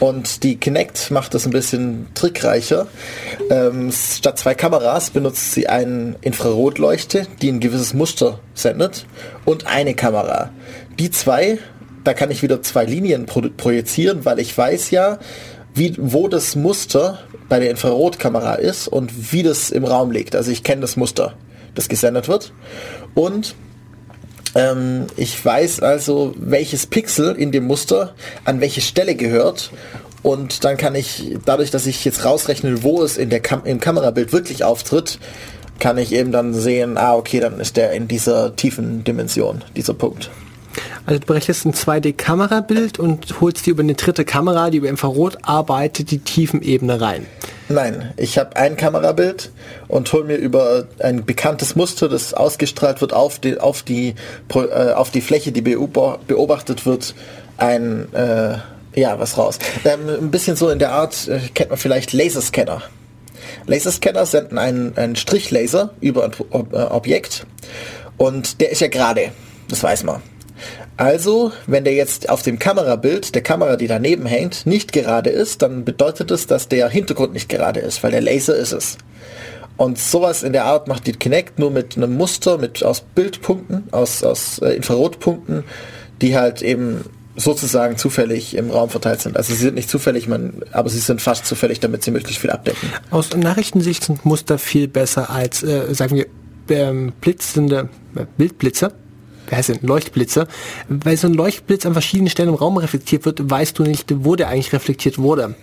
Und 0.00 0.42
die 0.42 0.56
Kinect 0.56 1.10
macht 1.10 1.34
das 1.34 1.46
ein 1.46 1.52
bisschen 1.52 2.08
trickreicher. 2.14 2.86
Ähm, 3.50 3.90
statt 3.92 4.38
zwei 4.38 4.54
Kameras 4.54 5.10
benutzt 5.10 5.52
sie 5.52 5.68
eine 5.68 6.16
Infrarotleuchte, 6.20 7.26
die 7.40 7.50
ein 7.50 7.60
gewisses 7.60 7.94
Muster 7.94 8.40
sendet, 8.54 9.06
und 9.44 9.66
eine 9.66 9.94
Kamera. 9.94 10.50
Die 10.98 11.10
zwei, 11.10 11.58
da 12.04 12.12
kann 12.12 12.30
ich 12.30 12.42
wieder 12.42 12.62
zwei 12.62 12.84
Linien 12.84 13.26
pro 13.26 13.42
projizieren, 13.56 14.24
weil 14.24 14.38
ich 14.38 14.56
weiß 14.56 14.90
ja, 14.90 15.18
wie, 15.74 15.94
wo 15.98 16.28
das 16.28 16.56
Muster 16.56 17.20
bei 17.48 17.58
der 17.58 17.70
Infrarotkamera 17.70 18.54
ist 18.54 18.88
und 18.88 19.32
wie 19.32 19.42
das 19.42 19.70
im 19.70 19.84
Raum 19.84 20.10
liegt. 20.10 20.36
Also 20.36 20.50
ich 20.50 20.62
kenne 20.62 20.82
das 20.82 20.96
Muster, 20.96 21.34
das 21.74 21.88
gesendet 21.88 22.28
wird. 22.28 22.52
Und 23.14 23.54
ähm, 24.54 25.06
ich 25.16 25.44
weiß 25.44 25.80
also, 25.80 26.34
welches 26.36 26.86
Pixel 26.86 27.34
in 27.34 27.52
dem 27.52 27.64
Muster 27.64 28.14
an 28.44 28.60
welche 28.60 28.80
Stelle 28.80 29.14
gehört. 29.14 29.70
Und 30.22 30.64
dann 30.64 30.76
kann 30.76 30.94
ich, 30.94 31.36
dadurch, 31.44 31.70
dass 31.70 31.86
ich 31.86 32.04
jetzt 32.04 32.24
rausrechne, 32.24 32.82
wo 32.82 33.02
es 33.02 33.18
in 33.18 33.28
der 33.28 33.40
Kam 33.40 33.64
im 33.64 33.78
Kamerabild 33.78 34.32
wirklich 34.32 34.64
auftritt, 34.64 35.18
kann 35.80 35.98
ich 35.98 36.12
eben 36.12 36.32
dann 36.32 36.54
sehen, 36.54 36.96
ah, 36.96 37.14
okay, 37.14 37.40
dann 37.40 37.60
ist 37.60 37.76
der 37.76 37.92
in 37.92 38.08
dieser 38.08 38.56
tiefen 38.56 39.04
Dimension, 39.04 39.62
dieser 39.76 39.94
Punkt. 39.94 40.30
Also 41.06 41.20
du 41.20 41.26
berechnest 41.26 41.64
ein 41.66 41.72
2D-Kamerabild 41.74 42.98
und 42.98 43.40
holst 43.40 43.66
dir 43.66 43.70
über 43.70 43.82
eine 43.82 43.94
dritte 43.94 44.24
Kamera, 44.24 44.70
die 44.70 44.78
über 44.78 44.88
Infrarot 44.88 45.38
arbeitet, 45.42 46.10
die 46.10 46.18
Tiefenebene 46.18 47.00
rein. 47.00 47.26
Nein, 47.68 48.12
ich 48.16 48.36
habe 48.38 48.56
ein 48.56 48.76
Kamerabild 48.76 49.50
und 49.88 50.12
hole 50.12 50.24
mir 50.24 50.36
über 50.36 50.86
ein 50.98 51.24
bekanntes 51.24 51.76
Muster, 51.76 52.08
das 52.08 52.34
ausgestrahlt 52.34 53.00
wird 53.00 53.12
auf 53.12 53.38
die, 53.38 53.58
auf 53.58 53.82
die, 53.82 54.14
äh, 54.54 54.92
auf 54.92 55.10
die 55.10 55.20
Fläche, 55.20 55.50
die 55.52 55.62
beob- 55.62 56.18
beobachtet 56.26 56.84
wird, 56.86 57.14
ein, 57.56 58.12
äh, 58.12 58.56
ja, 58.94 59.18
was 59.18 59.38
raus. 59.38 59.58
Ähm, 59.84 60.08
ein 60.08 60.30
bisschen 60.30 60.56
so 60.56 60.68
in 60.70 60.78
der 60.78 60.92
Art, 60.92 61.26
äh, 61.28 61.40
kennt 61.54 61.70
man 61.70 61.78
vielleicht 61.78 62.12
Laserscanner. 62.12 62.82
Laserscanner 63.66 64.26
senden 64.26 64.58
einen, 64.58 64.96
einen 64.96 65.16
Strichlaser 65.16 65.90
über 66.00 66.24
ein 66.24 66.32
Ob- 66.50 66.72
äh, 66.72 66.76
Objekt 66.76 67.46
und 68.16 68.60
der 68.60 68.70
ist 68.72 68.80
ja 68.80 68.88
gerade, 68.88 69.30
das 69.68 69.82
weiß 69.82 70.04
man. 70.04 70.20
Also, 70.96 71.52
wenn 71.66 71.84
der 71.84 71.94
jetzt 71.94 72.28
auf 72.28 72.42
dem 72.42 72.58
Kamerabild 72.58 73.34
der 73.34 73.42
Kamera, 73.42 73.76
die 73.76 73.88
daneben 73.88 74.26
hängt, 74.26 74.64
nicht 74.64 74.92
gerade 74.92 75.30
ist, 75.30 75.62
dann 75.62 75.84
bedeutet 75.84 76.30
es, 76.30 76.46
dass 76.46 76.68
der 76.68 76.88
Hintergrund 76.88 77.32
nicht 77.32 77.48
gerade 77.48 77.80
ist, 77.80 78.02
weil 78.02 78.12
der 78.12 78.20
Laser 78.20 78.54
ist 78.54 78.72
es. 78.72 78.98
Und 79.76 79.98
sowas 79.98 80.44
in 80.44 80.52
der 80.52 80.66
Art 80.66 80.86
macht 80.86 81.06
die 81.06 81.12
Kinect 81.12 81.58
nur 81.58 81.70
mit 81.72 81.96
einem 81.96 82.16
Muster, 82.16 82.58
mit 82.58 82.84
aus 82.84 83.00
Bildpunkten, 83.00 83.88
aus, 83.90 84.22
aus 84.22 84.58
äh, 84.60 84.70
Infrarotpunkten, 84.70 85.64
die 86.22 86.36
halt 86.36 86.62
eben 86.62 87.04
sozusagen 87.36 87.96
zufällig 87.96 88.56
im 88.56 88.70
Raum 88.70 88.90
verteilt 88.90 89.20
sind. 89.20 89.36
Also 89.36 89.52
sie 89.52 89.60
sind 89.60 89.74
nicht 89.74 89.90
zufällig, 89.90 90.28
man, 90.28 90.62
aber 90.70 90.88
sie 90.88 91.00
sind 91.00 91.20
fast 91.20 91.46
zufällig, 91.46 91.80
damit 91.80 92.04
sie 92.04 92.12
möglichst 92.12 92.40
viel 92.40 92.50
abdecken. 92.50 92.88
Aus 93.10 93.34
Nachrichtensicht 93.34 94.04
sind 94.04 94.24
Muster 94.24 94.58
viel 94.58 94.86
besser 94.86 95.30
als, 95.30 95.64
äh, 95.64 95.92
sagen 95.92 96.14
wir, 96.16 96.26
ähm, 96.68 97.12
blitzende 97.20 97.88
äh, 98.14 98.26
Bildblitze. 98.36 98.92
Wie 99.48 99.56
heißt 99.56 99.68
denn? 99.68 99.78
Leuchtblitze. 99.82 100.46
Weil 100.88 101.16
so 101.16 101.26
ein 101.26 101.34
Leuchtblitz 101.34 101.86
an 101.86 101.92
verschiedenen 101.92 102.30
Stellen 102.30 102.48
im 102.48 102.54
Raum 102.54 102.76
reflektiert 102.76 103.24
wird, 103.24 103.50
weißt 103.50 103.78
du 103.78 103.82
nicht, 103.82 104.12
wo 104.24 104.36
der 104.36 104.48
eigentlich 104.48 104.72
reflektiert 104.72 105.18
wurde. 105.18 105.54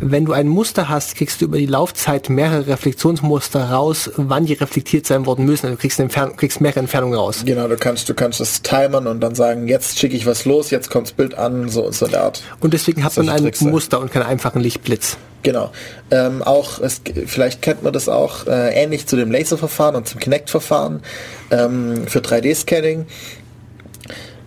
Wenn 0.00 0.24
du 0.24 0.32
ein 0.32 0.48
Muster 0.48 0.88
hast, 0.88 1.16
kriegst 1.16 1.40
du 1.40 1.46
über 1.46 1.58
die 1.58 1.66
Laufzeit 1.66 2.28
mehrere 2.28 2.66
Reflexionsmuster 2.66 3.70
raus, 3.70 4.10
wann 4.16 4.46
die 4.46 4.54
reflektiert 4.54 5.06
sein 5.06 5.26
worden 5.26 5.44
müssen. 5.44 5.66
Also 5.66 5.76
du 5.76 5.80
kriegst, 5.80 6.00
Entfern 6.00 6.36
kriegst 6.36 6.60
mehrere 6.60 6.80
Entfernungen 6.80 7.18
raus. 7.18 7.42
Genau, 7.44 7.68
du 7.68 7.76
kannst, 7.76 8.08
du 8.08 8.14
kannst 8.14 8.40
das 8.40 8.62
timern 8.62 9.06
und 9.06 9.20
dann 9.20 9.34
sagen, 9.34 9.68
jetzt 9.68 9.98
schicke 9.98 10.16
ich 10.16 10.26
was 10.26 10.44
los, 10.44 10.70
jetzt 10.70 10.90
kommt 10.90 11.08
das 11.08 11.12
Bild 11.12 11.34
an, 11.34 11.68
so, 11.68 11.90
so 11.92 12.06
eine 12.06 12.20
Art. 12.20 12.42
Und 12.60 12.74
deswegen 12.74 13.04
hat 13.04 13.16
man 13.16 13.28
ein. 13.28 13.50
Muster 13.60 14.00
und 14.00 14.10
keinen 14.10 14.24
einfachen 14.24 14.60
Lichtblitz. 14.60 15.16
Genau. 15.42 15.70
Ähm, 16.10 16.42
auch, 16.42 16.80
es, 16.80 17.00
vielleicht 17.26 17.62
kennt 17.62 17.82
man 17.82 17.92
das 17.92 18.08
auch 18.08 18.46
äh, 18.46 18.74
ähnlich 18.74 19.06
zu 19.06 19.16
dem 19.16 19.30
Laserverfahren 19.30 19.96
und 19.96 20.06
zum 20.06 20.20
Kinect-Verfahren 20.20 21.02
ähm, 21.50 22.06
für 22.06 22.18
3D-Scanning. 22.18 23.06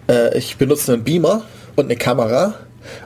Äh, 0.08 0.38
ich 0.38 0.58
benutze 0.58 0.94
einen 0.94 1.04
Beamer 1.04 1.44
und 1.76 1.86
eine 1.86 1.96
Kamera 1.96 2.56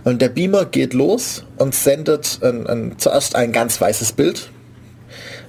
und 0.03 0.21
der 0.21 0.29
Beamer 0.29 0.65
geht 0.65 0.93
los 0.93 1.43
und 1.57 1.75
sendet 1.75 2.39
ein, 2.41 2.67
ein, 2.67 2.95
zuerst 2.97 3.35
ein 3.35 3.51
ganz 3.51 3.79
weißes 3.79 4.13
Bild, 4.13 4.49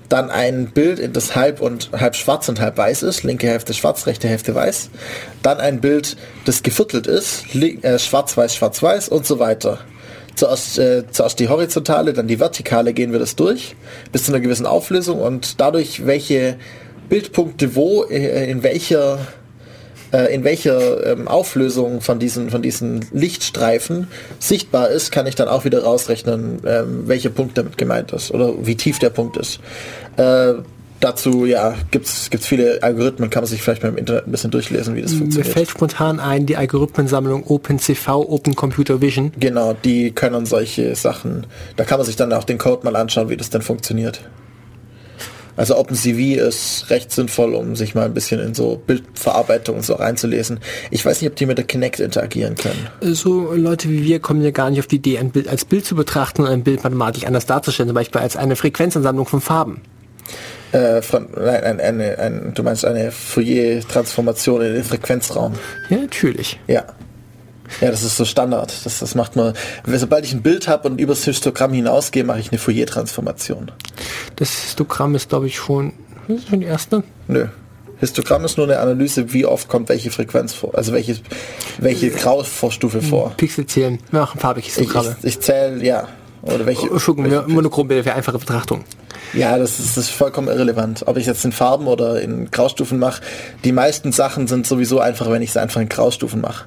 dann 0.08 0.30
ein 0.30 0.70
Bild, 0.70 0.98
in 0.98 1.12
das 1.12 1.34
halb 1.34 1.60
und 1.60 1.90
halb 1.92 2.16
schwarz 2.16 2.48
und 2.48 2.60
halb 2.60 2.76
weiß 2.76 3.02
ist, 3.02 3.24
linke 3.24 3.46
Hälfte 3.46 3.74
schwarz, 3.74 4.06
rechte 4.06 4.28
Hälfte 4.28 4.54
weiß, 4.54 4.90
dann 5.42 5.58
ein 5.58 5.80
Bild, 5.80 6.16
das 6.44 6.62
geviertelt 6.62 7.06
ist, 7.06 7.54
äh, 7.54 7.98
schwarz, 7.98 8.36
weiß, 8.36 8.54
schwarz, 8.54 8.82
weiß 8.82 9.08
und 9.08 9.26
so 9.26 9.38
weiter. 9.38 9.80
Zuerst, 10.38 10.78
äh, 10.78 11.02
zuerst 11.10 11.40
die 11.40 11.48
horizontale, 11.48 12.12
dann 12.12 12.28
die 12.28 12.38
vertikale 12.38 12.92
gehen 12.92 13.10
wir 13.10 13.18
das 13.18 13.34
durch, 13.34 13.74
bis 14.12 14.22
zu 14.22 14.30
einer 14.30 14.40
gewissen 14.40 14.66
Auflösung 14.66 15.20
und 15.20 15.60
dadurch, 15.60 16.06
welche 16.06 16.58
Bildpunkte 17.08 17.74
wo, 17.74 18.04
äh, 18.04 18.48
in 18.48 18.62
welcher 18.62 19.18
äh, 20.12 20.32
in 20.32 20.44
welcher 20.44 21.04
ähm, 21.04 21.26
Auflösung 21.26 22.00
von 22.02 22.20
diesen, 22.20 22.50
von 22.50 22.62
diesen 22.62 23.04
Lichtstreifen 23.12 24.06
sichtbar 24.38 24.90
ist, 24.90 25.10
kann 25.10 25.26
ich 25.26 25.34
dann 25.34 25.48
auch 25.48 25.64
wieder 25.64 25.82
rausrechnen, 25.82 26.60
ähm, 26.64 27.08
welcher 27.08 27.30
Punkt 27.30 27.58
damit 27.58 27.76
gemeint 27.76 28.12
ist 28.12 28.30
oder 28.30 28.54
wie 28.64 28.76
tief 28.76 29.00
der 29.00 29.10
Punkt 29.10 29.36
ist. 29.36 29.58
Äh, 30.16 30.54
dazu 31.00 31.46
ja 31.46 31.74
gibt's 31.90 32.30
gibt's 32.30 32.46
viele 32.46 32.82
Algorithmen, 32.82 33.30
kann 33.30 33.42
man 33.42 33.48
sich 33.48 33.62
vielleicht 33.62 33.82
mal 33.82 33.90
im 33.90 33.96
Internet 33.98 34.26
ein 34.26 34.30
bisschen 34.30 34.50
durchlesen, 34.50 34.94
wie 34.94 35.02
das 35.02 35.12
Mir 35.12 35.18
funktioniert. 35.18 35.52
fällt 35.52 35.70
spontan 35.70 36.20
ein, 36.20 36.46
die 36.46 36.56
Algorithmensammlung 36.56 37.44
OpenCV, 37.46 38.08
Open 38.08 38.54
Computer 38.54 39.00
Vision. 39.00 39.32
Genau, 39.38 39.74
die 39.84 40.10
können 40.12 40.46
solche 40.46 40.94
Sachen. 40.94 41.46
Da 41.76 41.84
kann 41.84 41.98
man 41.98 42.06
sich 42.06 42.16
dann 42.16 42.32
auch 42.32 42.44
den 42.44 42.58
Code 42.58 42.84
mal 42.84 42.96
anschauen, 42.96 43.28
wie 43.28 43.36
das 43.36 43.50
denn 43.50 43.62
funktioniert. 43.62 44.20
Also 45.56 45.76
OpenCV 45.76 46.36
ist 46.36 46.88
recht 46.88 47.10
sinnvoll, 47.10 47.56
um 47.56 47.74
sich 47.74 47.96
mal 47.96 48.04
ein 48.04 48.14
bisschen 48.14 48.38
in 48.38 48.54
so 48.54 48.80
Bildverarbeitung 48.86 49.76
und 49.76 49.84
so 49.84 49.94
reinzulesen. 49.94 50.60
Ich 50.92 51.04
weiß 51.04 51.20
nicht, 51.20 51.28
ob 51.28 51.34
die 51.34 51.46
mit 51.46 51.58
der 51.58 51.64
Kinect 51.64 51.98
interagieren 51.98 52.54
können. 52.54 52.86
So 53.00 53.52
Leute 53.54 53.88
wie 53.88 54.04
wir 54.04 54.20
kommen 54.20 54.40
ja 54.40 54.52
gar 54.52 54.70
nicht 54.70 54.78
auf 54.78 54.86
die 54.86 54.96
Idee, 54.96 55.18
ein 55.18 55.30
Bild 55.30 55.48
als 55.48 55.64
Bild 55.64 55.84
zu 55.84 55.96
betrachten 55.96 56.42
und 56.42 56.48
ein 56.48 56.62
Bild 56.62 56.84
mathematisch 56.84 57.24
anders 57.24 57.46
darzustellen, 57.46 57.88
zum 57.88 57.96
Beispiel 57.96 58.20
als 58.20 58.36
eine 58.36 58.54
Frequenzansammlung 58.54 59.26
von 59.26 59.40
Farben. 59.40 59.80
Äh, 60.72 61.02
von, 61.02 61.28
nein, 61.34 61.64
ein, 61.64 61.80
eine, 61.80 62.18
ein, 62.18 62.52
du 62.54 62.62
meinst 62.62 62.84
eine 62.84 63.10
Fourier-Transformation 63.10 64.62
in 64.62 64.74
den 64.74 64.84
Frequenzraum. 64.84 65.54
Ja, 65.88 65.98
natürlich. 65.98 66.60
Ja. 66.66 66.84
Ja, 67.80 67.90
das 67.90 68.02
ist 68.02 68.16
so 68.16 68.24
Standard. 68.24 68.72
Das, 68.84 68.98
das 68.98 69.14
macht 69.14 69.36
man. 69.36 69.52
Sobald 69.86 70.24
ich 70.24 70.32
ein 70.32 70.42
Bild 70.42 70.68
habe 70.68 70.88
und 70.88 70.98
übers 71.00 71.24
Histogramm 71.24 71.72
hinausgehe, 71.72 72.24
mache 72.24 72.40
ich 72.40 72.50
eine 72.50 72.58
Fourier-Transformation. 72.58 73.70
Das 74.36 74.50
Histogramm 74.62 75.14
ist, 75.14 75.28
glaube 75.28 75.46
ich, 75.46 75.56
schon, 75.56 75.92
das 76.28 76.38
ist 76.38 76.48
schon 76.48 76.60
die 76.60 76.66
erste. 76.66 77.02
Nö. 77.28 77.46
Histogramm 78.00 78.44
ist 78.44 78.56
nur 78.56 78.66
eine 78.66 78.78
Analyse, 78.78 79.32
wie 79.32 79.44
oft 79.44 79.68
kommt 79.68 79.88
welche 79.88 80.10
Frequenz 80.10 80.54
vor, 80.54 80.74
also 80.76 80.92
welche, 80.92 81.16
welche 81.78 82.10
Grauvorstufe 82.10 83.02
vor. 83.02 83.32
Pixel 83.36 83.66
zählen. 83.66 83.98
Wir 84.12 84.20
machen 84.20 84.38
farbige 84.38 84.68
Ich, 84.68 84.74
Histogramme. 84.76 85.16
ich, 85.20 85.26
ich 85.26 85.40
zähle, 85.40 85.84
ja. 85.84 86.06
Oder 86.42 86.66
welche. 86.66 86.88
Entschuldigung, 86.88 87.30
welche 87.30 87.46
wir- 87.48 87.54
Monochrombilder 87.54 88.04
für 88.04 88.14
einfache 88.14 88.38
Betrachtung. 88.38 88.84
Ja, 89.34 89.58
das 89.58 89.78
ist, 89.78 89.96
das 89.96 90.04
ist 90.04 90.10
vollkommen 90.10 90.48
irrelevant. 90.48 91.02
Ob 91.06 91.16
ich 91.16 91.26
jetzt 91.26 91.44
in 91.44 91.52
Farben 91.52 91.86
oder 91.86 92.20
in 92.20 92.50
Graustufen 92.50 92.98
mache. 92.98 93.20
Die 93.64 93.72
meisten 93.72 94.12
Sachen 94.12 94.46
sind 94.46 94.66
sowieso 94.66 95.00
einfach, 95.00 95.30
wenn 95.30 95.42
ich 95.42 95.52
sie 95.52 95.60
einfach 95.60 95.80
in 95.80 95.88
Graustufen 95.88 96.40
mache. 96.40 96.66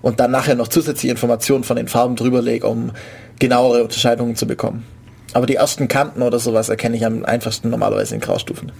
Und 0.00 0.18
dann 0.18 0.32
nachher 0.32 0.56
noch 0.56 0.66
zusätzliche 0.68 1.12
Informationen 1.12 1.62
von 1.62 1.76
den 1.76 1.86
Farben 1.86 2.16
drüber 2.16 2.42
lege, 2.42 2.66
um 2.66 2.90
genauere 3.38 3.82
Unterscheidungen 3.84 4.34
zu 4.34 4.46
bekommen. 4.46 4.84
Aber 5.32 5.46
die 5.46 5.54
ersten 5.54 5.86
Kanten 5.86 6.22
oder 6.22 6.38
sowas 6.40 6.68
erkenne 6.68 6.96
ich 6.96 7.06
am 7.06 7.24
einfachsten 7.24 7.70
normalerweise 7.70 8.14
in 8.16 8.20
Graustufen. 8.20 8.72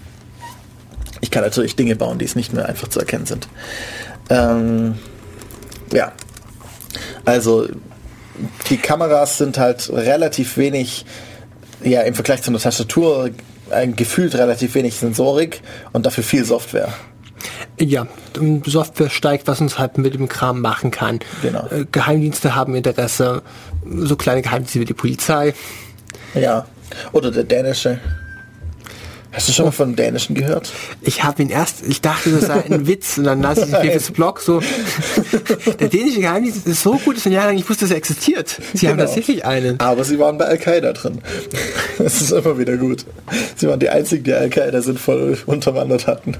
Ich 1.20 1.30
kann 1.30 1.44
natürlich 1.44 1.76
Dinge 1.76 1.94
bauen, 1.94 2.18
die 2.18 2.24
es 2.24 2.34
nicht 2.34 2.52
mehr 2.52 2.68
einfach 2.68 2.88
zu 2.88 2.98
erkennen 2.98 3.26
sind. 3.26 3.46
Ähm, 4.30 4.96
ja. 5.92 6.10
Also 7.24 7.68
die 8.68 8.76
Kameras 8.76 9.38
sind 9.38 9.58
halt 9.58 9.90
relativ 9.90 10.56
wenig, 10.56 11.04
ja, 11.82 12.02
im 12.02 12.14
Vergleich 12.14 12.42
zu 12.42 12.50
einer 12.50 12.58
Tastatur 12.58 13.30
ein 13.70 13.96
gefühlt 13.96 14.34
relativ 14.34 14.74
wenig 14.74 14.96
Sensorik 14.96 15.62
und 15.92 16.06
dafür 16.06 16.24
viel 16.24 16.44
Software. 16.44 16.88
Ja, 17.78 18.06
Software 18.66 19.10
steigt, 19.10 19.48
was 19.48 19.60
uns 19.60 19.78
halt 19.78 19.98
mit 19.98 20.14
dem 20.14 20.28
Kram 20.28 20.60
machen 20.60 20.90
kann. 20.90 21.20
Genau. 21.40 21.66
Äh, 21.68 21.86
Geheimdienste 21.90 22.54
haben 22.54 22.74
Interesse, 22.74 23.42
so 23.84 24.16
kleine 24.16 24.42
Geheimdienste 24.42 24.80
wie 24.80 24.84
die 24.84 24.94
Polizei. 24.94 25.54
Ja. 26.34 26.66
Oder 27.12 27.30
der 27.30 27.44
dänische. 27.44 27.98
Hast 29.32 29.48
du 29.48 29.52
schon 29.52 29.64
mal 29.64 29.70
von 29.72 29.96
dänischen 29.96 30.34
gehört? 30.34 30.70
Ich 31.00 31.24
habe 31.24 31.42
ihn 31.42 31.48
erst, 31.48 31.86
ich 31.86 32.00
dachte, 32.02 32.30
das 32.32 32.42
sei 32.46 32.64
ein 32.66 32.86
Witz 32.86 33.16
und 33.18 33.24
dann 33.24 33.40
las 33.40 33.58
ich 33.58 33.64
den 33.70 34.12
Blog 34.14 34.40
so, 34.40 34.60
der 35.80 35.88
dänische 35.88 36.20
Geheimdienst 36.20 36.66
ist 36.66 36.82
so 36.82 36.92
gut, 36.98 37.16
dass 37.16 37.26
ein 37.26 37.32
Jahr 37.32 37.46
lang 37.46 37.54
nicht 37.56 37.68
wusste, 37.68 37.84
dass 37.84 37.92
er 37.92 37.96
existiert. 37.96 38.60
Sie 38.74 38.88
haben 38.88 38.96
Genau. 38.96 39.06
tatsächlich 39.08 39.44
einen. 39.44 39.80
Aber 39.80 40.04
sie 40.04 40.18
waren 40.18 40.36
bei 40.38 40.44
Al-Qaida 40.44 40.92
drin. 40.92 41.20
Das 41.98 42.20
ist 42.20 42.30
immer 42.30 42.58
wieder 42.58 42.76
gut. 42.76 43.06
Sie 43.56 43.66
waren 43.68 43.80
die 43.80 43.88
einzigen, 43.88 44.24
die 44.24 44.34
Al-Qaida 44.34 44.82
sinnvoll 44.82 45.38
unterwandert 45.46 46.06
hatten. 46.06 46.36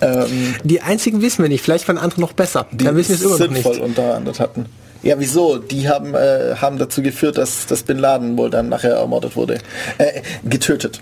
Ähm, 0.00 0.54
Die 0.64 0.80
einzigen 0.80 1.20
wissen 1.20 1.42
wir 1.42 1.48
nicht, 1.48 1.64
vielleicht 1.64 1.88
waren 1.88 1.98
andere 1.98 2.20
noch 2.20 2.32
besser. 2.32 2.66
die 2.70 2.84
Dann 2.84 2.96
wissen 2.96 3.10
wir 3.10 3.14
es 3.16 3.22
immer 3.22 3.30
noch 3.30 3.38
sinnvoll 3.38 3.72
nicht. 3.74 3.82
unterwandert 3.82 4.38
hatten. 4.40 4.66
Ja, 5.02 5.14
wieso? 5.18 5.58
Die 5.58 5.88
haben, 5.88 6.14
äh, 6.14 6.54
haben 6.56 6.78
dazu 6.78 7.02
geführt, 7.02 7.38
dass, 7.38 7.66
dass 7.66 7.82
Bin 7.84 7.98
Laden 7.98 8.36
wohl 8.36 8.50
dann 8.50 8.68
nachher 8.68 8.94
ermordet 8.94 9.36
wurde. 9.36 9.58
Äh, 9.98 10.22
getötet. 10.44 11.00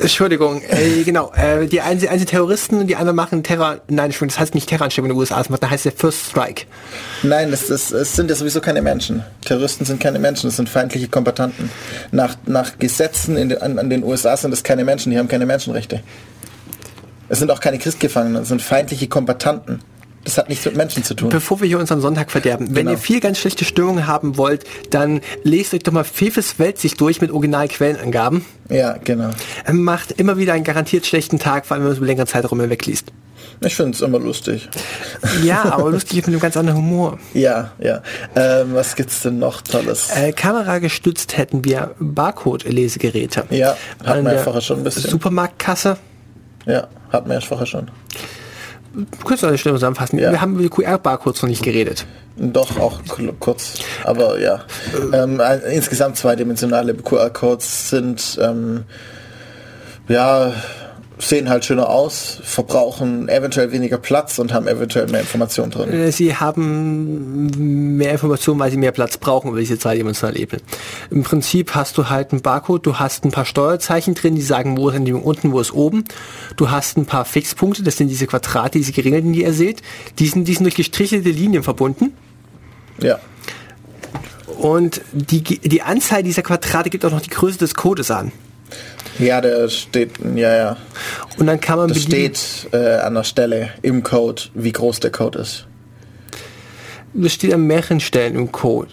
Entschuldigung, 0.00 0.62
äh, 0.62 1.02
genau. 1.04 1.32
Äh, 1.34 1.66
die 1.66 1.80
einen, 1.80 2.00
sind 2.00 2.26
Terroristen 2.26 2.80
und 2.80 2.86
die 2.86 2.96
anderen 2.96 3.16
machen 3.16 3.42
Terror. 3.42 3.80
Nein, 3.88 4.12
das 4.18 4.38
heißt 4.38 4.54
nicht 4.54 4.68
Terroranschläge 4.68 5.06
in 5.06 5.14
den 5.14 5.18
USA, 5.18 5.42
das 5.42 5.48
das 5.60 5.70
heißt 5.70 5.84
der 5.84 5.92
First 5.92 6.30
Strike. 6.30 6.64
Nein, 7.22 7.50
das, 7.50 7.66
das, 7.66 7.92
es 7.92 8.14
sind 8.14 8.30
ja 8.30 8.36
sowieso 8.36 8.60
keine 8.60 8.82
Menschen. 8.82 9.22
Terroristen 9.44 9.84
sind 9.84 10.00
keine 10.00 10.18
Menschen, 10.18 10.48
das 10.48 10.56
sind 10.56 10.68
feindliche 10.68 11.08
Kombattanten. 11.08 11.70
Nach, 12.10 12.36
nach 12.46 12.78
Gesetzen 12.78 13.36
in 13.36 13.50
den, 13.50 13.62
an, 13.62 13.78
an 13.78 13.90
den 13.90 14.04
USA 14.04 14.36
sind 14.36 14.52
es 14.52 14.62
keine 14.62 14.84
Menschen, 14.84 15.10
die 15.10 15.18
haben 15.18 15.28
keine 15.28 15.46
Menschenrechte. 15.46 16.02
Es 17.28 17.38
sind 17.38 17.50
auch 17.50 17.60
keine 17.60 17.78
Christgefangenen, 17.78 18.42
es 18.42 18.48
sind 18.48 18.62
feindliche 18.62 19.08
Kombattanten. 19.08 19.80
Das 20.24 20.38
hat 20.38 20.48
nichts 20.48 20.64
mit 20.64 20.76
Menschen 20.76 21.02
zu 21.02 21.14
tun. 21.14 21.30
Bevor 21.30 21.60
wir 21.60 21.66
hier 21.66 21.78
unseren 21.80 22.00
Sonntag 22.00 22.30
verderben, 22.30 22.68
wenn 22.68 22.86
Genau. 22.86 22.90
ihr 22.92 22.98
viel 22.98 23.18
ganz 23.20 23.38
schlechte 23.38 23.64
Stimmung 23.64 24.06
haben 24.06 24.36
wollt, 24.36 24.64
dann 24.90 25.20
lest 25.42 25.74
euch 25.74 25.82
doch 25.82 25.92
mal 25.92 26.04
Fefes 26.04 26.58
Weltsicht 26.60 27.00
durch 27.00 27.20
mit 27.20 27.30
Originalquellenangaben. 27.32 28.44
Ja, 28.70 28.96
genau. 29.02 29.30
Er 29.64 29.74
Macht 29.74 30.12
immer 30.12 30.36
wieder 30.36 30.52
einen 30.52 30.64
garantiert 30.64 31.06
schlechten 31.06 31.38
Tag, 31.40 31.66
vor 31.66 31.74
allem 31.74 31.82
wenn 31.82 31.88
man 31.88 31.92
es 31.94 31.98
über 31.98 32.06
längere 32.06 32.26
Zeitraum 32.26 32.60
hinwegliest. 32.60 33.08
Ich 33.64 33.74
finde 33.76 33.92
es 33.92 34.00
immer 34.00 34.18
lustig. 34.18 34.68
Ja, 35.44 35.64
aber 35.72 35.90
lustig 35.90 36.18
ist 36.18 36.26
mit 36.26 36.34
einem 36.34 36.40
ganz 36.40 36.56
anderen 36.56 36.78
Humor. 36.78 37.18
Ja, 37.34 37.72
ja. 37.80 38.02
Ähm, 38.36 38.74
was 38.74 38.94
gibt's 38.96 39.22
denn 39.22 39.38
noch 39.38 39.60
Tolles? 39.62 40.10
Äh, 40.14 40.32
Kamera 40.32 40.78
gestützt 40.78 41.36
hätten 41.36 41.64
wir 41.64 41.94
Barcode-Lesegeräte. 41.98 43.44
Ja, 43.50 43.76
hatten 44.04 44.24
wir 44.24 44.38
vorher 44.38 44.62
schon 44.62 44.78
ein 44.78 44.84
bisschen. 44.84 45.10
Supermarktkasse. 45.10 45.96
Ja, 46.66 46.88
hatten 47.10 47.28
wir 47.28 47.34
ja 47.34 47.40
vorher 47.40 47.66
schon. 47.66 47.90
Du 48.94 49.26
kannst 49.26 49.42
eine 49.44 49.56
Stelle 49.58 49.76
zusammenfassen. 49.76 50.18
Ja. 50.18 50.30
Wir 50.32 50.40
haben 50.40 50.58
über 50.58 50.68
QR-Barcodes 50.68 51.42
noch 51.42 51.48
nicht 51.48 51.62
geredet. 51.62 52.04
Doch, 52.36 52.78
auch 52.78 53.00
kurz. 53.40 53.74
Aber 54.04 54.38
ja. 54.40 54.60
Ähm, 55.12 55.40
ein- 55.40 55.60
insgesamt 55.70 56.16
zweidimensionale 56.16 56.94
QR-Codes 56.94 57.90
sind 57.90 58.38
ähm, 58.40 58.84
ja 60.08 60.52
sehen 61.22 61.48
halt 61.48 61.64
schöner 61.64 61.88
aus, 61.88 62.38
verbrauchen 62.42 63.28
eventuell 63.28 63.72
weniger 63.72 63.98
Platz 63.98 64.38
und 64.38 64.52
haben 64.52 64.66
eventuell 64.66 65.06
mehr 65.08 65.20
Informationen 65.20 65.70
drin. 65.70 65.92
Äh, 65.92 66.12
Sie 66.12 66.36
haben 66.36 67.96
mehr 67.96 68.12
Informationen, 68.12 68.60
weil 68.60 68.70
sie 68.70 68.76
mehr 68.76 68.92
Platz 68.92 69.16
brauchen 69.16 69.50
über 69.50 69.60
diese 69.60 69.78
zweidimensionale 69.78 70.38
Ebene. 70.38 70.62
Im 71.10 71.22
Prinzip 71.22 71.74
hast 71.74 71.96
du 71.98 72.08
halt 72.10 72.32
einen 72.32 72.42
Barcode, 72.42 72.86
du 72.86 72.98
hast 72.98 73.24
ein 73.24 73.30
paar 73.30 73.44
Steuerzeichen 73.44 74.14
drin, 74.14 74.34
die 74.34 74.42
sagen, 74.42 74.76
wo 74.76 74.88
ist 74.88 74.98
dem 74.98 75.22
unten, 75.22 75.52
wo 75.52 75.60
ist 75.60 75.72
oben. 75.72 76.04
Du 76.56 76.70
hast 76.70 76.96
ein 76.96 77.06
paar 77.06 77.24
Fixpunkte, 77.24 77.82
das 77.82 77.96
sind 77.96 78.08
diese 78.08 78.26
Quadrate, 78.26 78.78
diese 78.78 78.92
geringelten, 78.92 79.32
die 79.32 79.42
ihr 79.42 79.52
seht. 79.52 79.82
Die 80.18 80.26
sind, 80.26 80.46
die 80.48 80.54
sind 80.54 80.64
durch 80.64 80.74
gestrichelte 80.74 81.30
Linien 81.30 81.62
verbunden. 81.62 82.12
Ja. 83.00 83.18
Und 84.58 85.00
die, 85.12 85.42
die 85.42 85.82
Anzahl 85.82 86.22
dieser 86.22 86.42
Quadrate 86.42 86.90
gibt 86.90 87.04
auch 87.04 87.10
noch 87.10 87.20
die 87.20 87.30
Größe 87.30 87.58
des 87.58 87.74
Codes 87.74 88.10
an. 88.10 88.32
Ja, 89.18 89.40
der 89.40 89.68
steht, 89.68 90.12
ja, 90.34 90.54
ja. 90.56 90.76
Und 91.38 91.46
dann 91.46 91.60
kann 91.60 91.78
man 91.78 91.88
Das 91.88 92.02
steht 92.02 92.68
äh, 92.72 92.96
an 92.96 93.14
der 93.14 93.24
Stelle 93.24 93.70
im 93.82 94.02
Code, 94.02 94.42
wie 94.54 94.72
groß 94.72 95.00
der 95.00 95.10
Code 95.12 95.38
ist. 95.40 95.66
das 97.14 97.32
steht 97.32 97.52
an 97.52 97.66
mehreren 97.66 98.00
Stellen 98.00 98.34
im 98.36 98.50
Code. 98.52 98.88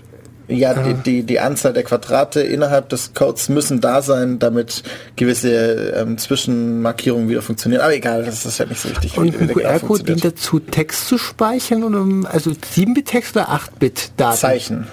Ja, 0.52 0.74
die, 0.74 0.96
die, 0.96 1.24
die 1.24 1.40
Anzahl 1.40 1.74
der 1.74 1.84
Quadrate 1.84 2.42
innerhalb 2.42 2.90
des 2.90 3.14
Codes 3.14 3.50
müssen 3.50 3.82
da 3.82 4.02
sein, 4.02 4.40
damit 4.40 4.82
gewisse 5.16 5.92
ähm, 5.96 6.18
Zwischenmarkierungen 6.18 7.30
wieder 7.30 7.44
funktionieren. 7.44 7.84
Aber 7.84 7.94
egal, 7.94 8.24
das 8.26 8.48
ist 8.48 8.58
ja 8.58 8.66
nicht 8.66 8.82
so 8.82 8.90
wichtig. 8.90 9.14
wie- 9.16 9.20
Und 9.20 9.40
ein 9.40 9.48
QR-Code 9.48 10.04
dient 10.06 10.26
dazu, 10.26 10.60
Text 10.60 11.08
zu 11.08 11.20
speichern, 11.20 11.84
oder, 11.84 12.04
also 12.32 12.50
7-Bit-Text 12.50 13.36
oder 13.36 13.50
8-Bit-Daten? 13.50 14.38
Zeichen. 14.38 14.88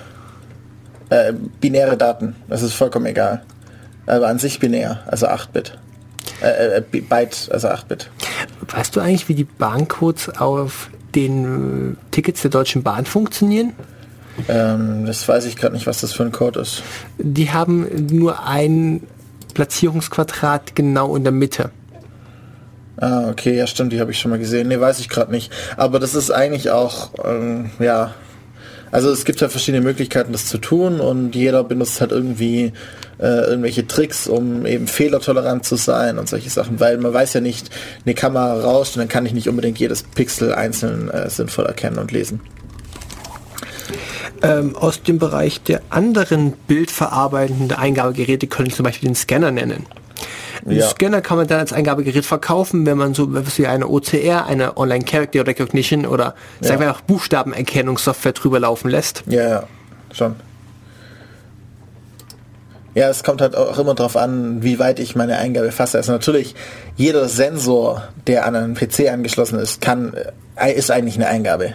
Äh, 1.08 1.32
binäre 1.60 1.96
Daten, 1.96 2.36
das 2.48 2.60
ist 2.60 2.74
vollkommen 2.74 3.06
egal. 3.06 3.42
Aber 4.06 4.28
an 4.28 4.38
sich 4.38 4.60
binär, 4.60 5.02
also 5.06 5.26
8-Bit. 5.26 5.78
Äh, 6.42 6.78
äh, 6.78 7.00
Byte, 7.00 7.48
also 7.50 7.68
8-Bit. 7.68 8.10
Weißt 8.68 8.94
du 8.94 9.00
eigentlich, 9.00 9.28
wie 9.28 9.34
die 9.34 9.44
Barcodes 9.44 10.28
auf 10.38 10.90
den 11.14 11.94
äh, 11.94 11.96
Tickets 12.10 12.42
der 12.42 12.50
Deutschen 12.50 12.82
Bahn 12.82 13.06
funktionieren? 13.06 13.72
Ähm, 14.48 15.06
das 15.06 15.26
weiß 15.26 15.46
ich 15.46 15.56
gerade 15.56 15.74
nicht, 15.74 15.86
was 15.86 16.00
das 16.00 16.12
für 16.12 16.22
ein 16.22 16.32
Code 16.32 16.60
ist. 16.60 16.82
Die 17.18 17.50
haben 17.50 18.06
nur 18.10 18.46
ein 18.46 19.02
Platzierungsquadrat 19.54 20.76
genau 20.76 21.16
in 21.16 21.24
der 21.24 21.32
Mitte. 21.32 21.70
Ah, 22.98 23.28
okay, 23.30 23.56
ja 23.56 23.66
stimmt, 23.66 23.92
die 23.92 24.00
habe 24.00 24.10
ich 24.10 24.18
schon 24.18 24.30
mal 24.30 24.38
gesehen. 24.38 24.68
Nee, 24.68 24.80
weiß 24.80 25.00
ich 25.00 25.08
gerade 25.08 25.30
nicht. 25.30 25.52
Aber 25.76 25.98
das 25.98 26.14
ist 26.14 26.30
eigentlich 26.30 26.70
auch, 26.70 27.10
ähm, 27.24 27.70
ja, 27.78 28.14
also 28.90 29.10
es 29.10 29.24
gibt 29.24 29.40
ja 29.40 29.48
verschiedene 29.48 29.82
Möglichkeiten, 29.82 30.32
das 30.32 30.46
zu 30.46 30.58
tun 30.58 31.00
und 31.00 31.34
jeder 31.34 31.64
benutzt 31.64 32.00
halt 32.00 32.12
irgendwie 32.12 32.72
äh, 33.18 33.48
irgendwelche 33.48 33.86
Tricks, 33.86 34.26
um 34.26 34.66
eben 34.66 34.86
fehlertolerant 34.86 35.64
zu 35.64 35.76
sein 35.76 36.18
und 36.18 36.28
solche 36.28 36.50
Sachen, 36.50 36.80
weil 36.80 36.98
man 36.98 37.12
weiß 37.12 37.34
ja 37.34 37.40
nicht, 37.40 37.70
eine 38.04 38.14
Kamera 38.14 38.60
rauscht 38.60 38.96
und 38.96 39.00
dann 39.00 39.08
kann 39.08 39.26
ich 39.26 39.32
nicht 39.32 39.48
unbedingt 39.48 39.78
jedes 39.78 40.02
Pixel 40.02 40.54
einzeln 40.54 41.10
äh, 41.10 41.28
sinnvoll 41.30 41.66
erkennen 41.66 41.98
und 41.98 42.12
lesen. 42.12 42.40
Ähm, 44.42 44.76
aus 44.76 45.02
dem 45.02 45.18
Bereich 45.18 45.62
der 45.62 45.80
anderen 45.88 46.52
bildverarbeitenden 46.52 47.72
Eingabegeräte 47.72 48.46
können 48.46 48.70
zum 48.70 48.84
Beispiel 48.84 49.08
den 49.08 49.14
Scanner 49.14 49.50
nennen. 49.50 49.86
Den 50.66 50.78
Ja. 50.78 50.88
Scanner 50.88 51.20
kann 51.20 51.36
man 51.36 51.46
dann 51.46 51.60
als 51.60 51.72
Eingabegerät 51.72 52.24
verkaufen, 52.26 52.86
wenn 52.86 52.98
man 52.98 53.14
so 53.14 53.32
was 53.32 53.58
wie 53.58 53.66
eine 53.66 53.88
OCR, 53.88 54.46
eine 54.46 54.76
Online 54.76 55.04
Character 55.04 55.46
Recognition 55.46 56.06
oder 56.06 56.34
sagen 56.60 56.80
wir 56.80 56.90
auch 56.90 57.00
Buchstabenerkennungssoftware 57.02 58.32
drüber 58.32 58.60
laufen 58.60 58.90
lässt. 58.90 59.22
Ja, 59.26 59.48
ja, 59.48 59.62
schon. 60.12 60.34
Ja, 62.94 63.10
es 63.10 63.22
kommt 63.22 63.42
halt 63.42 63.54
auch 63.54 63.78
immer 63.78 63.94
darauf 63.94 64.16
an, 64.16 64.62
wie 64.62 64.78
weit 64.78 64.98
ich 65.00 65.14
meine 65.14 65.36
Eingabe 65.36 65.70
fasse. 65.70 65.98
Also 65.98 66.12
natürlich, 66.12 66.54
jeder 66.96 67.28
Sensor, 67.28 68.02
der 68.26 68.46
an 68.46 68.56
einen 68.56 68.74
PC 68.74 69.10
angeschlossen 69.12 69.58
ist, 69.58 69.82
kann, 69.82 70.14
äh, 70.56 70.72
ist 70.72 70.90
eigentlich 70.90 71.16
eine 71.16 71.28
Eingabe. 71.28 71.74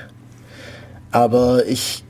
Aber 1.11 1.65
ich 1.68 2.03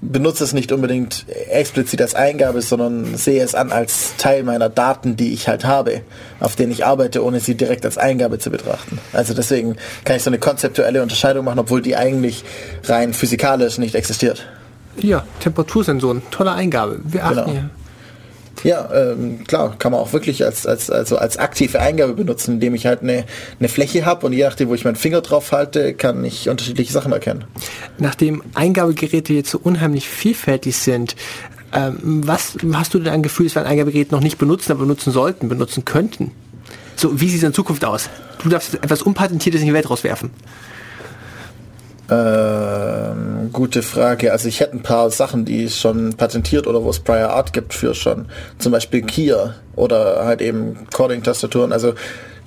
benutze 0.00 0.44
es 0.44 0.52
nicht 0.52 0.72
unbedingt 0.72 1.26
explizit 1.50 2.00
als 2.02 2.14
Eingabe, 2.14 2.62
sondern 2.62 3.16
sehe 3.16 3.42
es 3.42 3.54
an 3.54 3.72
als 3.72 4.16
Teil 4.18 4.42
meiner 4.44 4.68
Daten, 4.68 5.16
die 5.16 5.32
ich 5.32 5.48
halt 5.48 5.64
habe, 5.64 6.02
auf 6.40 6.54
denen 6.56 6.72
ich 6.72 6.84
arbeite, 6.86 7.24
ohne 7.24 7.40
sie 7.40 7.54
direkt 7.54 7.84
als 7.84 7.98
Eingabe 7.98 8.38
zu 8.38 8.50
betrachten. 8.50 8.98
Also 9.12 9.34
deswegen 9.34 9.76
kann 10.04 10.16
ich 10.16 10.22
so 10.22 10.30
eine 10.30 10.38
konzeptuelle 10.38 11.02
Unterscheidung 11.02 11.44
machen, 11.44 11.58
obwohl 11.58 11.82
die 11.82 11.96
eigentlich 11.96 12.44
rein 12.84 13.14
physikalisch 13.14 13.78
nicht 13.78 13.94
existiert. 13.94 14.46
Ja, 14.98 15.24
Temperatursensoren, 15.40 16.22
tolle 16.30 16.52
Eingabe. 16.52 17.00
Wir 17.04 17.24
achten 17.24 17.34
Genau. 17.36 17.50
hier. 17.50 17.70
Ja, 18.66 18.88
ähm, 18.92 19.44
klar, 19.44 19.76
kann 19.78 19.92
man 19.92 20.00
auch 20.00 20.12
wirklich 20.12 20.44
als, 20.44 20.66
als, 20.66 20.90
also 20.90 21.18
als 21.18 21.36
aktive 21.36 21.78
Eingabe 21.78 22.14
benutzen, 22.14 22.54
indem 22.54 22.74
ich 22.74 22.84
halt 22.84 23.00
eine, 23.00 23.24
eine 23.60 23.68
Fläche 23.68 24.04
habe 24.04 24.26
und 24.26 24.32
je 24.32 24.42
nachdem, 24.42 24.68
wo 24.68 24.74
ich 24.74 24.84
meinen 24.84 24.96
Finger 24.96 25.20
drauf 25.20 25.52
halte, 25.52 25.94
kann 25.94 26.24
ich 26.24 26.48
unterschiedliche 26.48 26.92
Sachen 26.92 27.12
erkennen. 27.12 27.44
Nachdem 27.98 28.42
Eingabegeräte 28.54 29.34
jetzt 29.34 29.52
so 29.52 29.60
unheimlich 29.62 30.08
vielfältig 30.08 30.76
sind, 30.78 31.14
ähm, 31.72 32.22
was 32.26 32.56
hast 32.72 32.92
du 32.92 32.98
denn 32.98 33.12
ein 33.12 33.22
Gefühl, 33.22 33.46
dass 33.46 33.54
wir 33.54 33.62
ein 33.62 33.68
Eingabegerät 33.68 34.10
noch 34.10 34.18
nicht 34.18 34.36
benutzen, 34.36 34.72
aber 34.72 34.80
benutzen 34.80 35.12
sollten, 35.12 35.48
benutzen 35.48 35.84
könnten? 35.84 36.32
So, 36.96 37.20
wie 37.20 37.28
sieht 37.28 37.38
es 37.38 37.44
in 37.44 37.54
Zukunft 37.54 37.84
aus? 37.84 38.10
Du 38.42 38.48
darfst 38.48 38.74
etwas 38.74 39.00
Unpatentiertes 39.00 39.60
in 39.60 39.68
die 39.68 39.74
Welt 39.74 39.88
rauswerfen. 39.88 40.32
Ähm, 42.08 43.50
gute 43.52 43.82
Frage. 43.82 44.32
Also 44.32 44.48
ich 44.48 44.60
hätte 44.60 44.74
ein 44.74 44.82
paar 44.82 45.10
Sachen, 45.10 45.44
die 45.44 45.64
es 45.64 45.78
schon 45.78 46.14
patentiert 46.14 46.66
oder 46.66 46.82
wo 46.84 46.90
es 46.90 47.00
Prior 47.00 47.30
Art 47.30 47.52
gibt 47.52 47.74
für 47.74 47.94
schon. 47.94 48.26
Zum 48.58 48.72
Beispiel 48.72 49.02
Keyer 49.02 49.54
oder 49.74 50.24
halt 50.24 50.40
eben 50.40 50.86
Coding-Tastaturen. 50.92 51.72
Also 51.72 51.94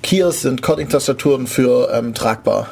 Keys 0.01 0.41
sind 0.41 0.61
Coding-Tastaturen 0.61 1.47
für 1.47 1.89
ähm, 1.93 2.13
tragbar. 2.13 2.67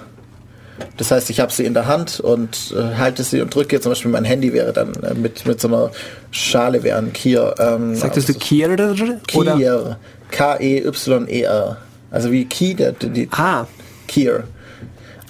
Das 0.95 1.11
heißt, 1.11 1.29
ich 1.29 1.39
habe 1.39 1.51
sie 1.51 1.65
in 1.65 1.73
der 1.73 1.87
Hand 1.87 2.19
und 2.19 2.73
äh, 2.77 2.95
halte 2.97 3.23
sie 3.23 3.41
und 3.41 3.53
drücke. 3.53 3.81
Zum 3.81 3.91
Beispiel 3.91 4.11
mein 4.11 4.25
Handy 4.25 4.53
wäre 4.53 4.71
dann 4.73 4.93
äh, 5.03 5.13
mit, 5.13 5.45
mit 5.45 5.59
so 5.59 5.67
einer 5.67 5.91
Schale 6.31 6.83
wäre 6.83 6.99
ein 6.99 7.13
Keyer. 7.13 7.55
Ähm, 7.59 7.95
Sagtest 7.95 8.29
du 8.29 8.33
Kier 8.33 8.69
oder? 8.71 8.95
Keyer. 9.27 9.97
K-E-Y-E-R. 10.31 11.77
Also 12.11 12.31
wie 12.31 12.45
Key, 12.45 12.73
der, 12.75 12.93
die 12.93 13.27
Ah, 13.31 13.65
Keyer. 14.07 14.43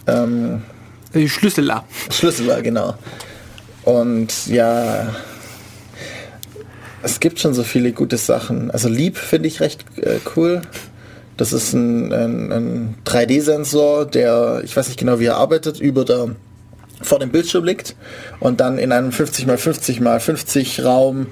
Ähm, 0.06 0.62
Schlüsseler. 1.28 1.86
Schlüssel 2.10 2.48
war, 2.48 2.62
genau. 2.62 2.96
Und 3.84 4.48
ja, 4.48 5.16
es 7.04 7.20
gibt 7.20 7.40
schon 7.40 7.54
so 7.54 7.64
viele 7.64 7.94
gute 7.94 8.18
Sachen. 8.18 8.72
Also 8.72 8.90
Leap 8.90 9.18
finde 9.18 9.48
ich 9.48 9.62
recht 9.62 9.86
äh, 9.98 10.20
cool. 10.36 10.62
Das 11.38 11.54
ist 11.54 11.74
ein, 11.74 12.12
ein, 12.12 12.52
ein 12.52 12.96
3D-Sensor, 13.06 14.06
der, 14.06 14.62
ich 14.64 14.76
weiß 14.76 14.88
nicht 14.88 15.00
genau, 15.00 15.20
wie 15.20 15.26
er 15.26 15.38
arbeitet, 15.38 15.80
über 15.80 16.04
der 16.04 16.36
vor 17.02 17.20
dem 17.20 17.30
Bildschirm 17.30 17.64
liegt 17.64 17.96
und 18.40 18.60
dann 18.60 18.80
in 18.80 18.92
einem 18.92 19.12
50 19.12 19.48
x 19.48 19.62
50 19.62 20.02
x 20.02 20.24
50 20.24 20.84
Raum 20.84 21.28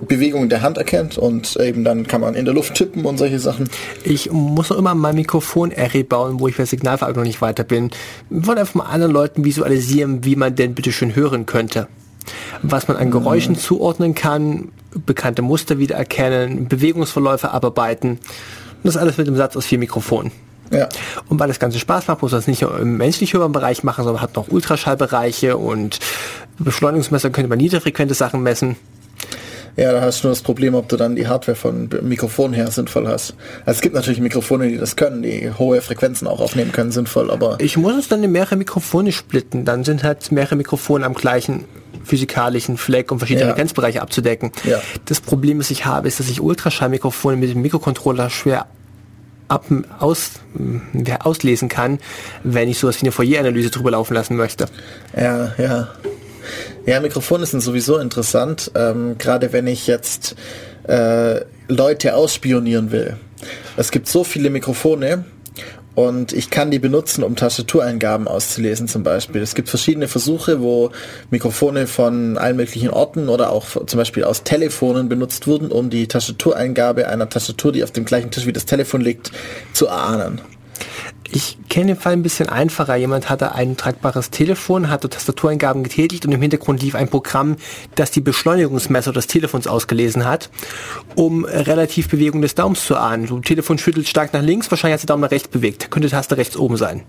Bewegungen 0.00 0.48
der 0.48 0.62
Hand 0.62 0.78
erkennt 0.78 1.18
und 1.18 1.56
eben 1.56 1.84
dann 1.84 2.06
kann 2.06 2.20
man 2.20 2.34
in 2.34 2.44
der 2.44 2.54
Luft 2.54 2.74
tippen 2.74 3.04
und 3.04 3.18
solche 3.18 3.38
Sachen. 3.38 3.68
Ich 4.04 4.30
muss 4.32 4.70
noch 4.70 4.78
immer 4.78 4.94
mein 4.94 5.14
Mikrofon-Array 5.14 6.04
bauen, 6.04 6.40
wo 6.40 6.48
ich 6.48 6.56
bei 6.56 6.64
Signalverarbeitung 6.64 7.22
noch 7.22 7.28
nicht 7.28 7.42
weiter 7.42 7.64
bin. 7.64 7.90
Ich 8.30 8.46
wollte 8.46 8.60
einfach 8.62 8.74
mal 8.74 8.84
anderen 8.84 9.12
Leuten 9.12 9.44
visualisieren, 9.44 10.24
wie 10.24 10.36
man 10.36 10.54
denn 10.54 10.74
bitte 10.74 10.92
schön 10.92 11.14
hören 11.14 11.46
könnte. 11.46 11.88
Was 12.62 12.88
man 12.88 12.96
an 12.96 13.10
Geräuschen 13.10 13.56
zuordnen 13.56 14.14
kann, 14.14 14.72
bekannte 15.06 15.42
Muster 15.42 15.78
wiedererkennen, 15.78 16.68
Bewegungsverläufe 16.68 17.50
abarbeiten. 17.50 18.10
Und 18.10 18.84
das 18.84 18.96
alles 18.96 19.18
mit 19.18 19.26
dem 19.26 19.36
Satz 19.36 19.56
aus 19.56 19.66
vier 19.66 19.78
Mikrofonen. 19.78 20.30
Ja. 20.70 20.88
Und 21.28 21.40
weil 21.40 21.48
das 21.48 21.58
Ganze 21.58 21.78
Spaß 21.78 22.06
macht, 22.06 22.22
muss 22.22 22.32
man 22.32 22.40
es 22.40 22.46
nicht 22.46 22.62
nur 22.62 22.78
im 22.78 22.96
menschlich 22.96 23.32
hörbaren 23.32 23.52
Bereich 23.52 23.82
machen, 23.82 24.04
sondern 24.04 24.22
hat 24.22 24.36
noch 24.36 24.48
Ultraschallbereiche 24.48 25.56
und 25.56 25.98
Beschleunigungsmesser 26.58 27.30
könnte 27.30 27.48
man 27.48 27.58
niederfrequente 27.58 28.14
Sachen 28.14 28.42
messen. 28.42 28.76
Ja, 29.76 29.92
da 29.92 30.00
hast 30.00 30.22
du 30.22 30.28
nur 30.28 30.32
das 30.32 30.42
Problem, 30.42 30.74
ob 30.74 30.88
du 30.88 30.96
dann 30.96 31.16
die 31.16 31.28
Hardware 31.28 31.56
von 31.56 31.88
Mikrofon 32.02 32.52
her 32.52 32.70
sinnvoll 32.70 33.06
hast. 33.08 33.34
Also 33.64 33.78
es 33.78 33.80
gibt 33.80 33.94
natürlich 33.94 34.20
Mikrofone, 34.20 34.68
die 34.68 34.76
das 34.76 34.96
können, 34.96 35.22
die 35.22 35.50
hohe 35.58 35.80
Frequenzen 35.80 36.26
auch 36.26 36.40
aufnehmen 36.40 36.72
können, 36.72 36.92
sinnvoll, 36.92 37.30
aber 37.30 37.56
Ich 37.60 37.76
muss 37.76 37.94
es 37.96 38.08
dann 38.08 38.22
in 38.22 38.32
mehrere 38.32 38.56
Mikrofone 38.56 39.12
splitten. 39.12 39.64
Dann 39.64 39.84
sind 39.84 40.02
halt 40.02 40.30
mehrere 40.32 40.56
Mikrofone 40.56 41.06
am 41.06 41.14
gleichen 41.14 41.64
physikalischen 42.04 42.76
Fleck, 42.76 43.12
um 43.12 43.18
verschiedene 43.18 43.46
Ja. 43.46 43.52
Frequenzbereiche 43.52 44.02
abzudecken. 44.02 44.52
Ja. 44.64 44.80
Das 45.06 45.20
Problem, 45.20 45.58
das 45.58 45.70
ich 45.70 45.84
habe, 45.84 46.08
ist, 46.08 46.18
dass 46.20 46.28
ich 46.28 46.40
Ultraschallmikrofone 46.40 47.36
mit 47.36 47.50
dem 47.50 47.62
Mikrocontroller 47.62 48.30
schwer 48.30 48.66
ab, 49.48 49.66
aus, 49.98 50.32
auslesen 51.20 51.68
kann, 51.68 51.98
wenn 52.42 52.68
ich 52.68 52.78
sowas 52.78 52.96
wie 52.96 53.02
eine 53.02 53.12
Fourier-Analyse 53.12 53.70
drüber 53.70 53.90
laufen 53.92 54.14
lassen 54.14 54.36
möchte. 54.36 54.66
ja, 55.16 55.52
ja. 55.58 55.88
Ja, 56.86 57.00
Mikrofone 57.00 57.44
sind 57.46 57.60
sowieso 57.60 57.98
interessant, 57.98 58.70
ähm, 58.74 59.16
gerade 59.18 59.52
wenn 59.52 59.66
ich 59.66 59.86
jetzt 59.86 60.34
äh, 60.88 61.40
Leute 61.68 62.14
ausspionieren 62.14 62.90
will. 62.90 63.16
Es 63.76 63.90
gibt 63.90 64.08
so 64.08 64.24
viele 64.24 64.50
Mikrofone 64.50 65.24
und 65.94 66.32
ich 66.32 66.50
kann 66.50 66.70
die 66.70 66.78
benutzen, 66.78 67.22
um 67.22 67.36
Tastatureingaben 67.36 68.26
auszulesen 68.26 68.88
zum 68.88 69.02
Beispiel. 69.02 69.42
Es 69.42 69.54
gibt 69.54 69.68
verschiedene 69.68 70.08
Versuche, 70.08 70.60
wo 70.60 70.90
Mikrofone 71.30 71.86
von 71.86 72.38
allen 72.38 72.56
möglichen 72.56 72.90
Orten 72.90 73.28
oder 73.28 73.50
auch 73.50 73.84
zum 73.84 73.98
Beispiel 73.98 74.24
aus 74.24 74.42
Telefonen 74.44 75.08
benutzt 75.08 75.46
wurden, 75.46 75.70
um 75.70 75.90
die 75.90 76.08
Tastatureingabe 76.08 77.08
einer 77.08 77.28
Tastatur, 77.28 77.72
die 77.72 77.84
auf 77.84 77.90
dem 77.90 78.04
gleichen 78.04 78.30
Tisch 78.30 78.46
wie 78.46 78.52
das 78.52 78.66
Telefon 78.66 79.00
liegt, 79.00 79.32
zu 79.72 79.86
erahnen. 79.86 80.40
Ich 81.32 81.58
kenne 81.68 81.94
den 81.94 81.96
Fall 81.96 82.14
ein 82.14 82.22
bisschen 82.22 82.48
einfacher. 82.48 82.96
Jemand 82.96 83.30
hatte 83.30 83.54
ein 83.54 83.76
tragbares 83.76 84.30
Telefon, 84.30 84.90
hatte 84.90 85.08
Tastatureingaben 85.08 85.84
getätigt 85.84 86.26
und 86.26 86.32
im 86.32 86.42
Hintergrund 86.42 86.82
lief 86.82 86.96
ein 86.96 87.08
Programm, 87.08 87.56
das 87.94 88.10
die 88.10 88.20
Beschleunigungsmesser 88.20 89.12
des 89.12 89.28
Telefons 89.28 89.68
ausgelesen 89.68 90.24
hat, 90.24 90.50
um 91.14 91.44
relativ 91.44 92.08
Bewegung 92.08 92.42
des 92.42 92.56
Daums 92.56 92.84
zu 92.84 92.96
ahnen. 92.96 93.26
Du 93.26 93.38
Telefon 93.38 93.78
schüttelt 93.78 94.08
stark 94.08 94.32
nach 94.32 94.42
links, 94.42 94.70
wahrscheinlich 94.72 94.94
hat 94.94 95.02
der 95.02 95.14
Daumen 95.14 95.22
nach 95.22 95.30
rechts 95.30 95.48
bewegt. 95.48 95.90
Könnte 95.92 96.10
Taste 96.10 96.36
rechts 96.36 96.56
oben 96.56 96.76
sein. 96.76 97.04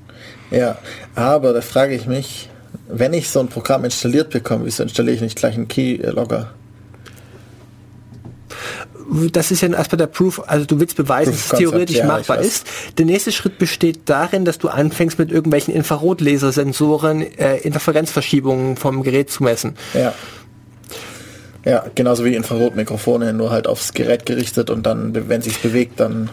Ja, 0.51 0.77
aber 1.15 1.53
da 1.53 1.61
frage 1.61 1.95
ich 1.95 2.05
mich, 2.05 2.49
wenn 2.87 3.13
ich 3.13 3.29
so 3.29 3.39
ein 3.39 3.47
Programm 3.47 3.85
installiert 3.85 4.29
bekomme, 4.29 4.65
wieso 4.65 4.83
installiere 4.83 5.15
ich 5.15 5.21
nicht 5.21 5.37
gleich 5.37 5.55
einen 5.55 5.67
Keylogger? 5.67 6.51
Das 9.31 9.51
ist 9.51 9.61
ja 9.61 9.69
erstmal 9.69 9.97
der 9.97 10.07
Proof, 10.07 10.41
also 10.47 10.65
du 10.65 10.79
willst 10.79 10.95
beweisen, 10.95 11.31
dass 11.31 11.51
es 11.51 11.57
theoretisch 11.57 11.97
ja, 11.97 12.05
machbar 12.05 12.39
ist. 12.39 12.65
Der 12.97 13.05
nächste 13.05 13.31
Schritt 13.31 13.57
besteht 13.57 14.01
darin, 14.05 14.45
dass 14.45 14.57
du 14.57 14.69
anfängst 14.69 15.19
mit 15.19 15.31
irgendwelchen 15.31 15.73
Infrarotlasersensoren 15.73 17.21
äh, 17.21 17.57
Interferenzverschiebungen 17.57 18.77
vom 18.77 19.03
Gerät 19.03 19.29
zu 19.29 19.43
messen. 19.43 19.75
Ja. 19.93 20.13
Ja, 21.63 21.85
genauso 21.93 22.25
wie 22.25 22.33
Infrarotmikrofone, 22.35 23.33
nur 23.33 23.51
halt 23.51 23.67
aufs 23.67 23.93
Gerät 23.93 24.25
gerichtet 24.25 24.71
und 24.71 24.83
dann, 24.83 25.29
wenn 25.29 25.43
sich 25.43 25.59
bewegt, 25.59 25.99
dann. 25.99 26.31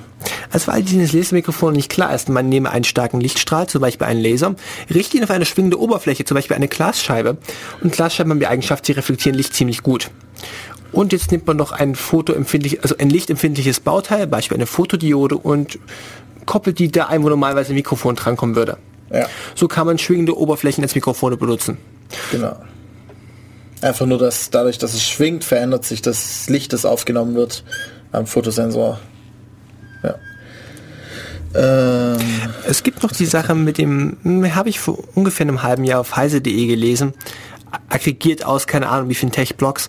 Also 0.51 0.73
weil 0.73 0.83
dieses 0.83 1.13
Lasermikrofon 1.13 1.75
nicht 1.75 1.91
klar 1.91 2.15
ist, 2.15 2.31
man 2.31 2.49
nehme 2.49 2.71
einen 2.71 2.85
starken 2.85 3.21
Lichtstrahl, 3.21 3.67
zum 3.67 3.83
Beispiel 3.83 4.07
einen 4.07 4.23
Laser, 4.23 4.55
richte 4.93 5.19
ihn 5.19 5.25
auf 5.25 5.31
eine 5.31 5.45
schwingende 5.45 5.79
Oberfläche, 5.79 6.25
zum 6.25 6.35
Beispiel 6.35 6.57
eine 6.57 6.69
Glasscheibe. 6.69 7.37
Und 7.83 7.93
Glasscheiben 7.93 8.31
haben 8.31 8.41
die 8.41 8.47
Eigenschaft, 8.47 8.87
sie 8.87 8.93
reflektieren 8.93 9.37
Licht 9.37 9.55
ziemlich 9.55 9.83
gut. 9.83 10.11
Und 10.93 11.13
jetzt 11.13 11.31
nimmt 11.31 11.47
man 11.47 11.57
noch 11.57 11.73
ein 11.73 11.95
fotoempfindlich, 11.95 12.83
also 12.83 12.97
ein 12.99 13.11
lichtempfindliches 13.11 13.81
Bauteil, 13.81 14.27
Beispiel 14.27 14.57
eine 14.57 14.67
Fotodiode 14.67 15.37
und 15.37 15.79
koppelt 16.47 16.79
die 16.79 16.91
da 16.91 17.07
ein, 17.07 17.23
wo 17.23 17.29
normalerweise 17.29 17.73
ein 17.73 17.77
Mikrofon 17.77 18.17
drankommen 18.17 18.57
würde. 18.57 18.79
Ja. 19.13 19.27
So 19.55 19.69
kann 19.69 19.87
man 19.87 19.99
schwingende 19.99 20.37
Oberflächen 20.37 20.83
als 20.83 20.95
Mikrofone 20.95 21.37
benutzen. 21.37 21.79
Genau. 22.33 22.57
Einfach 23.81 24.07
nur, 24.07 24.19
dass 24.19 24.51
dadurch, 24.51 24.79
dass 24.79 24.95
es 24.95 25.07
schwingt, 25.07 25.45
verändert 25.45 25.85
sich 25.85 26.03
das 26.03 26.49
Licht, 26.49 26.73
das 26.73 26.85
aufgenommen 26.85 27.35
wird 27.35 27.65
am 28.11 28.27
Fotosensor. 28.27 28.99
Ja. 30.03 30.15
Ähm, 31.55 32.19
es 32.67 32.83
gibt 32.83 33.03
noch 33.03 33.13
die 33.13 33.27
Sache 33.27 33.55
mit 33.55 33.79
dem, 33.79 34.17
hm, 34.23 34.55
habe 34.55 34.69
ich 34.69 34.81
vor 34.81 34.99
ungefähr 35.15 35.47
einem 35.47 35.63
halben 35.63 35.85
Jahr 35.85 36.01
auf 36.01 36.17
heise.de 36.17 36.67
gelesen, 36.67 37.13
aggregiert 37.89 38.45
aus, 38.45 38.67
keine 38.67 38.89
Ahnung 38.89 39.09
wie 39.09 39.15
vielen 39.15 39.33
Tech-Blogs, 39.33 39.89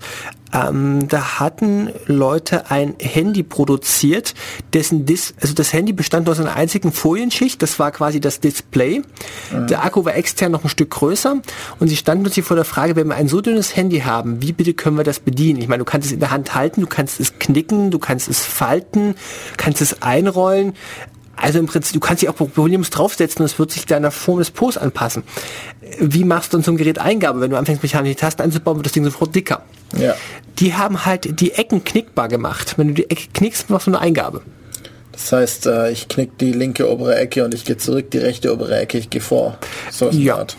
ähm, 0.54 1.08
da 1.08 1.40
hatten 1.40 1.90
Leute 2.06 2.70
ein 2.72 2.96
Handy 3.00 3.44
produziert, 3.44 4.34
dessen 4.74 5.06
Dis 5.06 5.34
also 5.42 5.54
das 5.54 5.74
Handy 5.74 5.94
bestand 5.94 6.30
aus 6.30 6.40
einer 6.40 6.56
einzigen 6.56 6.92
Folienschicht, 6.92 7.62
das 7.62 7.80
war 7.80 7.92
quasi 7.92 8.20
das 8.20 8.40
Display. 8.40 9.02
Mhm. 9.52 9.68
Der 9.68 9.84
Akku 9.84 10.06
war 10.06 10.16
extern 10.16 10.52
noch 10.52 10.64
ein 10.64 10.70
Stück 10.70 10.92
größer 10.92 11.42
und 11.80 11.88
sie 11.88 11.96
standen 11.96 12.24
plötzlich 12.24 12.46
vor 12.46 12.56
der 12.56 12.66
Frage, 12.66 12.96
wenn 12.96 13.08
wir 13.08 13.16
ein 13.16 13.28
so 13.28 13.42
dünnes 13.42 13.76
Handy 13.76 14.02
haben, 14.02 14.42
wie 14.42 14.52
bitte 14.52 14.74
können 14.74 14.98
wir 14.98 15.04
das 15.04 15.20
bedienen? 15.20 15.62
Ich 15.62 15.68
meine, 15.68 15.80
du 15.80 15.86
kannst 15.86 16.08
es 16.08 16.14
in 16.14 16.20
der 16.20 16.32
Hand 16.32 16.56
halten, 16.56 16.82
du 16.82 16.88
kannst 16.88 17.20
es 17.20 17.40
knicken, 17.40 17.92
du 17.92 18.00
kannst 18.00 18.28
es 18.28 18.46
falten, 18.46 19.16
kannst 19.58 19.82
es 19.82 20.02
einrollen. 20.02 20.74
Also 21.42 21.60
im 21.60 21.68
Prinzip, 21.68 21.94
du 21.94 22.00
kannst 22.00 22.22
dich 22.22 22.30
auch 22.30 22.36
problemlos 22.36 22.90
draufsetzen 22.90 23.42
und 23.42 23.46
es 23.46 23.60
wird 23.60 23.72
sich 23.72 23.86
deiner 23.86 24.12
Form 24.12 24.40
des 24.40 24.52
Pos 24.52 24.78
anpassen. 24.78 25.24
Wie 26.00 26.24
machst 26.24 26.54
du 26.54 26.58
dann 26.58 26.64
zum 26.64 26.78
Gerät 26.78 27.00
Eingabe? 27.00 27.42
Wenn 27.42 27.52
du 27.52 27.58
anfängst, 27.58 27.82
mechanisch 27.82 28.12
die 28.12 28.16
Tasten 28.16 28.42
einzubauen, 28.42 28.78
wird 28.78 28.86
das 28.86 28.94
Ding 28.94 29.04
sofort 29.06 29.34
dicker. 29.34 29.64
Ja. 29.98 30.16
Die 30.60 30.74
haben 30.76 31.06
halt 31.06 31.40
die 31.40 31.54
Ecken 31.54 31.84
knickbar 31.84 32.28
gemacht. 32.28 32.74
Wenn 32.78 32.90
du 32.90 32.94
die 32.94 33.10
Ecke 33.10 33.28
knickst, 33.34 33.70
machst 33.70 33.88
du 33.88 33.92
eine 33.92 34.00
Eingabe. 34.00 34.42
Das 35.12 35.32
heißt, 35.32 35.66
äh, 35.66 35.92
ich 35.92 36.08
knick 36.08 36.38
die 36.38 36.52
linke 36.52 36.90
obere 36.90 37.16
Ecke 37.16 37.44
und 37.44 37.54
ich 37.54 37.66
gehe 37.66 37.78
zurück, 37.78 38.12
die 38.12 38.20
rechte 38.20 38.54
obere 38.54 38.78
Ecke, 38.78 38.98
ich 38.98 39.10
gehe 39.10 39.22
vor. 39.22 39.58
So 39.92 40.10
ja. 40.10 40.38
Art. 40.38 40.58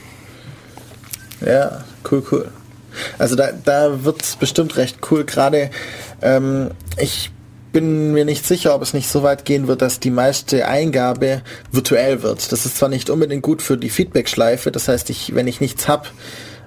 Ja, 1.44 1.84
cool, 2.10 2.22
cool. 2.30 2.48
Also 3.18 3.36
da, 3.36 3.50
da 3.52 4.04
wird 4.04 4.22
es 4.22 4.36
bestimmt 4.36 4.76
recht 4.76 4.98
cool. 5.10 5.24
Gerade 5.24 5.70
ähm, 6.22 6.70
ich 6.98 7.30
bin 7.72 8.12
mir 8.12 8.24
nicht 8.24 8.46
sicher, 8.46 8.74
ob 8.74 8.82
es 8.82 8.94
nicht 8.94 9.08
so 9.08 9.22
weit 9.22 9.44
gehen 9.44 9.68
wird, 9.68 9.82
dass 9.82 10.00
die 10.00 10.10
meiste 10.10 10.66
Eingabe 10.66 11.42
virtuell 11.70 12.22
wird. 12.22 12.52
Das 12.52 12.66
ist 12.66 12.76
zwar 12.76 12.88
nicht 12.88 13.10
unbedingt 13.10 13.42
gut 13.42 13.62
für 13.62 13.76
die 13.76 13.90
Feedback-Schleife, 13.90 14.70
das 14.70 14.88
heißt, 14.88 15.10
ich, 15.10 15.34
wenn 15.34 15.46
ich 15.46 15.60
nichts 15.60 15.88
habe, 15.88 16.08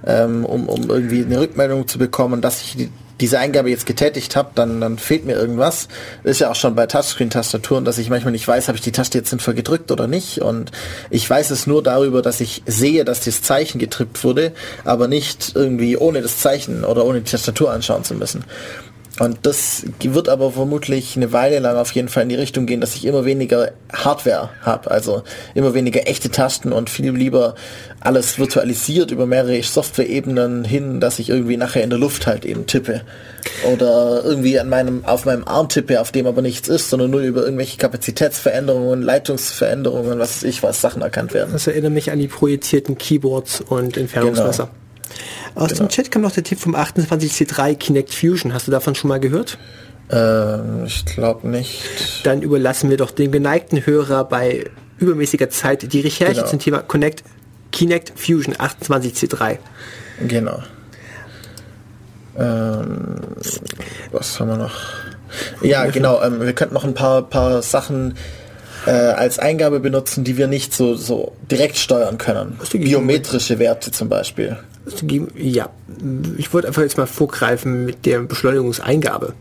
ähm, 0.06 0.46
um, 0.46 0.68
um 0.68 0.90
irgendwie 0.90 1.24
eine 1.24 1.40
Rückmeldung 1.40 1.88
zu 1.88 1.98
bekommen, 1.98 2.42
dass 2.42 2.62
ich 2.62 2.76
die, 2.76 2.90
diese 3.22 3.40
Eingabe 3.40 3.70
jetzt 3.70 3.86
getätigt 3.86 4.36
habe, 4.36 4.50
dann, 4.56 4.82
dann 4.82 4.98
fehlt 4.98 5.26
mir 5.26 5.34
irgendwas. 5.34 5.88
Ist 6.24 6.42
ja 6.42 6.52
auch 6.52 6.56
schon 6.56 6.76
bei 6.76 6.88
Touchscreen-Tastaturen, 6.88 7.86
dass 7.86 7.98
ich 7.98 8.10
manchmal 8.10 8.32
nicht 8.32 8.48
weiß, 8.48 8.68
habe 8.68 8.78
ich 8.78 8.84
die 8.84 8.92
Taste 8.92 9.18
jetzt 9.18 9.30
sinnvoll 9.30 9.54
gedrückt 9.54 9.92
oder 9.92 10.08
nicht. 10.08 10.40
Und 10.40 10.72
ich 11.10 11.30
weiß 11.30 11.52
es 11.52 11.68
nur 11.68 11.84
darüber, 11.84 12.22
dass 12.22 12.42
ich 12.42 12.64
sehe, 12.66 13.06
dass 13.06 13.22
das 13.22 13.42
Zeichen 13.42 13.80
getrippt 13.80 14.24
wurde, 14.24 14.52
aber 14.84 15.08
nicht 15.08 15.54
irgendwie 15.56 15.96
ohne 15.96 16.22
das 16.22 16.40
Zeichen 16.40 16.84
oder 16.84 17.06
ohne 17.06 17.22
die 17.22 17.32
Tastatur 17.32 17.72
anschauen 17.72 18.04
zu 18.04 18.16
müssen. 18.16 18.44
Und 19.19 19.40
das 19.44 19.85
wird 20.02 20.27
aber 20.27 20.52
vermutlich 20.52 21.15
eine 21.15 21.31
Weile 21.31 21.60
lang 21.60 21.77
auf 21.77 21.91
jeden 21.91 22.07
Fall 22.07 22.23
in 22.23 22.30
die 22.30 22.35
Richtung 22.35 22.65
gehen, 22.65 22.81
dass 22.81 22.95
ich 22.95 23.06
immer 23.06 23.26
weniger 23.26 23.72
Hardware 23.94 24.49
habe, 24.61 24.90
also 24.90 25.22
immer 25.53 25.76
weniger 25.76 26.07
echte 26.07 26.31
Tasten 26.31 26.73
und 26.73 26.90
viel 26.90 27.11
lieber 27.11 27.53
alles 27.99 28.40
virtualisiert 28.40 29.11
über 29.11 29.27
mehrere 29.27 29.61
Software-Ebenen 29.61 30.64
hin, 30.64 30.99
dass 30.99 31.19
ich 31.19 31.30
irgendwie 31.30 31.57
nachher 31.57 31.84
in 31.84 31.91
der 31.91 31.99
Luft 31.99 32.26
halt 32.26 32.44
eben 32.44 32.65
tippe. 32.65 33.02
Oder 33.72 34.23
irgendwie 34.23 34.60
an 34.60 34.69
meinem, 34.69 35.06
auf 35.06 35.26
meinem 35.26 35.48
Arm 35.48 35.69
tippe, 35.69 36.02
auf 36.02 36.11
dem 36.11 36.26
aber 36.26 36.41
nichts 36.41 36.68
ist, 36.68 36.90
sondern 36.90 37.11
nur 37.11 37.22
über 37.22 37.44
irgendwelche 37.44 37.77
Kapazitätsveränderungen, 37.77 39.03
Leitungsveränderungen, 39.03 40.18
was 40.18 40.38
weiß 40.38 40.44
ich, 40.44 40.64
was 40.64 40.81
Sachen 40.81 41.03
erkannt 41.03 41.35
werden. 41.35 41.53
Das 41.53 41.68
erinnert 41.68 41.94
mich 41.94 42.11
an 42.11 42.18
die 42.18 42.27
projizierten 42.27 42.98
Keyboards 42.98 43.61
und 43.61 43.95
Entfernungsmesser. 43.95 44.65
Genau. 44.65 44.83
Aus 45.56 45.69
genau. 45.69 45.84
dem 45.84 45.90
Chat 45.90 46.11
kam 46.11 46.22
noch 46.22 46.31
der 46.31 46.44
Tipp 46.44 46.60
vom 46.60 46.76
28C3 46.76 47.76
Kinect 47.76 48.14
Fusion. 48.14 48.53
Hast 48.53 48.68
du 48.68 48.72
davon 48.72 48.95
schon 48.95 49.10
mal 49.10 49.19
gehört? 49.19 49.57
Ähm, 50.10 50.84
ich 50.85 51.06
glaube 51.06 51.48
nicht. 51.48 51.81
Dann 52.23 52.41
überlassen 52.41 52.90
wir 52.90 52.98
doch 52.98 53.11
dem 53.11 53.31
geneigten 53.31 53.85
Hörer 53.85 54.26
bei 54.26 54.65
übermäßiger 54.98 55.49
Zeit 55.49 55.91
die 55.94 56.02
Recherche 56.02 56.35
genau. 56.35 56.48
zum 56.48 56.60
Thema 56.60 56.80
Connect, 56.80 57.23
Kinect 57.72 58.14
Fusion 58.15 58.56
28C3. 58.56 59.57
Genau. 60.27 60.61
Ähm, 62.38 63.15
was 64.11 64.40
haben 64.40 64.49
wir 64.49 64.57
noch? 64.57 64.76
Ja, 65.61 65.85
genau. 65.85 66.22
Ähm, 66.22 66.41
wir 66.41 66.53
könnten 66.53 66.73
noch 66.73 66.84
ein 66.84 66.94
paar, 66.94 67.23
paar 67.23 67.61
Sachen 67.61 68.15
äh, 68.85 68.91
als 68.91 69.40
Eingabe 69.40 69.80
benutzen, 69.80 70.23
die 70.23 70.38
wir 70.38 70.48
nicht 70.48 70.73
so, 70.73 70.95
so 70.95 71.34
direkt 71.49 71.77
steuern 71.77 72.18
können. 72.18 72.60
Biometrische 72.72 73.60
Werte 73.60 73.91
zum 73.91 74.10
Beispiel. 74.10 74.57
Ja, 75.38 75.70
ich 76.38 76.54
wollte 76.54 76.68
einfach 76.68 76.82
jetzt 76.82 76.98
mal 76.98 77.08
vorgreifen 77.08 77.86
mit 77.86 78.06
der 78.06 78.20
Beschleunigungseingabe. 78.20 79.34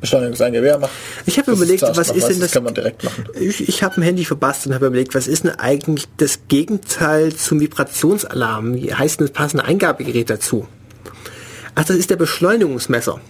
Beschleunigungseingabe, 0.00 0.66
ja, 0.66 0.78
mach. 0.78 0.90
Ich 1.24 1.38
habe 1.38 1.52
überlegt, 1.52 1.82
was 1.82 2.10
ist 2.10 2.28
denn 2.28 2.40
das? 2.40 2.50
Das 2.50 2.52
kann 2.52 2.64
man 2.64 2.74
direkt 2.74 3.04
machen. 3.04 3.24
Ich, 3.40 3.66
ich 3.66 3.82
habe 3.82 3.96
ein 3.96 4.02
Handy 4.02 4.24
verbastelt 4.24 4.68
und 4.68 4.74
habe 4.74 4.86
überlegt, 4.86 5.14
was 5.14 5.26
ist 5.26 5.44
denn 5.44 5.52
eigentlich 5.52 6.06
das 6.18 6.40
Gegenteil 6.48 7.34
zum 7.34 7.60
Vibrationsalarm? 7.60 8.74
Wie 8.74 8.92
heißt 8.92 9.20
denn 9.20 9.26
das 9.26 9.34
passende 9.34 9.64
Eingabegerät 9.64 10.28
dazu? 10.28 10.68
Ach, 11.74 11.84
das 11.84 11.96
ist 11.96 12.10
der 12.10 12.16
Beschleunigungsmesser. 12.16 13.20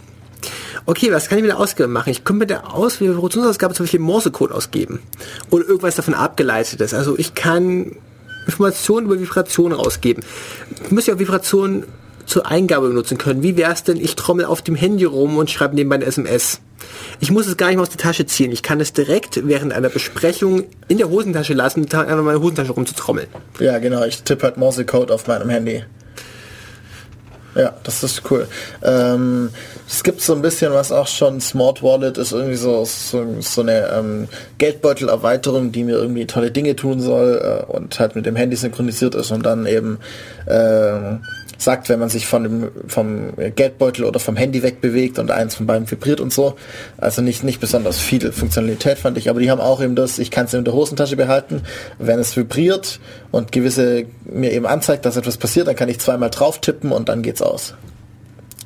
Okay, 0.86 1.12
was 1.12 1.28
kann 1.28 1.38
ich 1.38 1.42
mit 1.42 1.50
der 1.50 1.60
Ausgabe 1.60 1.88
machen? 1.88 2.10
Ich 2.10 2.24
könnte 2.24 2.40
mit 2.40 2.50
der 2.50 2.74
Aus 2.74 3.00
Vibrationsausgabe 3.00 3.72
zum 3.74 3.84
Beispiel 3.84 4.00
Morsecode 4.00 4.52
ausgeben. 4.52 5.00
Oder 5.50 5.66
irgendwas 5.66 5.94
davon 5.94 6.14
abgeleitetes. 6.14 6.92
Also 6.92 7.16
ich 7.16 7.34
kann 7.34 7.96
Informationen 8.46 9.06
über 9.06 9.20
Vibrationen 9.20 9.78
rausgeben. 9.78 10.24
Ich 10.84 10.90
muss 10.90 11.06
ja 11.06 11.14
auch 11.14 11.18
Vibrationen 11.18 11.84
zur 12.26 12.46
Eingabe 12.46 12.88
benutzen 12.88 13.18
können. 13.18 13.42
Wie 13.42 13.56
wäre 13.56 13.72
es 13.72 13.82
denn, 13.82 13.98
ich 13.98 14.16
trommel 14.16 14.46
auf 14.46 14.62
dem 14.62 14.74
Handy 14.74 15.04
rum 15.04 15.36
und 15.36 15.50
schreibe 15.50 15.74
nebenbei 15.74 15.96
eine 15.96 16.06
SMS. 16.06 16.60
Ich 17.20 17.30
muss 17.30 17.46
es 17.46 17.56
gar 17.56 17.68
nicht 17.68 17.76
mehr 17.76 17.82
aus 17.82 17.90
der 17.90 17.98
Tasche 17.98 18.26
ziehen. 18.26 18.52
Ich 18.52 18.62
kann 18.62 18.80
es 18.80 18.92
direkt 18.92 19.46
während 19.46 19.72
einer 19.72 19.88
Besprechung 19.88 20.64
in 20.88 20.98
der 20.98 21.08
Hosentasche 21.08 21.54
lassen, 21.54 21.82
einfach 21.82 22.22
meine 22.22 22.40
Hosentasche 22.40 22.72
rumzutrommeln. 22.72 23.28
Ja, 23.58 23.78
genau. 23.78 24.04
Ich 24.04 24.22
tippe 24.22 24.44
halt 24.44 24.56
Morsecode 24.56 25.10
auf 25.10 25.26
meinem 25.26 25.48
Handy. 25.48 25.84
Ja, 27.54 27.72
das 27.84 28.02
ist 28.02 28.22
cool. 28.30 28.48
Ähm, 28.82 29.50
es 29.86 30.02
gibt 30.02 30.20
so 30.20 30.34
ein 30.34 30.42
bisschen 30.42 30.72
was 30.72 30.90
auch 30.90 31.06
schon, 31.06 31.40
Smart 31.40 31.82
Wallet 31.82 32.18
ist 32.18 32.32
irgendwie 32.32 32.56
so, 32.56 32.84
so, 32.84 33.24
so 33.40 33.60
eine 33.60 33.88
ähm, 33.92 34.28
Geldbeutel-Erweiterung, 34.58 35.70
die 35.70 35.84
mir 35.84 35.96
irgendwie 35.96 36.26
tolle 36.26 36.50
Dinge 36.50 36.74
tun 36.74 37.00
soll 37.00 37.64
äh, 37.68 37.72
und 37.72 37.98
halt 38.00 38.16
mit 38.16 38.26
dem 38.26 38.34
Handy 38.34 38.56
synchronisiert 38.56 39.14
ist 39.14 39.30
und 39.30 39.46
dann 39.46 39.66
eben 39.66 39.98
äh, 40.46 41.16
sagt, 41.64 41.88
wenn 41.88 41.98
man 41.98 42.08
sich 42.08 42.26
von 42.26 42.42
dem, 42.42 42.70
vom 42.86 43.32
Geldbeutel 43.36 44.04
oder 44.04 44.20
vom 44.20 44.36
Handy 44.36 44.62
wegbewegt 44.62 45.18
und 45.18 45.30
eins 45.30 45.54
von 45.54 45.66
beiden 45.66 45.90
vibriert 45.90 46.20
und 46.20 46.32
so. 46.32 46.54
Also 46.98 47.22
nicht, 47.22 47.42
nicht 47.42 47.60
besonders 47.60 47.98
viel 47.98 48.30
Funktionalität 48.32 48.98
fand 48.98 49.18
ich, 49.18 49.30
aber 49.30 49.40
die 49.40 49.50
haben 49.50 49.60
auch 49.60 49.82
eben 49.82 49.96
das, 49.96 50.18
ich 50.18 50.30
kann 50.30 50.46
es 50.46 50.54
in 50.54 50.64
der 50.64 50.74
Hosentasche 50.74 51.16
behalten. 51.16 51.62
Wenn 51.98 52.18
es 52.18 52.36
vibriert 52.36 53.00
und 53.32 53.52
gewisse 53.52 54.04
mir 54.24 54.52
eben 54.52 54.66
anzeigt, 54.66 55.04
dass 55.06 55.16
etwas 55.16 55.36
passiert, 55.36 55.66
dann 55.66 55.76
kann 55.76 55.88
ich 55.88 55.98
zweimal 55.98 56.30
drauf 56.30 56.60
tippen 56.60 56.92
und 56.92 57.08
dann 57.08 57.22
geht's 57.22 57.42
aus. 57.42 57.74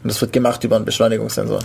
Und 0.03 0.13
das 0.13 0.21
wird 0.21 0.33
gemacht 0.33 0.63
über 0.63 0.77
einen 0.77 0.85
Beschleunigungssensor. 0.85 1.61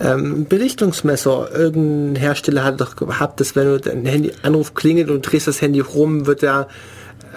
Ähm, 0.00 0.46
Belichtungsmesser. 0.46 1.50
Irgendein 1.54 2.16
Hersteller 2.16 2.64
hat 2.64 2.80
doch 2.80 2.96
gehabt, 2.96 3.40
dass 3.40 3.56
wenn 3.56 3.66
du 3.66 3.78
dein 3.78 4.06
Handy 4.06 4.32
Anruf 4.42 4.74
klingelt 4.74 5.10
und 5.10 5.22
drehst 5.22 5.46
das 5.46 5.60
Handy 5.60 5.80
rum, 5.80 6.26
wird 6.26 6.42
der 6.42 6.68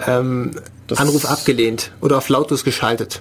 ähm, 0.06 0.52
Anruf 0.96 1.26
abgelehnt 1.26 1.92
oder 2.00 2.16
auf 2.16 2.28
lautlos 2.28 2.64
geschaltet. 2.64 3.20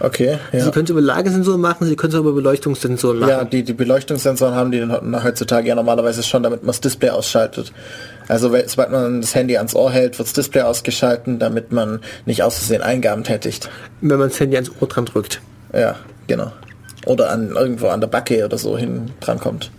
Okay, 0.00 0.38
Sie 0.52 0.58
ja. 0.58 0.70
können 0.70 0.84
es 0.84 0.90
über 0.90 1.00
Lagesensoren 1.00 1.60
machen, 1.60 1.86
Sie 1.86 1.96
können 1.96 2.12
es 2.12 2.18
über 2.18 2.32
Beleuchtungssensoren 2.32 3.18
machen. 3.18 3.30
Ja, 3.30 3.44
die, 3.44 3.62
die 3.62 3.72
Beleuchtungssensoren 3.72 4.54
haben 4.54 4.70
die 4.70 4.80
dann 4.80 5.24
heutzutage 5.24 5.68
ja 5.68 5.74
normalerweise 5.74 6.22
schon, 6.22 6.42
damit 6.42 6.62
man 6.62 6.68
das 6.68 6.80
Display 6.80 7.10
ausschaltet. 7.10 7.72
Also 8.28 8.50
sobald 8.66 8.90
man 8.90 9.20
das 9.20 9.34
Handy 9.34 9.56
ans 9.56 9.74
Ohr 9.74 9.90
hält, 9.90 10.18
wird 10.18 10.28
das 10.28 10.32
Display 10.32 10.62
ausgeschalten, 10.62 11.38
damit 11.38 11.72
man 11.72 12.00
nicht 12.26 12.42
aus 12.42 12.58
Versehen 12.58 12.82
Eingaben 12.82 13.24
tätigt. 13.24 13.70
Wenn 14.00 14.18
man 14.18 14.28
das 14.28 14.40
Handy 14.40 14.56
ans 14.56 14.70
Ohr 14.80 14.88
dran 14.88 15.04
drückt. 15.04 15.40
Ja, 15.72 15.96
genau. 16.26 16.52
Oder 17.06 17.30
an 17.30 17.50
irgendwo 17.50 17.88
an 17.88 18.00
der 18.00 18.08
Backe 18.08 18.44
oder 18.44 18.56
so 18.56 18.78
hin 18.78 19.10
dran 19.20 19.38
kommt. 19.38 19.70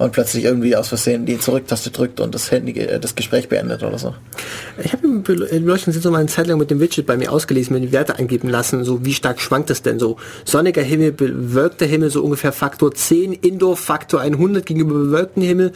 Und 0.00 0.12
plötzlich 0.12 0.44
irgendwie 0.44 0.74
aus 0.76 0.88
Versehen 0.88 1.26
die 1.26 1.38
Zurücktaste 1.38 1.90
drückt 1.90 2.20
und 2.20 2.34
das 2.34 2.50
Handy 2.50 2.72
äh, 2.80 2.98
das 2.98 3.14
Gespräch 3.14 3.50
beendet 3.50 3.82
oder 3.82 3.98
so. 3.98 4.14
Ich 4.82 4.94
habe 4.94 5.06
im 5.06 5.22
Beleuchtungssensor 5.22 6.10
mal 6.10 6.20
eine 6.20 6.28
Zeit 6.28 6.46
lang 6.46 6.56
mit 6.56 6.70
dem 6.70 6.80
Widget 6.80 7.04
bei 7.04 7.18
mir 7.18 7.30
ausgelesen, 7.30 7.74
mir 7.74 7.80
die 7.80 7.92
Werte 7.92 8.16
eingeben 8.16 8.48
lassen, 8.48 8.82
so 8.82 9.04
wie 9.04 9.12
stark 9.12 9.42
schwankt 9.42 9.68
das 9.68 9.82
denn 9.82 9.98
so. 9.98 10.16
Sonniger 10.46 10.80
Himmel, 10.80 11.12
bewölkter 11.12 11.84
Himmel, 11.84 12.08
so 12.08 12.24
ungefähr 12.24 12.52
Faktor 12.52 12.94
10, 12.94 13.34
Indoor 13.34 13.76
Faktor 13.76 14.22
100 14.22 14.64
gegenüber 14.64 14.94
bewölkten 14.94 15.42
Himmel. 15.42 15.72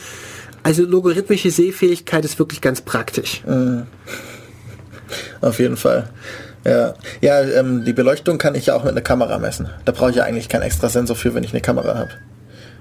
Also 0.62 0.84
logarithmische 0.84 1.50
Sehfähigkeit 1.50 2.24
ist 2.24 2.38
wirklich 2.38 2.62
ganz 2.62 2.80
praktisch. 2.80 3.42
Auf 5.42 5.58
jeden 5.58 5.76
Fall. 5.76 6.08
Ja, 6.64 6.94
ja 7.20 7.42
ähm, 7.42 7.84
die 7.84 7.92
Beleuchtung 7.92 8.38
kann 8.38 8.54
ich 8.54 8.64
ja 8.66 8.74
auch 8.74 8.84
mit 8.84 8.92
einer 8.92 9.02
Kamera 9.02 9.38
messen. 9.38 9.68
Da 9.84 9.92
brauche 9.92 10.08
ich 10.08 10.16
ja 10.16 10.24
eigentlich 10.24 10.48
keinen 10.48 10.62
extra 10.62 10.88
Sensor 10.88 11.14
für, 11.14 11.34
wenn 11.34 11.44
ich 11.44 11.52
eine 11.52 11.60
Kamera 11.60 11.94
habe. 11.98 12.12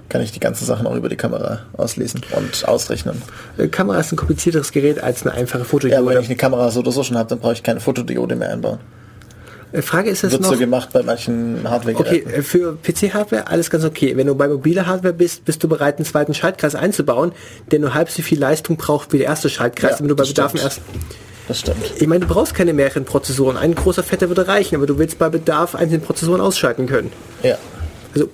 Kann 0.08 0.20
ich 0.20 0.32
die 0.32 0.40
ganzen 0.40 0.64
Sachen 0.66 0.86
auch 0.86 0.94
über 0.94 1.08
die 1.08 1.16
Kamera 1.16 1.60
auslesen 1.76 2.20
und 2.36 2.68
ausrechnen. 2.68 3.22
Äh, 3.58 3.68
Kamera 3.68 3.98
ist 4.00 4.12
ein 4.12 4.16
komplizierteres 4.16 4.70
Gerät 4.70 5.02
als 5.02 5.22
eine 5.26 5.34
einfache 5.34 5.60
Ja, 5.60 5.64
Fotodiode. 5.64 5.98
aber 6.02 6.10
wenn 6.14 6.20
ich 6.22 6.28
eine 6.28 6.36
Kamera 6.36 6.70
so 6.70 6.80
oder 6.80 6.92
so 6.92 7.02
schon 7.02 7.16
habe, 7.16 7.28
dann 7.28 7.38
brauche 7.40 7.54
ich 7.54 7.62
keine 7.62 7.80
Fotodiode 7.80 8.36
mehr 8.36 8.50
einbauen. 8.50 8.78
Äh, 9.72 9.82
Frage 9.82 10.10
ist 10.10 10.22
es 10.22 10.30
Wird 10.32 10.42
noch... 10.42 10.52
so 10.52 10.58
gemacht 10.58 10.90
bei 10.92 11.02
manchen 11.02 11.68
hardware 11.68 11.96
Okay, 11.96 12.24
äh, 12.32 12.42
für 12.42 12.76
PC-Hardware 12.76 13.48
alles 13.48 13.70
ganz 13.70 13.84
okay. 13.84 14.16
Wenn 14.16 14.26
du 14.28 14.34
bei 14.34 14.46
mobiler 14.46 14.86
Hardware 14.86 15.14
bist, 15.14 15.44
bist 15.46 15.64
du 15.64 15.68
bereit, 15.68 15.96
einen 15.96 16.04
zweiten 16.04 16.34
Schaltkreis 16.34 16.74
einzubauen, 16.74 17.32
der 17.72 17.80
nur 17.80 17.94
halb 17.94 18.10
so 18.10 18.22
viel 18.22 18.38
Leistung 18.38 18.76
braucht 18.76 19.12
wie 19.12 19.18
der 19.18 19.26
erste 19.26 19.48
Schaltkreis, 19.48 19.92
Ja, 19.92 20.00
wenn 20.00 20.08
du 20.08 20.16
bei 20.16 20.24
Bedarf 20.24 20.54
erst 20.54 20.80
Das 21.48 21.60
stimmt. 21.60 21.78
Ich 21.98 22.06
meine, 22.06 22.26
du 22.26 22.32
brauchst 22.32 22.54
keine 22.54 22.72
mehreren 22.72 23.04
Prozessoren. 23.04 23.56
Ein 23.56 23.74
großer 23.74 24.02
Fetter 24.02 24.28
würde 24.28 24.46
reichen, 24.46 24.76
aber 24.76 24.86
du 24.86 24.98
willst 24.98 25.18
bei 25.18 25.28
Bedarf 25.28 25.74
einzelne 25.74 26.00
Prozessoren 26.00 26.40
ausschalten 26.40 26.86
können. 26.86 27.10
Ja. 27.42 27.58
Also, 28.14 28.30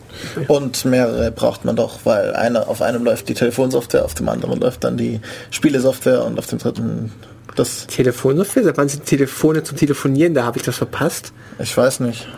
Und 0.49 0.85
mehrere 0.85 1.31
braucht 1.31 1.65
man 1.65 1.77
doch, 1.77 2.01
weil 2.05 2.35
einer 2.35 2.69
auf 2.69 2.83
einem 2.83 3.05
läuft 3.05 3.29
die 3.29 3.35
Telefonsoftware, 3.35 4.05
auf 4.05 4.15
dem 4.15 4.29
anderen 4.29 4.61
läuft 4.61 4.85
dann 4.85 4.97
die 4.97 5.21
Spielesoftware 5.51 6.25
und 6.25 6.39
auf 6.39 6.47
dem 6.47 6.59
dritten 6.59 7.13
das. 7.57 7.87
Telefonsoftware, 7.87 8.65
seit 8.65 8.77
wann 8.77 8.89
sind 8.89 9.07
Telefone 9.07 9.63
zum 9.63 9.77
Telefonieren? 9.77 10.35
Da 10.35 10.45
habe 10.45 10.59
ich 10.59 10.65
das 10.65 10.77
verpasst. 10.77 11.33
Ich 11.59 11.77
weiß 11.77 12.01
nicht. 12.01 12.29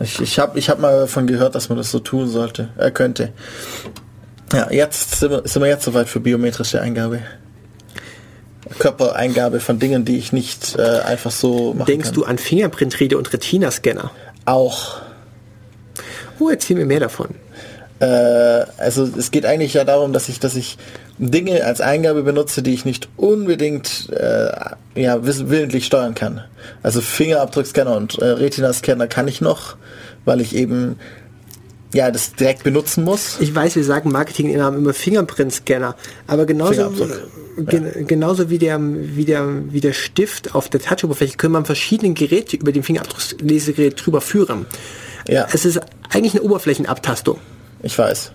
Ich, 0.00 0.20
ich 0.20 0.38
habe 0.38 0.58
ich 0.58 0.68
hab 0.70 0.78
mal 0.78 1.00
davon 1.00 1.26
gehört, 1.26 1.54
dass 1.54 1.68
man 1.68 1.78
das 1.78 1.90
so 1.90 1.98
tun 1.98 2.28
sollte. 2.28 2.68
Er 2.76 2.90
könnte. 2.90 3.32
Ja, 4.52 4.70
jetzt 4.70 5.20
sind 5.20 5.30
wir, 5.30 5.42
sind 5.44 5.62
wir 5.62 5.68
jetzt 5.68 5.84
soweit 5.84 6.08
für 6.08 6.20
biometrische 6.20 6.80
Eingabe. 6.80 7.20
Körpereingabe 8.78 9.60
von 9.60 9.78
Dingen, 9.78 10.04
die 10.04 10.18
ich 10.18 10.32
nicht 10.32 10.76
äh, 10.78 11.00
einfach 11.00 11.30
so 11.30 11.74
machen 11.74 11.86
Denkst 11.86 12.08
kann. 12.08 12.14
du 12.14 12.24
an 12.24 12.38
Fingerprint-Reader 12.38 13.16
und 13.16 13.32
Retina-Scanner? 13.32 14.10
auch? 14.44 15.00
Oh, 16.38 16.48
erzähl 16.48 16.76
mir 16.76 16.86
mehr 16.86 17.00
davon. 17.00 17.28
Äh, 18.00 18.06
also 18.76 19.08
es 19.16 19.30
geht 19.30 19.44
eigentlich 19.44 19.74
ja 19.74 19.84
darum, 19.84 20.12
dass 20.12 20.28
ich, 20.28 20.40
dass 20.40 20.54
ich 20.54 20.78
Dinge 21.18 21.64
als 21.64 21.80
Eingabe 21.80 22.22
benutze, 22.22 22.62
die 22.62 22.72
ich 22.72 22.84
nicht 22.84 23.08
unbedingt 23.16 24.08
äh, 24.10 24.50
ja, 24.94 25.18
willentlich 25.24 25.86
steuern 25.86 26.14
kann. 26.14 26.44
Also 26.82 27.00
Fingerabdruckscanner 27.00 27.96
und 27.96 28.18
äh, 28.18 28.24
Retina-Scanner 28.24 29.08
kann 29.08 29.26
ich 29.26 29.40
noch, 29.40 29.76
weil 30.24 30.40
ich 30.40 30.54
eben 30.54 30.96
ja 31.92 32.10
das 32.10 32.34
direkt 32.34 32.62
benutzen 32.62 33.02
muss. 33.02 33.38
Ich 33.40 33.54
weiß, 33.54 33.74
wir 33.74 33.84
sagen 33.84 34.12
Marketing-Inhaber 34.12 34.76
immer 34.76 34.94
Fingerprint-Scanner, 34.94 35.96
aber 36.28 36.46
genauso, 36.46 36.92
gen, 37.56 38.06
genauso 38.06 38.50
wie 38.50 38.58
der, 38.58 38.78
wie, 38.80 39.24
der, 39.24 39.72
wie 39.72 39.80
der 39.80 39.94
Stift 39.94 40.54
auf 40.54 40.68
der 40.68 40.80
Touch-Oberfläche 40.80 41.36
können 41.36 41.54
man 41.54 41.64
verschiedene 41.64 42.14
Geräte 42.14 42.56
über 42.56 42.70
den 42.70 42.84
Fingerabdrucklesegerät 42.84 44.04
drüber 44.04 44.20
führen. 44.20 44.66
Ja. 45.26 45.46
Es 45.52 45.64
ist 45.64 45.80
eigentlich 46.10 46.34
eine 46.34 46.42
Oberflächenabtastung. 46.42 47.38
Ich 47.82 47.96
weiß. 47.96 48.32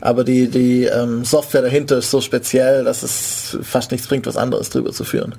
Aber 0.00 0.24
die, 0.24 0.48
die 0.48 0.84
ähm, 0.84 1.24
Software 1.24 1.62
dahinter 1.62 1.98
ist 1.98 2.10
so 2.10 2.20
speziell, 2.20 2.84
dass 2.84 3.02
es 3.02 3.58
fast 3.62 3.90
nichts 3.90 4.06
bringt, 4.08 4.26
was 4.26 4.36
anderes 4.36 4.70
drüber 4.70 4.92
zu 4.92 5.04
führen. 5.04 5.34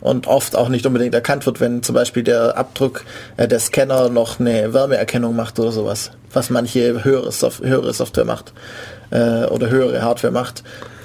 Und 0.00 0.26
oft 0.26 0.56
auch 0.56 0.68
nicht 0.68 0.86
unbedingt 0.86 1.14
erkannt 1.14 1.44
wird, 1.44 1.60
wenn 1.60 1.82
zum 1.82 1.94
Beispiel 1.94 2.22
der 2.22 2.56
Abdruck, 2.56 3.04
äh, 3.36 3.46
der 3.48 3.60
Scanner 3.60 4.08
noch 4.08 4.40
eine 4.40 4.72
Wärmeerkennung 4.72 5.36
macht 5.36 5.58
oder 5.58 5.72
sowas. 5.72 6.10
Was 6.32 6.50
manche 6.50 7.04
höhere, 7.04 7.32
Sof 7.32 7.60
höhere 7.60 7.92
Software 7.92 8.24
macht. 8.24 8.52
Äh, 9.10 9.44
oder 9.46 9.68
höhere 9.68 10.02
Hardware 10.02 10.32
macht. 10.32 10.62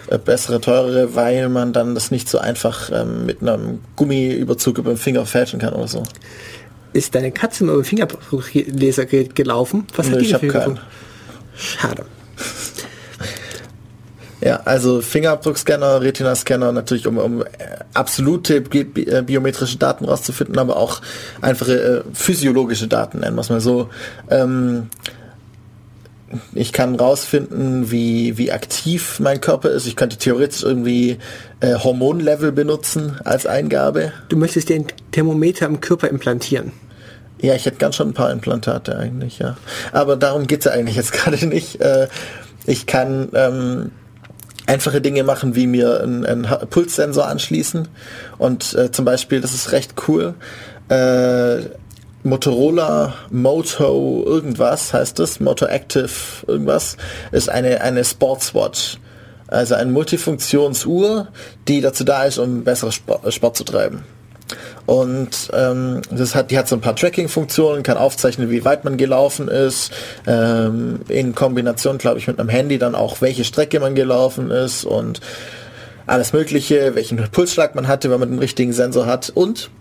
Äh, 0.07 0.17
bessere, 0.17 0.61
teurere, 0.61 1.15
weil 1.15 1.49
man 1.49 1.73
dann 1.73 1.95
das 1.95 2.11
nicht 2.11 2.30
so 2.30 2.38
einfach 2.38 2.91
ähm, 2.93 3.26
mit 3.26 3.41
einem 3.41 3.80
Gummiüberzug 3.95 4.77
über 4.77 4.91
den 4.91 4.97
Finger 4.97 5.26
fälschen 5.26 5.59
kann 5.59 5.73
oder 5.73 5.88
so. 5.88 6.03
Ist 6.95 7.13
deine 7.13 7.34
Katze 7.34 7.65
mal 7.65 7.73
über 7.73 7.84
Fingerabdrucklesergerät 7.84 9.35
gelaufen? 9.35 9.85
Was 9.97 10.09
hat 10.09 10.22
die 10.22 10.27
ich 10.27 10.38
für? 10.38 10.80
Schade. 11.57 12.05
Ja, 14.39 14.61
also 14.63 15.01
Fingerabdruckscanner, 15.01 16.01
Retina-Scanner 16.01 16.72
natürlich, 16.72 17.05
um, 17.05 17.17
um 17.17 17.41
äh, 17.41 17.45
absolute 17.93 18.61
bi 18.61 19.03
äh, 19.03 19.23
biometrische 19.23 19.77
Daten 19.77 20.05
rauszufinden, 20.05 20.57
aber 20.57 20.77
auch 20.77 21.01
einfache 21.41 21.81
äh, 21.81 22.03
physiologische 22.13 22.88
Daten, 22.88 23.19
nennen 23.19 23.35
wir 23.35 23.41
es 23.41 23.49
mal 23.49 23.59
so. 23.59 23.89
Ähm, 24.30 24.88
ich 26.53 26.72
kann 26.72 26.95
rausfinden, 26.95 27.91
wie, 27.91 28.38
wie 28.38 28.53
aktiv 28.53 29.19
mein 29.19 29.41
Körper 29.41 29.69
ist. 29.72 29.85
Ich 29.85 29.97
könnte 29.97 30.15
theoretisch 30.17 30.63
irgendwie 30.63 31.17
äh, 31.59 31.76
Hormonlevel 31.76 32.53
benutzen 32.53 33.19
als 33.26 33.45
Eingabe. 33.45 34.13
Du 34.30 34.38
möchtest 34.38 34.69
dir 34.69 34.76
ein 34.76 34.88
Thermometer 35.11 35.65
im 35.65 35.81
Körper 35.81 36.07
implantieren. 36.09 36.72
Ja, 37.41 37.53
ich 37.53 37.66
hätte 37.66 37.78
ganz 37.78 37.95
schon 37.95 38.10
ein 38.10 38.14
paar 38.14 38.32
Implantate 38.32 38.98
eigentlich, 38.98 39.40
ja. 39.40 39.57
Aber 39.91 40.16
darum 40.16 40.48
geht's 40.48 40.66
ja 40.66 40.72
eigentlich 40.72 40.95
jetzt 40.95 41.12
gerade 41.14 41.45
nicht. 41.45 41.82
Äh, 41.82 42.07
ich 42.66 42.86
kann 42.86 43.30
ähm, 43.34 43.91
einfache 44.66 45.02
Dinge 45.02 45.24
machen, 45.24 45.56
wie 45.56 45.68
mir 45.68 46.02
einen, 46.02 46.26
einen 46.26 46.48
Pulssensor 46.70 47.28
anschließen. 47.28 47.88
Und 48.38 48.74
äh, 48.74 48.91
zum 48.91 49.06
Beispiel, 49.06 49.41
das 49.41 49.53
ist 49.53 49.72
recht 49.72 49.94
cool, 50.07 50.34
äh, 50.90 51.62
Motorola 52.24 53.14
Moto 53.30 54.24
irgendwas 54.26 54.94
heißt 54.94 55.20
es, 55.20 55.40
Moto 55.40 55.68
Active 55.68 56.10
irgendwas, 56.48 56.98
ist 57.32 57.49
eine, 57.49 57.82
eine 57.82 58.03
Sportswatch. 58.03 58.98
Also 59.48 59.76
eine 59.76 59.91
Multifunktionsuhr, 59.91 61.28
die 61.68 61.82
dazu 61.82 62.03
da 62.03 62.24
ist, 62.24 62.40
um 62.40 62.64
bessere 62.64 62.91
Sport, 62.91 63.32
Sport 63.32 63.57
zu 63.57 63.64
treiben. 63.64 64.03
Und 64.85 65.49
ähm, 65.53 66.01
das 66.11 66.35
hat, 66.35 66.51
die 66.51 66.57
hat 66.57 66.67
so 66.67 66.76
ein 66.76 66.81
paar 66.81 66.95
Tracking-Funktionen, 66.95 67.81
kann 67.81 67.97
aufzeichnen, 67.97 68.49
wie 68.51 68.63
weit 68.63 68.85
man 68.85 68.97
gelaufen 68.97 69.47
ist, 69.47 69.91
ähm, 70.27 70.99
in 71.07 71.34
Kombination, 71.34 71.97
glaube 71.97 72.19
ich, 72.19 72.27
mit 72.27 72.39
einem 72.39 72.49
Handy 72.49 72.77
dann 72.77 72.93
auch, 72.93 73.22
welche 73.22 73.43
Strecke 73.43 73.80
man 73.80 73.95
gelaufen 73.95 74.51
ist 74.51 74.85
und 74.85 75.22
alles 76.05 76.34
Mögliche, 76.34 76.93
welchen 76.93 77.17
Pulsschlag 77.31 77.73
man 77.73 77.88
hatte, 77.88 78.11
wenn 78.11 78.19
man 78.19 78.30
den 78.30 78.39
richtigen 78.39 78.73
Sensor 78.73 79.07
hat. 79.07 79.31
Und 79.34 79.72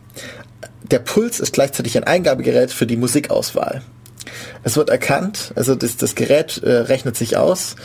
der 0.82 1.00
Puls 1.00 1.40
ist 1.40 1.52
gleichzeitig 1.52 1.96
ein 1.96 2.04
Eingabegerät 2.04 2.70
für 2.70 2.86
die 2.86 2.96
Musikauswahl. 2.96 3.82
Es 4.62 4.76
wird 4.76 4.88
erkannt, 4.88 5.52
also 5.54 5.74
das, 5.74 5.98
das 5.98 6.14
Gerät 6.14 6.62
äh, 6.62 6.70
rechnet 6.72 7.16
sich 7.16 7.36
aus, 7.36 7.76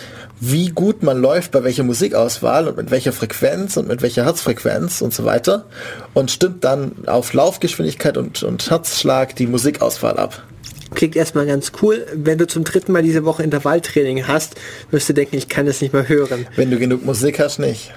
wie 0.42 0.70
gut 0.70 1.04
man 1.04 1.20
läuft 1.22 1.52
bei 1.52 1.64
welcher 1.64 1.84
Musikauswahl 1.84 2.68
und 2.68 2.78
mit 2.78 2.92
welcher 2.92 3.12
Frequenz 3.12 3.76
und 3.78 3.88
mit 3.88 4.02
welcher 4.02 4.24
Herzfrequenz 4.26 5.02
und 5.02 5.14
so 5.14 5.26
weiter 5.26 5.66
und 6.14 6.32
stimmt 6.32 6.64
dann 6.64 6.94
auf 7.08 7.34
Laufgeschwindigkeit 7.34 8.18
und, 8.18 8.44
und 8.44 8.70
Herzschlag 8.70 9.36
die 9.36 9.48
Musikauswahl 9.48 10.18
ab. 10.18 10.44
Klingt 10.96 11.16
erstmal 11.16 11.46
ganz 11.46 11.72
cool. 11.82 12.06
Wenn 12.16 12.38
du 12.38 12.48
zum 12.48 12.64
dritten 12.64 12.92
Mal 12.94 13.04
diese 13.04 13.24
Woche 13.26 13.44
Intervalltraining 13.44 14.28
hast, 14.28 14.56
wirst 14.92 15.10
du 15.10 15.14
denken, 15.14 15.36
ich 15.36 15.50
kann 15.50 15.66
das 15.66 15.82
nicht 15.82 15.94
mehr 15.94 16.08
hören. 16.08 16.48
Wenn 16.56 16.72
du 16.72 16.80
genug 16.80 17.06
Musik 17.06 17.40
hast, 17.40 17.60
nicht. 17.60 17.92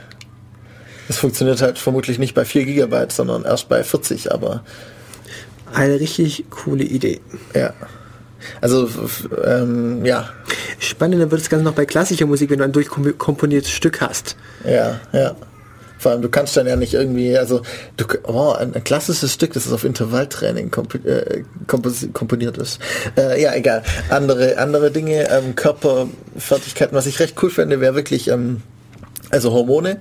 Es 1.09 1.19
funktioniert 1.19 1.63
halt 1.63 1.79
vermutlich 1.79 2.19
nicht 2.19 2.35
bei 2.35 2.45
4 2.45 2.65
GB, 2.65 3.07
sondern 3.09 3.45
erst 3.45 3.69
bei 3.69 3.83
40, 3.83 4.33
aber 4.33 4.63
Eine 5.73 6.01
richtig 6.01 6.45
coole 6.51 6.85
Idee. 6.85 7.21
ja. 7.55 7.73
Also, 8.61 8.89
ähm, 9.45 10.05
ja, 10.05 10.29
Spannender 10.79 11.31
wird 11.31 11.41
das 11.41 11.49
Ganze 11.51 11.65
noch 11.65 11.75
bei 11.75 11.85
klassischer 11.87 12.27
Musik, 12.27 12.51
wenn 12.51 12.59
du 12.59 12.65
ein 12.65 12.73
durchkomponiertes 12.73 13.71
Stück 13.71 14.01
hast. 14.01 14.37
ja, 14.65 15.01
ja. 15.13 15.35
Vor 15.99 16.11
allem, 16.11 16.23
du 16.23 16.29
kannst 16.29 16.57
dann 16.57 16.67
ja 16.67 16.75
nicht 16.75 16.95
irgendwie, 16.95 17.39
also, 17.39 17.63
du, 17.97 18.05
oh, 18.25 18.51
ein, 18.59 18.75
ein 18.75 18.83
klassisches 18.83 19.33
Stück, 19.35 19.53
das 19.53 19.67
ist 19.67 19.73
auf 19.73 19.85
Intervalltraining 19.85 20.73
komp 20.73 20.97
äh, 21.05 21.45
komponiert 22.13 22.59
ist. 22.59 22.81
Äh, 23.17 23.41
ja, 23.41 23.55
egal. 23.55 23.85
Andere, 24.11 24.59
andere 24.59 24.91
Dinge, 24.91 25.31
ähm, 25.31 25.55
Körperfertigkeiten, 25.55 26.97
was 26.97 27.07
ich 27.07 27.21
recht 27.21 27.41
cool 27.41 27.51
finde, 27.51 27.81
wäre 27.81 27.95
wirklich, 27.95 28.27
ähm, 28.27 28.63
also 29.31 29.53
Hormone, 29.53 30.01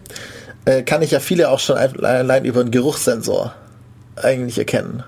äh, 0.66 0.82
kann 0.82 1.04
ich 1.04 1.12
ja 1.12 1.20
viele 1.20 1.50
auch 1.50 1.60
schon 1.60 1.78
ein- 1.78 2.04
allein 2.04 2.46
über 2.46 2.62
einen 2.62 2.72
Geruchssensor 2.72 3.54
eigentlich 4.16 4.58
erkennen. 4.58 5.04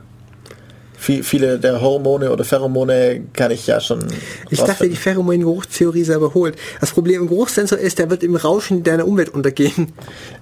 Viel, 1.03 1.21
viele 1.21 1.59
der 1.59 1.81
Hormone 1.81 2.31
oder 2.31 2.45
Pheromone 2.45 3.23
kann 3.33 3.51
ich 3.51 3.67
ja 3.67 3.81
schon. 3.81 3.99
Ich 4.49 4.61
dachte, 4.61 4.87
die 4.87 4.95
Pheromon-Geruchstheorie 4.95 6.05
sei 6.05 6.13
überholt. 6.13 6.55
Das 6.79 6.91
Problem 6.91 7.23
im 7.23 7.27
Geruchssensor 7.27 7.77
ist, 7.77 7.99
der 7.99 8.09
wird 8.09 8.23
im 8.23 8.37
Rauschen 8.37 8.83
deiner 8.83 9.05
Umwelt 9.05 9.27
untergehen. 9.27 9.91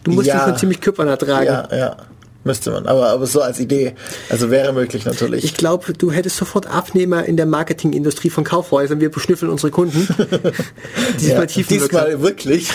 Du 0.04 0.12
musst 0.12 0.28
Ja. 0.28 0.36
ihn 0.36 0.50
schon 0.50 0.58
ziemlich 0.60 0.80
körpernah 0.80 1.18
tragen. 1.18 1.48
Ja, 1.48 1.68
ja. 1.76 1.98
Müsste 2.44 2.70
man. 2.70 2.86
Aber, 2.86 3.10
aber 3.10 3.26
so 3.26 3.42
als 3.42 3.60
Idee. 3.60 3.96
Also 4.30 4.52
wäre 4.52 4.72
möglich 4.72 5.04
natürlich. 5.04 5.44
Ich 5.44 5.56
glaube, 5.56 5.94
du 5.94 6.12
hättest 6.12 6.38
sofort 6.38 6.68
Abnehmer 6.68 7.26
in 7.26 7.38
der 7.38 7.48
Marketingindustrie 7.48 8.30
von 8.30 8.44
Kaufhäusern. 8.44 9.00
Wir 9.00 9.10
beschnüffeln 9.10 9.50
unsere 9.52 9.72
Kunden. 9.72 10.08
Diesmal 11.20 11.48
ja, 11.48 11.64
diesmal 11.64 12.22
wirklich. 12.22 12.70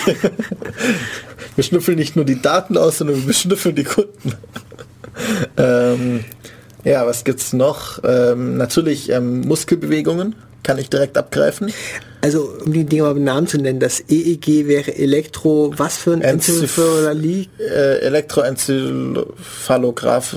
wir 1.54 1.62
schnüffeln 1.62 1.98
nicht 1.98 2.16
nur 2.16 2.24
die 2.24 2.42
Daten 2.42 2.76
aus, 2.76 2.98
sondern 2.98 3.24
wir 3.24 3.32
schnüffeln 3.32 3.76
die 3.76 3.84
Kunden. 3.84 4.34
ähm, 5.56 6.24
ja, 6.86 7.04
was 7.04 7.24
gibt's 7.24 7.52
noch? 7.52 7.98
Ähm, 8.04 8.56
natürlich 8.56 9.10
ähm, 9.10 9.40
Muskelbewegungen 9.40 10.36
kann 10.62 10.78
ich 10.78 10.88
direkt 10.88 11.18
abgreifen. 11.18 11.72
Also, 12.20 12.48
um 12.64 12.72
die 12.72 12.84
Dinge 12.84 13.02
mal 13.02 13.14
mit 13.14 13.24
Namen 13.24 13.48
zu 13.48 13.58
nennen, 13.58 13.80
das 13.80 14.04
EEG 14.08 14.68
wäre 14.68 14.96
Elektro, 14.96 15.72
was 15.76 15.96
für 15.96 16.12
ein 16.12 16.22
Enzeph- 16.22 16.60
Enzephalographie? 16.60 17.48
Äh, 17.58 17.98
Elektroencephalograph. 17.98 20.36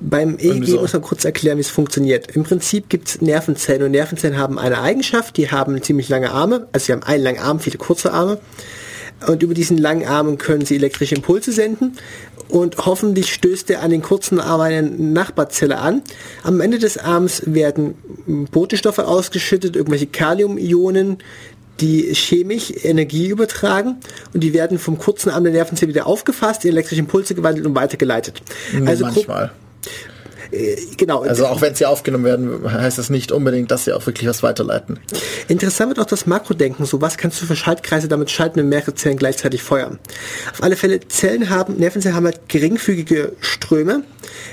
Beim 0.00 0.38
EEG 0.38 0.66
so. 0.66 0.80
muss 0.80 0.94
man 0.94 1.02
kurz 1.02 1.26
erklären, 1.26 1.58
wie 1.58 1.62
es 1.62 1.70
funktioniert. 1.70 2.34
Im 2.34 2.44
Prinzip 2.44 2.88
gibt 2.88 3.08
es 3.08 3.20
Nervenzellen 3.20 3.82
und 3.82 3.90
Nervenzellen 3.90 4.38
haben 4.38 4.58
eine 4.58 4.80
Eigenschaft, 4.80 5.36
die 5.36 5.50
haben 5.50 5.82
ziemlich 5.82 6.08
lange 6.08 6.30
Arme, 6.30 6.66
also 6.72 6.86
sie 6.86 6.92
haben 6.92 7.02
einen 7.02 7.24
langen 7.24 7.40
Arm, 7.40 7.60
viele 7.60 7.76
kurze 7.76 8.10
Arme. 8.12 8.38
Und 9.26 9.42
über 9.42 9.54
diesen 9.54 9.78
langen 9.78 10.06
Armen 10.06 10.36
können 10.36 10.66
sie 10.66 10.76
elektrische 10.76 11.14
Impulse 11.14 11.50
senden 11.52 11.96
und 12.48 12.86
hoffentlich 12.86 13.32
stößt 13.32 13.70
er 13.70 13.82
an 13.82 13.90
den 13.90 14.02
kurzen 14.02 14.40
Arm 14.40 14.60
eine 14.60 14.82
Nachbarzelle 14.82 15.78
an. 15.78 16.02
Am 16.42 16.60
Ende 16.60 16.78
des 16.78 16.98
Arms 16.98 17.42
werden 17.46 17.94
Botenstoffe 18.50 18.98
ausgeschüttet, 18.98 19.76
irgendwelche 19.76 20.06
Kaliumionen, 20.06 21.18
die 21.80 22.14
chemisch 22.14 22.72
Energie 22.82 23.26
übertragen 23.28 23.96
und 24.32 24.42
die 24.42 24.54
werden 24.54 24.78
vom 24.78 24.98
kurzen 24.98 25.30
Arm 25.30 25.44
der 25.44 25.52
Nervenzelle 25.52 25.90
wieder 25.90 26.06
aufgefasst, 26.06 26.64
in 26.64 26.70
elektrische 26.72 27.00
Impulse 27.00 27.34
gewandelt 27.34 27.66
und 27.66 27.74
weitergeleitet. 27.74 28.40
Nur 28.72 28.88
Also 28.88 29.04
grob- 29.06 29.50
manchmal. 30.50 30.96
genau. 30.96 31.22
Also 31.22 31.46
auch 31.46 31.60
wenn 31.60 31.74
sie 31.74 31.86
aufgenommen 31.86 32.24
werden, 32.24 32.72
heißt 32.72 32.98
das 32.98 33.10
nicht 33.10 33.32
unbedingt, 33.32 33.70
dass 33.70 33.84
sie 33.84 33.92
auch 33.92 34.04
wirklich 34.06 34.28
was 34.28 34.42
weiterleiten. 34.42 34.98
Interessant 35.48 35.90
wird 35.90 36.00
auch 36.00 36.10
das 36.10 36.26
Makrodenken. 36.26 36.86
So 36.86 37.00
was 37.00 37.16
kannst 37.16 37.40
du 37.40 37.46
für 37.46 37.56
Schaltkreise 37.56 38.08
damit 38.08 38.30
schalten, 38.30 38.60
wenn 38.60 38.68
mehrere 38.68 38.94
Zellen 38.94 39.16
gleichzeitig 39.16 39.62
feuern. 39.62 39.98
Auf 40.52 40.62
alle 40.62 40.76
Fälle, 40.76 41.00
Zellen 41.08 41.50
haben, 41.50 41.76
Nervenzellen 41.76 42.16
haben 42.16 42.26
halt 42.26 42.48
geringfügige 42.48 43.32
Ströme. 43.40 44.02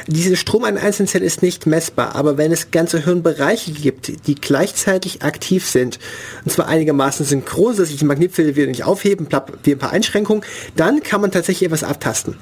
Dieser 0.07 0.35
Strom 0.35 0.63
einer 0.63 0.81
einzelnen 0.81 1.07
Zelle 1.07 1.25
ist 1.25 1.41
nicht 1.41 1.65
messbar, 1.65 2.15
aber 2.15 2.37
wenn 2.37 2.51
es 2.51 2.71
ganze 2.71 3.03
Hirnbereiche 3.03 3.71
gibt, 3.71 4.27
die 4.27 4.35
gleichzeitig 4.35 5.23
aktiv 5.23 5.67
sind, 5.67 5.99
und 6.45 6.51
zwar 6.51 6.67
einigermaßen 6.67 7.25
synchron, 7.25 7.75
dass 7.75 7.89
sich 7.89 7.97
die 7.97 8.05
Magnetfelder 8.05 8.55
wieder 8.55 8.67
nicht 8.67 8.83
aufheben, 8.83 9.27
wie 9.63 9.71
ein 9.71 9.79
paar 9.79 9.91
Einschränkungen, 9.91 10.43
dann 10.75 11.03
kann 11.03 11.21
man 11.21 11.31
tatsächlich 11.31 11.67
etwas 11.67 11.83
abtasten. 11.83 12.35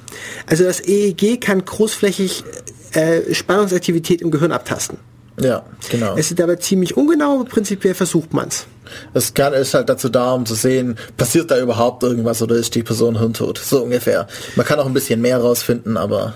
Also 0.48 0.64
das 0.64 0.82
EEG 0.82 1.40
kann 1.40 1.64
großflächig 1.64 2.44
äh, 2.93 3.34
Spannungsaktivität 3.34 4.22
im 4.22 4.31
Gehirn 4.31 4.51
abtasten. 4.51 4.97
Ja, 5.39 5.63
genau. 5.89 6.15
Es 6.18 6.30
ist 6.30 6.39
dabei 6.39 6.57
ziemlich 6.57 6.97
ungenau, 6.97 7.39
aber 7.39 7.45
prinzipiell 7.45 7.93
versucht 7.93 8.34
man's. 8.34 8.68
Es 9.13 9.34
kann, 9.34 9.53
ist 9.53 9.73
halt 9.73 9.89
dazu 9.89 10.09
da, 10.09 10.34
um 10.34 10.45
zu 10.45 10.55
sehen, 10.55 10.97
passiert 11.18 11.49
da 11.49 11.59
überhaupt 11.59 12.03
irgendwas 12.03 12.41
oder 12.41 12.55
ist 12.55 12.76
die 12.76 12.84
Person 12.84 13.18
hirntot? 13.18 13.57
So 13.57 13.84
ungefähr. 13.84 14.27
Man 14.55 14.65
kann 14.65 14.80
auch 14.80 14.85
ein 14.85 14.93
bisschen 14.93 15.22
mehr 15.22 15.38
rausfinden, 15.38 15.97
aber 15.97 16.34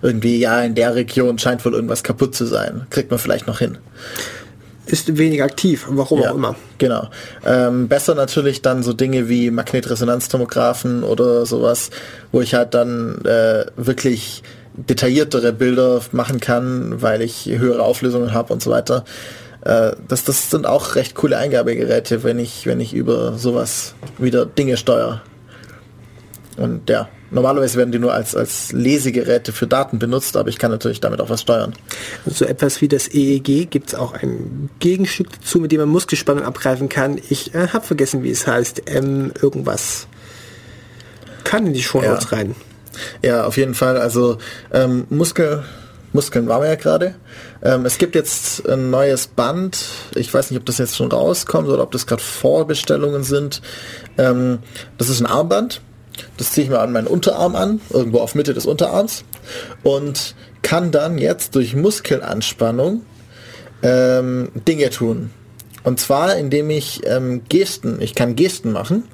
irgendwie, 0.00 0.38
ja, 0.38 0.62
in 0.62 0.74
der 0.74 0.94
Region 0.94 1.38
scheint 1.38 1.64
wohl 1.64 1.74
irgendwas 1.74 2.02
kaputt 2.02 2.34
zu 2.34 2.46
sein. 2.46 2.86
Kriegt 2.90 3.10
man 3.10 3.18
vielleicht 3.18 3.46
noch 3.46 3.58
hin. 3.58 3.78
Ist 4.86 5.16
wenig 5.16 5.42
aktiv, 5.42 5.86
warum 5.88 6.20
ja, 6.20 6.30
auch 6.30 6.34
immer. 6.34 6.56
Genau. 6.78 7.08
Ähm, 7.46 7.88
besser 7.88 8.14
natürlich 8.14 8.62
dann 8.62 8.82
so 8.82 8.92
Dinge 8.92 9.28
wie 9.28 9.50
Magnetresonanztomographen 9.50 11.04
oder 11.04 11.46
sowas, 11.46 11.90
wo 12.32 12.40
ich 12.40 12.54
halt 12.54 12.74
dann 12.74 13.24
äh, 13.24 13.66
wirklich 13.76 14.42
detailliertere 14.74 15.52
Bilder 15.52 16.00
machen 16.12 16.40
kann, 16.40 17.02
weil 17.02 17.22
ich 17.22 17.46
höhere 17.46 17.82
Auflösungen 17.82 18.32
habe 18.32 18.52
und 18.52 18.62
so 18.62 18.70
weiter. 18.70 19.04
Äh, 19.64 19.92
das, 20.08 20.24
das 20.24 20.50
sind 20.50 20.66
auch 20.66 20.94
recht 20.94 21.14
coole 21.14 21.36
Eingabegeräte, 21.36 22.24
wenn 22.24 22.38
ich, 22.38 22.66
wenn 22.66 22.80
ich 22.80 22.94
über 22.94 23.38
sowas 23.38 23.94
wieder 24.18 24.46
Dinge 24.46 24.76
steuere. 24.76 25.22
Und 26.56 26.90
ja, 26.90 27.08
normalerweise 27.30 27.78
werden 27.78 27.92
die 27.92 27.98
nur 27.98 28.12
als, 28.12 28.36
als 28.36 28.72
Lesegeräte 28.72 29.52
für 29.52 29.66
Daten 29.66 29.98
benutzt, 29.98 30.36
aber 30.36 30.48
ich 30.48 30.58
kann 30.58 30.70
natürlich 30.70 31.00
damit 31.00 31.20
auch 31.20 31.30
was 31.30 31.40
steuern. 31.40 31.72
So 32.26 32.44
etwas 32.44 32.80
wie 32.80 32.88
das 32.88 33.08
EEG 33.08 33.70
gibt 33.70 33.88
es 33.88 33.94
auch 33.94 34.12
ein 34.12 34.68
Gegenstück 34.80 35.28
dazu, 35.32 35.58
mit 35.60 35.72
dem 35.72 35.80
man 35.80 35.88
Muskelspannung 35.88 36.44
abgreifen 36.44 36.88
kann. 36.88 37.18
Ich 37.30 37.54
äh, 37.54 37.68
habe 37.68 37.86
vergessen, 37.86 38.22
wie 38.22 38.30
es 38.30 38.46
heißt. 38.46 38.88
M 38.90 39.32
irgendwas. 39.40 40.06
Kann 41.44 41.66
in 41.66 41.72
die 41.72 41.82
Show 41.82 42.02
Notes 42.02 42.30
Ja. 42.30 42.36
rein. 42.36 42.54
Ja, 43.22 43.44
auf 43.44 43.56
jeden 43.56 43.74
Fall. 43.74 43.96
Also 43.96 44.38
ähm, 44.72 45.06
Muskel, 45.10 45.64
Muskeln 46.12 46.48
waren 46.48 46.62
wir 46.62 46.68
ja 46.68 46.74
gerade. 46.76 47.14
Ähm, 47.62 47.86
es 47.86 47.98
gibt 47.98 48.14
jetzt 48.14 48.68
ein 48.68 48.90
neues 48.90 49.26
Band. 49.26 49.84
Ich 50.14 50.32
weiß 50.32 50.50
nicht, 50.50 50.60
ob 50.60 50.66
das 50.66 50.78
jetzt 50.78 50.96
schon 50.96 51.10
rauskommt 51.10 51.68
oder 51.68 51.82
ob 51.82 51.90
das 51.92 52.06
gerade 52.06 52.22
Vorbestellungen 52.22 53.22
sind. 53.22 53.62
Ähm, 54.18 54.58
das 54.98 55.08
ist 55.08 55.20
ein 55.20 55.26
Armband. 55.26 55.80
Das 56.36 56.52
ziehe 56.52 56.64
ich 56.64 56.70
mir 56.70 56.80
an 56.80 56.92
meinen 56.92 57.06
Unterarm 57.06 57.56
an, 57.56 57.80
irgendwo 57.90 58.20
auf 58.20 58.34
Mitte 58.34 58.52
des 58.52 58.66
Unterarms. 58.66 59.24
Und 59.82 60.34
kann 60.62 60.90
dann 60.90 61.18
jetzt 61.18 61.54
durch 61.54 61.74
Muskelanspannung 61.74 63.02
ähm, 63.82 64.50
Dinge 64.54 64.90
tun. 64.90 65.30
Und 65.84 65.98
zwar, 66.00 66.36
indem 66.36 66.70
ich 66.70 67.00
ähm, 67.06 67.42
Gesten, 67.48 68.00
ich 68.00 68.14
kann 68.14 68.36
Gesten 68.36 68.72
machen 68.72 69.04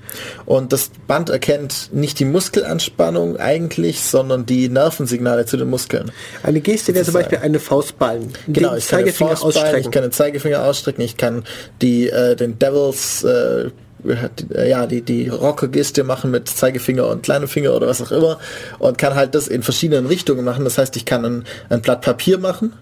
und 0.45 0.73
das 0.73 0.91
Band 1.07 1.31
erkennt 1.31 1.91
nicht 1.93 2.19
die 2.19 2.25
Muskelanspannung 2.25 3.37
eigentlich, 3.39 4.01
sondern 4.03 4.45
die 4.47 4.69
Nervensignale 4.69 5.47
zu 5.47 5.57
den 5.57 5.71
Muskeln. 5.71 6.11
Eine 6.43 6.61
Geste 6.61 6.95
wäre 6.95 7.05
zum. 7.05 7.15
Beispiel 7.15 7.39
eine 7.39 7.59
Faustballen. 7.59 8.33
Genau, 8.49 8.75
ich 8.77 8.87
kann 8.89 9.05
den 9.05 9.07
Zeigefinger 9.15 9.31
Faustballen, 9.37 9.55
ich 9.69 9.75
ausstrecken. 9.77 9.91
kann 9.93 10.03
den 10.03 10.13
Zeigefinger 10.13 10.65
ausstrecken, 10.65 11.01
ich 11.03 11.17
kann 11.17 11.45
die, 11.81 12.09
äh, 12.11 12.37
den 12.37 12.59
Devils, 12.59 13.25
äh, 13.25 13.71
die- 14.05 14.55
äh, 14.55 14.69
ja, 14.71 14.87
die, 14.87 15.03
die 15.03 15.29
Rocker-Geste 15.29 16.05
machen 16.05 16.31
mit 16.31 16.49
Zeigefinger 16.49 17.09
und 17.09 17.23
kleinem 17.23 17.49
Finger 17.49 17.75
oder 17.75 17.87
was 17.89 18.01
auch 18.01 18.13
immer 18.13 18.39
und 18.79 18.97
kann 18.99 19.15
halt 19.15 19.35
das 19.35 19.49
in 19.49 19.63
verschiedenen 19.63 20.07
Richtungen 20.07 20.45
machen. 20.45 20.65
Das 20.65 20.79
heißt, 20.79 20.95
ich 20.97 21.05
kann 21.05 21.25
ein, 21.25 21.45
ein 21.69 21.83
Blatt 21.83 22.03
Papier 22.03 22.39
machen, 22.39 22.73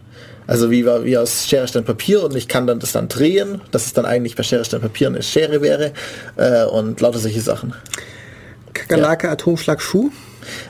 also 0.46 0.70
wie, 0.70 0.86
wie 0.86 1.18
aus 1.18 1.46
Schere, 1.48 1.66
Stein, 1.66 1.84
Papier 1.84 2.22
und 2.22 2.36
ich 2.36 2.48
kann 2.48 2.66
dann 2.66 2.78
das 2.78 2.92
dann 2.92 3.08
drehen, 3.08 3.60
dass 3.70 3.86
es 3.86 3.92
dann 3.92 4.04
eigentlich 4.04 4.36
bei 4.36 4.42
Schere, 4.42 4.64
Stein, 4.64 4.80
Papier 4.80 5.08
eine 5.08 5.22
Schere 5.22 5.60
wäre 5.62 5.92
äh, 6.36 6.64
und 6.64 7.00
lauter 7.00 7.18
solche 7.18 7.40
Sachen. 7.40 7.74
Kakerlake, 8.72 9.30
Atomschlag, 9.30 9.80
Schuh. 9.80 10.10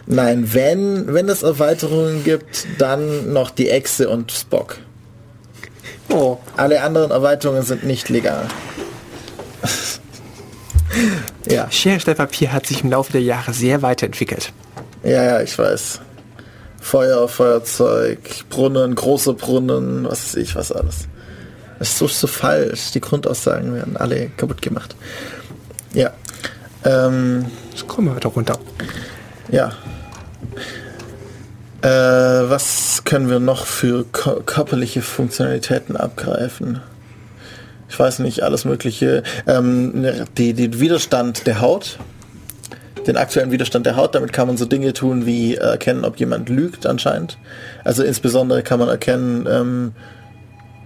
Nein, 0.06 0.54
wenn, 0.54 1.12
wenn 1.12 1.28
es 1.28 1.42
Erweiterungen 1.42 2.24
gibt, 2.24 2.66
dann 2.78 3.32
noch 3.32 3.50
die 3.50 3.68
Echse 3.68 4.08
und 4.08 4.32
Spock. 4.32 4.78
Oh, 6.08 6.38
Alle 6.56 6.82
anderen 6.82 7.10
Erweiterungen 7.10 7.62
sind 7.62 7.84
nicht 7.84 8.08
legal. 8.08 8.46
ja, 11.48 11.70
Schere, 11.70 12.16
hat 12.16 12.66
sich 12.66 12.84
im 12.84 12.90
Laufe 12.90 13.12
der 13.12 13.22
Jahre 13.22 13.52
sehr 13.52 13.82
weiterentwickelt. 13.82 14.52
ja, 15.02 15.22
ja, 15.24 15.42
ich 15.42 15.58
weiß. 15.58 16.00
Feuer, 16.86 17.26
Feuerzeug, 17.26 18.20
Brunnen, 18.48 18.94
große 18.94 19.34
Brunnen, 19.34 20.04
was 20.08 20.24
weiß 20.28 20.36
ich, 20.36 20.54
was 20.54 20.70
alles. 20.70 21.08
Das 21.80 22.00
ist 22.00 22.20
so, 22.20 22.26
falsch. 22.28 22.92
Die 22.92 23.00
Grundaussagen 23.00 23.74
werden 23.74 23.96
alle 23.96 24.28
kaputt 24.36 24.62
gemacht. 24.62 24.94
Ja. 25.92 26.12
Ähm, 26.84 27.46
Jetzt 27.72 27.88
kommen 27.88 28.06
wir 28.06 28.14
weiter 28.14 28.28
runter. 28.28 28.56
Ja. 29.50 29.72
Äh, 31.82 32.48
was 32.48 33.02
können 33.04 33.28
wir 33.28 33.40
noch 33.40 33.66
für 33.66 34.04
ko- 34.12 34.42
körperliche 34.46 35.02
Funktionalitäten 35.02 35.96
abgreifen? 35.96 36.80
Ich 37.88 37.98
weiß 37.98 38.20
nicht, 38.20 38.44
alles 38.44 38.64
Mögliche. 38.64 39.24
Ähm, 39.48 40.02
ne, 40.02 40.24
die, 40.38 40.54
die 40.54 40.78
Widerstand 40.78 41.48
der 41.48 41.60
Haut 41.60 41.98
den 43.06 43.16
aktuellen 43.16 43.50
Widerstand 43.50 43.86
der 43.86 43.96
Haut. 43.96 44.14
Damit 44.14 44.32
kann 44.32 44.46
man 44.46 44.56
so 44.56 44.64
Dinge 44.64 44.92
tun 44.92 45.26
wie 45.26 45.54
erkennen, 45.54 46.04
ob 46.04 46.18
jemand 46.18 46.48
lügt 46.48 46.86
anscheinend. 46.86 47.38
Also 47.84 48.02
insbesondere 48.02 48.62
kann 48.62 48.78
man 48.78 48.88
erkennen, 48.88 49.46
ähm, 49.50 49.92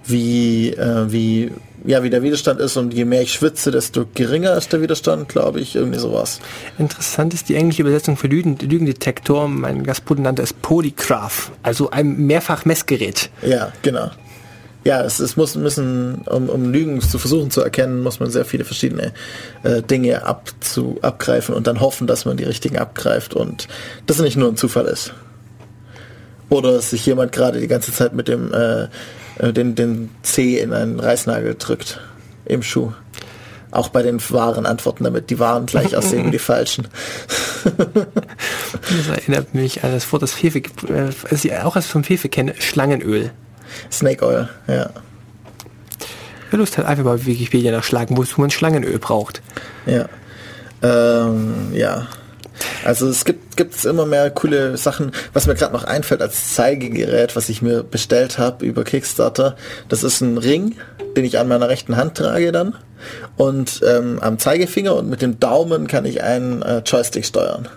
wie, 0.05 0.71
äh, 0.71 1.13
wie, 1.13 1.53
ja, 1.85 2.03
wie 2.03 2.11
der 2.11 2.23
Widerstand 2.23 2.61
ist 2.61 2.77
und 2.77 2.93
je 2.93 3.05
mehr 3.05 3.23
ich 3.23 3.33
schwitze, 3.33 3.71
desto 3.71 4.07
geringer 4.15 4.57
ist 4.57 4.73
der 4.73 4.81
Widerstand, 4.81 5.29
glaube 5.29 5.61
ich, 5.61 5.77
irgendwie 5.77 5.99
sowas. 5.99 6.41
Interessant 6.79 7.35
ist 7.35 7.49
die 7.49 7.55
englische 7.55 7.83
Übersetzung 7.83 8.17
für 8.17 8.27
Lügen, 8.27 8.59
Lügendetektor. 8.59 9.49
Mein 9.49 9.85
Gastbruder 9.85 10.23
nannte 10.23 10.43
es 10.43 10.53
Polygraph, 10.53 11.53
also 11.63 11.91
ein 11.91 12.17
Mehrfach-Messgerät. 12.27 13.31
Ja, 13.43 13.73
genau. 13.83 14.11
Ja, 14.82 15.02
es, 15.02 15.20
es 15.20 15.36
muss 15.36 15.57
müssen, 15.57 16.23
um, 16.27 16.48
um 16.48 16.73
Lügen 16.73 17.01
zu 17.02 17.19
versuchen 17.19 17.51
zu 17.51 17.61
erkennen, 17.61 18.01
muss 18.01 18.19
man 18.19 18.31
sehr 18.31 18.47
viele 18.47 18.65
verschiedene 18.65 19.12
äh, 19.62 19.82
Dinge 19.82 20.24
abzu, 20.24 20.98
abgreifen 21.02 21.55
und 21.55 21.66
dann 21.66 21.81
hoffen, 21.81 22.07
dass 22.07 22.24
man 22.24 22.39
die 22.39 22.44
richtigen 22.44 22.78
abgreift 22.78 23.35
und 23.35 23.69
das 24.07 24.20
nicht 24.20 24.36
nur 24.36 24.48
ein 24.48 24.57
Zufall 24.57 24.86
ist. 24.86 25.12
Oder 26.48 26.73
dass 26.73 26.90
sich 26.90 27.05
jemand 27.05 27.32
gerade 27.32 27.61
die 27.61 27.69
ganze 27.69 27.93
Zeit 27.93 28.15
mit 28.15 28.27
dem 28.27 28.52
äh, 28.55 28.89
äh, 29.40 29.52
den, 29.52 29.74
den 29.74 30.11
C 30.23 30.59
in 30.59 30.73
einen 30.73 31.01
Reißnagel 31.01 31.57
drückt 31.59 32.01
im 32.44 32.62
Schuh. 32.62 32.93
Auch 33.70 33.89
bei 33.89 34.02
den 34.02 34.20
wahren 34.31 34.66
Antworten, 34.66 35.05
damit 35.05 35.31
die 35.31 35.39
wahren 35.39 35.66
gleich 35.66 35.97
aussehen 35.97 36.27
wie 36.27 36.31
die 36.32 36.39
falschen. 36.40 36.89
das 37.62 39.09
erinnert 39.09 39.55
mich 39.55 39.85
an 39.85 39.93
das 39.93 40.11
Wort, 40.12 40.23
das 40.23 40.32
Fefe, 40.32 40.59
äh, 40.59 41.11
was 41.31 41.44
ich 41.44 41.55
auch 41.55 41.77
als 41.77 41.86
vom 41.86 42.05
Fefe 42.05 42.28
kenne, 42.28 42.55
Schlangenöl. 42.59 43.31
Snake 43.91 44.25
Oil, 44.25 44.49
ja. 44.67 44.91
Wer 46.51 46.59
Lust 46.59 46.79
hat, 46.79 46.87
einfach 46.87 47.05
mal 47.05 47.25
Wikipedia 47.27 47.71
nachschlagen, 47.71 48.17
wo 48.17 48.25
man 48.37 48.51
Schlangenöl 48.51 48.99
braucht. 48.99 49.41
Ja. 49.87 50.09
Ähm, 50.83 51.73
ja. 51.73 52.09
Also 52.85 53.09
es 53.09 53.25
gibt 53.25 53.57
gibt's 53.57 53.85
immer 53.85 54.07
mehr 54.07 54.31
coole 54.31 54.77
Sachen. 54.77 55.13
Was 55.33 55.47
mir 55.47 55.55
gerade 55.55 55.73
noch 55.73 55.85
einfällt 55.85 56.23
als 56.23 56.55
Zeigegerät, 56.55 57.37
was 57.37 57.49
ich 57.49 57.63
mir 57.63 57.83
bestellt 57.83 58.39
habe 58.39 58.65
über 58.65 58.85
Kickstarter, 58.85 59.57
das 59.89 60.03
ist 60.03 60.21
ein 60.23 60.39
Ring, 60.39 60.77
den 61.17 61.25
ich 61.25 61.39
an 61.39 61.49
meiner 61.49 61.69
rechten 61.69 61.97
Hand 61.97 62.17
trage 62.17 62.53
dann. 62.53 62.75
Und 63.37 63.81
ähm, 63.87 64.19
am 64.21 64.39
Zeigefinger 64.39 64.97
und 64.97 65.09
mit 65.09 65.23
dem 65.23 65.39
Daumen 65.39 65.87
kann 65.87 66.05
ich 66.05 66.23
einen 66.23 66.63
äh, 66.63 66.79
Joystick 66.79 67.25
steuern. 67.25 67.69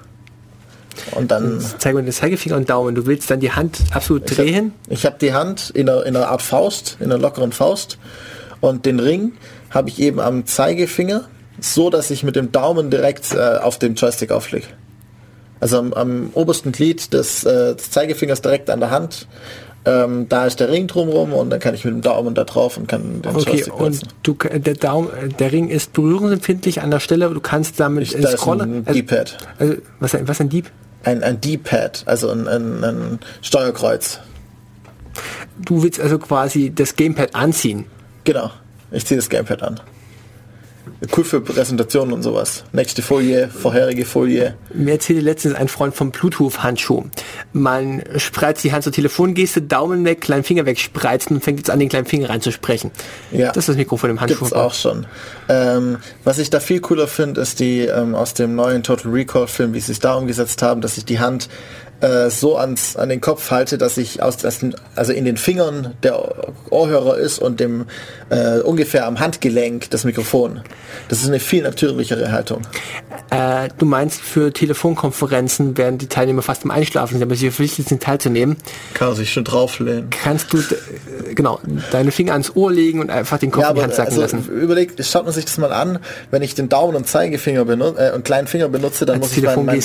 Und 1.11 1.31
dann. 1.31 1.63
Zeig 1.77 1.95
mir 1.95 2.03
den 2.03 2.11
Zeigefinger 2.11 2.55
und 2.55 2.69
Daumen. 2.69 2.95
Du 2.95 3.05
willst 3.05 3.29
dann 3.29 3.39
die 3.39 3.51
Hand 3.51 3.79
absolut 3.91 4.37
drehen? 4.37 4.73
Ich 4.89 5.05
habe 5.05 5.13
hab 5.13 5.19
die 5.19 5.33
Hand 5.33 5.71
in 5.71 5.89
einer, 5.89 6.05
in 6.05 6.15
einer 6.15 6.29
Art 6.29 6.41
Faust, 6.41 6.97
in 6.99 7.11
einer 7.11 7.19
lockeren 7.19 7.51
Faust. 7.51 7.97
Und 8.61 8.85
den 8.85 8.99
Ring 8.99 9.33
habe 9.69 9.89
ich 9.89 9.99
eben 9.99 10.19
am 10.19 10.45
Zeigefinger 10.45 11.25
so, 11.59 11.89
dass 11.89 12.11
ich 12.11 12.23
mit 12.23 12.35
dem 12.35 12.51
Daumen 12.51 12.89
direkt 12.89 13.33
äh, 13.33 13.57
auf 13.57 13.79
den 13.79 13.95
Joystick 13.95 14.31
auflege. 14.31 14.67
Also 15.59 15.77
am, 15.77 15.93
am 15.93 16.29
obersten 16.33 16.71
Glied 16.71 17.13
des, 17.13 17.43
äh, 17.43 17.75
des, 17.75 17.91
Zeigefingers 17.91 18.41
direkt 18.41 18.69
an 18.69 18.79
der 18.79 18.91
Hand. 18.91 19.27
Ähm, 19.85 20.27
da 20.29 20.45
ist 20.45 20.59
der 20.61 20.69
Ring 20.69 20.87
drumherum 20.87 21.33
und 21.33 21.49
dann 21.49 21.59
kann 21.59 21.75
ich 21.75 21.83
mit 21.83 21.93
dem 21.93 22.01
Daumen 22.01 22.35
da 22.35 22.45
drauf 22.45 22.77
und 22.77 22.87
kann 22.87 23.21
den 23.21 23.35
okay, 23.35 23.49
Joystick 23.49 23.79
und 23.79 24.01
du, 24.23 24.33
der, 24.33 24.75
Daumen, 24.75 25.09
der 25.39 25.51
Ring 25.51 25.67
ist 25.67 25.91
berührungsempfindlich 25.91 26.81
an 26.81 26.89
der 26.89 27.01
Stelle, 27.01 27.29
du 27.29 27.41
kannst 27.41 27.81
damit 27.81 28.03
ich, 28.03 28.27
scrollen. 28.27 28.83
Also. 28.85 29.01
Also, 29.59 29.75
was, 29.99 30.17
was 30.25 30.39
ein 30.39 30.49
Deep? 30.49 30.71
Ein, 31.03 31.23
ein 31.23 31.41
D-Pad, 31.41 32.03
also 32.05 32.29
ein, 32.29 32.47
ein, 32.47 32.83
ein 32.83 33.19
Steuerkreuz. 33.41 34.19
Du 35.57 35.83
willst 35.83 35.99
also 35.99 36.17
quasi 36.17 36.71
das 36.73 36.95
Gamepad 36.95 37.35
anziehen. 37.35 37.85
Genau, 38.23 38.51
ich 38.91 39.05
ziehe 39.05 39.17
das 39.17 39.29
Gamepad 39.29 39.61
an 39.63 39.79
cool 41.15 41.23
für 41.23 41.41
Präsentationen 41.41 42.13
und 42.13 42.23
sowas. 42.23 42.63
Nächste 42.71 43.01
Folie, 43.01 43.49
vorherige 43.49 44.05
Folie. 44.05 44.55
Mir 44.73 44.93
erzählte 44.93 45.21
letztens 45.21 45.55
ein 45.55 45.67
Freund 45.67 45.95
vom 45.95 46.11
Bluetooth-Handschuh. 46.11 47.05
Man 47.51 48.03
spreizt 48.17 48.63
die 48.63 48.71
Hand 48.71 48.83
zur 48.83 48.93
Telefongeste, 48.93 49.61
Daumen 49.61 50.05
weg, 50.05 50.21
kleinen 50.21 50.43
Finger 50.43 50.65
weg, 50.65 50.79
spreizen 50.79 51.37
und 51.37 51.43
fängt 51.43 51.59
jetzt 51.59 51.69
an, 51.69 51.79
den 51.79 51.89
kleinen 51.89 52.05
Finger 52.05 52.29
reinzusprechen. 52.29 52.91
Ja. 53.31 53.47
Das 53.47 53.57
ist 53.57 53.69
das 53.69 53.75
Mikrofon 53.77 54.11
im 54.11 54.21
Handschuh. 54.21 54.39
Gibt's 54.39 54.53
auch 54.53 54.73
schon. 54.73 55.05
Ähm, 55.49 55.97
was 56.23 56.39
ich 56.39 56.49
da 56.49 56.59
viel 56.59 56.79
cooler 56.79 57.07
finde, 57.07 57.41
ist 57.41 57.59
die 57.59 57.81
ähm, 57.81 58.15
aus 58.15 58.33
dem 58.33 58.55
neuen 58.55 58.83
Total 58.83 59.11
Recall 59.11 59.47
Film, 59.47 59.73
wie 59.73 59.79
sie 59.79 59.91
es 59.91 59.99
da 59.99 60.15
umgesetzt 60.15 60.61
haben, 60.61 60.81
dass 60.81 60.95
sich 60.95 61.05
die 61.05 61.19
Hand 61.19 61.49
äh, 62.01 62.29
so 62.29 62.57
ans, 62.57 62.95
an 62.95 63.09
den 63.09 63.21
Kopf 63.21 63.51
halte, 63.51 63.77
dass 63.77 63.97
ich 63.97 64.21
aus 64.21 64.37
dessen, 64.37 64.75
also 64.95 65.13
in 65.13 65.25
den 65.25 65.37
Fingern 65.37 65.93
der 66.03 66.51
Ohrhörer 66.69 67.17
ist 67.17 67.39
und 67.39 67.59
dem 67.59 67.85
äh, 68.29 68.59
ungefähr 68.59 69.05
am 69.05 69.19
Handgelenk 69.19 69.89
das 69.89 70.03
Mikrofon. 70.03 70.61
Das 71.09 71.21
ist 71.21 71.27
eine 71.27 71.39
viel 71.39 71.63
natürlichere 71.63 72.31
Haltung. 72.31 72.61
Äh, 73.29 73.69
du 73.77 73.85
meinst, 73.85 74.21
für 74.21 74.51
Telefonkonferenzen 74.51 75.77
werden 75.77 75.97
die 75.97 76.07
Teilnehmer 76.07 76.41
fast 76.41 76.65
im 76.65 76.71
Einschlafen, 76.71 77.21
aber 77.21 77.35
sie 77.35 77.47
verpflichtet 77.47 77.89
sind 77.89 78.03
teilzunehmen. 78.03 78.57
Kann 78.93 79.15
sich 79.15 79.31
schon 79.31 79.43
drauflehnen. 79.43 80.09
Kannst 80.09 80.53
du 80.53 80.59
genau 81.33 81.59
deine 81.91 82.11
Finger 82.11 82.33
ans 82.33 82.55
Ohr 82.55 82.71
legen 82.71 82.99
und 82.99 83.09
einfach 83.09 83.37
den 83.37 83.51
Kopf 83.51 83.63
ja, 83.63 83.69
in 83.69 83.75
die 83.75 83.81
Hand 83.81 83.93
sacken 83.95 84.11
also, 84.11 84.21
lassen. 84.21 84.49
Überlegt, 84.49 85.03
schaut 85.05 85.25
man 85.25 85.33
sich 85.33 85.45
das 85.45 85.57
mal 85.57 85.71
an, 85.71 85.99
wenn 86.31 86.41
ich 86.41 86.55
den 86.55 86.69
Daumen 86.69 86.95
und 86.95 87.07
Zeigefinger 87.07 87.65
benutze 87.65 88.09
äh, 88.09 88.15
und 88.15 88.25
kleinen 88.25 88.47
Finger 88.47 88.69
benutze, 88.69 89.05
dann 89.05 89.21
Als 89.21 89.29
muss 89.29 89.37
ich 89.37 89.43
meinen, 89.43 89.65
mein, 89.65 89.81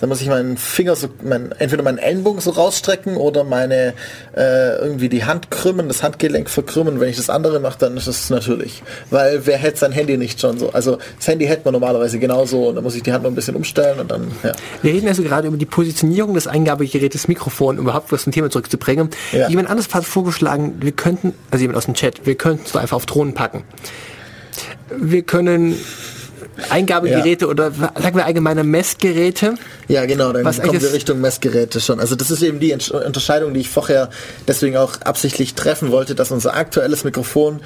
dann 0.00 0.08
muss 0.08 0.20
ich 0.20 0.28
meinen 0.28 0.56
Finger 0.56 0.96
so 0.96 1.08
mein, 1.22 1.53
entweder 1.58 1.82
meinen 1.82 1.98
Ellenbogen 1.98 2.40
so 2.40 2.50
rausstrecken 2.50 3.16
oder 3.16 3.44
meine 3.44 3.94
äh, 4.36 4.78
irgendwie 4.78 5.08
die 5.08 5.24
Hand 5.24 5.50
krümmen, 5.50 5.88
das 5.88 6.02
Handgelenk 6.02 6.50
verkrümmen. 6.50 7.00
Wenn 7.00 7.08
ich 7.08 7.16
das 7.16 7.30
andere 7.30 7.60
mache, 7.60 7.78
dann 7.78 7.96
ist 7.96 8.06
das 8.06 8.30
natürlich. 8.30 8.82
Weil 9.10 9.46
wer 9.46 9.56
hält 9.56 9.78
sein 9.78 9.92
Handy 9.92 10.16
nicht 10.16 10.40
schon 10.40 10.58
so? 10.58 10.70
Also 10.70 10.98
das 11.18 11.28
Handy 11.28 11.46
hält 11.46 11.64
man 11.64 11.72
normalerweise 11.72 12.18
genauso 12.18 12.68
und 12.68 12.76
dann 12.76 12.84
muss 12.84 12.94
ich 12.94 13.02
die 13.02 13.12
Hand 13.12 13.24
noch 13.24 13.30
ein 13.30 13.34
bisschen 13.34 13.56
umstellen 13.56 14.00
und 14.00 14.10
dann, 14.10 14.30
ja. 14.42 14.52
Wir 14.82 14.92
reden 14.92 15.08
also 15.08 15.22
gerade 15.22 15.48
über 15.48 15.56
die 15.56 15.66
Positionierung 15.66 16.34
des 16.34 16.46
Eingabegerätes 16.46 17.28
Mikrofon, 17.28 17.78
um 17.78 17.84
überhaupt 17.84 18.12
was 18.12 18.24
zum 18.24 18.32
Thema 18.32 18.50
zurückzubringen. 18.50 19.10
Ja. 19.32 19.48
Jemand 19.48 19.70
anderes 19.70 19.92
hat 19.94 20.04
vorgeschlagen, 20.04 20.74
wir 20.80 20.92
könnten, 20.92 21.34
also 21.50 21.62
jemand 21.62 21.78
aus 21.78 21.84
dem 21.86 21.94
Chat, 21.94 22.26
wir 22.26 22.34
könnten 22.34 22.64
es 22.66 22.76
einfach 22.76 22.96
auf 22.96 23.06
Drohnen 23.06 23.34
packen. 23.34 23.64
Wir 24.96 25.22
können 25.22 25.76
Eingabegeräte 26.70 27.44
ja. 27.44 27.50
oder 27.50 27.70
sagen 27.72 28.16
wir 28.16 28.24
allgemeine 28.24 28.64
Messgeräte. 28.64 29.54
Ja, 29.88 30.06
genau, 30.06 30.32
dann 30.32 30.44
was 30.44 30.60
kommen 30.60 30.80
wir 30.80 30.92
Richtung 30.92 31.20
Messgeräte 31.20 31.80
schon. 31.80 32.00
Also 32.00 32.16
das 32.16 32.30
ist 32.30 32.42
eben 32.42 32.60
die 32.60 32.72
Unterscheidung, 32.72 33.54
die 33.54 33.60
ich 33.60 33.68
vorher 33.68 34.10
deswegen 34.46 34.76
auch 34.76 35.00
absichtlich 35.02 35.54
treffen 35.54 35.90
wollte, 35.90 36.14
dass 36.14 36.30
unser 36.30 36.54
aktuelles 36.54 37.04
Mikrofon, 37.04 37.60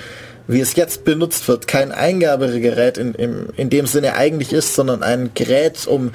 wie 0.47 0.61
es 0.61 0.75
jetzt 0.77 1.05
benutzt 1.05 1.47
wird, 1.49 1.67
kein 1.67 1.93
Eingabegerät 1.93 2.99
in, 2.99 3.15
in, 3.15 3.49
in 3.57 3.71
dem 3.71 3.87
Sinne 3.87 4.15
eigentlich 4.15 4.53
ist, 4.53 4.75
sondern 4.75 5.03
ein 5.03 5.31
Gerät, 5.35 5.87
um, 5.87 6.13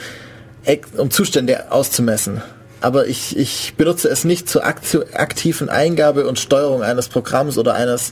um 0.97 1.11
Zustände 1.11 1.71
auszumessen. 1.71 2.41
Aber 2.81 3.07
ich, 3.07 3.37
ich 3.37 3.75
benutze 3.77 4.09
es 4.09 4.25
nicht 4.25 4.49
zur 4.49 4.65
aktiven 4.65 5.69
Eingabe 5.69 6.27
und 6.27 6.37
Steuerung 6.37 6.83
eines 6.83 7.07
Programms 7.07 7.57
oder 7.57 7.75
eines 7.75 8.11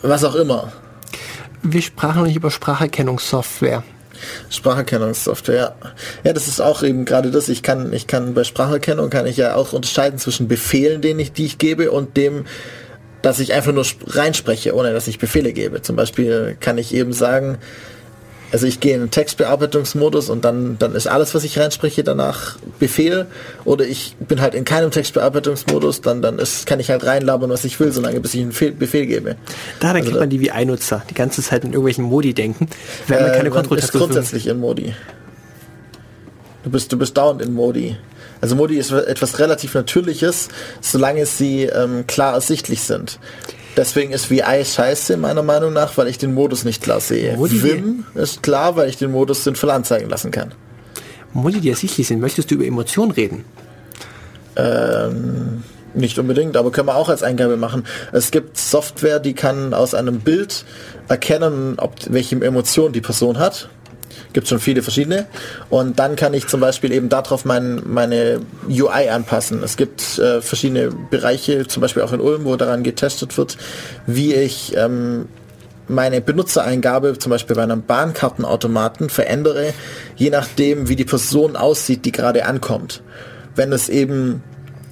was 0.00 0.24
auch 0.24 0.34
immer 0.34 0.72
wir 1.64 1.82
sprachen 1.82 2.18
noch 2.18 2.26
nicht 2.26 2.36
über 2.36 2.50
Spracherkennungssoftware. 2.50 3.82
Spracherkennungssoftware, 4.50 5.56
ja. 5.56 5.74
Ja, 6.22 6.32
das 6.32 6.46
ist 6.46 6.60
auch 6.60 6.82
eben 6.82 7.04
gerade 7.04 7.30
das. 7.30 7.48
Ich 7.48 7.62
kann, 7.62 7.92
ich 7.92 8.06
kann 8.06 8.34
bei 8.34 8.44
Spracherkennung 8.44 9.10
kann 9.10 9.26
ich 9.26 9.36
ja 9.36 9.54
auch 9.54 9.72
unterscheiden 9.72 10.18
zwischen 10.18 10.46
Befehlen, 10.46 11.00
den 11.00 11.18
ich, 11.18 11.32
die 11.32 11.46
ich 11.46 11.58
gebe 11.58 11.90
und 11.90 12.16
dem, 12.16 12.44
dass 13.22 13.40
ich 13.40 13.54
einfach 13.54 13.72
nur 13.72 13.86
reinspreche, 14.06 14.74
ohne 14.74 14.92
dass 14.92 15.08
ich 15.08 15.18
Befehle 15.18 15.52
gebe. 15.52 15.82
Zum 15.82 15.96
Beispiel 15.96 16.56
kann 16.60 16.78
ich 16.78 16.94
eben 16.94 17.12
sagen, 17.12 17.58
also 18.54 18.68
ich 18.68 18.78
gehe 18.78 18.94
in 18.94 19.00
den 19.00 19.10
Textbearbeitungsmodus 19.10 20.30
und 20.30 20.44
dann, 20.44 20.78
dann 20.78 20.94
ist 20.94 21.08
alles, 21.08 21.34
was 21.34 21.42
ich 21.42 21.58
reinspreche, 21.58 22.04
danach 22.04 22.54
Befehl. 22.78 23.26
Oder 23.64 23.84
ich 23.84 24.14
bin 24.20 24.40
halt 24.40 24.54
in 24.54 24.64
keinem 24.64 24.92
Textbearbeitungsmodus, 24.92 26.02
dann, 26.02 26.22
dann 26.22 26.38
ist, 26.38 26.64
kann 26.64 26.78
ich 26.78 26.88
halt 26.88 27.04
reinlabern, 27.04 27.50
was 27.50 27.64
ich 27.64 27.80
will, 27.80 27.90
solange 27.90 28.20
bis 28.20 28.32
ich 28.32 28.42
einen 28.42 28.50
Befehl, 28.50 28.70
Befehl 28.70 29.06
gebe. 29.06 29.34
Da, 29.80 29.88
dann 29.88 29.96
also 29.96 30.04
kriegt 30.04 30.20
man 30.20 30.30
die 30.30 30.40
VI-Nutzer 30.40 31.02
die 31.10 31.14
ganze 31.14 31.42
Zeit 31.42 31.64
in 31.64 31.70
irgendwelchen 31.70 32.04
Modi 32.04 32.32
denken, 32.32 32.68
wenn 33.08 33.22
man 33.22 33.32
äh, 33.32 33.36
keine 33.36 33.50
Kontrolle 33.50 33.82
hat. 33.82 33.90
grundsätzlich 33.90 34.46
in 34.46 34.60
Modi. 34.60 34.94
Du 36.62 36.70
bist, 36.70 36.92
du 36.92 36.96
bist 36.96 37.16
dauernd 37.16 37.42
in 37.42 37.54
Modi. 37.54 37.96
Also 38.40 38.54
Modi 38.54 38.76
ist 38.78 38.92
etwas 38.92 39.40
relativ 39.40 39.74
Natürliches, 39.74 40.48
solange 40.80 41.26
sie 41.26 41.64
ähm, 41.64 42.06
klar 42.06 42.34
ersichtlich 42.34 42.82
sind. 42.82 43.18
Deswegen 43.76 44.12
ist 44.12 44.30
VI 44.30 44.64
scheiße, 44.64 45.16
meiner 45.16 45.42
Meinung 45.42 45.72
nach, 45.72 45.96
weil 45.96 46.06
ich 46.08 46.18
den 46.18 46.32
Modus 46.32 46.64
nicht 46.64 46.82
klar 46.82 47.00
sehe. 47.00 47.36
Modi 47.36 47.62
Vim 47.62 48.04
ist 48.14 48.42
klar, 48.42 48.76
weil 48.76 48.88
ich 48.88 48.96
den 48.96 49.10
Modus 49.10 49.44
sinnvoll 49.44 49.70
anzeigen 49.70 50.08
lassen 50.08 50.30
kann. 50.30 50.54
Modi, 51.32 51.60
die 51.60 51.70
ersichtlich 51.70 52.06
sind, 52.06 52.20
möchtest 52.20 52.50
du 52.50 52.54
über 52.54 52.64
Emotionen 52.64 53.10
reden? 53.10 53.44
Ähm, 54.54 55.64
nicht 55.94 56.18
unbedingt, 56.18 56.56
aber 56.56 56.70
können 56.70 56.86
wir 56.86 56.96
auch 56.96 57.08
als 57.08 57.24
Eingabe 57.24 57.56
machen. 57.56 57.84
Es 58.12 58.30
gibt 58.30 58.56
Software, 58.56 59.18
die 59.18 59.34
kann 59.34 59.74
aus 59.74 59.94
einem 59.94 60.20
Bild 60.20 60.64
erkennen, 61.08 61.74
ob 61.78 61.94
welche 62.08 62.36
Emotion 62.36 62.92
die 62.92 63.00
Person 63.00 63.38
hat 63.38 63.68
gibt 64.32 64.48
schon 64.48 64.58
viele 64.58 64.82
verschiedene. 64.82 65.26
Und 65.70 65.98
dann 65.98 66.16
kann 66.16 66.34
ich 66.34 66.46
zum 66.46 66.60
Beispiel 66.60 66.92
eben 66.92 67.08
darauf 67.08 67.44
mein, 67.44 67.82
meine 67.86 68.40
UI 68.68 69.08
anpassen. 69.10 69.62
Es 69.62 69.76
gibt 69.76 70.18
äh, 70.18 70.40
verschiedene 70.40 70.90
Bereiche, 71.10 71.66
zum 71.66 71.80
Beispiel 71.80 72.02
auch 72.02 72.12
in 72.12 72.20
Ulm, 72.20 72.44
wo 72.44 72.56
daran 72.56 72.82
getestet 72.82 73.36
wird, 73.36 73.56
wie 74.06 74.34
ich 74.34 74.76
ähm, 74.76 75.26
meine 75.88 76.20
Benutzereingabe 76.20 77.18
zum 77.18 77.30
Beispiel 77.30 77.56
bei 77.56 77.62
einem 77.62 77.82
Bahnkartenautomaten 77.82 79.10
verändere, 79.10 79.74
je 80.16 80.30
nachdem, 80.30 80.88
wie 80.88 80.96
die 80.96 81.04
Person 81.04 81.56
aussieht, 81.56 82.04
die 82.04 82.12
gerade 82.12 82.46
ankommt. 82.46 83.02
Wenn 83.54 83.72
es 83.72 83.88
eben 83.88 84.42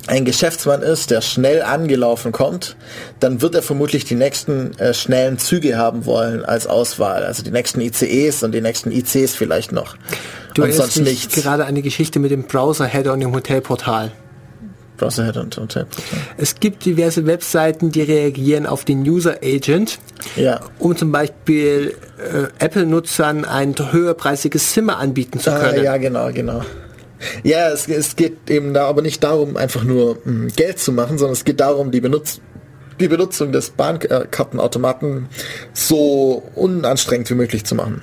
ein 0.09 0.25
Geschäftsmann 0.25 0.83
ist, 0.83 1.11
der 1.11 1.21
schnell 1.21 1.63
angelaufen 1.63 2.33
kommt, 2.33 2.77
dann 3.21 3.41
wird 3.41 3.55
er 3.55 3.63
vermutlich 3.63 4.05
die 4.05 4.17
nächsten 4.17 4.77
äh, 4.79 4.95
schnellen 4.95 5.39
Züge 5.39 5.77
haben 5.79 6.07
wollen 6.07 6.45
als 6.45 6.67
Auswahl. 6.67 7.25
Also 7.25 7.43
die 7.45 7.51
nächsten 7.53 7.81
ICEs 7.81 8.43
und 8.43 8.53
die 8.53 8.61
nächsten 8.61 8.91
ICs 8.91 9.35
vielleicht 9.37 9.71
noch. 9.73 9.97
Du 10.55 10.63
und 10.63 10.69
erinnerst 10.71 11.01
mich 11.01 11.29
gerade 11.29 11.73
die 11.73 11.83
Geschichte 11.83 12.19
mit 12.19 12.31
dem 12.33 12.45
Browser-Header 12.45 13.13
und 13.13 13.21
dem 13.21 13.33
Hotelportal. 13.33 14.11
Browser-Header 14.99 15.41
und 15.43 15.57
Hotelportal. 15.57 16.19
Es 16.37 16.57
gibt 16.61 16.85
diverse 16.85 17.25
Webseiten, 17.27 17.91
die 17.93 18.03
reagieren 18.03 18.67
auf 18.67 18.85
den 18.85 19.03
User 19.09 19.37
Agent, 19.43 19.99
Ja. 20.37 20.61
um 20.79 20.97
zum 20.97 21.11
Beispiel 21.13 21.95
äh, 22.19 22.65
Apple-Nutzern 22.65 23.45
ein 23.45 23.75
höherpreisiges 23.91 24.73
Zimmer 24.73 24.99
anbieten 24.99 25.39
zu 25.41 25.51
Ah, 25.51 25.59
können. 25.59 25.83
ja, 25.85 25.97
genau, 25.97 26.31
genau. 26.33 26.63
Ja, 27.43 27.71
es, 27.71 27.89
es 27.89 28.17
geht 28.17 28.51
eben 28.51 28.75
da 28.75 28.87
aber 28.87 29.03
nicht 29.03 29.23
darum, 29.23 29.57
einfach 29.57 29.85
nur 29.85 30.19
mh, 30.25 30.49
Geld 30.57 30.79
zu 30.79 30.93
machen, 30.93 31.19
sondern 31.19 31.35
es 31.35 31.45
geht 31.45 31.61
darum, 31.61 31.91
die, 31.91 32.01
Benutz 32.01 32.41
die 33.01 33.09
Benutzung 33.09 33.53
des 33.53 33.71
Bahnkartenautomaten 33.71 35.29
so 35.73 36.43
unanstrengend 36.55 37.31
wie 37.31 37.35
möglich 37.35 37.65
zu 37.65 37.75
machen. 37.75 38.03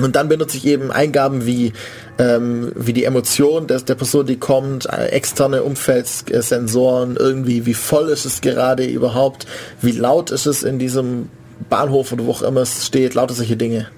Und 0.00 0.16
dann 0.16 0.28
benutze 0.28 0.56
ich 0.56 0.66
eben 0.66 0.90
Eingaben 0.90 1.44
wie, 1.44 1.74
ähm, 2.18 2.72
wie 2.74 2.94
die 2.94 3.04
Emotion 3.04 3.66
des, 3.66 3.84
der 3.84 3.94
Person, 3.94 4.24
die 4.24 4.38
kommt, 4.38 4.86
äh, 4.86 5.08
externe 5.08 5.62
Umfeldsensoren, 5.62 7.16
irgendwie, 7.16 7.66
wie 7.66 7.74
voll 7.74 8.08
ist 8.08 8.24
es 8.24 8.40
gerade 8.40 8.86
überhaupt, 8.86 9.46
wie 9.82 9.92
laut 9.92 10.30
ist 10.30 10.46
es 10.46 10.62
in 10.62 10.78
diesem 10.78 11.28
Bahnhof 11.68 12.12
oder 12.12 12.24
wo 12.24 12.30
auch 12.30 12.42
immer 12.42 12.62
es 12.62 12.86
steht, 12.86 13.14
lauter 13.14 13.34
solche 13.34 13.56
Dinge. 13.56 13.88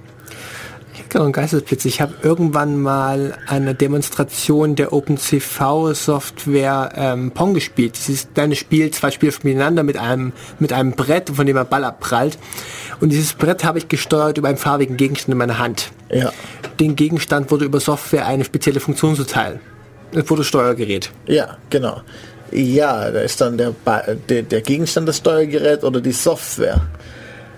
Genau, 1.15 1.27
ein 1.27 1.33
Geistesblitz. 1.33 1.85
Ich 1.85 2.01
habe 2.01 2.13
irgendwann 2.25 2.77
mal 2.77 3.39
eine 3.47 3.77
Demonstration 3.77 4.75
der 4.75 4.93
OpenCV-Software 4.93 6.91
ähm, 6.97 7.31
Pong 7.31 7.55
gespielt. 7.55 7.97
Dieses 7.97 8.27
kleine 8.35 8.57
Spiel, 8.57 8.91
zwei 8.91 9.13
Spieler 9.13 9.33
miteinander 9.45 9.85
mit 9.85 9.97
einem, 9.97 10.33
mit 10.59 10.73
einem 10.73 10.91
Brett, 10.91 11.31
von 11.31 11.47
dem 11.47 11.57
ein 11.57 11.69
Ball 11.69 11.85
abprallt. 11.85 12.37
Und 12.99 13.11
dieses 13.11 13.35
Brett 13.35 13.63
habe 13.63 13.79
ich 13.79 13.87
gesteuert 13.89 14.39
über 14.39 14.49
einen 14.49 14.57
farbigen 14.57 14.97
Gegenstand 14.97 15.35
in 15.35 15.39
meiner 15.39 15.61
Hand. 15.61 15.93
Ja. 16.11 16.33
Den 16.81 16.97
Gegenstand 16.97 17.49
wurde 17.53 17.67
über 17.67 17.79
Software 17.79 18.27
eine 18.27 18.45
spezielle 18.45 18.81
Funktion 18.81 19.15
zuteil. 19.15 19.61
Es 20.11 20.29
wurde 20.29 20.43
Steuergerät. 20.43 21.13
Ja, 21.29 21.59
genau. 21.71 22.01
Ja, 22.51 23.13
da 23.13 23.21
ist 23.21 23.41
dann 23.41 23.57
der, 23.57 23.73
ba 23.85 24.03
der, 24.29 24.43
der 24.43 24.63
Gegenstand 24.63 25.09
das 25.09 25.19
Steuergerät 25.19 25.85
oder 25.85 26.01
die 26.01 26.11
Software. 26.11 26.81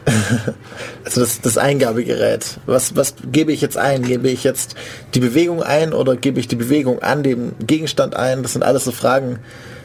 also 1.05 1.20
das, 1.20 1.41
das 1.41 1.59
Eingabegerät. 1.59 2.59
Was, 2.66 2.95
was 2.97 3.15
gebe 3.31 3.53
ich 3.53 3.61
jetzt 3.61 3.77
ein? 3.77 4.03
Gebe 4.03 4.28
ich 4.28 4.45
jetzt 4.45 4.77
die 5.15 5.20
Bewegung 5.20 5.62
ein 5.62 5.93
oder 5.93 6.16
gebe 6.16 6.39
ich 6.39 6.49
die 6.49 6.57
Bewegung 6.57 7.01
an 7.01 7.23
dem 7.23 7.53
Gegenstand 7.59 8.15
ein? 8.15 8.43
Das 8.43 8.53
sind 8.53 8.62
alles 8.62 8.85
so 8.85 8.93
Fragen. 8.93 9.41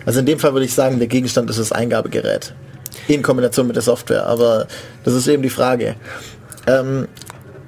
Also 0.06 0.20
in 0.20 0.26
dem 0.26 0.40
Fall 0.40 0.54
würde 0.54 0.66
ich 0.66 0.74
sagen, 0.74 1.00
der 1.00 1.08
Gegenstand 1.08 1.50
ist 1.50 1.60
das 1.60 1.72
Eingabegerät. 1.72 2.54
In 3.08 3.22
Kombination 3.24 3.68
mit 3.68 3.76
der 3.76 3.84
Software. 3.84 4.28
Aber 4.28 4.68
das 5.04 5.14
ist 5.14 5.28
eben 5.28 5.44
die 5.44 5.50
Frage. 5.50 5.96
Ähm, 6.68 7.08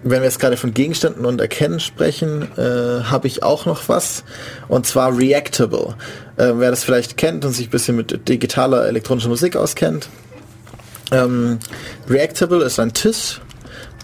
wenn 0.03 0.19
wir 0.19 0.25
jetzt 0.25 0.39
gerade 0.39 0.57
von 0.57 0.73
Gegenständen 0.73 1.25
und 1.25 1.39
Erkennen 1.39 1.79
sprechen, 1.79 2.49
äh, 2.57 3.03
habe 3.05 3.27
ich 3.27 3.41
auch 3.41 3.65
noch 3.65 3.87
was. 3.87 4.23
Und 4.67 4.85
zwar 4.85 5.17
Reactable. 5.17 5.95
Äh, 6.35 6.51
wer 6.55 6.69
das 6.71 6.83
vielleicht 6.83 7.17
kennt 7.17 7.45
und 7.45 7.53
sich 7.53 7.67
ein 7.67 7.71
bisschen 7.71 7.95
mit 7.95 8.27
digitaler 8.27 8.85
elektronischer 8.85 9.29
Musik 9.29 9.55
auskennt. 9.55 10.09
Ähm, 11.13 11.59
Reactable 12.09 12.63
ist 12.63 12.79
ein 12.79 12.93
TIS 12.93 13.39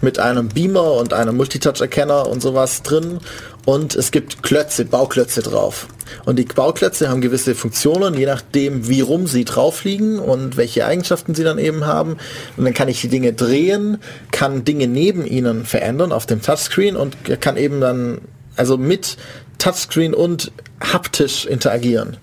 mit 0.00 0.18
einem 0.18 0.48
Beamer 0.48 0.92
und 0.94 1.12
einem 1.12 1.36
Multitouch-Erkenner 1.36 2.28
und 2.28 2.40
sowas 2.40 2.82
drin. 2.82 3.18
Und 3.66 3.94
es 3.96 4.12
gibt 4.12 4.42
Klötze, 4.42 4.84
Bauklötze 4.84 5.42
drauf. 5.42 5.88
Und 6.24 6.38
die 6.38 6.44
Bauklötze 6.44 7.08
haben 7.08 7.20
gewisse 7.20 7.54
Funktionen, 7.54 8.14
je 8.14 8.26
nachdem, 8.26 8.88
wie 8.88 9.00
rum 9.00 9.26
sie 9.26 9.44
drauf 9.44 9.84
liegen 9.84 10.18
und 10.18 10.56
welche 10.56 10.86
Eigenschaften 10.86 11.34
sie 11.34 11.44
dann 11.44 11.58
eben 11.58 11.84
haben. 11.84 12.16
Und 12.56 12.64
dann 12.64 12.74
kann 12.74 12.88
ich 12.88 13.00
die 13.00 13.08
Dinge 13.08 13.32
drehen, 13.32 13.98
kann 14.30 14.64
Dinge 14.64 14.86
neben 14.86 15.26
ihnen 15.26 15.66
verändern 15.66 16.12
auf 16.12 16.26
dem 16.26 16.40
Touchscreen 16.40 16.96
und 16.96 17.16
kann 17.40 17.56
eben 17.56 17.80
dann 17.80 18.20
also 18.56 18.78
mit 18.78 19.16
Touchscreen 19.58 20.14
und 20.14 20.52
haptisch 20.80 21.44
interagieren. 21.44 22.16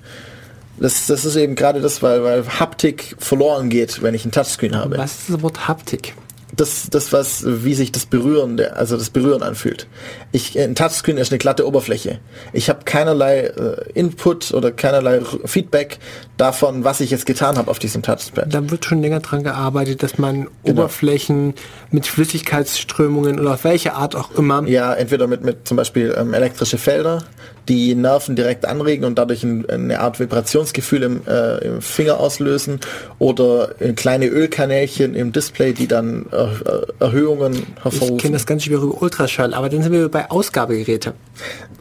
Das, 0.80 1.08
das 1.08 1.26
ist 1.26 1.36
eben 1.36 1.56
gerade 1.56 1.82
das, 1.82 2.04
weil, 2.04 2.24
weil 2.24 2.48
Haptik 2.60 3.16
verloren 3.20 3.70
geht, 3.70 4.02
wenn 4.02 4.14
ich 4.14 4.26
ein 4.26 4.32
Touchscreen 4.32 4.76
habe 4.76 4.98
Was 4.98 5.20
ist 5.22 5.30
das 5.30 5.42
Wort 5.42 5.68
Haptik? 5.68 6.14
das, 6.56 6.90
das 6.90 7.12
was, 7.14 7.44
wie 7.46 7.74
sich 7.74 7.92
das 7.92 8.06
Berühren, 8.06 8.60
also 8.60 8.98
das 8.98 9.10
Berühren 9.10 9.44
anfühlt. 9.44 9.88
Ich, 10.32 10.58
ein 10.58 10.76
Touchscreen 10.76 11.18
ist 11.18 11.32
eine 11.32 11.38
glatte 11.38 11.68
Oberfläche. 11.68 12.20
Ich 12.54 12.70
habe 12.70 12.80
keinerlei 12.86 13.40
äh, 13.42 13.92
Input 13.94 14.54
oder 14.54 14.72
keinerlei 14.72 15.22
Feedback 15.46 16.00
davon, 16.38 16.84
was 16.84 17.00
ich 17.00 17.12
jetzt 17.12 17.26
getan 17.26 17.58
habe 17.58 17.70
auf 17.70 17.80
diesem 17.80 18.02
Touchpad. 18.02 18.54
Da 18.54 18.70
wird 18.70 18.86
schon 18.86 19.02
länger 19.02 19.20
dran 19.20 19.44
gearbeitet, 19.44 20.04
dass 20.04 20.18
man 20.18 20.48
Genau. 20.64 20.82
Oberflächen 20.82 21.54
mit 21.92 22.08
Flüssigkeitsströmungen 22.08 23.40
oder 23.40 23.54
auf 23.54 23.64
welche 23.64 23.94
Art 23.94 24.16
auch 24.16 24.32
immer 24.32 24.66
Ja, 24.68 24.94
entweder 24.94 25.28
mit, 25.28 25.44
mit 25.44 25.68
zum 25.68 25.78
Beispiel 25.78 26.16
ähm, 26.18 26.34
elektrische 26.34 26.78
Felder, 26.78 27.24
die 27.68 27.96
Nerven 27.96 28.36
direkt 28.36 28.66
anregen 28.66 29.06
und 29.06 29.18
dadurch 29.18 29.44
ein, 29.44 29.70
eine 29.70 30.00
Art 30.00 30.20
Vibrationsgefühl 30.20 31.04
im, 31.04 31.22
äh, 31.28 31.58
im 31.66 31.82
Finger 31.82 32.20
auslösen 32.20 32.80
oder 33.20 33.80
äh, 33.80 33.94
kleine 33.94 34.28
Ölkanälchen 34.28 35.16
im 35.16 35.32
Display, 35.32 35.74
die 35.74 35.88
dann 35.88 36.26
äh, 36.32 36.36
äh, 36.38 36.86
Erhöhungen 37.00 37.54
Ich 37.54 37.84
hervorrufen. 37.84 38.18
kenne 38.18 38.34
das 38.34 38.46
ganz 38.46 38.64
schwer 38.64 38.78
über 38.78 39.02
Ultraschall, 39.02 39.54
aber 39.54 39.70
dann 39.70 39.84
sind 39.84 39.92
wir 39.92 40.10
bei 40.10 40.30
Ausgabegeräte. 40.30 41.14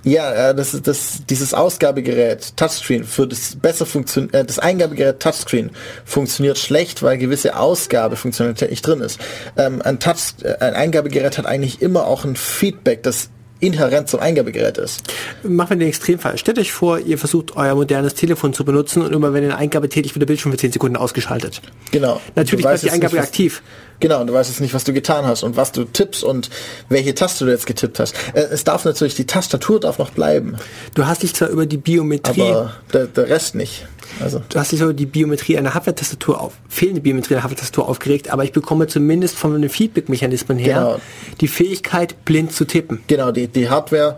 Ja, 0.05 0.51
äh, 0.51 0.55
das 0.55 0.75
ist 0.75 0.87
das, 0.87 1.23
dieses 1.29 1.55
Ausgabegerät 1.55 2.57
Touchscreen 2.57 3.05
für 3.05 3.27
das 3.27 3.57
besser 3.57 3.87
funktioniert, 3.87 4.35
äh, 4.35 4.45
das 4.45 4.59
Eingabegerät 4.59 5.21
Touchscreen 5.21 5.71
funktioniert 6.05 6.59
schlecht, 6.59 7.03
weil 7.03 7.19
gewisse 7.19 7.57
Ausgabefunktionalität 7.57 8.71
nicht 8.71 8.87
drin 8.87 9.01
ist. 9.01 9.19
Ähm, 9.57 9.83
ein 9.83 9.99
Touch, 9.99 10.35
äh, 10.43 10.55
ein 10.61 10.75
Eingabegerät 10.75 11.39
hat 11.39 11.47
eigentlich 11.47 11.83
immer 11.83 12.07
auch 12.07 12.25
ein 12.25 12.37
Feedback, 12.37 13.03
das 13.03 13.31
inhärent 13.61 14.09
zum 14.09 14.21
Eingabegerät 14.21 14.79
ist. 14.79 15.03
Machen 15.43 15.71
wir 15.71 15.77
den 15.79 15.89
Extremfall. 15.89 16.37
Stellt 16.39 16.59
euch 16.59 16.73
vor, 16.73 16.99
ihr 16.99 17.17
versucht 17.19 17.57
euer 17.57 17.75
modernes 17.75 18.15
Telefon 18.15 18.53
zu 18.53 18.65
benutzen 18.65 19.03
und 19.03 19.13
immer 19.15 19.33
wenn 19.33 19.43
ihr 19.45 19.51
eine 19.51 19.59
Eingabe 19.59 19.89
tätigt, 19.89 20.15
wird 20.15 20.21
der 20.23 20.27
Bildschirm 20.27 20.53
für 20.53 20.59
10 20.59 20.73
Sekunden 20.73 20.97
ausgeschaltet. 20.97 21.63
Genau. 21.91 22.21
Natürlich 22.35 22.65
bleibt 22.65 22.83
die 22.83 22.91
Eingabe 22.91 23.15
nicht, 23.15 23.23
was- 23.23 23.29
aktiv. 23.29 23.63
Genau, 23.99 24.21
und 24.21 24.27
du 24.27 24.35
weißt 24.35 24.51
jetzt 24.51 24.61
nicht, 24.61 24.75
was 24.75 24.85
du 24.85 24.93
getan 24.93 25.25
hast 25.25 25.43
und 25.43 25.57
was 25.57 25.73
du 25.73 25.85
tippst 25.85 26.23
und 26.23 26.51
welche 26.91 27.15
Taste 27.15 27.47
du 27.47 27.51
jetzt 27.51 27.65
getippt 27.65 27.99
hast. 27.99 28.15
Äh, 28.35 28.41
es 28.51 28.63
darf 28.63 28.85
natürlich, 28.85 29.15
die 29.15 29.25
Tastatur 29.27 29.81
darf 29.81 29.99
noch 29.99 30.11
bleiben, 30.11 30.57
Du 30.95 31.07
hast 31.07 31.23
dich 31.23 31.35
zwar 31.35 31.49
über 31.49 31.65
die 31.65 31.79
Biometrie, 31.79 32.43
aber 32.43 32.75
der, 32.93 33.07
der 33.07 33.29
Rest 33.31 33.55
nicht. 33.55 33.87
Also, 34.21 34.43
du 34.49 34.59
hast 34.59 34.73
dich 34.73 34.81
über 34.81 34.95
die 34.95 35.07
Biometrie 35.07 35.59
einer 35.59 35.75
Hardware-Tastatur 35.75 36.41
auf, 36.41 36.55
fehlende 36.69 37.01
Biometrie 37.01 37.35
einer 37.35 37.43
Hardware-Tastatur 37.43 37.89
aufgeregt, 37.89 38.31
aber 38.31 38.45
ich 38.45 38.53
bekomme 38.53 38.87
zumindest 38.87 39.37
von 39.37 39.61
den 39.61 39.71
Feedback-Mechanismen 39.71 40.59
her 40.59 40.77
Genau. 40.77 41.01
die 41.41 41.49
Fähigkeit, 41.49 42.25
blind 42.25 42.53
zu 42.53 42.65
tippen. 42.65 43.01
Genau, 43.07 43.31
die, 43.33 43.49
die 43.49 43.69
Hardware, 43.69 44.17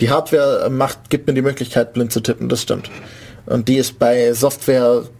die 0.00 0.10
Hardware 0.10 0.68
macht, 0.70 1.10
gibt 1.10 1.26
mir 1.26 1.34
die 1.34 1.42
Möglichkeit, 1.42 1.92
blind 1.92 2.12
zu 2.12 2.20
tippen, 2.20 2.48
das 2.48 2.62
stimmt. 2.62 2.90
Und 3.46 3.68
die 3.68 3.76
ist 3.76 3.98
bei 3.98 4.32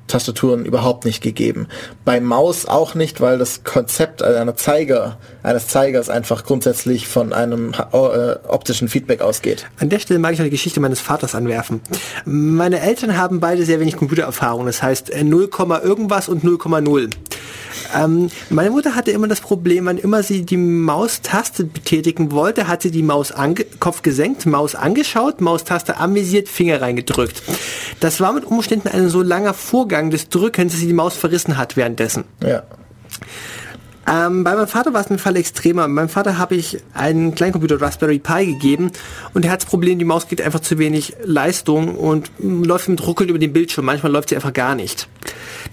Software-Tastaturen 0.09 0.65
überhaupt 0.65 1.05
nicht 1.05 1.23
gegeben. 1.23 1.69
Bei 2.05 2.21
Maus 2.21 2.67
auch 2.67 2.95
nicht, 2.95 3.21
weil 3.21 3.39
das 3.39 3.63
Konzept 3.65 4.23
einer 4.23 4.57
Zeiger, 4.57 5.19
eines 5.43 5.69
Zeigers 5.69 6.09
einfach 6.09 6.45
grundsätzlich 6.45 7.07
von 7.07 7.33
einem 7.33 7.73
äh, 7.73 8.37
optischen 8.49 8.89
Feedback 8.89 9.21
ausgeht. 9.21 9.67
An 9.79 9.89
der 9.89 9.99
Stelle 9.99 10.19
mag 10.19 10.33
ich 10.33 10.39
noch 10.39 10.45
die 10.45 10.51
Geschichte 10.51 10.81
meines 10.81 11.01
Vaters 11.01 11.35
anwerfen. 11.35 11.81
Meine 12.25 12.81
Eltern 12.81 13.17
haben 13.17 13.41
beide 13.41 13.65
sehr 13.65 13.81
wenig 13.81 13.97
Computererfahrung, 13.97 14.67
das 14.67 14.83
heißt 14.83 15.11
äh, 15.11 15.25
0, 15.25 15.51
irgendwas 15.83 16.29
und 16.29 16.43
0,0. 16.43 17.11
Ähm, 17.95 18.31
meine 18.51 18.71
Mutter 18.71 18.95
hatte 18.95 19.11
immer 19.11 19.29
das 19.29 19.41
Problem, 19.41 19.87
wann 19.87 19.99
immer 19.99 20.23
sie 20.23 20.45
die 20.45 20.57
Maustaste 20.57 21.65
betätigen 21.65 22.33
wollte, 22.33 22.69
hat 22.69 22.83
sie 22.83 22.91
die 22.91 23.03
Maus 23.03 23.33
Kopf 23.81 24.03
gesenkt, 24.03 24.47
Maus 24.47 24.75
angeschaut, 24.75 25.41
Maustaste 25.41 25.97
anvisiert, 25.97 26.49
Finger 26.49 26.81
reingedrückt. 26.81 27.43
Das 28.01 28.21
war 28.21 28.33
mit 28.33 28.45
Umständen 28.45 28.89
ein 28.89 29.09
so 29.09 29.23
langer 29.23 29.55
Vorgang 29.55 29.98
des 30.11 30.29
Drückens, 30.29 30.73
dass 30.73 30.81
sie 30.81 30.87
die 30.87 30.93
Maus 30.93 31.16
verrissen 31.16 31.57
hat 31.57 31.77
währenddessen. 31.77 32.25
Ja. 32.43 32.62
Ähm, 34.09 34.43
bei 34.43 34.55
meinem 34.55 34.69
Vater 34.69 34.95
war 34.95 35.03
es 35.03 35.11
ein 35.11 35.19
Fall 35.19 35.37
extremer. 35.37 35.87
Meinem 35.87 36.09
Vater 36.09 36.39
habe 36.39 36.55
ich 36.55 36.79
einen 36.95 37.35
Kleincomputer 37.35 37.81
Raspberry 37.81 38.19
Pi 38.19 38.47
gegeben 38.47 38.91
und 39.35 39.45
der 39.45 39.51
hat 39.51 39.62
das 39.62 39.69
Problem, 39.69 39.99
die 39.99 40.05
Maus 40.07 40.29
kriegt 40.29 40.41
einfach 40.41 40.61
zu 40.61 40.79
wenig 40.79 41.16
Leistung 41.25 41.95
und 41.95 42.31
mm, 42.39 42.62
läuft 42.62 42.89
mit 42.89 43.07
Ruckeln 43.07 43.29
über 43.29 43.39
den 43.39 43.53
Bildschirm. 43.53 43.85
Manchmal 43.85 44.12
läuft 44.12 44.31
sie 44.31 44.37
einfach 44.37 44.55
gar 44.55 44.75
nicht. 44.75 45.09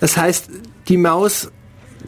Das 0.01 0.17
heißt, 0.17 0.49
die 0.89 0.97
Maus, 0.97 1.49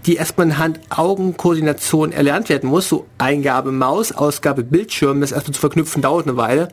die 0.05 0.15
erstmal 0.15 0.47
in 0.47 0.57
Hand-Augen-Koordination 0.57 2.11
erlernt 2.11 2.49
werden 2.49 2.69
muss, 2.69 2.89
so 2.89 3.05
Eingabe 3.17 3.71
Maus, 3.71 4.11
Ausgabe 4.11 4.63
Bildschirm, 4.63 5.21
das 5.21 5.31
erstmal 5.31 5.53
zu 5.53 5.61
verknüpfen 5.61 6.01
dauert 6.01 6.27
eine 6.27 6.35
Weile 6.35 6.67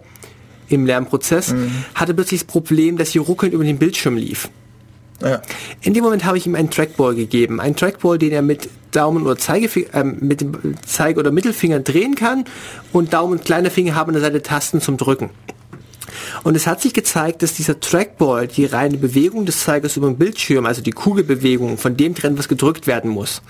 im 0.68 0.84
Lernprozess, 0.84 1.54
hatte 1.94 2.14
plötzlich 2.14 2.40
das 2.40 2.46
Problem, 2.46 2.96
dass 2.96 3.10
sie 3.10 3.18
ruckelnd 3.18 3.54
über 3.54 3.64
den 3.64 3.78
Bildschirm 3.78 4.16
lief. 4.16 4.48
Ja. 5.22 5.40
In 5.82 5.94
dem 5.94 6.04
Moment 6.04 6.24
habe 6.24 6.36
ich 6.38 6.46
ihm 6.46 6.54
einen 6.54 6.70
Trackball 6.70 7.14
gegeben. 7.14 7.60
Einen 7.60 7.76
Trackball, 7.76 8.18
den 8.18 8.32
er 8.32 8.42
mit 8.42 8.68
Daumen 8.90 9.24
oder 9.24 9.36
Zeigefinger, 9.36 9.88
ähm, 9.94 10.16
mit 10.20 10.40
dem 10.40 10.74
Zeige- 10.86 11.20
oder 11.20 11.30
Mittelfinger 11.30 11.80
drehen 11.80 12.14
kann 12.14 12.44
und 12.92 13.12
Daumen 13.12 13.32
und 13.38 13.44
kleiner 13.44 13.70
Finger 13.70 13.94
haben 13.94 14.08
an 14.10 14.14
der 14.14 14.22
Seite 14.22 14.42
Tasten 14.42 14.80
zum 14.80 14.96
Drücken. 14.96 15.30
Und 16.42 16.56
es 16.56 16.66
hat 16.66 16.80
sich 16.80 16.94
gezeigt, 16.94 17.42
dass 17.42 17.54
dieser 17.54 17.80
Trackball 17.80 18.46
die 18.46 18.66
reine 18.66 18.98
Bewegung 18.98 19.46
des 19.46 19.60
Zeigers 19.60 19.96
über 19.96 20.06
den 20.08 20.16
Bildschirm, 20.16 20.66
also 20.66 20.82
die 20.82 20.90
Kugelbewegung, 20.92 21.78
von 21.78 21.96
dem 21.96 22.14
trennt, 22.14 22.38
was 22.38 22.48
gedrückt 22.48 22.86
werden 22.86 23.10
muss. 23.10 23.42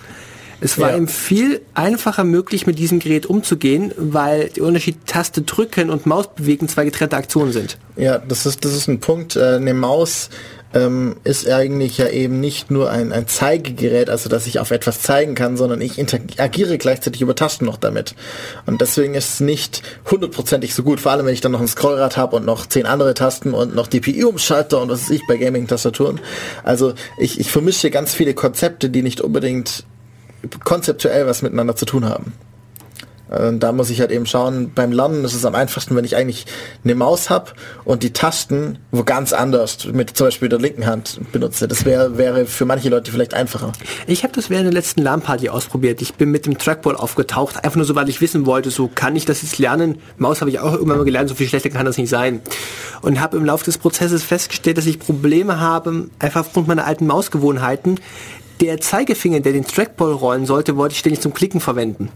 Es 0.61 0.79
war 0.79 0.91
Ja. 0.91 0.97
ihm 0.97 1.09
viel 1.09 1.61
einfacher 1.75 2.25
möglich, 2.25 2.67
mit 2.67 2.79
diesem 2.79 3.01
Gerät 3.01 3.27
umzugehen, 3.27 3.93
weil 3.99 4.49
der 4.51 4.63
Unterschied 4.65 5.05
Taste 5.07 5.43
drücken 5.43 5.91
und 5.91 6.07
Maus 6.07 6.29
bewegen 6.35 6.69
zwei 6.69 6.85
getrennte 6.85 7.17
Aktionen 7.17 7.53
sind. 7.53 7.77
Ja, 7.97 8.19
das 8.19 8.47
ist, 8.47 8.65
das 8.65 8.73
ist 8.73 8.89
ein 8.89 9.01
Punkt. 9.01 9.37
Äh, 9.37 9.57
eine 9.57 9.75
Maus 9.75 10.31
ähm, 10.75 11.17
ist 11.23 11.49
eigentlich 11.49 11.99
ja 11.99 12.09
eben 12.09 12.41
nicht 12.41 12.71
nur 12.71 12.91
ein, 12.91 13.13
ein 13.13 13.29
Zeigegerät, 13.29 14.11
also 14.11 14.29
dass 14.29 14.47
ich 14.47 14.59
auf 14.59 14.73
etwas 14.73 15.01
zeigen 15.01 15.35
kann, 15.35 15.57
sondern 15.57 15.81
ich 15.81 15.99
interagiere 15.99 16.79
gleichzeitig 16.79 17.23
über 17.23 17.37
Tasten 17.37 17.65
noch 17.65 17.77
damit. 17.77 18.15
Und 18.67 18.81
deswegen 18.81 19.15
ist 19.15 19.35
es 19.35 19.41
nicht 19.41 19.83
hundertprozentig 20.11 20.75
so 20.75 20.83
gut, 20.83 21.01
vor 21.01 21.13
allem 21.13 21.27
wenn 21.27 21.35
ich 21.35 21.41
dann 21.41 21.53
noch 21.53 21.61
ein 21.61 21.69
Scrollrad 21.69 22.17
habe 22.17 22.37
und 22.37 22.45
noch 22.45 22.67
zehn 22.67 22.87
andere 22.87 23.15
Tasten 23.15 23.55
und 23.55 23.75
noch 23.75 23.87
DPI-Umschalter 23.87 24.83
und 24.83 24.91
was 24.91 25.03
weiß 25.03 25.11
ich 25.11 25.27
bei 25.29 25.37
Gaming-Tastaturen. 25.37 26.21
Also 26.65 26.95
ich, 27.19 27.39
ich 27.39 27.51
vermische 27.51 27.91
ganz 27.91 28.13
viele 28.13 28.35
Konzepte, 28.35 28.91
die 28.91 29.03
nicht 29.03 29.21
unbedingt 29.21 29.85
konzeptuell 30.65 31.27
was 31.27 31.43
miteinander 31.43 31.77
zu 31.77 31.87
tun 31.87 32.09
haben. 32.09 32.33
Und 33.35 33.61
da 33.61 33.73
muss 33.73 33.91
ich 33.91 34.01
halt 34.01 34.11
eben 34.11 34.27
schauen, 34.27 34.73
beim 34.75 34.93
Lernen 34.93 35.25
ist 35.25 35.35
es 35.35 35.45
am 35.45 35.55
einfachsten, 35.55 35.97
wenn 35.97 36.05
ich 36.05 36.17
eigentlich 36.17 36.47
eine 36.85 36.95
Maus 36.95 37.31
habe 37.31 37.53
und 37.85 38.03
die 38.03 38.13
Tasten 38.13 38.79
wo 38.91 39.03
ganz 39.03 39.33
anders 39.33 39.87
mit 39.93 40.17
zum 40.17 40.29
Beispiel 40.29 40.49
der 40.49 40.59
linken 40.61 40.87
Hand 40.87 41.21
benutze. 41.33 41.67
Das 41.69 41.85
wäre 41.85 42.17
wäre 42.17 42.47
für 42.47 42.65
manche 42.65 42.89
Leute 42.89 43.11
vielleicht 43.11 43.35
einfacher. 43.35 43.73
Ich 44.07 44.23
habe 44.23 44.33
das 44.33 44.51
während 44.51 44.67
der 44.67 44.73
letzten 44.73 45.03
LAN-Party 45.03 45.49
ausprobiert. 45.49 46.01
Ich 46.03 46.15
bin 46.15 46.31
mit 46.31 46.47
dem 46.47 46.59
Trackball 46.59 46.97
aufgetaucht, 46.97 47.65
einfach 47.65 47.77
nur 47.77 47.85
so, 47.85 47.95
weil 47.95 48.09
ich 48.09 48.21
wissen 48.21 48.47
wollte, 48.47 48.71
so 48.71 48.89
kann 48.93 49.17
ich 49.17 49.25
das 49.25 49.43
jetzt 49.43 49.59
lernen. 49.59 49.99
Maus 50.17 50.41
habe 50.41 50.51
ich 50.51 50.61
auch 50.61 50.73
irgendwann 50.73 50.99
mal 50.99 51.05
gelernt, 51.05 51.29
so 51.29 51.35
viel 51.35 51.49
schlechter 51.49 51.71
kann 51.71 51.87
das 51.87 51.99
nicht 51.99 52.09
sein. 52.09 52.41
Und 53.03 53.21
habe 53.21 53.37
im 53.37 53.45
Laufe 53.45 53.65
des 53.65 53.79
Prozesses 53.79 54.23
festgestellt, 54.23 54.79
dass 54.79 54.87
ich 54.87 54.99
Probleme 54.99 55.61
habe, 55.61 56.09
einfach 56.19 56.41
aufgrund 56.41 56.69
meiner 56.69 56.87
alten 56.87 57.07
Mausgewohnheiten. 57.07 58.01
Der 58.61 58.81
Zeigefinger, 58.81 59.41
der 59.41 59.53
den 59.53 59.65
Trackball 59.65 60.13
rollen 60.13 60.47
sollte, 60.47 60.77
wollte 60.77 60.93
ich 60.93 61.01
ständig 61.01 61.21
zum 61.21 61.35
Klicken 61.35 61.61
verwenden. 61.61 62.11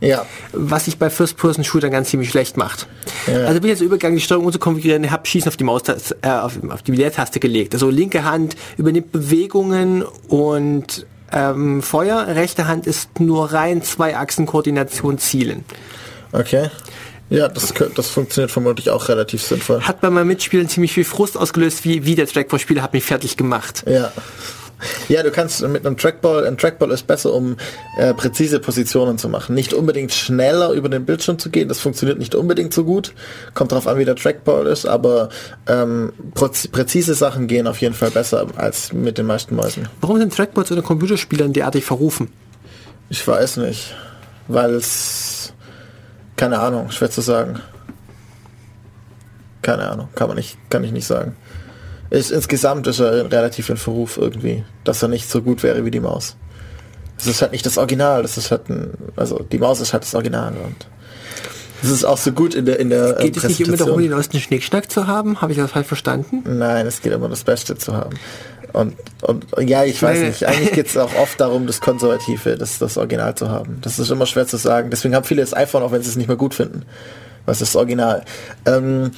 Ja, 0.00 0.26
was 0.52 0.86
sich 0.86 0.98
bei 0.98 1.10
First-Person-Shootern 1.10 1.90
ganz 1.90 2.10
ziemlich 2.10 2.30
schlecht 2.30 2.56
macht. 2.56 2.86
Ja. 3.26 3.44
Also 3.44 3.60
bin 3.60 3.64
ich 3.64 3.78
jetzt 3.78 3.80
übergegangen, 3.80 4.16
die 4.16 4.22
Steuerung 4.22 4.46
umzukonfigurieren, 4.46 5.10
habe 5.10 5.26
Schießen 5.26 5.48
auf 5.48 5.56
die 5.56 5.64
Maus, 5.64 5.82
äh, 5.88 6.28
auf, 6.28 6.58
auf 6.68 6.82
die 6.82 6.92
Leertaste 6.92 7.40
gelegt. 7.40 7.74
Also 7.74 7.90
linke 7.90 8.24
Hand 8.24 8.56
übernimmt 8.76 9.12
Bewegungen 9.12 10.02
und 10.28 11.06
ähm, 11.32 11.82
Feuer, 11.82 12.26
rechte 12.28 12.68
Hand 12.68 12.86
ist 12.86 13.20
nur 13.20 13.52
rein 13.52 13.82
zwei 13.82 14.16
Achsen 14.16 14.46
Koordination 14.46 15.18
zielen. 15.18 15.64
okay. 16.32 16.70
Ja, 17.30 17.48
das, 17.48 17.72
das 17.94 18.08
funktioniert 18.10 18.50
vermutlich 18.50 18.90
auch 18.90 19.08
relativ 19.08 19.42
sinnvoll. 19.42 19.80
Hat 19.80 20.02
bei 20.02 20.10
meinen 20.10 20.26
Mitspielern 20.26 20.68
ziemlich 20.68 20.92
viel 20.92 21.04
Frust 21.04 21.38
ausgelöst, 21.38 21.82
wie, 21.82 22.04
wie 22.04 22.14
der 22.14 22.26
Trackball-Spieler 22.26 22.82
hat 22.82 22.92
mich 22.92 23.04
fertig 23.04 23.38
gemacht. 23.38 23.84
Ja. 23.86 24.12
Ja, 25.08 25.22
du 25.22 25.30
kannst 25.30 25.66
mit 25.66 25.86
einem 25.86 25.96
Trackball, 25.96 26.46
ein 26.46 26.58
Trackball 26.58 26.90
ist 26.90 27.06
besser, 27.06 27.32
um 27.32 27.56
äh, 27.96 28.14
präzise 28.14 28.60
Positionen 28.60 29.18
zu 29.18 29.28
machen. 29.28 29.54
Nicht 29.54 29.74
unbedingt 29.74 30.12
schneller 30.12 30.70
über 30.72 30.88
den 30.88 31.04
Bildschirm 31.04 31.38
zu 31.38 31.50
gehen, 31.50 31.68
das 31.68 31.80
funktioniert 31.80 32.18
nicht 32.18 32.34
unbedingt 32.34 32.74
so 32.74 32.84
gut. 32.84 33.14
Kommt 33.54 33.72
darauf 33.72 33.86
an, 33.86 33.98
wie 33.98 34.04
der 34.04 34.16
Trackball 34.16 34.66
ist, 34.66 34.86
aber 34.86 35.28
ähm, 35.66 36.12
präz- 36.34 36.70
präzise 36.70 37.14
Sachen 37.14 37.46
gehen 37.46 37.66
auf 37.66 37.80
jeden 37.80 37.94
Fall 37.94 38.10
besser 38.10 38.46
als 38.56 38.92
mit 38.92 39.18
den 39.18 39.26
meisten 39.26 39.54
Mäusen. 39.54 39.88
Warum 40.00 40.18
sind 40.18 40.34
Trackballs 40.34 40.70
unter 40.70 40.82
Computerspielern 40.82 41.52
derartig 41.52 41.84
verrufen? 41.84 42.30
Ich 43.08 43.26
weiß 43.26 43.58
nicht, 43.58 43.94
weil 44.48 44.74
es 44.74 45.52
keine 46.36 46.58
Ahnung, 46.58 46.90
schwer 46.90 47.10
zu 47.10 47.20
sagen. 47.20 47.60
Keine 49.60 49.88
Ahnung, 49.88 50.08
kann 50.14 50.26
man 50.26 50.36
nicht, 50.36 50.58
kann 50.70 50.82
ich 50.82 50.90
nicht 50.90 51.06
sagen. 51.06 51.36
Ist, 52.12 52.30
insgesamt 52.30 52.86
ist 52.86 53.00
er 53.00 53.32
relativ 53.32 53.70
in 53.70 53.78
Verruf 53.78 54.18
irgendwie, 54.18 54.64
dass 54.84 55.02
er 55.02 55.08
nicht 55.08 55.30
so 55.30 55.40
gut 55.40 55.62
wäre 55.62 55.84
wie 55.86 55.90
die 55.90 56.00
Maus. 56.00 56.36
Es 57.18 57.26
ist 57.26 57.40
halt 57.40 57.52
nicht 57.52 57.64
das 57.64 57.78
Original, 57.78 58.20
das 58.20 58.36
ist 58.36 58.50
halt 58.50 58.68
ein, 58.68 58.90
also 59.16 59.38
die 59.50 59.58
Maus 59.58 59.80
ist 59.80 59.94
halt 59.94 60.02
das 60.02 60.14
Original 60.14 60.52
und 60.62 60.76
es 61.82 61.88
ist 61.90 62.04
auch 62.04 62.18
so 62.18 62.32
gut 62.32 62.54
in 62.54 62.66
der 62.66 62.78
in 62.80 62.90
der 62.90 63.14
Geht 63.14 63.38
es 63.38 63.44
nicht 63.44 63.60
immer 63.60 63.76
darum, 63.78 63.98
den 64.00 64.10
neuesten 64.10 64.38
Schnickschnack 64.40 64.90
zu 64.90 65.06
haben? 65.06 65.40
Habe 65.40 65.52
ich 65.52 65.58
das 65.58 65.70
falsch 65.70 65.86
verstanden? 65.86 66.42
Nein, 66.58 66.86
es 66.86 67.00
geht 67.00 67.12
immer 67.12 67.30
das 67.30 67.44
Beste 67.44 67.76
zu 67.78 67.94
haben. 67.94 68.18
Und, 68.74 68.94
und 69.22 69.44
ja, 69.68 69.84
ich 69.84 70.02
weiß 70.02 70.18
Nee. 70.18 70.28
nicht, 70.28 70.44
eigentlich 70.44 70.72
geht 70.72 70.86
es 70.88 70.96
auch 70.98 71.14
oft 71.16 71.40
darum, 71.40 71.66
das 71.66 71.80
Konservative, 71.80 72.56
das, 72.56 72.78
das 72.78 72.98
Original 72.98 73.34
zu 73.34 73.48
haben. 73.48 73.78
Das 73.80 73.98
ist 73.98 74.10
immer 74.10 74.26
schwer 74.26 74.46
zu 74.46 74.58
sagen. 74.58 74.90
Deswegen 74.90 75.14
haben 75.14 75.24
viele 75.24 75.40
das 75.42 75.54
iPhone, 75.54 75.82
auch 75.82 75.92
wenn 75.92 76.02
sie 76.02 76.10
es 76.10 76.16
nicht 76.16 76.28
mehr 76.28 76.36
gut 76.36 76.54
finden. 76.54 76.84
Was 77.46 77.60
ist 77.62 77.74
das 77.74 77.76
Original? 77.76 78.22
Ähm, 78.66 79.12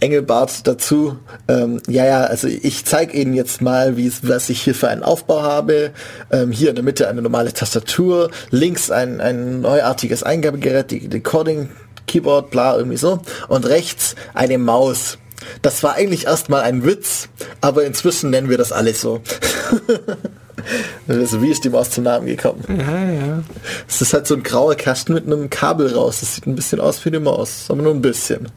Engelbart 0.00 0.66
dazu. 0.66 1.18
Ähm, 1.48 1.80
ja, 1.86 2.04
ja, 2.04 2.24
also 2.24 2.48
ich 2.48 2.84
zeige 2.84 3.16
Ihnen 3.16 3.34
jetzt 3.34 3.60
mal, 3.62 3.96
wie 3.96 4.06
es, 4.06 4.26
was 4.26 4.48
ich 4.48 4.62
hier 4.62 4.74
für 4.74 4.88
einen 4.88 5.02
Aufbau 5.02 5.42
habe. 5.42 5.92
Ähm, 6.30 6.52
hier 6.52 6.70
in 6.70 6.74
der 6.74 6.84
Mitte 6.84 7.08
eine 7.08 7.22
normale 7.22 7.52
Tastatur, 7.52 8.30
links 8.50 8.90
ein, 8.90 9.20
ein 9.20 9.60
neuartiges 9.60 10.22
Eingabegerät, 10.22 10.90
die 10.90 11.06
Recording 11.06 11.68
Keyboard, 12.06 12.50
bla, 12.50 12.76
irgendwie 12.76 12.96
so. 12.96 13.20
Und 13.48 13.66
rechts 13.66 14.16
eine 14.34 14.58
Maus. 14.58 15.18
Das 15.62 15.82
war 15.82 15.94
eigentlich 15.94 16.26
erstmal 16.26 16.62
ein 16.62 16.84
Witz, 16.84 17.28
aber 17.60 17.84
inzwischen 17.84 18.30
nennen 18.30 18.50
wir 18.50 18.58
das 18.58 18.72
alles 18.72 19.00
so. 19.00 19.22
also, 21.08 21.42
wie 21.42 21.50
ist 21.50 21.64
die 21.64 21.70
Maus 21.70 21.90
zum 21.90 22.04
Namen 22.04 22.26
gekommen? 22.26 22.62
Ja, 22.68 23.10
ja. 23.10 23.42
Es 23.88 24.02
ist 24.02 24.12
halt 24.12 24.26
so 24.26 24.34
ein 24.34 24.42
grauer 24.42 24.74
Kasten 24.74 25.14
mit 25.14 25.26
einem 25.26 25.48
Kabel 25.48 25.94
raus. 25.94 26.20
Das 26.20 26.34
sieht 26.34 26.46
ein 26.46 26.56
bisschen 26.56 26.80
aus 26.80 27.04
wie 27.04 27.10
eine 27.10 27.20
Maus, 27.20 27.66
aber 27.68 27.82
nur 27.82 27.94
ein 27.94 28.02
bisschen. 28.02 28.48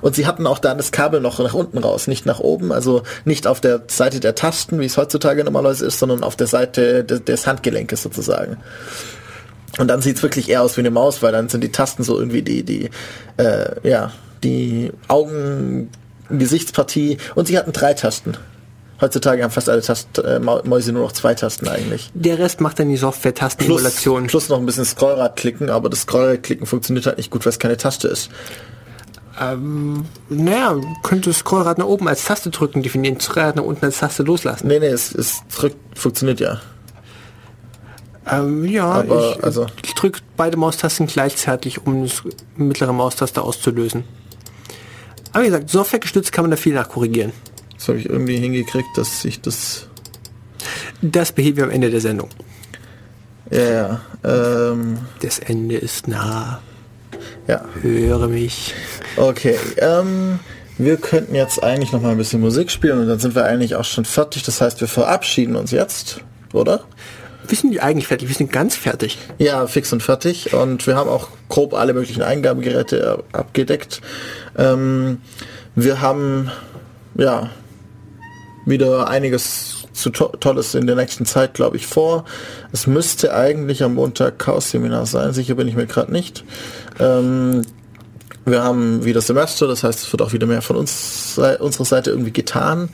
Und 0.00 0.14
sie 0.14 0.26
hatten 0.26 0.46
auch 0.46 0.58
dann 0.58 0.76
das 0.76 0.92
Kabel 0.92 1.20
noch 1.20 1.38
nach 1.38 1.54
unten 1.54 1.78
raus, 1.78 2.06
nicht 2.06 2.26
nach 2.26 2.40
oben, 2.40 2.72
also 2.72 3.02
nicht 3.24 3.46
auf 3.46 3.60
der 3.60 3.82
Seite 3.88 4.20
der 4.20 4.34
Tasten, 4.34 4.80
wie 4.80 4.86
es 4.86 4.96
heutzutage 4.96 5.44
normalerweise 5.44 5.86
ist, 5.86 5.98
sondern 5.98 6.22
auf 6.22 6.36
der 6.36 6.46
Seite 6.46 7.04
de 7.04 7.20
des 7.20 7.46
Handgelenkes 7.46 8.02
sozusagen. 8.02 8.58
Und 9.78 9.88
dann 9.88 10.00
sieht's 10.00 10.22
wirklich 10.22 10.48
eher 10.48 10.62
aus 10.62 10.76
wie 10.76 10.80
eine 10.80 10.90
Maus, 10.90 11.22
weil 11.22 11.32
dann 11.32 11.48
sind 11.48 11.62
die 11.62 11.72
Tasten 11.72 12.02
so 12.02 12.18
irgendwie 12.18 12.42
die, 12.42 12.62
die, 12.62 12.90
äh, 13.36 13.88
ja, 13.88 14.12
die 14.42 14.92
Augen, 15.08 15.90
Gesichtspartie 16.30 17.18
und 17.34 17.46
sie 17.46 17.58
hatten 17.58 17.72
drei 17.72 17.94
Tasten. 17.94 18.36
Heutzutage 19.00 19.42
haben 19.42 19.50
fast 19.50 19.68
alle 19.68 19.82
Tast 19.82 20.18
äh, 20.18 20.40
Mäuse 20.40 20.92
nur 20.92 21.02
noch 21.02 21.12
zwei 21.12 21.34
Tasten 21.34 21.68
eigentlich. 21.68 22.10
Der 22.14 22.38
Rest 22.38 22.62
macht 22.62 22.78
dann 22.78 22.88
die 22.88 22.94
Plus, 22.94 23.02
Software-Tastenemulation. 23.02 24.26
plus 24.26 24.48
noch 24.48 24.58
ein 24.58 24.64
bisschen 24.64 24.86
Scrollrad 24.86 25.36
klicken, 25.36 25.68
aber 25.68 25.90
das 25.90 26.02
Scrollrad 26.02 26.42
klicken 26.42 26.66
funktioniert 26.66 27.04
halt 27.04 27.18
nicht 27.18 27.30
gut, 27.30 27.44
weil 27.44 27.50
es 27.50 27.58
keine 27.58 27.76
Taste 27.76 28.08
ist. 28.08 28.30
Ähm, 29.38 30.06
naja, 30.30 30.76
könnte 31.02 31.30
das 31.30 31.38
Scrollrad 31.40 31.78
nach 31.78 31.86
oben 31.86 32.08
als 32.08 32.24
Taste 32.24 32.50
drücken, 32.50 32.82
definieren, 32.82 33.20
Scrollrad 33.20 33.56
nach 33.56 33.64
unten 33.64 33.84
als 33.84 33.98
Taste 33.98 34.22
loslassen. 34.22 34.66
Nee, 34.68 34.78
nee, 34.78 34.86
es, 34.86 35.14
es 35.14 35.42
drückt, 35.54 35.76
funktioniert 35.98 36.40
ja. 36.40 36.60
Ähm, 38.28 38.64
ja, 38.64 38.86
Aber, 38.86 39.32
ich, 39.36 39.44
also- 39.44 39.66
ich 39.84 39.94
drücke 39.94 40.20
beide 40.36 40.56
Maustasten 40.56 41.06
gleichzeitig, 41.06 41.86
um 41.86 42.02
das 42.04 42.22
mittlere 42.56 42.92
Maustaste 42.92 43.42
auszulösen. 43.42 44.04
Aber 45.32 45.42
wie 45.42 45.48
gesagt, 45.48 45.70
softwaregestützt 45.70 46.32
kann 46.32 46.44
man 46.44 46.50
da 46.50 46.56
viel 46.56 46.74
nachkorrigieren. 46.74 47.32
Das 47.76 47.88
habe 47.88 47.98
ich 47.98 48.08
irgendwie 48.08 48.38
hingekriegt, 48.38 48.88
dass 48.96 49.24
ich 49.24 49.42
das. 49.42 49.86
Das 51.02 51.30
beheben 51.32 51.58
wir 51.58 51.64
am 51.64 51.70
Ende 51.70 51.90
der 51.90 52.00
Sendung. 52.00 52.30
Ja, 53.50 53.60
ja. 53.60 54.00
Ähm, 54.24 54.98
Das 55.20 55.38
Ende 55.38 55.76
ist 55.76 56.08
nah. 56.08 56.60
Ja. 57.46 57.64
Höre 57.82 58.28
mich. 58.28 58.74
Okay. 59.16 59.56
Ähm, 59.78 60.38
wir 60.78 60.96
könnten 60.98 61.34
jetzt 61.34 61.62
eigentlich 61.62 61.92
noch 61.92 62.02
mal 62.02 62.10
ein 62.10 62.18
bisschen 62.18 62.40
Musik 62.40 62.70
spielen 62.70 62.98
und 63.00 63.08
dann 63.08 63.18
sind 63.18 63.34
wir 63.34 63.44
eigentlich 63.44 63.76
auch 63.76 63.84
schon 63.84 64.04
fertig. 64.04 64.42
Das 64.42 64.60
heißt, 64.60 64.80
wir 64.80 64.88
verabschieden 64.88 65.56
uns 65.56 65.70
jetzt, 65.70 66.20
oder? 66.52 66.84
Wir 67.48 67.56
sind 67.56 67.78
eigentlich 67.80 68.08
fertig, 68.08 68.28
wir 68.28 68.34
sind 68.34 68.52
ganz 68.52 68.74
fertig. 68.74 69.18
Ja, 69.38 69.66
fix 69.66 69.92
und 69.92 70.02
fertig. 70.02 70.52
Und 70.52 70.86
wir 70.86 70.96
haben 70.96 71.08
auch 71.08 71.28
grob 71.48 71.74
alle 71.74 71.94
möglichen 71.94 72.22
Eingabegeräte 72.22 73.22
äh, 73.32 73.36
abgedeckt. 73.36 74.00
Ähm, 74.58 75.20
wir 75.74 76.00
haben 76.00 76.50
ja 77.14 77.50
wieder 78.66 79.08
einiges 79.08 79.75
zu 79.96 80.10
to 80.10 80.26
Tolles 80.40 80.74
in 80.74 80.86
der 80.86 80.96
nächsten 80.96 81.26
Zeit, 81.26 81.54
glaube 81.54 81.76
ich, 81.76 81.86
vor. 81.86 82.24
Es 82.72 82.86
müsste 82.86 83.34
eigentlich 83.34 83.82
am 83.82 83.94
Montag 83.94 84.38
Chaos-Seminar 84.38 85.06
sein, 85.06 85.32
sicher 85.32 85.54
bin 85.54 85.68
ich 85.68 85.74
mir 85.74 85.86
gerade 85.86 86.12
nicht. 86.12 86.44
Ähm, 87.00 87.62
wir 88.44 88.62
haben 88.62 89.04
wieder 89.04 89.20
Semester, 89.20 89.66
das 89.66 89.82
heißt, 89.82 90.04
es 90.04 90.12
wird 90.12 90.22
auch 90.22 90.32
wieder 90.32 90.46
mehr 90.46 90.62
von 90.62 90.76
uns, 90.76 91.40
unserer 91.58 91.84
Seite 91.84 92.10
irgendwie 92.10 92.32
getan. 92.32 92.90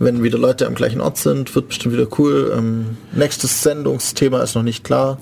Wenn 0.00 0.22
wieder 0.22 0.38
Leute 0.38 0.66
am 0.66 0.74
gleichen 0.74 1.00
Ort 1.00 1.18
sind, 1.18 1.54
wird 1.54 1.68
bestimmt 1.68 1.94
wieder 1.94 2.08
cool. 2.18 2.52
Ähm, 2.56 2.96
nächstes 3.12 3.62
Sendungsthema 3.62 4.42
ist 4.42 4.56
noch 4.56 4.64
nicht 4.64 4.82
klar, 4.82 5.18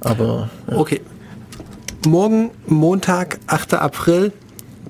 aber 0.00 0.50
ja. 0.68 0.76
Okay. 0.76 1.00
Morgen, 2.06 2.50
Montag, 2.66 3.38
8. 3.46 3.74
April, 3.74 4.32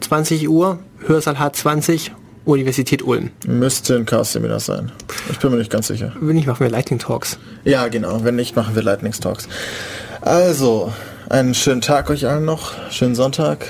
20 0.01 0.49
Uhr, 0.49 0.79
Hörsaal 1.07 1.37
H20, 1.37 2.11
Universität 2.45 3.03
Ulm. 3.03 3.31
Müsste 3.47 3.97
ein 3.97 4.05
Chaos 4.07 4.33
Seminar 4.33 4.61
sein. 4.61 4.93
Ich 5.31 5.39
bin 5.39 5.51
mir 5.51 5.57
nicht 5.59 5.71
ganz 5.71 5.87
sicher. 5.89 6.13
Wenn 6.21 6.37
nicht, 6.37 6.47
machen 6.47 6.61
wir 6.61 6.71
Lightning 6.71 6.99
Talks. 6.99 7.39
Ja, 7.65 7.89
genau. 7.89 8.23
Wenn 8.25 8.37
nicht, 8.37 8.55
machen 8.57 8.75
wir 8.75 8.83
Lightning 8.83 9.13
Talks. 9.13 9.49
Also, 10.21 10.93
einen 11.29 11.55
schönen 11.55 11.81
Tag 11.81 12.11
euch 12.11 12.27
allen 12.27 12.45
noch. 12.45 12.73
Schönen 12.91 13.15
Sonntag. 13.15 13.67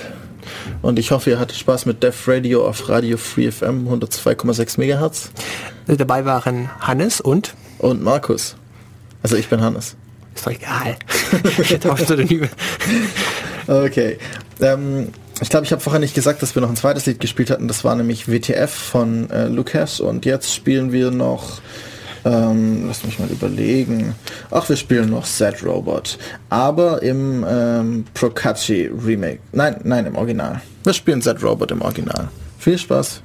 Und 0.82 0.98
ich 0.98 1.10
hoffe, 1.12 1.30
ihr 1.30 1.38
hattet 1.38 1.56
Spaß 1.56 1.86
mit 1.86 2.02
Def 2.02 2.26
Radio 2.28 2.66
auf 2.66 2.88
Radio 2.88 3.16
Free 3.16 3.50
FM 3.50 3.88
102,6 3.88 4.78
MHz. 4.78 5.30
Dabei 5.86 6.24
waren 6.24 6.70
Hannes 6.80 7.20
und 7.20 7.54
Und 7.78 8.02
Markus. 8.02 8.56
Also 9.22 9.36
ich 9.36 9.48
bin 9.48 9.60
Hannes. 9.62 9.96
ist 10.34 10.46
doch 10.46 10.52
egal. 10.52 10.96
Wir 11.68 11.80
tauschen 11.80 12.06
Synonyme. 12.06 12.48
Okay. 13.66 14.18
Ähm, 14.60 15.08
ich 15.40 15.48
glaube, 15.48 15.66
ich 15.66 15.72
habe 15.72 15.80
vorher 15.80 16.00
nicht 16.00 16.14
gesagt, 16.14 16.42
dass 16.42 16.54
wir 16.54 16.62
noch 16.62 16.68
ein 16.68 16.76
zweites 16.76 17.06
Lied 17.06 17.20
gespielt 17.20 17.50
hatten. 17.50 17.68
Das 17.68 17.84
war 17.84 17.94
nämlich 17.96 18.28
WTF 18.30 18.70
von 18.70 19.30
äh, 19.30 19.48
Lucas. 19.48 20.00
Und 20.00 20.24
jetzt 20.24 20.54
spielen 20.54 20.92
wir 20.92 21.10
noch... 21.10 21.60
Ähm, 22.26 22.86
lass 22.86 23.04
mich 23.04 23.18
mal 23.18 23.28
überlegen. 23.28 24.14
Ach, 24.50 24.66
wir 24.68 24.76
spielen 24.76 25.10
noch 25.10 25.26
Sad 25.26 25.62
Robot. 25.62 26.16
Aber 26.48 27.02
im 27.02 27.44
ähm, 27.46 28.04
Procacci 28.14 28.90
Remake. 29.04 29.40
Nein, 29.52 29.76
nein, 29.84 30.06
im 30.06 30.16
Original. 30.16 30.62
Wir 30.84 30.94
spielen 30.94 31.20
Sad 31.20 31.42
Robot 31.42 31.70
im 31.70 31.82
Original. 31.82 32.28
Viel 32.58 32.78
Spaß. 32.78 33.20